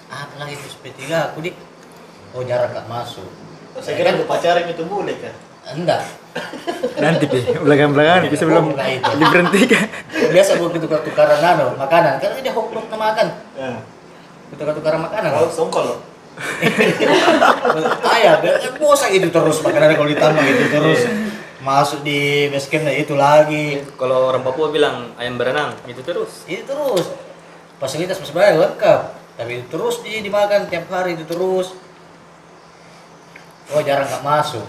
apa 0.07 0.33
lagi 0.37 0.55
itu 0.55 0.65
SP3 0.71 0.99
aku 1.27 1.39
di 1.39 1.51
oh 2.31 2.41
jarang 2.41 2.71
gak 2.71 2.87
masuk 2.87 3.27
Saya 3.75 3.95
kira 3.95 4.15
lu 4.15 4.23
pacaran 4.23 4.63
itu 4.65 4.83
boleh 4.83 5.15
kan. 5.19 5.35
enggak 5.67 5.99
Nanti 6.95 7.25
pi, 7.25 7.43
belakangan-belakangan 7.47 8.27
bisa 8.27 8.43
belum 8.43 8.65
itu. 8.71 9.11
diberhentikan. 9.17 9.87
biasa 10.29 10.51
gue 10.53 10.69
tukar-tukaran 10.77 11.39
anu 11.41 11.75
makanan 11.75 12.19
karena 12.19 12.39
dia 12.39 12.51
hoklok 12.51 12.85
na 12.85 12.97
makan 12.97 13.27
Ya. 13.53 13.71
tukar-tukaran 14.49 14.99
makanan 15.01 15.29
Kalau 15.33 15.49
songkol 15.49 15.83
loh. 15.85 15.99
ayah 18.11 18.39
biar 18.39 18.59
kan 18.59 18.73
bosan 18.75 19.09
itu 19.09 19.27
terus 19.29 19.57
makanan 19.59 19.95
kalau 19.95 20.09
ditambah 20.09 20.43
gitu 20.43 20.63
terus 20.69 21.01
masuk 21.61 21.99
di 22.01 22.19
base 22.47 22.67
camp 22.67 22.83
nah 22.83 22.93
itu 22.93 23.13
lagi 23.13 23.79
Kalau 23.93 24.29
orang 24.29 24.43
Papua 24.43 24.69
bilang 24.69 25.15
ayam 25.15 25.35
berenang, 25.35 25.73
itu 25.85 25.99
terus. 25.99 26.43
itu 26.45 26.61
terus 26.61 27.07
fasilitas 27.85 28.17
banyak 28.33 28.57
lengkap 28.57 28.99
tapi 29.37 29.61
itu 29.61 29.67
terus 29.69 30.01
di 30.01 30.25
dimakan 30.25 30.65
tiap 30.65 30.89
hari 30.89 31.13
itu 31.13 31.23
terus 31.29 31.77
oh 33.69 33.81
jarang 33.85 34.09
nggak 34.09 34.25
masuk 34.25 34.65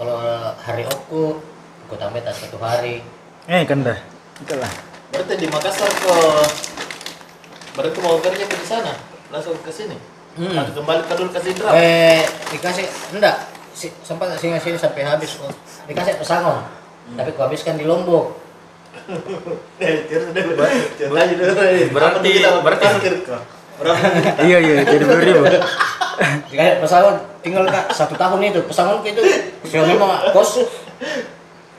kalau 0.00 0.16
hari 0.64 0.88
oku 0.88 1.44
aku 1.84 1.94
tambah 2.00 2.24
tas 2.24 2.40
satu 2.40 2.56
hari 2.56 3.04
Eh 3.48 3.64
kan 3.64 3.80
dah. 3.80 3.96
Itulah. 4.44 4.68
Berarti 5.08 5.40
di 5.40 5.48
Makassar 5.48 5.88
ke 5.88 6.16
berarti 7.72 7.98
mau 8.04 8.20
kerja 8.20 8.44
ke 8.44 8.56
di 8.60 8.66
sana 8.68 8.92
langsung 9.32 9.56
ke 9.64 9.72
sini. 9.72 9.96
Hmm. 10.36 10.52
Atau 10.52 10.84
kembali 10.84 11.08
ke 11.08 11.14
dulu 11.16 11.32
ke 11.32 11.40
Sindra. 11.40 11.72
Eh, 11.72 12.28
dikasih 12.52 12.84
enggak 13.16 13.48
si, 13.72 13.88
sempat 14.04 14.36
singa 14.36 14.60
sini 14.60 14.76
sampai 14.76 15.00
habis 15.00 15.40
dikasih 15.88 16.20
pesangon 16.20 16.60
tapi 17.16 17.32
aku 17.32 17.40
habiskan 17.40 17.80
di 17.80 17.88
Lombok 17.88 18.36
Eh. 19.78 20.04
Berarti- 21.88 22.42
berarti-? 22.60 22.88
Iya 24.42 24.58
iya, 24.58 24.74
jadi 24.82 25.04
dua 25.06 25.18
ribu. 25.22 25.44
dikasih 26.50 26.82
pesangon 26.82 27.14
tinggal 27.46 27.62
kak 27.70 27.94
satu 27.94 28.18
tahun 28.18 28.50
itu 28.50 28.58
pesangon 28.66 29.06
itu 29.06 29.22
saya 29.62 29.86
memang 29.86 30.34
kos 30.34 30.66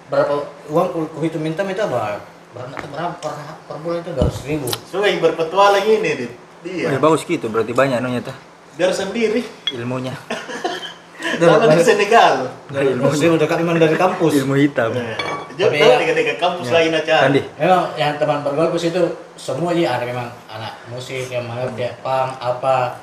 berapa 0.07 0.47
uang 0.71 0.87
ku, 0.95 1.19
hitung 1.19 1.43
minta 1.43 1.59
minta 1.59 1.83
berapa 1.83 2.23
berapa 2.55 2.71
berapa 2.87 3.13
per, 3.19 3.35
per 3.67 3.77
bulan 3.83 3.99
itu 3.99 4.15
dua 4.15 4.31
ribu 4.47 4.67
yang 5.03 5.19
berpetualang 5.19 5.85
ini, 5.85 6.09
Dit. 6.15 6.31
Oh, 6.31 6.63
Dia. 6.63 6.87
ya 6.95 6.99
bagus 6.99 7.27
gitu, 7.27 7.51
berarti 7.51 7.71
banyak 7.75 7.99
anunya 7.99 8.23
tuh 8.23 8.35
Biar 8.79 8.95
sendiri. 8.95 9.43
ilmunya. 9.75 10.15
Sama 11.19 11.67
di 11.69 11.83
Senegal. 11.83 12.47
dari 12.67 12.95
dua 12.95 13.11
ribu 13.11 13.35
dekat 13.35 13.57
memang 13.59 13.75
dari 13.75 13.95
kampus 13.95 14.31
Ilmu 14.37 14.55
hitam. 14.55 14.91
Nah, 14.91 15.19
Jauh 15.53 15.67
Tapi 15.67 15.75
tahu 15.77 15.91
ya- 15.91 15.99
dekat-dekat 15.99 16.37
kampus 16.39 16.65
ya. 16.65 16.73
lagi 16.73 16.87
acara. 16.93 17.23
Andi. 17.25 17.41
memang 17.53 17.83
yang 17.93 18.11
teman 18.15 18.39
bergaul 18.39 18.71
itu 18.73 19.01
semua 19.35 19.69
aja 19.69 19.99
ada 19.99 20.05
memang 20.05 20.27
anak 20.47 20.73
musik 20.87 21.27
yang 21.27 21.43
mengerti 21.43 21.83
pang 21.99 22.31
apa 22.33 22.95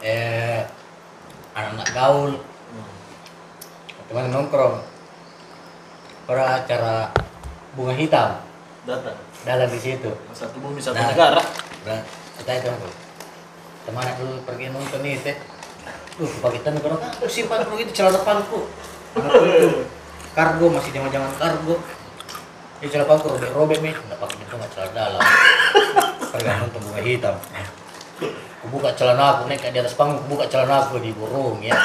eh 0.00 0.66
anak-anak 1.52 1.88
gaul 1.92 2.30
teman 4.04 4.26
nongkrong 4.28 4.82
pada 6.26 6.58
acara 6.58 7.14
bunga 7.72 7.94
hitam 7.94 8.42
Datang. 8.82 9.14
dalam 9.40 9.68
di 9.68 9.78
situ 9.78 10.10
Satu 10.32 10.58
bumi 10.58 10.82
satu 10.82 10.96
Nah. 10.96 11.06
negara. 11.08 11.42
dan 11.80 12.02
kita 12.34 12.52
itu 12.58 12.70
teman 13.80 14.02
aku 14.04 14.26
pergi 14.42 14.66
nonton 14.68 15.00
nih 15.00 15.14
teh 15.16 15.36
pakai 16.40 16.60
tangan 16.60 16.80
kalau 16.84 16.96
aku 17.00 17.24
simpan 17.30 17.64
dulu 17.64 17.80
itu 17.80 17.92
celana 17.96 18.20
itu 18.20 18.58
kargo 20.36 20.66
masih 20.70 20.90
zaman 20.94 21.32
kargo. 21.40 21.76
Ini 22.80 22.88
celana 22.88 23.04
depanku 23.04 23.26
robek 23.36 23.52
robek 23.52 23.78
nih 23.84 23.92
nggak 23.92 24.18
pakai 24.20 24.36
itu 24.40 24.54
nggak 24.56 24.70
celana 24.72 24.92
dalam. 24.92 25.20
Pergi 26.32 26.48
nonton 26.48 26.80
bunga 26.86 27.00
hitam. 27.04 27.36
Aku 28.60 28.66
buka 28.68 28.92
celana 28.92 29.24
aku 29.36 29.48
naik 29.48 29.64
di 29.72 29.78
atas 29.80 29.96
panggung 29.96 30.20
aku 30.20 30.36
buka 30.36 30.44
celana 30.48 30.84
aku 30.84 31.00
di 31.00 31.10
burung 31.16 31.60
ya. 31.64 31.76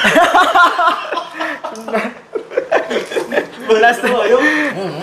Belas 3.66 3.98
tuh, 3.98 4.14
yuk. 4.30 4.40
hmm. 4.76 5.02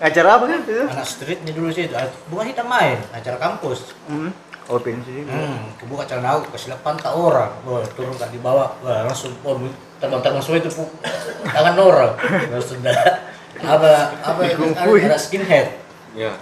Acara 0.00 0.40
apa 0.40 0.44
kan 0.48 0.58
itu? 0.64 0.84
anak 0.88 1.06
street 1.06 1.40
nih 1.44 1.52
dulu 1.54 1.68
sih. 1.70 1.86
Bunga 2.32 2.44
hitam 2.48 2.66
main 2.66 2.98
acara 3.12 3.36
kampus. 3.36 3.94
Hmm. 4.08 4.32
Open 4.70 5.02
sih. 5.02 5.26
Hmm, 5.26 5.74
kebuka 5.82 6.06
celana 6.06 6.38
aku 6.38 6.54
kasih 6.54 6.70
lepan 6.70 6.94
tak 6.94 7.10
orang, 7.10 7.50
Wah, 7.66 7.82
turun 7.98 8.14
tak 8.14 8.30
di 8.30 8.38
bawah, 8.38 8.70
Wah, 8.86 9.02
langsung 9.02 9.34
oh, 9.42 9.58
terbang-terbang 9.98 10.38
semua 10.38 10.58
itu 10.62 10.70
tangan 11.50 11.74
orang, 11.74 12.12
langsung 12.54 12.78
dah. 12.78 12.94
Apa 13.60 14.14
apa 14.22 14.40
itu 14.46 14.62
ada, 14.78 15.18
skinhead, 15.18 15.74
Ya. 16.14 16.32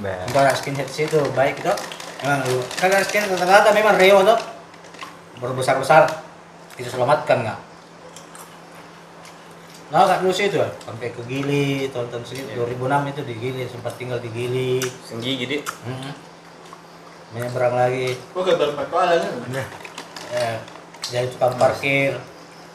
Itu 0.00 0.38
ada 0.38 0.54
skinhead 0.54 0.86
situ 0.86 1.18
baik 1.34 1.58
itu, 1.60 1.74
memang 2.22 2.46
lu 2.46 2.62
kan 2.78 2.94
ada 2.94 3.02
skinhead 3.02 3.34
rata-rata 3.34 3.74
memang 3.74 3.98
reo 3.98 4.22
tuh 4.22 4.38
berbesar 5.42 5.76
besar 5.82 6.06
kita 6.78 6.94
selamatkan 6.94 7.42
nggak? 7.42 7.60
Nah, 9.92 10.10
kak 10.10 10.26
dulu 10.26 10.34
situ 10.34 10.58
sampai 10.58 11.12
ke 11.12 11.22
Gili 11.28 11.86
tahun-tahun 11.92 12.24
segitu 12.26 12.50
2006 12.56 13.14
itu 13.14 13.20
di 13.26 13.34
Gili 13.38 13.62
sempat 13.68 13.94
tinggal 13.94 14.18
di 14.18 14.30
Gili, 14.32 14.82
Senggi 15.06 15.38
gede. 15.38 15.58
hmm. 15.62 16.33
Menyeberang 17.34 17.74
lagi, 17.74 18.14
Bukan 18.30 18.54
berpetualang 18.54 19.20
kan? 19.20 19.66
eh, 20.30 20.56
jadi 21.04 21.26
tukang 21.28 21.58
parkir, 21.58 22.14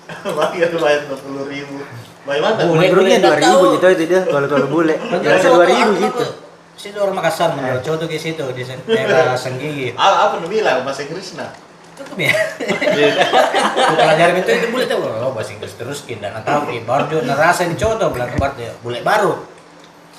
Bagi 0.38 0.60
aku 0.66 0.78
bayar 0.82 1.06
dua 1.06 1.18
puluh 1.22 1.46
ribu. 1.46 1.86
Bagaimana? 2.26 2.66
Boleh. 2.66 2.90
Menurutnya 2.90 3.18
dua 3.22 3.38
ribu 3.38 3.66
gitu 3.78 3.86
itu 3.94 4.04
dia 4.10 4.22
kalau 4.26 4.48
kalau 4.50 4.68
bule. 4.68 4.96
Biasa 4.98 5.38
cowok 5.46 5.56
dua 5.56 5.68
ribu 5.70 5.92
gitu. 6.02 6.26
Situ 6.74 6.98
orang 6.98 7.16
Makassar 7.20 7.54
menjual 7.54 7.80
cowok 7.84 7.98
tuh 8.02 8.08
ke 8.10 8.18
situ 8.18 8.44
di 8.56 8.64
daerah 8.66 9.38
Senggigi. 9.44 9.94
Apa 9.94 10.40
apa 10.40 10.48
bilang 10.50 10.82
bahasa 10.82 11.06
Inggris 11.06 11.38
nah? 11.38 11.54
Tutup 11.94 12.18
ya. 12.18 12.32
Aku 13.86 13.94
pelajarin 14.00 14.36
itu 14.42 14.50
itu 14.50 14.68
bule 14.74 14.86
tuh. 14.90 14.98
Oh 14.98 15.30
bahasa 15.30 15.52
Inggris 15.54 15.78
terus 15.78 16.00
dan 16.08 16.42
tahu 16.42 16.62
ki 16.74 16.88
baru 16.90 17.04
dia 17.06 17.20
ngerasain 17.30 17.76
cowok 17.78 17.96
tuh 18.02 18.10
bilang 18.10 18.30
kembar 18.34 18.52
dia 18.58 18.72
bule 18.82 19.06
baru. 19.06 19.46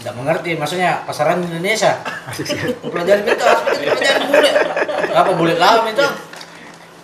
Tidak 0.01 0.17
mengerti 0.17 0.57
maksudnya 0.57 1.05
pasaran 1.05 1.45
Indonesia. 1.45 2.01
Aku 2.01 2.89
pelajarin 2.89 3.29
itu 3.29 3.45
harus 3.45 3.77
itu 3.77 3.93
pelajarin 3.93 4.23
bule. 4.33 4.51
Apa 5.13 5.31
bule 5.37 5.55
lama 5.61 5.85
itu? 5.93 6.09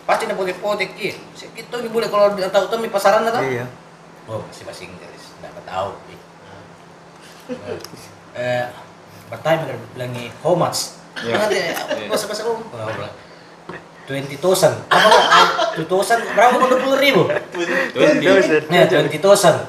Pasti 0.09 0.24
nak 0.24 0.40
potek-potek 0.40 0.97
ki. 0.97 1.12
Segitu 1.36 1.77
nih 1.77 1.93
bule 1.93 2.09
kalau 2.09 2.32
dia 2.32 2.48
tahu 2.48 2.73
tuh 2.73 2.81
di 2.81 2.89
pasaran 2.89 3.28
tuh. 3.28 3.44
Iya. 3.44 3.68
Oh, 4.32 4.40
masih 4.48 4.64
bahasa 4.64 4.82
Inggris. 4.89 5.23
Tidak 5.36 5.64
tahu. 5.68 5.90
Eh, 8.32 8.64
bertanya 9.28 9.77
bilang 9.93 10.10
nih, 10.16 10.32
how 10.40 10.56
much? 10.56 10.97
Iya. 11.20 11.36
Nanti 11.36 12.09
bahasa 12.09 12.24
bahasa 12.32 12.43
lu. 12.48 12.64
Twenty 14.06 14.40
thousand. 14.40 14.73
Apa? 14.89 15.74
Two 15.77 15.85
thousand. 15.85 16.24
Berapa? 16.32 16.64
Dua 16.64 16.81
puluh 16.81 16.97
ribu. 16.97 17.28
Twenty. 17.93 18.24
Nih, 18.73 18.89
twenty 18.89 19.18
thousand. 19.20 19.68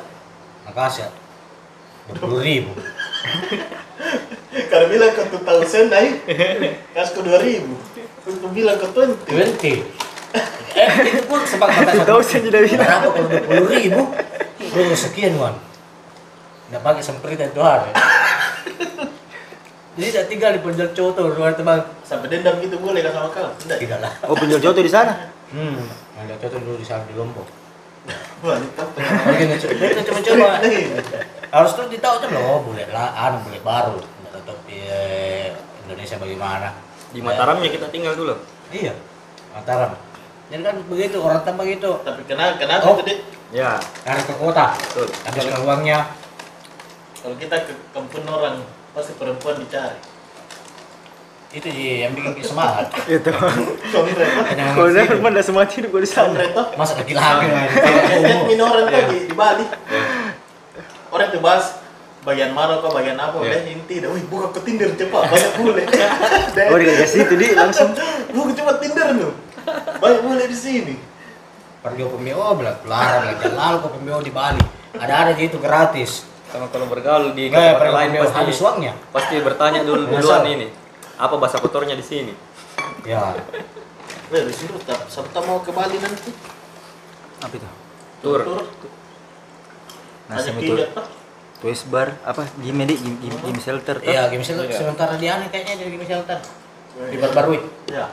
Makasih. 0.63 1.11
Dua 2.07 2.15
puluh 2.23 2.39
ribu. 2.39 2.71
Kalau 4.71 4.85
bilang 4.89 5.11
ke 5.13 5.23
2000 5.29 5.93
naik, 5.93 6.13
kas 6.93 7.09
ke 7.13 7.21
2000. 7.21 7.63
Untuk 8.27 8.51
bilang 8.51 8.77
ke 8.79 8.87
20. 8.91 9.27
Twenty. 9.27 9.75
Eh, 10.77 10.93
itu 11.09 11.25
pun 11.25 11.41
sempat 11.41 11.73
kata 11.73 12.05
thousand 12.05 12.45
tidak 12.45 12.69
bilang. 12.69 12.85
Berapa 12.85 13.09
kalau 13.09 13.27
dua 13.33 13.41
puluh 13.49 13.65
ribu? 13.65 14.01
Sekian 14.93 15.33
wan. 15.41 15.57
Nggak 16.69 16.85
pakai 16.85 17.01
semprit 17.01 17.41
itu 17.41 17.57
hari. 17.57 17.97
Jadi 19.97 20.07
tidak 20.13 20.25
tinggal 20.29 20.49
di 20.53 20.61
penjual 20.61 20.93
tuh, 20.93 21.33
luar 21.33 21.57
teman. 21.57 21.81
Sampai 22.05 22.29
dendam 22.29 22.61
gitu 22.61 22.77
boleh 22.77 23.01
kan 23.01 23.09
sama 23.09 23.33
kau? 23.33 23.49
Tidak. 23.57 23.77
Tidak 23.81 23.97
lah. 23.97 24.13
Oh 24.29 24.37
penjual 24.37 24.61
tuh 24.61 24.85
di 24.85 24.93
sana. 24.93 25.33
Hmm, 25.49 25.81
ada 26.13 26.37
cowok 26.37 26.51
tuh 26.53 26.59
dulu 26.61 26.77
di 26.77 26.85
sana 26.85 27.01
di 27.09 27.17
Lombok. 27.17 27.47
Wah, 28.45 28.61
ngecoba, 28.61 29.83
itu 29.89 30.01
cuma 30.05 30.19
coba. 30.21 30.47
Harus 31.47 31.71
tuh 31.73 31.87
ditahu 31.87 32.15
tuh 32.19 32.29
loh, 32.29 32.59
boleh 32.61 32.85
lah, 32.91 33.15
anu 33.15 33.39
boleh 33.41 33.61
baru. 33.63 33.97
Nggak 33.97 34.31
tetap 34.35 34.57
eh, 34.67 35.55
Indonesia 35.87 36.15
bagaimana? 36.19 36.67
Di 37.07 37.19
Mataram 37.23 37.63
ya 37.63 37.69
kita 37.71 37.87
tinggal 37.87 38.13
dulu. 38.13 38.35
Iya, 38.69 38.91
Mataram. 39.55 39.95
Jadi 40.47 40.61
kan 40.63 40.75
begitu, 40.87 41.17
orang 41.19 41.43
tambah 41.43 41.63
begitu. 41.63 41.91
Tapi 42.03 42.21
kenapa 42.23 42.55
kenapa 42.55 42.83
Oh. 42.83 42.95
itu, 42.95 43.03
Dik? 43.03 43.19
Ya, 43.51 43.79
Cari 44.03 44.21
ke 44.21 44.33
kota, 44.35 44.75
betul. 44.75 45.07
habiskan 45.23 45.59
uangnya. 45.63 45.99
Kalau 47.17 47.35
kita 47.35 47.55
ke 47.63 47.73
kampung 47.91 48.27
orang, 48.27 48.59
pasti 48.91 49.15
perempuan 49.15 49.55
dicari. 49.59 49.95
Itu 51.47 51.63
sih 51.63 52.03
yang 52.03 52.11
bikin 52.11 52.35
kita 52.35 52.51
semangat. 52.51 52.91
Itu. 53.07 53.31
Kalau 53.31 54.03
gitu. 54.03 54.19
udah 54.19 55.03
memang 55.07 55.31
udah 55.31 55.43
semua 55.43 55.63
hidup 55.63 55.89
gue 55.89 56.03
di 56.03 56.11
sana. 56.11 56.35
Masa 56.75 56.99
laki-laki 56.99 57.47
main. 57.47 57.71
Minoran 58.51 58.83
tuh 58.83 59.03
di, 59.15 59.31
di 59.31 59.35
Bali. 59.35 59.63
Orang 61.11 61.27
tuh 61.31 61.41
bahas 61.41 61.79
bagian 62.27 62.51
mana 62.51 62.83
kok 62.83 62.91
bagian 62.91 63.15
apa 63.15 63.39
udah 63.39 63.61
inti 63.63 64.03
dah 64.03 64.11
wih 64.11 64.23
buka 64.27 64.51
ke 64.51 64.59
Tinder 64.67 64.91
cepat 64.99 65.31
banyak 65.31 65.53
bule 65.55 65.83
Oh 66.73 66.75
dikasih 66.75 67.23
itu 67.23 67.35
di 67.39 67.47
langsung. 67.55 67.95
buka 68.35 68.51
cepat 68.51 68.75
Tinder 68.83 69.07
nu 69.15 69.31
banyak 70.03 70.21
bule 70.27 70.43
di 70.43 70.57
sini 70.57 70.95
Pergi 71.77 72.03
ke 72.03 72.17
PMO, 72.19 72.57
bilang 72.57 72.75
kelar, 72.83 73.23
bilang 73.23 73.37
jalan 73.37 73.79
ke 73.79 73.87
PMO 73.95 74.19
di 74.19 74.33
Bali. 74.33 74.59
Ada-ada 74.97 75.31
gitu 75.39 75.61
gratis. 75.61 76.25
Sama 76.49 76.67
kalau 76.73 76.89
bergaul 76.89 77.31
di 77.31 77.47
tempat 77.47 77.93
lain 77.93 78.17
pasti 78.17 78.35
habis 78.43 78.57
uangnya. 78.59 78.93
pasti 79.13 79.35
bertanya 79.39 79.85
dulu 79.85 80.09
duluan 80.09 80.43
ini. 80.51 80.67
Apa 81.15 81.37
bahasa 81.39 81.61
kotornya 81.61 81.93
di 81.95 82.03
sini? 82.03 82.33
Ya, 83.05 83.31
Weh, 84.27 84.43
di 84.43 84.51
sini 84.51 84.75
tak 84.83 85.07
serta 85.07 85.39
mau 85.47 85.63
ke 85.63 85.71
Bali 85.71 85.95
nanti 86.01 86.35
Apa 87.39 87.53
itu? 87.55 87.69
Tur. 88.19 88.41
tur 88.43 88.59
Nasi 90.27 90.51
hanya 90.51 90.61
itu. 90.61 90.85
Twist 91.57 91.89
bar 91.89 92.13
apa? 92.21 92.45
Gym 92.61 92.77
di 92.85 92.93
gym, 92.93 93.15
gym, 93.17 93.33
gym 93.33 93.57
shelter 93.57 93.97
tuh. 93.97 94.11
iya 94.11 94.29
game 94.29 94.45
shelter. 94.45 94.69
Iya. 94.69 94.77
Sementara 94.77 95.17
di 95.17 95.25
aneh 95.25 95.47
kayaknya 95.49 95.73
jadi 95.81 95.89
game 95.95 96.05
shelter. 96.05 96.39
Diperbarui. 96.97 97.59
ya 97.89 98.05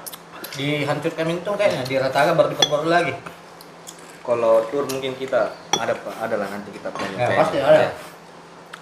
Dihancurkan 0.55 1.27
itu 1.29 1.51
kayaknya, 1.57 1.83
diratakan 1.85 2.33
baru 2.39 2.49
diperbarui 2.55 2.89
lagi. 2.89 3.15
Kalau 4.25 4.65
tur 4.73 4.89
mungkin 4.89 5.13
kita 5.21 5.53
ada 5.77 5.93
ada 6.17 6.35
lah 6.41 6.49
nanti 6.49 6.73
kita 6.73 6.89
punya. 6.89 7.17
Ya, 7.21 7.29
pasti 7.37 7.59
ada. 7.61 7.93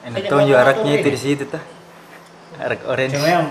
Enak 0.06 0.30
tuh 0.30 0.38
juga 0.46 0.58
araknya 0.62 0.92
itu 1.02 1.08
di 1.10 1.20
situ 1.20 1.44
tuh. 1.50 1.62
Arak 2.62 2.86
orange. 2.86 3.18
Cuma 3.18 3.26
yang 3.26 3.46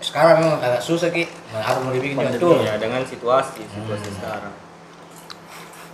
sekarang 0.00 0.40
memang 0.40 0.58
agak 0.64 0.80
susah 0.80 1.12
ki. 1.12 1.28
Nah, 1.52 1.60
aku 1.60 1.78
mau 1.84 1.92
dibikin 1.92 2.16
tuh. 2.40 2.64
Ya 2.64 2.80
dengan 2.80 3.04
situasi 3.04 3.60
situasi 3.68 4.08
sekarang. 4.16 4.54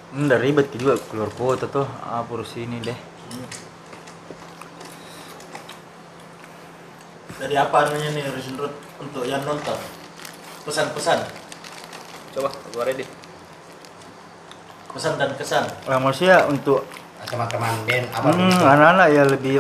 Hmm, 0.09 0.25
udah 0.29 0.41
ribet 0.41 0.73
juga 0.73 0.97
keluar 1.09 1.29
kota 1.29 1.69
tuh. 1.69 1.85
Ah, 2.01 2.25
urus 2.25 2.57
ini 2.57 2.81
deh. 2.81 2.99
dari 7.39 7.55
apa 7.55 7.87
namanya 7.87 8.11
nih 8.19 8.23
Resin 8.35 8.59
Road 8.59 8.75
untuk 8.99 9.23
yang 9.23 9.41
nonton? 9.47 9.79
Pesan-pesan. 10.67 11.23
Coba 12.35 12.51
keluar 12.51 12.91
deh. 12.91 13.09
pesan 14.89 15.15
dan 15.15 15.31
kesan. 15.39 15.63
Lah 15.87 16.01
maksudnya 16.03 16.49
untuk 16.51 16.83
Teman-teman 17.29 17.71
band 17.85 18.07
apa 18.09 18.29
hmm, 18.33 18.57
anak-anak 18.57 19.09
ya 19.13 19.23
lebih 19.29 19.55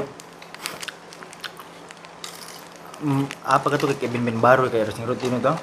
hmm, 3.04 3.28
apa 3.44 3.66
kata 3.68 3.92
kayak 3.92 4.08
band-band 4.08 4.40
baru 4.40 4.62
kayak 4.72 4.88
Racing 4.90 5.06
Road 5.06 5.20
ini 5.20 5.38
tuh? 5.38 5.58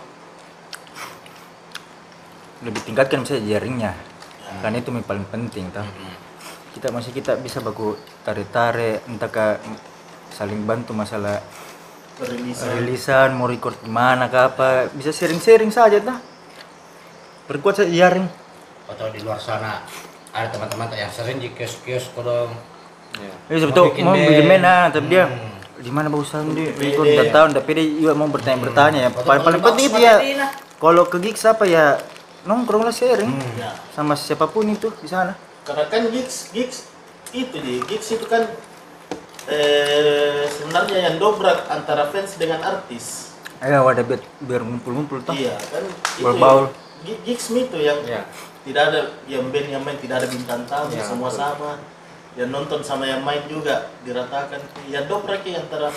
Lebih 2.64 2.82
tingkatkan 2.88 3.26
misalnya 3.26 3.44
jaringnya 3.58 3.92
karena 4.62 4.78
itu 4.80 4.90
yang 4.92 5.06
paling 5.06 5.28
penting 5.28 5.72
tuh 5.72 5.86
kita 6.76 6.92
masih 6.92 7.12
kita 7.16 7.40
bisa 7.40 7.64
baku 7.64 7.96
tarik-tarik 8.28 9.04
entah 9.08 9.32
ke 9.32 9.48
saling 10.36 10.68
bantu 10.68 10.92
masalah 10.92 11.40
perilisan 12.20 12.80
rilisan 12.80 13.30
mau 13.36 13.48
record 13.48 13.76
di 13.80 13.92
mana 13.92 14.28
ke 14.28 14.40
apa 14.40 14.70
bisa 14.92 15.12
sharing-sharing 15.12 15.72
saja 15.72 16.00
dah 16.04 16.20
perkuat 17.48 17.84
saja 17.84 17.92
jaring 17.92 18.28
Atau 18.86 19.10
di 19.10 19.20
luar 19.26 19.42
sana 19.42 19.82
ada 20.36 20.48
teman-teman 20.52 20.92
yang 20.94 21.10
sering 21.10 21.40
di 21.42 21.50
kios-kios 21.56 22.12
kodong. 22.14 22.52
Ya. 23.18 23.34
Eh 23.50 23.58
sebetulnya 23.58 24.04
mau 24.04 24.14
bikin 24.14 24.62
nah, 24.62 24.92
tapi 24.92 25.08
dia 25.10 25.26
Hmm. 25.26 25.82
di 25.82 25.92
mana 25.92 26.08
dia 26.12 26.70
record 26.76 27.08
ya. 27.08 27.14
udah 27.20 27.28
tahun 27.34 27.50
tapi 27.56 27.70
dia 27.74 27.86
juga 27.88 28.14
mau 28.14 28.28
bertanya-bertanya 28.30 29.00
ya. 29.00 29.10
Atau 29.10 29.24
Paling, 29.26 29.44
paling 29.44 29.62
penting 29.64 29.86
itu 29.90 30.00
ya 30.04 30.16
kalau 30.78 31.04
ke 31.08 31.18
gigs 31.24 31.44
apa 31.48 31.64
ya 31.66 31.98
nongkrong 32.46 32.82
lah 32.82 32.94
sharing 32.94 33.30
Hmm. 33.30 33.58
ya 33.58 33.74
sama 33.92 34.14
siapa 34.14 34.46
pun 34.46 34.66
itu 34.66 34.90
di 34.96 35.08
sana. 35.08 35.34
karena 35.62 35.86
kan 35.86 36.02
gigs 36.08 36.50
gigs 36.50 36.86
itu 37.32 37.58
di 37.58 37.82
gigs 37.84 38.08
itu 38.12 38.26
kan 38.26 38.46
eh, 39.46 40.46
sebenarnya 40.48 40.98
yang 41.04 41.16
dobrak 41.18 41.66
antara 41.68 42.10
fans 42.10 42.34
dengan 42.36 42.62
artis 42.62 43.34
Ayo 43.58 43.82
wadah 43.82 44.04
biar 44.04 44.22
biar 44.40 44.62
ngumpul-ngumpul 44.62 45.24
tuh. 45.24 45.34
iya 45.34 45.56
kan 45.58 45.84
itu 45.86 46.70
gi- 47.04 47.22
gigs 47.24 47.50
itu 47.50 47.78
yang 47.78 47.98
Ya. 48.04 48.26
tidak 48.62 48.84
ada 48.90 49.00
yang 49.26 49.50
band 49.50 49.68
yang 49.68 49.82
main 49.82 49.98
tidak 49.98 50.22
ada 50.22 50.28
bintang 50.28 50.66
tamu 50.66 50.92
Ya, 50.92 51.02
semua 51.02 51.30
betul. 51.30 51.40
sama 51.40 51.72
yang 52.36 52.50
nonton 52.52 52.80
sama 52.82 53.06
yang 53.06 53.22
main 53.22 53.42
juga 53.48 53.90
diratakan 54.04 54.60
yang 54.86 55.08
dobrak 55.08 55.42
ya 55.42 55.58
antara 55.58 55.90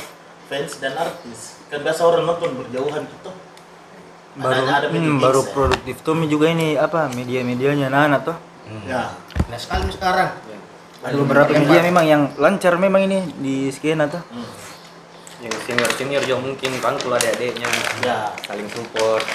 fans 0.46 0.78
dan 0.78 0.94
artis 0.94 1.58
kan 1.66 1.82
biasa 1.82 2.00
orang 2.04 2.24
nonton 2.24 2.56
berjauhan 2.56 3.04
gitu 3.04 3.30
Baru 4.38 4.62
ada, 4.70 4.86
ada 4.86 4.88
hmm, 4.94 5.18
baru 5.18 5.42
ya. 5.42 5.50
produktif 5.50 5.96
tuh 6.06 6.14
juga 6.30 6.46
ini 6.46 6.78
apa 6.78 7.10
media-medianya 7.10 7.90
anak-anak 7.90 8.20
tuh. 8.22 8.36
Hmm. 8.70 8.86
ya 8.86 9.02
Nah 9.50 9.58
sekali 9.58 9.90
sekarang. 9.90 10.30
Ya. 10.46 10.58
Ada 11.02 11.14
beberapa 11.18 11.50
media 11.58 11.80
memang 11.82 12.04
yang 12.06 12.22
lancar 12.38 12.78
memang 12.78 13.02
ini 13.10 13.18
di 13.42 13.66
skena 13.74 14.06
tuh. 14.06 14.22
Hmm. 14.30 14.46
Yang 15.42 15.54
senior 15.66 15.90
senior 15.98 16.22
juga 16.22 16.38
mungkin 16.38 16.70
rangkul 16.78 17.10
adik-adiknya. 17.18 17.66
ya 18.06 18.30
Saling 18.46 18.70
support. 18.70 19.26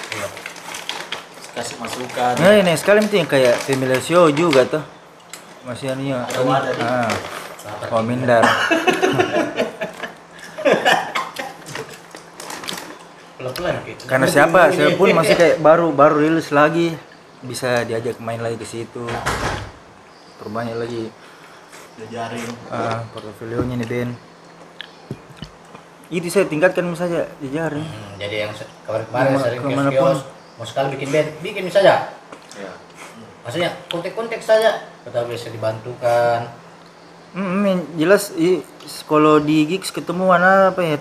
kasih 1.53 1.77
masukan 1.77 2.33
Nah, 2.41 2.57
ini 2.57 2.73
sekali 2.73 3.05
itu 3.05 3.13
yang 3.21 3.29
kayak 3.29 3.61
family 3.61 4.01
show 4.01 4.25
juga 4.33 4.65
tuh. 4.65 4.81
Masih 5.67 5.93
anu 5.93 6.01
ya. 6.09 6.25
Ada 6.25 8.01
mindar. 8.01 8.41
Pelan-pelan 13.43 13.75
gitu. 13.83 14.01
Karena 14.07 14.27
siapa, 14.31 14.71
siapa 14.71 14.95
pun 14.95 15.11
masih 15.19 15.35
kayak 15.35 15.59
baru 15.59 15.91
baru 15.91 16.15
rilis 16.23 16.47
lagi 16.55 16.95
bisa 17.43 17.83
diajak 17.83 18.15
main 18.23 18.39
lagi 18.39 18.55
ke 18.55 18.63
situ. 18.63 19.03
Perbanyak 20.39 20.79
lagi 20.79 21.11
jaring 22.07 22.47
ah, 22.71 23.03
portofolionya 23.11 23.83
nih 23.83 23.87
Ben. 23.91 24.09
Itu 26.07 26.31
saya 26.31 26.47
tingkatkan 26.47 26.87
saja 26.95 27.27
di 27.43 27.51
jaring. 27.51 27.83
Hmm, 27.83 28.15
jadi 28.15 28.47
yang 28.47 28.51
kemarin-kemarin 28.87 29.29
Kema- 29.35 29.43
sering 29.43 29.61
kios-kios, 29.67 30.19
mau 30.55 30.65
sekali 30.65 30.87
bikin 30.95 31.09
band, 31.11 31.29
bikin 31.43 31.63
saja. 31.67 32.15
Ya. 32.55 32.71
Maksudnya 33.43 33.69
kontek-kontek 33.91 34.39
saja, 34.39 34.87
kita 35.03 35.19
bisa 35.27 35.51
dibantukan. 35.51 36.47
Hmm, 37.33 37.65
men, 37.65 37.83
jelas 37.97 38.31
i, 38.37 38.61
kalau 39.09 39.41
di 39.41 39.65
gigs 39.67 39.89
ketemu 39.89 40.31
mana 40.31 40.69
apa 40.71 40.79
ya? 40.85 40.97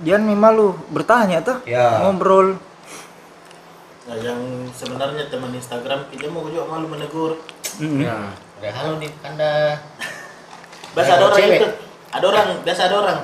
Dia 0.00 0.16
nih 0.16 0.34
malu 0.34 0.74
bertanya 0.88 1.38
tuh, 1.40 1.62
Ya. 1.64 2.02
ngobrol. 2.02 2.58
nah 4.04 4.16
yang 4.16 4.40
sebenarnya 4.72 5.28
teman 5.28 5.52
Instagram 5.52 6.08
kita 6.08 6.26
mau 6.28 6.40
juga 6.42 6.64
malu 6.64 6.88
menegur 6.88 7.36
Mm-mm. 7.76 8.00
Ya. 8.00 8.32
Udah 8.56 8.72
halo 8.74 8.96
nih 8.96 9.12
anda. 9.20 9.76
biasa 10.96 11.10
ada 11.12 11.24
orang 11.26 11.38
cewek. 11.38 11.58
itu 11.58 11.68
ada 12.08 12.24
orang 12.26 12.46
biasa 12.64 12.80
ada 12.82 12.96
orang 12.96 13.18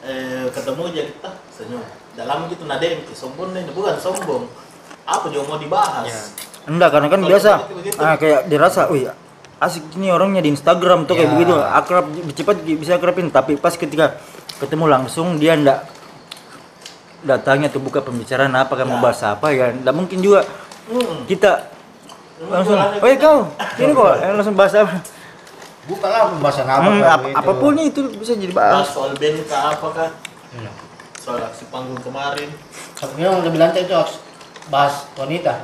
eh, 0.00 0.48
ketemu 0.48 0.82
aja 0.88 1.02
kita 1.06 1.30
senyum 1.50 1.84
dalam 2.10 2.48
gitu 2.48 2.64
nade 2.64 2.88
sombong 3.12 3.52
nih 3.52 3.68
bukan 3.70 3.94
sombong 3.96 4.48
apa 5.04 5.28
juga 5.28 5.44
mau 5.46 5.58
dibahas 5.58 6.08
Ya. 6.08 6.20
Enggak, 6.62 6.88
karena 6.90 7.08
kan 7.08 7.18
Kalau 7.18 7.30
biasa 7.30 7.50
begitu-begitu. 7.62 7.96
ah, 7.98 8.14
kayak 8.16 8.40
dirasa, 8.46 8.82
wih 8.88 9.12
asik 9.58 9.84
ini 9.94 10.08
orangnya 10.08 10.40
di 10.40 10.50
Instagram 10.50 11.04
tuh 11.04 11.14
kayak 11.14 11.28
Ya. 11.28 11.34
begitu, 11.34 11.52
akrab 11.52 12.04
cepat 12.32 12.56
bisa 12.64 12.96
akrabin, 12.96 13.28
tapi 13.28 13.56
pas 13.56 13.72
ketika 13.72 14.16
ketemu 14.60 14.84
langsung 14.86 15.36
dia 15.36 15.56
ndak 15.56 15.88
datangnya 17.20 17.68
tuh 17.68 17.80
buka 17.80 18.00
pembicaraan 18.00 18.52
apa 18.52 18.70
kan 18.70 18.84
mau 18.84 18.96
Ya. 18.96 19.02
bahas 19.02 19.20
apa 19.22 19.46
ya, 19.50 19.72
ndak 19.74 19.92
mungkin 19.92 20.20
juga 20.20 20.44
hmm. 20.86 21.24
kita 21.26 21.68
langsung, 22.42 22.76
oh 22.76 23.00
kita- 23.02 23.20
kau, 23.20 23.38
ini 23.76 23.92
kok 23.92 24.10
eh, 24.22 24.32
langsung 24.32 24.54
bahas 24.54 24.72
apa? 24.74 24.96
Bukalah 25.82 26.28
pembahasan 26.30 26.64
apa 26.64 26.80
Hmm, 26.82 27.02
ap- 27.02 27.20
begitu. 27.22 27.36
apa 27.36 27.52
pun 27.54 27.72
itu 27.74 28.00
bisa 28.14 28.32
jadi 28.32 28.52
bahas 28.52 28.86
soal 28.86 29.12
band 29.12 29.36
kah 29.44 29.62
apa 29.70 29.86
kah 29.90 30.10
Hmm. 30.50 30.72
soal 31.16 31.40
aksi 31.40 31.64
panggung 31.68 31.98
kemarin 31.98 32.48
Sebenarnya 32.92 33.26
yang 33.30 33.40
lebih 33.40 33.58
lancar 33.58 33.80
itu 33.80 33.94
harus 33.94 34.20
bahas 34.66 35.08
wanita. 35.14 35.56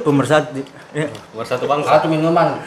Pemersatu, 0.00 0.62
ya, 0.90 1.06
Bersatu 1.32 1.64
bangsa. 1.64 1.90
Satu 1.92 2.06
minuman. 2.06 2.58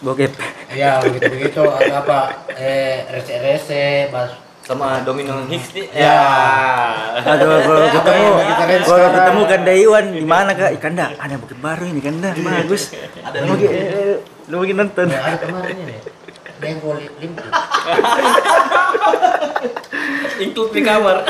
bokep. 0.00 0.32
Ya 0.74 0.98
begitu 0.98 1.26
begitu 1.30 1.62
atau 1.62 1.94
apa 1.94 2.18
eh 2.58 3.06
rese 3.14 3.34
rese 3.38 4.10
bahas 4.10 4.34
sama 4.64 5.04
Domino 5.04 5.44
Hicks 5.44 5.76
nih. 5.76 5.92
Ya. 5.92 6.24
Aduh, 7.20 7.60
kalau 7.60 7.84
ketemu, 7.84 8.28
kalau 8.88 9.08
ketemu 9.12 9.40
Kanda 9.44 9.72
Iwan 9.76 10.04
di 10.08 10.24
mana 10.24 10.50
kak? 10.56 10.80
Kanda, 10.80 11.12
ada 11.20 11.36
bukit 11.36 11.60
baru 11.60 11.84
ini 11.84 12.00
Kanda, 12.00 12.32
bagus. 12.32 12.96
Ada 13.20 13.44
Lu 13.44 13.60
lagi, 13.60 13.68
lu 14.48 14.56
lagi 14.64 14.72
nonton. 14.72 15.06
Ya, 15.12 15.20
ada 15.20 15.36
kemarin 15.36 15.76
ini. 15.84 15.96
Bengkol 16.64 16.96
limpih. 17.20 17.44
Include 20.40 20.72
di 20.72 20.80
kamar. 20.80 21.28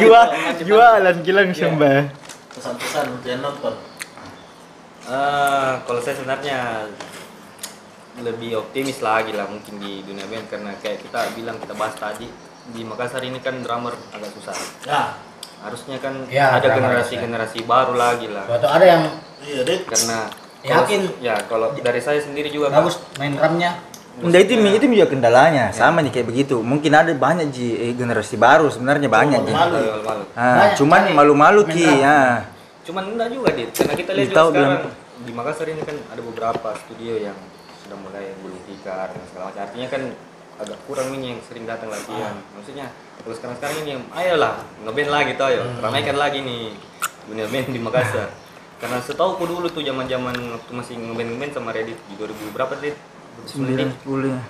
Jual, 0.00 0.26
jualan 0.64 1.16
kilang 1.20 1.52
sembah. 1.52 2.08
Pesan-pesan 2.56 3.04
untuk 3.20 3.28
yang 3.28 3.44
nonton. 3.44 3.74
Eh, 5.04 5.72
kalau 5.84 6.00
saya 6.00 6.16
sebenarnya 6.16 6.88
lebih 8.14 8.62
optimis 8.62 9.02
lagi 9.02 9.34
lah 9.34 9.50
mungkin 9.50 9.82
di 9.82 10.06
dunia 10.06 10.22
band 10.24 10.46
karena 10.46 10.70
kayak 10.78 11.02
kita 11.02 11.34
bilang 11.34 11.58
kita 11.58 11.74
bahas 11.74 11.98
tadi 11.98 12.30
di 12.64 12.80
Makassar 12.80 13.20
ini 13.20 13.42
kan 13.42 13.58
drummer 13.60 13.92
agak 14.10 14.30
susah. 14.32 14.54
Ya, 14.86 15.18
Harusnya 15.64 15.96
kan 15.96 16.28
Ya, 16.28 16.52
ada 16.52 16.76
generasi-generasi 16.76 17.64
baru 17.64 17.96
lagi 17.96 18.28
lah. 18.28 18.44
Waktu 18.44 18.68
ada 18.68 18.84
yang 18.84 19.02
iya 19.40 19.64
deh. 19.64 19.80
Karena 19.82 20.28
Yakin? 20.60 21.00
kalau- 21.08 21.24
ya 21.24 21.34
kalau 21.48 21.66
dari 21.74 22.00
saya 22.04 22.20
sendiri 22.20 22.52
juga 22.52 22.68
bagus 22.68 23.00
main 23.16 23.32
drumnya. 23.32 23.80
Enggak 24.14 24.46
itu 24.46 24.62
itu 24.62 24.86
juga 24.94 25.10
kendalanya, 25.10 25.74
sama 25.74 25.98
nih 25.98 26.12
kayak 26.14 26.28
begitu. 26.30 26.62
Mungkin 26.62 26.92
ada 26.94 27.10
banyak 27.10 27.50
ji 27.50 27.74
eh, 27.74 27.92
generasi 27.96 28.38
baru 28.38 28.70
sebenarnya 28.70 29.10
banyak 29.10 29.40
ji. 29.42 29.50
Malu. 29.50 29.80
malu. 30.06 30.24
Ah, 30.38 30.70
Banyak 30.70 30.76
cuman 30.78 31.02
malu-malu 31.16 31.60
ki 31.66 31.82
ya. 31.98 32.46
Cuman 32.84 33.16
enggak 33.16 33.32
juga 33.32 33.48
dit, 33.56 33.72
karena 33.72 33.94
kita 33.96 34.10
lihat 34.12 34.28
juga 34.30 34.40
sekarang 34.44 34.52
bilang- 34.54 34.84
di 35.24 35.32
Makassar 35.32 35.66
ini 35.66 35.82
kan 35.82 35.96
ada 36.12 36.20
beberapa 36.20 36.68
studio 36.76 37.14
yang 37.18 37.36
sudah 37.84 37.98
mulai 38.00 38.32
gulung 38.40 38.60
tikar 38.64 39.12
dan 39.12 39.24
segala 39.28 39.52
macam. 39.52 39.62
Artinya 39.68 39.88
kan 39.92 40.02
agak 40.54 40.78
kurang 40.86 41.08
ini 41.12 41.36
yang 41.36 41.40
sering 41.44 41.68
datang 41.68 41.92
latihan. 41.92 42.34
Maksudnya 42.56 42.86
kalau 43.20 43.34
sekarang 43.36 43.56
sekarang 43.60 43.76
ini 43.84 43.92
ayolah 44.14 44.54
ngeband 44.86 45.10
lagi 45.10 45.32
toh 45.36 45.46
ayo 45.50 45.62
ramaikan 45.82 46.16
lagi 46.16 46.40
nih 46.40 46.72
dunia 47.28 47.46
band 47.50 47.68
di 47.70 47.80
Makassar. 47.80 48.28
Karena 48.80 48.98
setahu 49.00 49.40
ku 49.40 49.44
dulu 49.48 49.66
tuh 49.70 49.84
zaman-zaman 49.84 50.34
waktu 50.34 50.70
masih 50.72 50.94
ngeband 50.98 51.28
ngeband 51.36 51.52
sama 51.52 51.70
Reddit 51.70 51.98
di 52.08 52.14
2000 52.16 52.54
berapa 52.56 52.72
dit? 52.80 52.96
9 53.50 54.06
2009. 54.06 54.06
10 54.06 54.32
ya. 54.32 54.40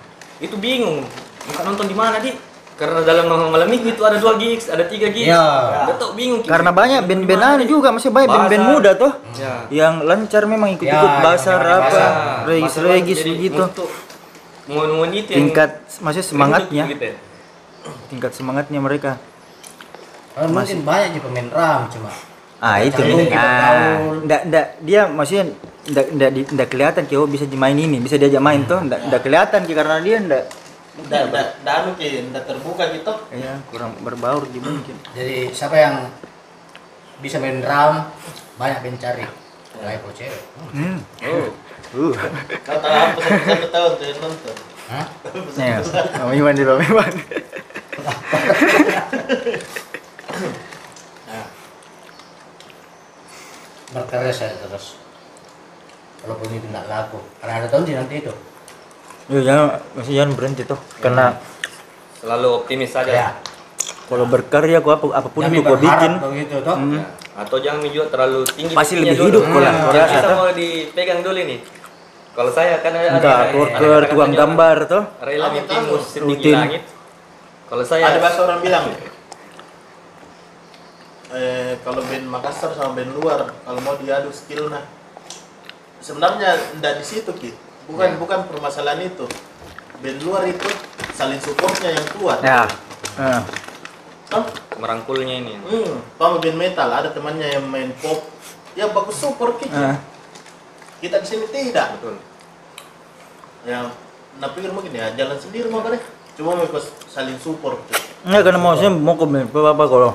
Itu 0.42 0.56
bingung. 0.60 1.02
Mau 1.50 1.62
nonton 1.64 1.86
di 1.88 1.96
mana 1.96 2.20
dit? 2.20 2.36
Karena 2.74 3.06
dalam 3.06 3.30
malam 3.30 3.70
minggu 3.70 3.94
itu 3.94 4.02
ada 4.02 4.18
dua 4.18 4.34
gigs, 4.34 4.66
ada 4.66 4.82
tiga 4.90 5.06
gigs. 5.06 5.30
Ya. 5.30 5.86
Udah 5.86 5.94
tau 5.94 6.10
bingung. 6.18 6.42
Karena 6.42 6.74
banyak 6.74 7.06
band-band 7.06 7.42
anu 7.42 7.64
juga 7.70 7.94
masih 7.94 8.10
banyak 8.10 8.26
band-band 8.26 8.64
muda 8.66 8.90
tuh. 8.98 9.12
Ya. 9.38 9.54
Yang 9.70 9.94
lancar 10.02 10.42
memang 10.50 10.74
ikut-ikut 10.74 11.10
Ya, 11.14 11.22
basar 11.22 11.62
apa, 11.62 12.02
regis-regis 12.50 13.22
begitu. 13.22 13.62
itu 13.62 13.84
yang 14.64 15.28
Tingkat 15.28 15.70
maksudnya 16.00 16.26
semangatnya, 16.26 16.84
gitu 16.88 17.04
ya. 17.04 17.16
tingkat 18.08 18.32
semangatnya 18.32 18.80
mereka. 18.80 19.20
Oh, 20.34 20.48
mungkin 20.48 20.82
banyak 20.82 21.14
nih 21.14 21.20
pemain 21.22 21.46
drum 21.46 21.80
cuma. 21.94 22.10
Ah 22.58 22.80
itu 22.80 22.96
nih. 22.96 23.28
Ah, 23.30 24.00
ndak 24.24 24.40
ndak 24.48 24.66
dia 24.80 25.04
maksudnya 25.06 25.52
ndak 25.84 26.06
ndak 26.10 26.30
di- 26.32 26.48
ndak 26.48 26.68
kelihatan 26.72 27.02
kayak 27.04 27.20
oh 27.20 27.28
bisa 27.28 27.44
dimain 27.44 27.76
ini, 27.76 28.00
bisa 28.00 28.16
diajak 28.16 28.40
main 28.40 28.64
tuh, 28.64 28.80
ndak 28.82 29.04
ndak 29.04 29.20
kelihatan 29.20 29.60
ki 29.62 29.72
karena 29.76 29.96
dia 30.00 30.16
ndak 30.18 30.42
Dan 30.94 31.34
dan 31.66 31.90
ki 31.98 32.30
ndak 32.30 32.46
terbuka 32.46 32.86
gitu. 32.94 33.10
ya 33.34 33.58
kurang 33.66 33.98
berbaur 33.98 34.46
di 34.46 34.62
mungkin. 34.62 34.94
Jadi 35.10 35.50
siapa 35.50 35.74
yang 35.74 36.06
bisa 37.18 37.42
main 37.42 37.58
drum 37.58 38.06
banyak 38.54 38.80
yang 38.86 38.98
cari. 39.02 39.26
Mulai 39.74 39.98
pro 39.98 40.14
cewek. 40.14 40.42
Hmm. 40.70 41.02
Oh. 41.26 41.50
Uh. 41.94 42.14
Kau 42.62 42.78
tahu 42.78 42.94
apa 42.94 43.18
satu 43.22 43.68
tahun 43.74 43.90
tuh 43.98 44.06
yang 44.06 44.18
nonton. 44.22 44.56
Hah? 44.84 45.06
Ya, 45.56 45.80
Om 46.22 46.32
Iwan 46.36 46.54
di 46.54 46.62
Om 46.62 46.78
Iwan. 46.78 47.14
Berkarya 53.94 54.32
saya 54.34 54.54
terus. 54.62 54.98
Walaupun 56.22 56.54
itu 56.54 56.66
tidak 56.70 56.86
laku. 56.86 57.18
Karena 57.42 57.62
ada 57.62 57.68
tahun 57.70 57.84
sih 57.86 57.96
nanti 57.98 58.14
itu. 58.22 58.32
Ya 59.24 59.40
jangan 59.40 59.66
masih 59.96 60.12
jangan 60.20 60.32
berhenti 60.36 60.62
tuh. 60.68 60.76
Karena 61.00 61.36
Selalu 62.20 62.48
optimis 62.64 62.90
saja. 62.92 63.12
Ya. 63.12 63.28
kalau 64.04 64.28
berkarya 64.28 64.84
aku 64.84 64.92
apa 64.92 65.06
apa 65.16 65.28
pun 65.32 65.48
itu 65.48 65.64
gua 65.64 65.80
bikin, 65.80 66.12
begitu 66.20 66.56
toh. 66.60 66.76
Hmm. 66.76 66.92
Ya. 67.00 67.04
Atau 67.40 67.56
jangan 67.64 67.88
juga 67.88 68.12
terlalu 68.12 68.44
tinggi. 68.52 68.76
Pasti 68.76 69.00
lebih 69.00 69.16
dulu. 69.16 69.28
hidup 69.32 69.42
kok 69.48 69.60
lah, 69.64 69.72
Hmm. 69.72 69.88
rasa, 69.96 70.04
bisa 70.04 70.20
toh. 70.20 70.36
mau 70.36 70.50
dipegang 70.52 71.20
dulu 71.24 71.40
nih. 71.40 71.60
Kalau 72.34 72.50
saya 72.52 72.74
kan 72.84 72.92
ada 72.92 73.08
entah 73.16 73.38
ada- 73.48 73.54
worker, 73.56 73.80
ada 73.80 74.06
tukang 74.10 74.32
kata-katanya, 74.34 74.36
gambar 74.36 74.76
tuh. 74.84 75.02
Rela 75.24 75.46
tahu. 75.64 75.94
setinggi 76.04 76.50
langit. 76.52 76.82
Kalau 77.64 77.84
saya 77.86 78.02
Ada 78.12 78.18
bahasa 78.20 78.38
orang 78.44 78.60
bilang 78.60 78.84
eh 81.34 81.74
kalau 81.82 81.98
band 82.06 82.26
Makassar 82.30 82.70
sama 82.78 82.94
band 82.94 83.10
luar 83.18 83.50
kalau 83.66 83.80
mau 83.82 83.98
diadu 83.98 84.30
skill 84.30 84.70
nah 84.70 84.86
sebenarnya 85.98 86.78
ndak 86.78 87.02
di 87.02 87.04
situ 87.04 87.30
ki 87.34 87.50
bukan 87.86 88.08
Ya. 88.10 88.16
bukan 88.16 88.38
permasalahan 88.48 89.04
itu 89.04 89.26
band 90.00 90.18
luar 90.24 90.44
itu 90.48 90.68
saling 91.14 91.40
supportnya 91.40 91.90
yang 91.94 92.06
kuat 92.18 92.38
Ya. 92.44 92.64
Ah. 93.14 93.42
Toh? 94.28 94.44
merangkulnya 94.74 95.38
ini. 95.38 95.54
Hmm, 95.62 96.02
paham 96.18 96.42
band 96.42 96.58
metal 96.58 96.88
ada 96.90 97.08
temannya 97.14 97.46
yang 97.46 97.64
main 97.70 97.94
pop 98.02 98.26
ya 98.74 98.90
bagus 98.90 99.16
support 99.22 99.62
ki 99.62 99.70
Ah. 99.70 99.96
kita 100.98 101.22
di 101.22 101.26
sini 101.28 101.46
tidak 101.46 101.94
Betul. 102.00 102.16
ya 103.64 103.86
nah 104.34 104.50
pikir 104.50 104.74
mungkin 104.74 104.90
ya 104.90 105.14
jalan 105.14 105.38
sendiri 105.38 105.70
mau 105.70 105.78
deh 105.86 106.00
cuma 106.34 106.58
mau 106.58 106.66
saling 107.06 107.38
support 107.38 107.78
Ki. 107.86 107.94
Enggak 108.26 108.50
karena 108.50 108.58
maksudnya 108.58 108.90
mau 108.90 109.14
ke 109.14 109.24
apa 109.28 109.70
apa 109.70 109.84
kalau 109.86 110.10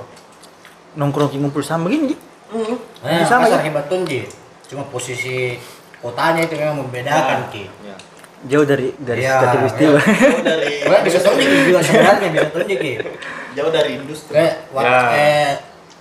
nongkrong 0.99 1.31
ngumpul 1.39 1.63
sama 1.63 1.87
gini. 1.87 2.11
Ji. 2.11 2.17
hmm. 2.51 2.75
Nah, 2.99 3.23
Sama, 3.23 3.47
ya? 3.47 3.61
hebat 3.63 3.87
tuh. 3.87 4.03
Cuma 4.67 4.83
posisi 4.91 5.55
kotanya 5.99 6.41
itu 6.43 6.55
memang 6.55 6.77
membedakan 6.81 7.47
Ki. 7.49 7.67
Ya. 7.83 7.95
Jauh 8.47 8.63
dari 8.63 8.95
dari 8.95 9.19
Ya, 9.19 9.35
katulistiwa. 9.43 9.99
jauh 9.99 10.41
dari 10.41 10.73
bisa 11.07 11.19
tunjuk 11.19 11.49
juga 11.67 11.79
sebenarnya 11.83 12.27
bisa 12.29 12.47
tunjuk 12.49 12.79
Ki. 12.79 12.93
jauh 13.51 13.71
dari 13.71 13.89
industri 13.97 14.31
Kayak 14.31 14.55
Ya. 14.71 14.99
eh 15.11 15.51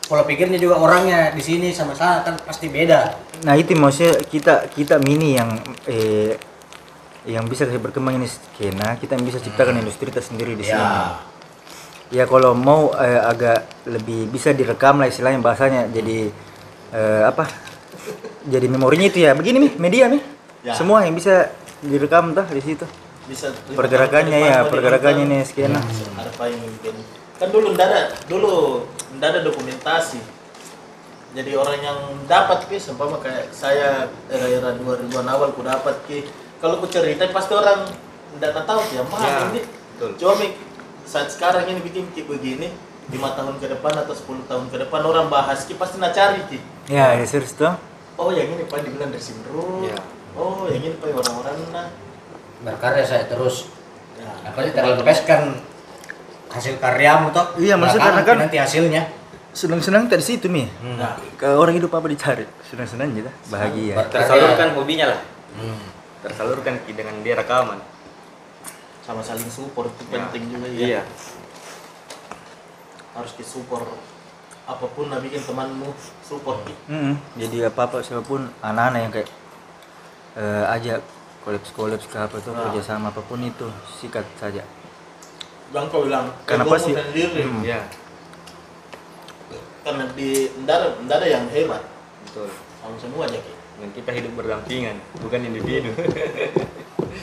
pola 0.05 0.25
pikirnya 0.25 0.57
juga 0.57 0.79
orangnya 0.79 1.31
di 1.31 1.43
sini 1.43 1.69
sama 1.69 1.93
sana 1.93 2.23
kan 2.23 2.39
pasti 2.41 2.71
beda. 2.71 3.13
Nah 3.45 3.55
itu 3.55 3.77
maksudnya 3.77 4.17
kita 4.25 4.55
kita 4.71 4.97
mini 4.99 5.37
yang 5.37 5.51
eh 5.85 6.33
yang 7.29 7.45
bisa 7.45 7.69
kasih 7.69 7.77
berkembang 7.77 8.17
ini 8.17 8.25
skena 8.25 8.97
kita 8.97 9.13
yang 9.13 9.27
bisa 9.27 9.37
ciptakan 9.37 9.83
industri 9.83 10.09
kita 10.09 10.25
sendiri 10.25 10.57
di 10.57 10.65
sini. 10.65 10.81
Ya. 10.81 11.21
Ya 12.09 12.25
kalau 12.25 12.57
mau 12.57 12.89
eh, 12.97 13.21
agak 13.21 13.69
lebih 13.85 14.33
bisa 14.33 14.57
direkam 14.57 14.97
lah 14.97 15.13
istilahnya 15.13 15.45
bahasanya 15.45 15.93
jadi 15.93 16.33
eh, 16.89 17.23
apa? 17.27 17.45
Jadi 18.49 18.67
memorinya 18.67 19.07
itu 19.07 19.19
ya 19.23 19.37
begini 19.37 19.69
nih 19.69 19.73
media 19.77 20.05
nih. 20.09 20.23
Ya. 20.65 20.75
Semua 20.75 21.05
yang 21.05 21.15
bisa 21.15 21.53
direkam 21.85 22.33
tuh 22.35 22.47
di 22.51 22.63
situ. 22.65 22.87
bisa 23.29 23.53
Pergerakannya 23.77 24.41
ya, 24.41 24.65
pergerakannya 24.73 25.29
nih 25.29 25.45
apa 25.45 26.49
yang 26.49 26.65
mungkin 26.65 26.95
kan 27.37 27.49
dulu 27.53 27.67
ndak 27.77 27.87
ada 27.93 28.01
dulu 28.25 28.55
ndak 29.21 29.29
ada 29.37 29.41
dokumentasi 29.45 30.17
jadi 31.37 31.61
orang 31.61 31.79
yang 31.85 31.99
dapat 32.25 32.65
ki 32.73 32.81
seumpama 32.81 33.21
kayak 33.21 33.53
saya 33.53 34.09
era-era 34.33 34.73
2000-an 34.81 35.29
awal 35.29 35.53
ku 35.53 35.61
dapat 35.61 36.01
ki 36.09 36.25
kalau 36.57 36.81
ku 36.81 36.89
cerita 36.89 37.29
pasti 37.29 37.53
orang 37.53 37.85
ndak 38.41 38.65
tahu 38.65 38.81
ya 38.97 39.05
mah 39.05 39.21
Ya, 39.21 39.45
ini 39.53 39.61
betul. 40.01 40.11
cuma 40.17 40.35
saat 41.05 41.29
sekarang 41.29 41.69
ini 41.69 41.85
bikin 41.85 42.09
ki 42.17 42.25
begini 42.25 42.73
lima 43.13 43.37
tahun 43.37 43.61
ke 43.61 43.67
depan 43.77 43.93
atau 43.93 44.17
10 44.17 44.49
tahun 44.49 44.67
ke 44.73 44.77
depan 44.89 45.01
orang 45.05 45.29
bahas 45.29 45.69
ki 45.69 45.77
pasti 45.77 46.01
nak 46.01 46.17
cari 46.17 46.41
ki 46.49 46.59
Ya, 46.89 47.13
ya 47.13 47.25
serius 47.29 47.53
tuh. 47.53 47.77
Oh 48.19 48.31
yang 48.31 48.51
ini 48.51 48.67
pak 48.67 48.83
dibilang 48.83 49.09
dari 49.09 49.23
Simru 49.23 49.83
Ya. 49.83 49.97
oh 50.35 50.67
yang 50.67 50.83
ini 50.83 50.95
pak 50.95 51.09
orang-orang 51.09 51.57
nah 51.71 51.87
Berkarya 52.59 53.07
saya 53.07 53.23
terus. 53.25 53.71
ya. 54.19 54.27
Apa 54.45 54.59
sih 54.61 54.75
terlepaskan 54.75 55.63
hasil 56.51 56.75
karyamu 56.83 57.31
toh? 57.31 57.55
Iya, 57.55 57.79
maksudnya 57.79 58.11
karena 58.11 58.23
kan- 58.27 58.41
nanti 58.43 58.59
hasilnya. 58.59 59.03
Senang-senang 59.55 60.11
di 60.11 60.19
situ 60.19 60.51
mi. 60.51 60.67
Nah, 60.99 61.15
Kalau 61.39 61.63
orang 61.63 61.79
hidup 61.79 61.95
apa 61.95 62.11
dicari? 62.11 62.43
Senang-senang 62.67 63.15
gitu, 63.15 63.31
bahagia. 63.47 63.95
Tersalurkan 64.11 64.75
hobinya 64.75 65.07
lah. 65.15 65.21
Hmm. 65.55 65.79
Tersalurkan 66.19 66.83
ki 66.83 66.99
dengan 66.99 67.23
dia 67.23 67.39
rekaman. 67.39 67.79
sama 69.07 69.25
saling 69.25 69.49
support 69.49 69.89
itu 69.97 70.05
Ya. 70.13 70.21
penting 70.29 70.53
juga 70.53 70.67
ya 70.69 70.77
Iya. 70.77 71.03
harus 73.17 73.33
di 73.35 73.45
support 73.47 73.89
apa 74.69 74.85
pun 74.87 75.09
nah 75.09 75.17
bikin 75.17 75.41
temanmu 75.41 75.89
support 76.21 76.61
Ki. 76.63 76.75
Mm-mm. 76.87 77.17
Jadi 77.35 77.65
apa 77.65 77.81
apa 77.83 77.99
siapa 77.99 78.21
pun 78.21 78.45
anak-anak 78.61 79.01
yang 79.01 79.13
kayak 79.15 79.29
eh, 80.35 80.65
ajak 80.71 81.01
kolaps 81.41 81.73
kolaps 81.73 82.05
ke 82.05 82.17
apa 82.17 82.37
tuh 82.39 82.53
Nah. 82.53 82.69
kerjasama 82.69 83.09
apa 83.09 83.23
pun 83.23 83.41
itu 83.41 83.65
sikat 83.91 84.29
saja. 84.37 84.61
Bang 85.69 85.89
kau 85.89 86.05
bilang 86.05 86.29
Karena 86.45 86.63
egomu 86.63 86.75
pasti- 86.75 86.93
sendiri 86.93 87.43
Hmm. 87.43 87.65
Iya. 87.65 87.81
karena 89.81 90.05
di 90.13 90.53
ndak 90.61 90.81
ada 91.09 91.25
yang 91.25 91.49
hebat 91.49 91.81
Betul. 92.23 92.53
sama 92.79 92.97
semua 92.99 93.25
aja 93.25 93.41
Ki. 93.41 93.53
Dan 93.79 93.89
kita 93.95 94.11
hidup 94.13 94.33
berdampingan, 94.35 94.97
bukan 95.17 95.41
individu. 95.41 95.95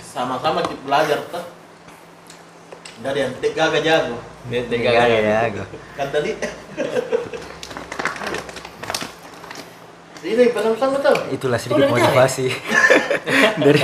sama-sama 0.04 0.64
kita 0.64 0.82
belajar 0.82 1.20
tuh 1.30 1.46
Dari 3.04 3.20
yang 3.24 3.34
dek 3.44 3.52
gaga 3.52 3.80
jago. 3.84 4.18
Tiga 4.46 4.90
ya, 4.94 5.50
gua. 5.50 5.66
Kan 5.98 6.08
tadi. 6.14 6.32
Ini 10.26 10.44
penampasan 10.50 10.90
betul. 10.98 11.16
Itulah 11.34 11.60
sedikit 11.62 11.86
motivasi 11.92 12.48
dari 13.66 13.80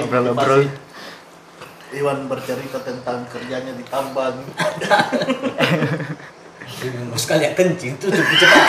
Ngobrol-ngobrol. 0.00 0.62
Iwan 1.90 2.30
bercerita 2.30 2.78
tentang 2.86 3.26
kerjanya 3.28 3.74
di 3.74 3.84
tambang. 3.90 4.40
sekali 7.20 7.44
ya 7.44 7.52
kencing 7.52 8.00
tuh 8.00 8.08
tuh 8.08 8.24
cepat 8.24 8.66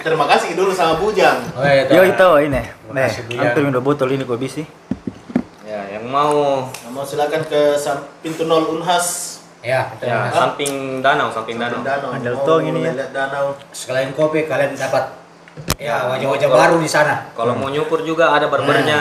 Terima 0.00 0.24
kasih 0.24 0.56
dulu 0.56 0.72
sama 0.72 0.96
Bujang. 0.96 1.44
oh, 1.52 1.60
iya, 1.60 1.84
Yo 1.92 2.00
itu 2.08 2.30
ini. 2.48 2.64
Nih, 2.88 3.12
ya. 3.36 3.52
hampir 3.52 3.68
minum 3.68 3.84
botol 3.84 4.08
ini 4.08 4.24
kok 4.24 4.40
bisa. 4.40 4.64
Ya, 6.10 6.18
yang 6.18 6.26
mau 6.26 6.66
mau 6.90 7.04
silakan 7.06 7.46
ke 7.46 7.78
pintu 8.18 8.42
nol 8.50 8.66
Unhas. 8.74 9.38
ya 9.62 9.86
ya 10.02 10.26
samping 10.34 10.98
danau, 10.98 11.30
samping 11.30 11.54
danau. 11.54 11.86
Danau. 11.86 12.10
Ada 12.10 12.34
Mau 12.34 12.42
tong 12.42 12.66
ini 12.66 12.82
ya. 12.82 13.06
danau. 13.14 13.54
sekalian 13.70 14.10
kopi 14.18 14.50
kalian 14.50 14.74
dapat 14.74 15.14
ya 15.78 16.10
wajah-wajah 16.10 16.48
Kalau- 16.50 16.58
baru 16.58 16.76
di 16.82 16.90
sana 16.90 17.30
Kalau 17.36 17.54
mau 17.54 17.70
nyukur 17.70 18.02
juga 18.02 18.34
ada 18.34 18.50
Ada 18.50 18.50
barbernya. 18.50 18.98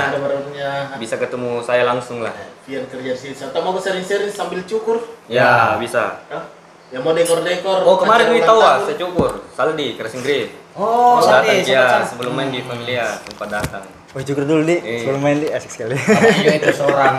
Bisa 1.02 1.18
ketemu 1.18 1.65
saya 1.65 1.81
langsung 1.90 2.22
lah. 2.22 2.36
Vian 2.69 2.86
kerja 2.86 3.18
sini. 3.18 3.34
Atau 3.41 3.65
mau 3.65 3.73
sering-sering 3.81 4.30
sambil 4.30 4.61
cukur? 4.69 5.02
Ya, 5.26 5.81
bisa. 5.81 6.22
Hah? 6.30 6.45
Yang 6.94 7.02
mau 7.02 7.14
dekor-dekor. 7.18 7.77
Oh, 7.90 7.98
kemarin 7.98 8.38
ulang 8.38 8.45
tahu 8.45 8.60
ah, 8.61 8.77
saya 8.86 8.98
cukur. 9.02 9.31
Saldi, 9.57 9.98
Crashing 9.98 10.22
Grade. 10.22 10.52
oh 10.77 11.18
dia 11.26 11.65
sempat 11.65 12.06
sebelum 12.06 12.34
main 12.38 12.53
di 12.53 12.61
Familia, 12.61 13.18
sempat 13.26 13.49
datang. 13.49 13.98
Oh, 14.10 14.18
cukur 14.19 14.41
dulu 14.41 14.65
di 14.65 14.73
Iya. 14.76 15.06
sebelum 15.06 15.22
main 15.22 15.38
di 15.38 15.48
asik 15.48 15.69
sekali. 15.69 15.94
Namanya 15.94 16.53
itu 16.60 16.72
seorang 16.73 17.15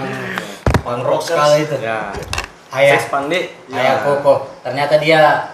pangrok 0.81 1.23
sekali 1.23 1.63
itu 1.63 1.77
Ya. 1.79 2.11
ayah 2.73 2.99
Sespang, 2.99 3.31
Dik. 3.31 3.71
ayah 3.71 4.03
koko 4.03 4.47
ternyata 4.61 4.97
dia 4.97 5.51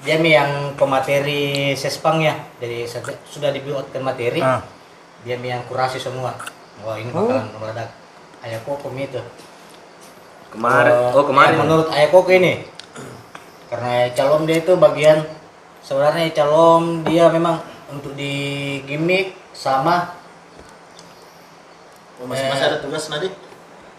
dia 0.00 0.16
mi 0.16 0.30
yang 0.30 0.74
pemateri 0.74 1.74
sespang 1.74 2.18
ya 2.18 2.32
jadi 2.56 2.86
sudah 3.24 3.50
dibuatkan 3.50 4.00
materi 4.00 4.38
Ah. 4.38 4.58
dia 5.22 5.36
yang 5.36 5.62
kurasi 5.66 5.96
semua 5.96 6.34
wah 6.80 6.96
ini 6.96 7.08
bakalan 7.08 7.50
meledak 7.52 7.90
ayah 8.40 8.58
koko 8.62 8.90
itu 8.92 9.20
Kemarin, 10.50 10.90
Eh, 10.90 11.14
oh 11.14 11.22
kemarin. 11.24 11.54
ya, 11.54 11.58
menurut 11.58 11.88
ayah 11.90 12.08
koko 12.10 12.30
ini 12.30 12.54
karena 13.68 14.10
calon 14.10 14.42
dia 14.44 14.58
itu 14.58 14.74
bagian 14.74 15.18
sebenarnya 15.80 16.30
calon 16.32 17.02
dia 17.02 17.26
memang 17.28 17.58
untuk 17.88 18.14
di 18.14 18.34
gimmick 18.84 19.34
sama 19.50 19.96
Oh, 20.10 20.19
masih 22.22 22.46
masih 22.46 22.64
ada 22.66 22.78
tugas 22.78 23.08
Nadik? 23.08 23.32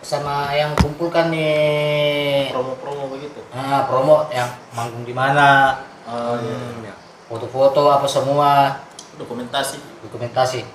sama 0.01 0.49
yang 0.49 0.73
kumpulkan 0.75 1.29
nih 1.29 2.49
Promo-promo 2.49 3.05
begitu. 3.07 3.37
ah, 3.51 3.85
promo 3.85 4.25
yang 4.29 4.49
manggung 4.71 5.03
di 5.03 5.13
mana 5.13 5.77
Oh, 6.01 6.33
iya. 6.35 6.49
Hmm, 6.51 6.81
ya. 6.83 6.95
foto-foto 7.27 7.85
apa 7.87 8.03
semua 8.03 8.81
Dokumentasi. 9.13 9.77
dokumentasi 10.01 10.65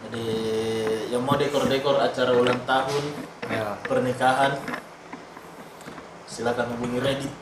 Jadi 0.00 0.26
yang 1.08 1.20
mau 1.20 1.34
dekor-dekor 1.34 1.98
acara 1.98 2.30
ulang 2.32 2.62
tahun, 2.62 3.04
Ya. 3.46 3.74
pernikahan, 3.82 4.54
silakan 6.24 6.70
hubungi 6.72 6.98
Reddit 6.98 7.32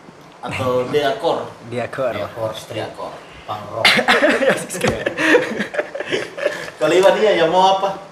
atau 0.40 0.84
Deakor. 0.92 1.44
Dia 1.68 1.84
kor. 1.86 2.12
ya 2.12 2.24
for 2.28 2.52
street 2.52 2.88
Deakor. 2.88 3.12
punk 3.44 3.62
rock 3.70 3.84
Kalau 6.78 6.94
Iwan 6.94 7.14
dia 7.14 7.36
yang 7.36 7.50
mau 7.50 7.76
apa? 7.76 8.07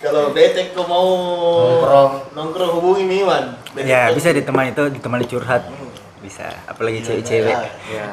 Kalau 0.00 0.32
Detek 0.32 0.72
kau 0.72 0.88
mau 0.88 1.08
nongkrong 1.60 2.32
nongkrong 2.32 2.72
hubungi 2.80 3.20
Iwan. 3.20 3.54
Ya, 3.76 4.08
bisa 4.10 4.32
ditemani 4.32 4.72
itu 4.72 4.84
ditemani 4.88 5.24
curhat. 5.28 5.68
Bisa, 6.20 6.48
apalagi 6.68 7.00
cewek-cewek. 7.04 7.56
Ya. 7.88 8.06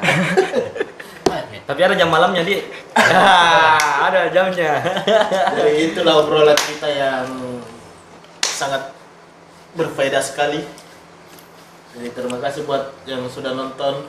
Ah, 1.28 1.44
Tapi 1.68 1.80
ada 1.84 1.96
jam 2.00 2.08
malamnya. 2.08 2.40
Ya, 2.44 2.64
ada 4.08 4.32
jamnya. 4.32 4.80
Jadi 5.60 5.92
itulah 5.92 6.24
obrolan 6.24 6.56
kita 6.56 6.88
yang 6.88 7.28
sangat 8.44 8.96
berfaedah 9.76 10.24
sekali. 10.24 10.64
Jadi 11.96 12.08
terima 12.16 12.40
kasih 12.40 12.64
buat 12.64 12.96
yang 13.04 13.28
sudah 13.28 13.52
nonton. 13.52 14.08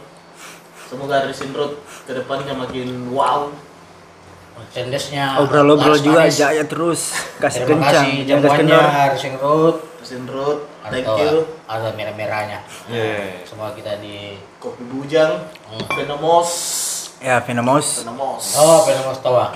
Semoga 0.89 1.23
Resin 1.23 1.53
Road 1.53 1.77
ke 2.03 2.13
depannya 2.13 2.53
makin 2.53 3.13
wow. 3.13 3.53
Cendesnya 4.69 5.39
Obrol-obrol 5.39 5.95
juga 5.97 6.27
Manis. 6.27 6.35
jaya 6.35 6.65
terus. 6.65 7.15
Kasih 7.39 7.63
Terima 7.63 7.87
kencang, 7.87 8.05
kasih 8.05 8.27
jangan 8.27 8.43
kasih 8.43 8.59
kendor. 8.59 8.83
Racing 9.07 9.37
Road 9.39 9.77
Resin 9.99 10.25
Road, 10.27 10.59
thank 10.85 11.05
Atau 11.05 11.17
you. 11.17 11.35
ada 11.65 11.89
merah-merahnya 11.93 12.59
Iya. 12.87 13.45
semua 13.45 13.71
kita 13.71 13.99
di 13.99 14.35
Kopi 14.57 14.83
Bujang, 14.85 15.47
Hmm. 15.69 15.87
Venomos, 15.93 16.51
Ya, 17.19 17.39
Venomous. 17.39 18.03
Venomos. 18.03 18.45
oh 18.57 18.83
Penomos 18.83 19.19
Tawa 19.21 19.47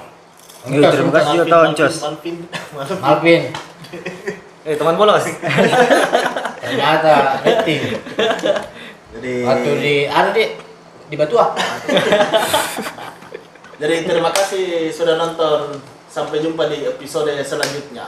Yo, 0.65 0.79
terima 0.85 1.11
kasih 1.13 1.31
juga 1.35 1.47
tahun, 1.51 1.69
Cos. 1.73 1.95
Malvin, 1.99 2.37
Malvin. 3.03 3.43
Eh, 4.63 4.75
teman 4.79 4.95
bola, 4.95 5.19
Mas. 5.19 5.27
ternyata 6.63 7.15
rating 7.43 7.99
Jadi, 9.13 9.35
waktu 9.43 9.71
di 9.77 9.95
ada 10.07 10.31
di 10.31 10.45
di 11.13 11.21
Batua 11.21 11.53
jadi 13.83 14.09
terima 14.09 14.33
kasih 14.33 14.89
sudah 14.89 15.21
nonton. 15.21 15.77
Sampai 16.13 16.45
jumpa 16.45 16.69
di 16.69 16.85
episode 16.85 17.33
selanjutnya. 17.41 18.05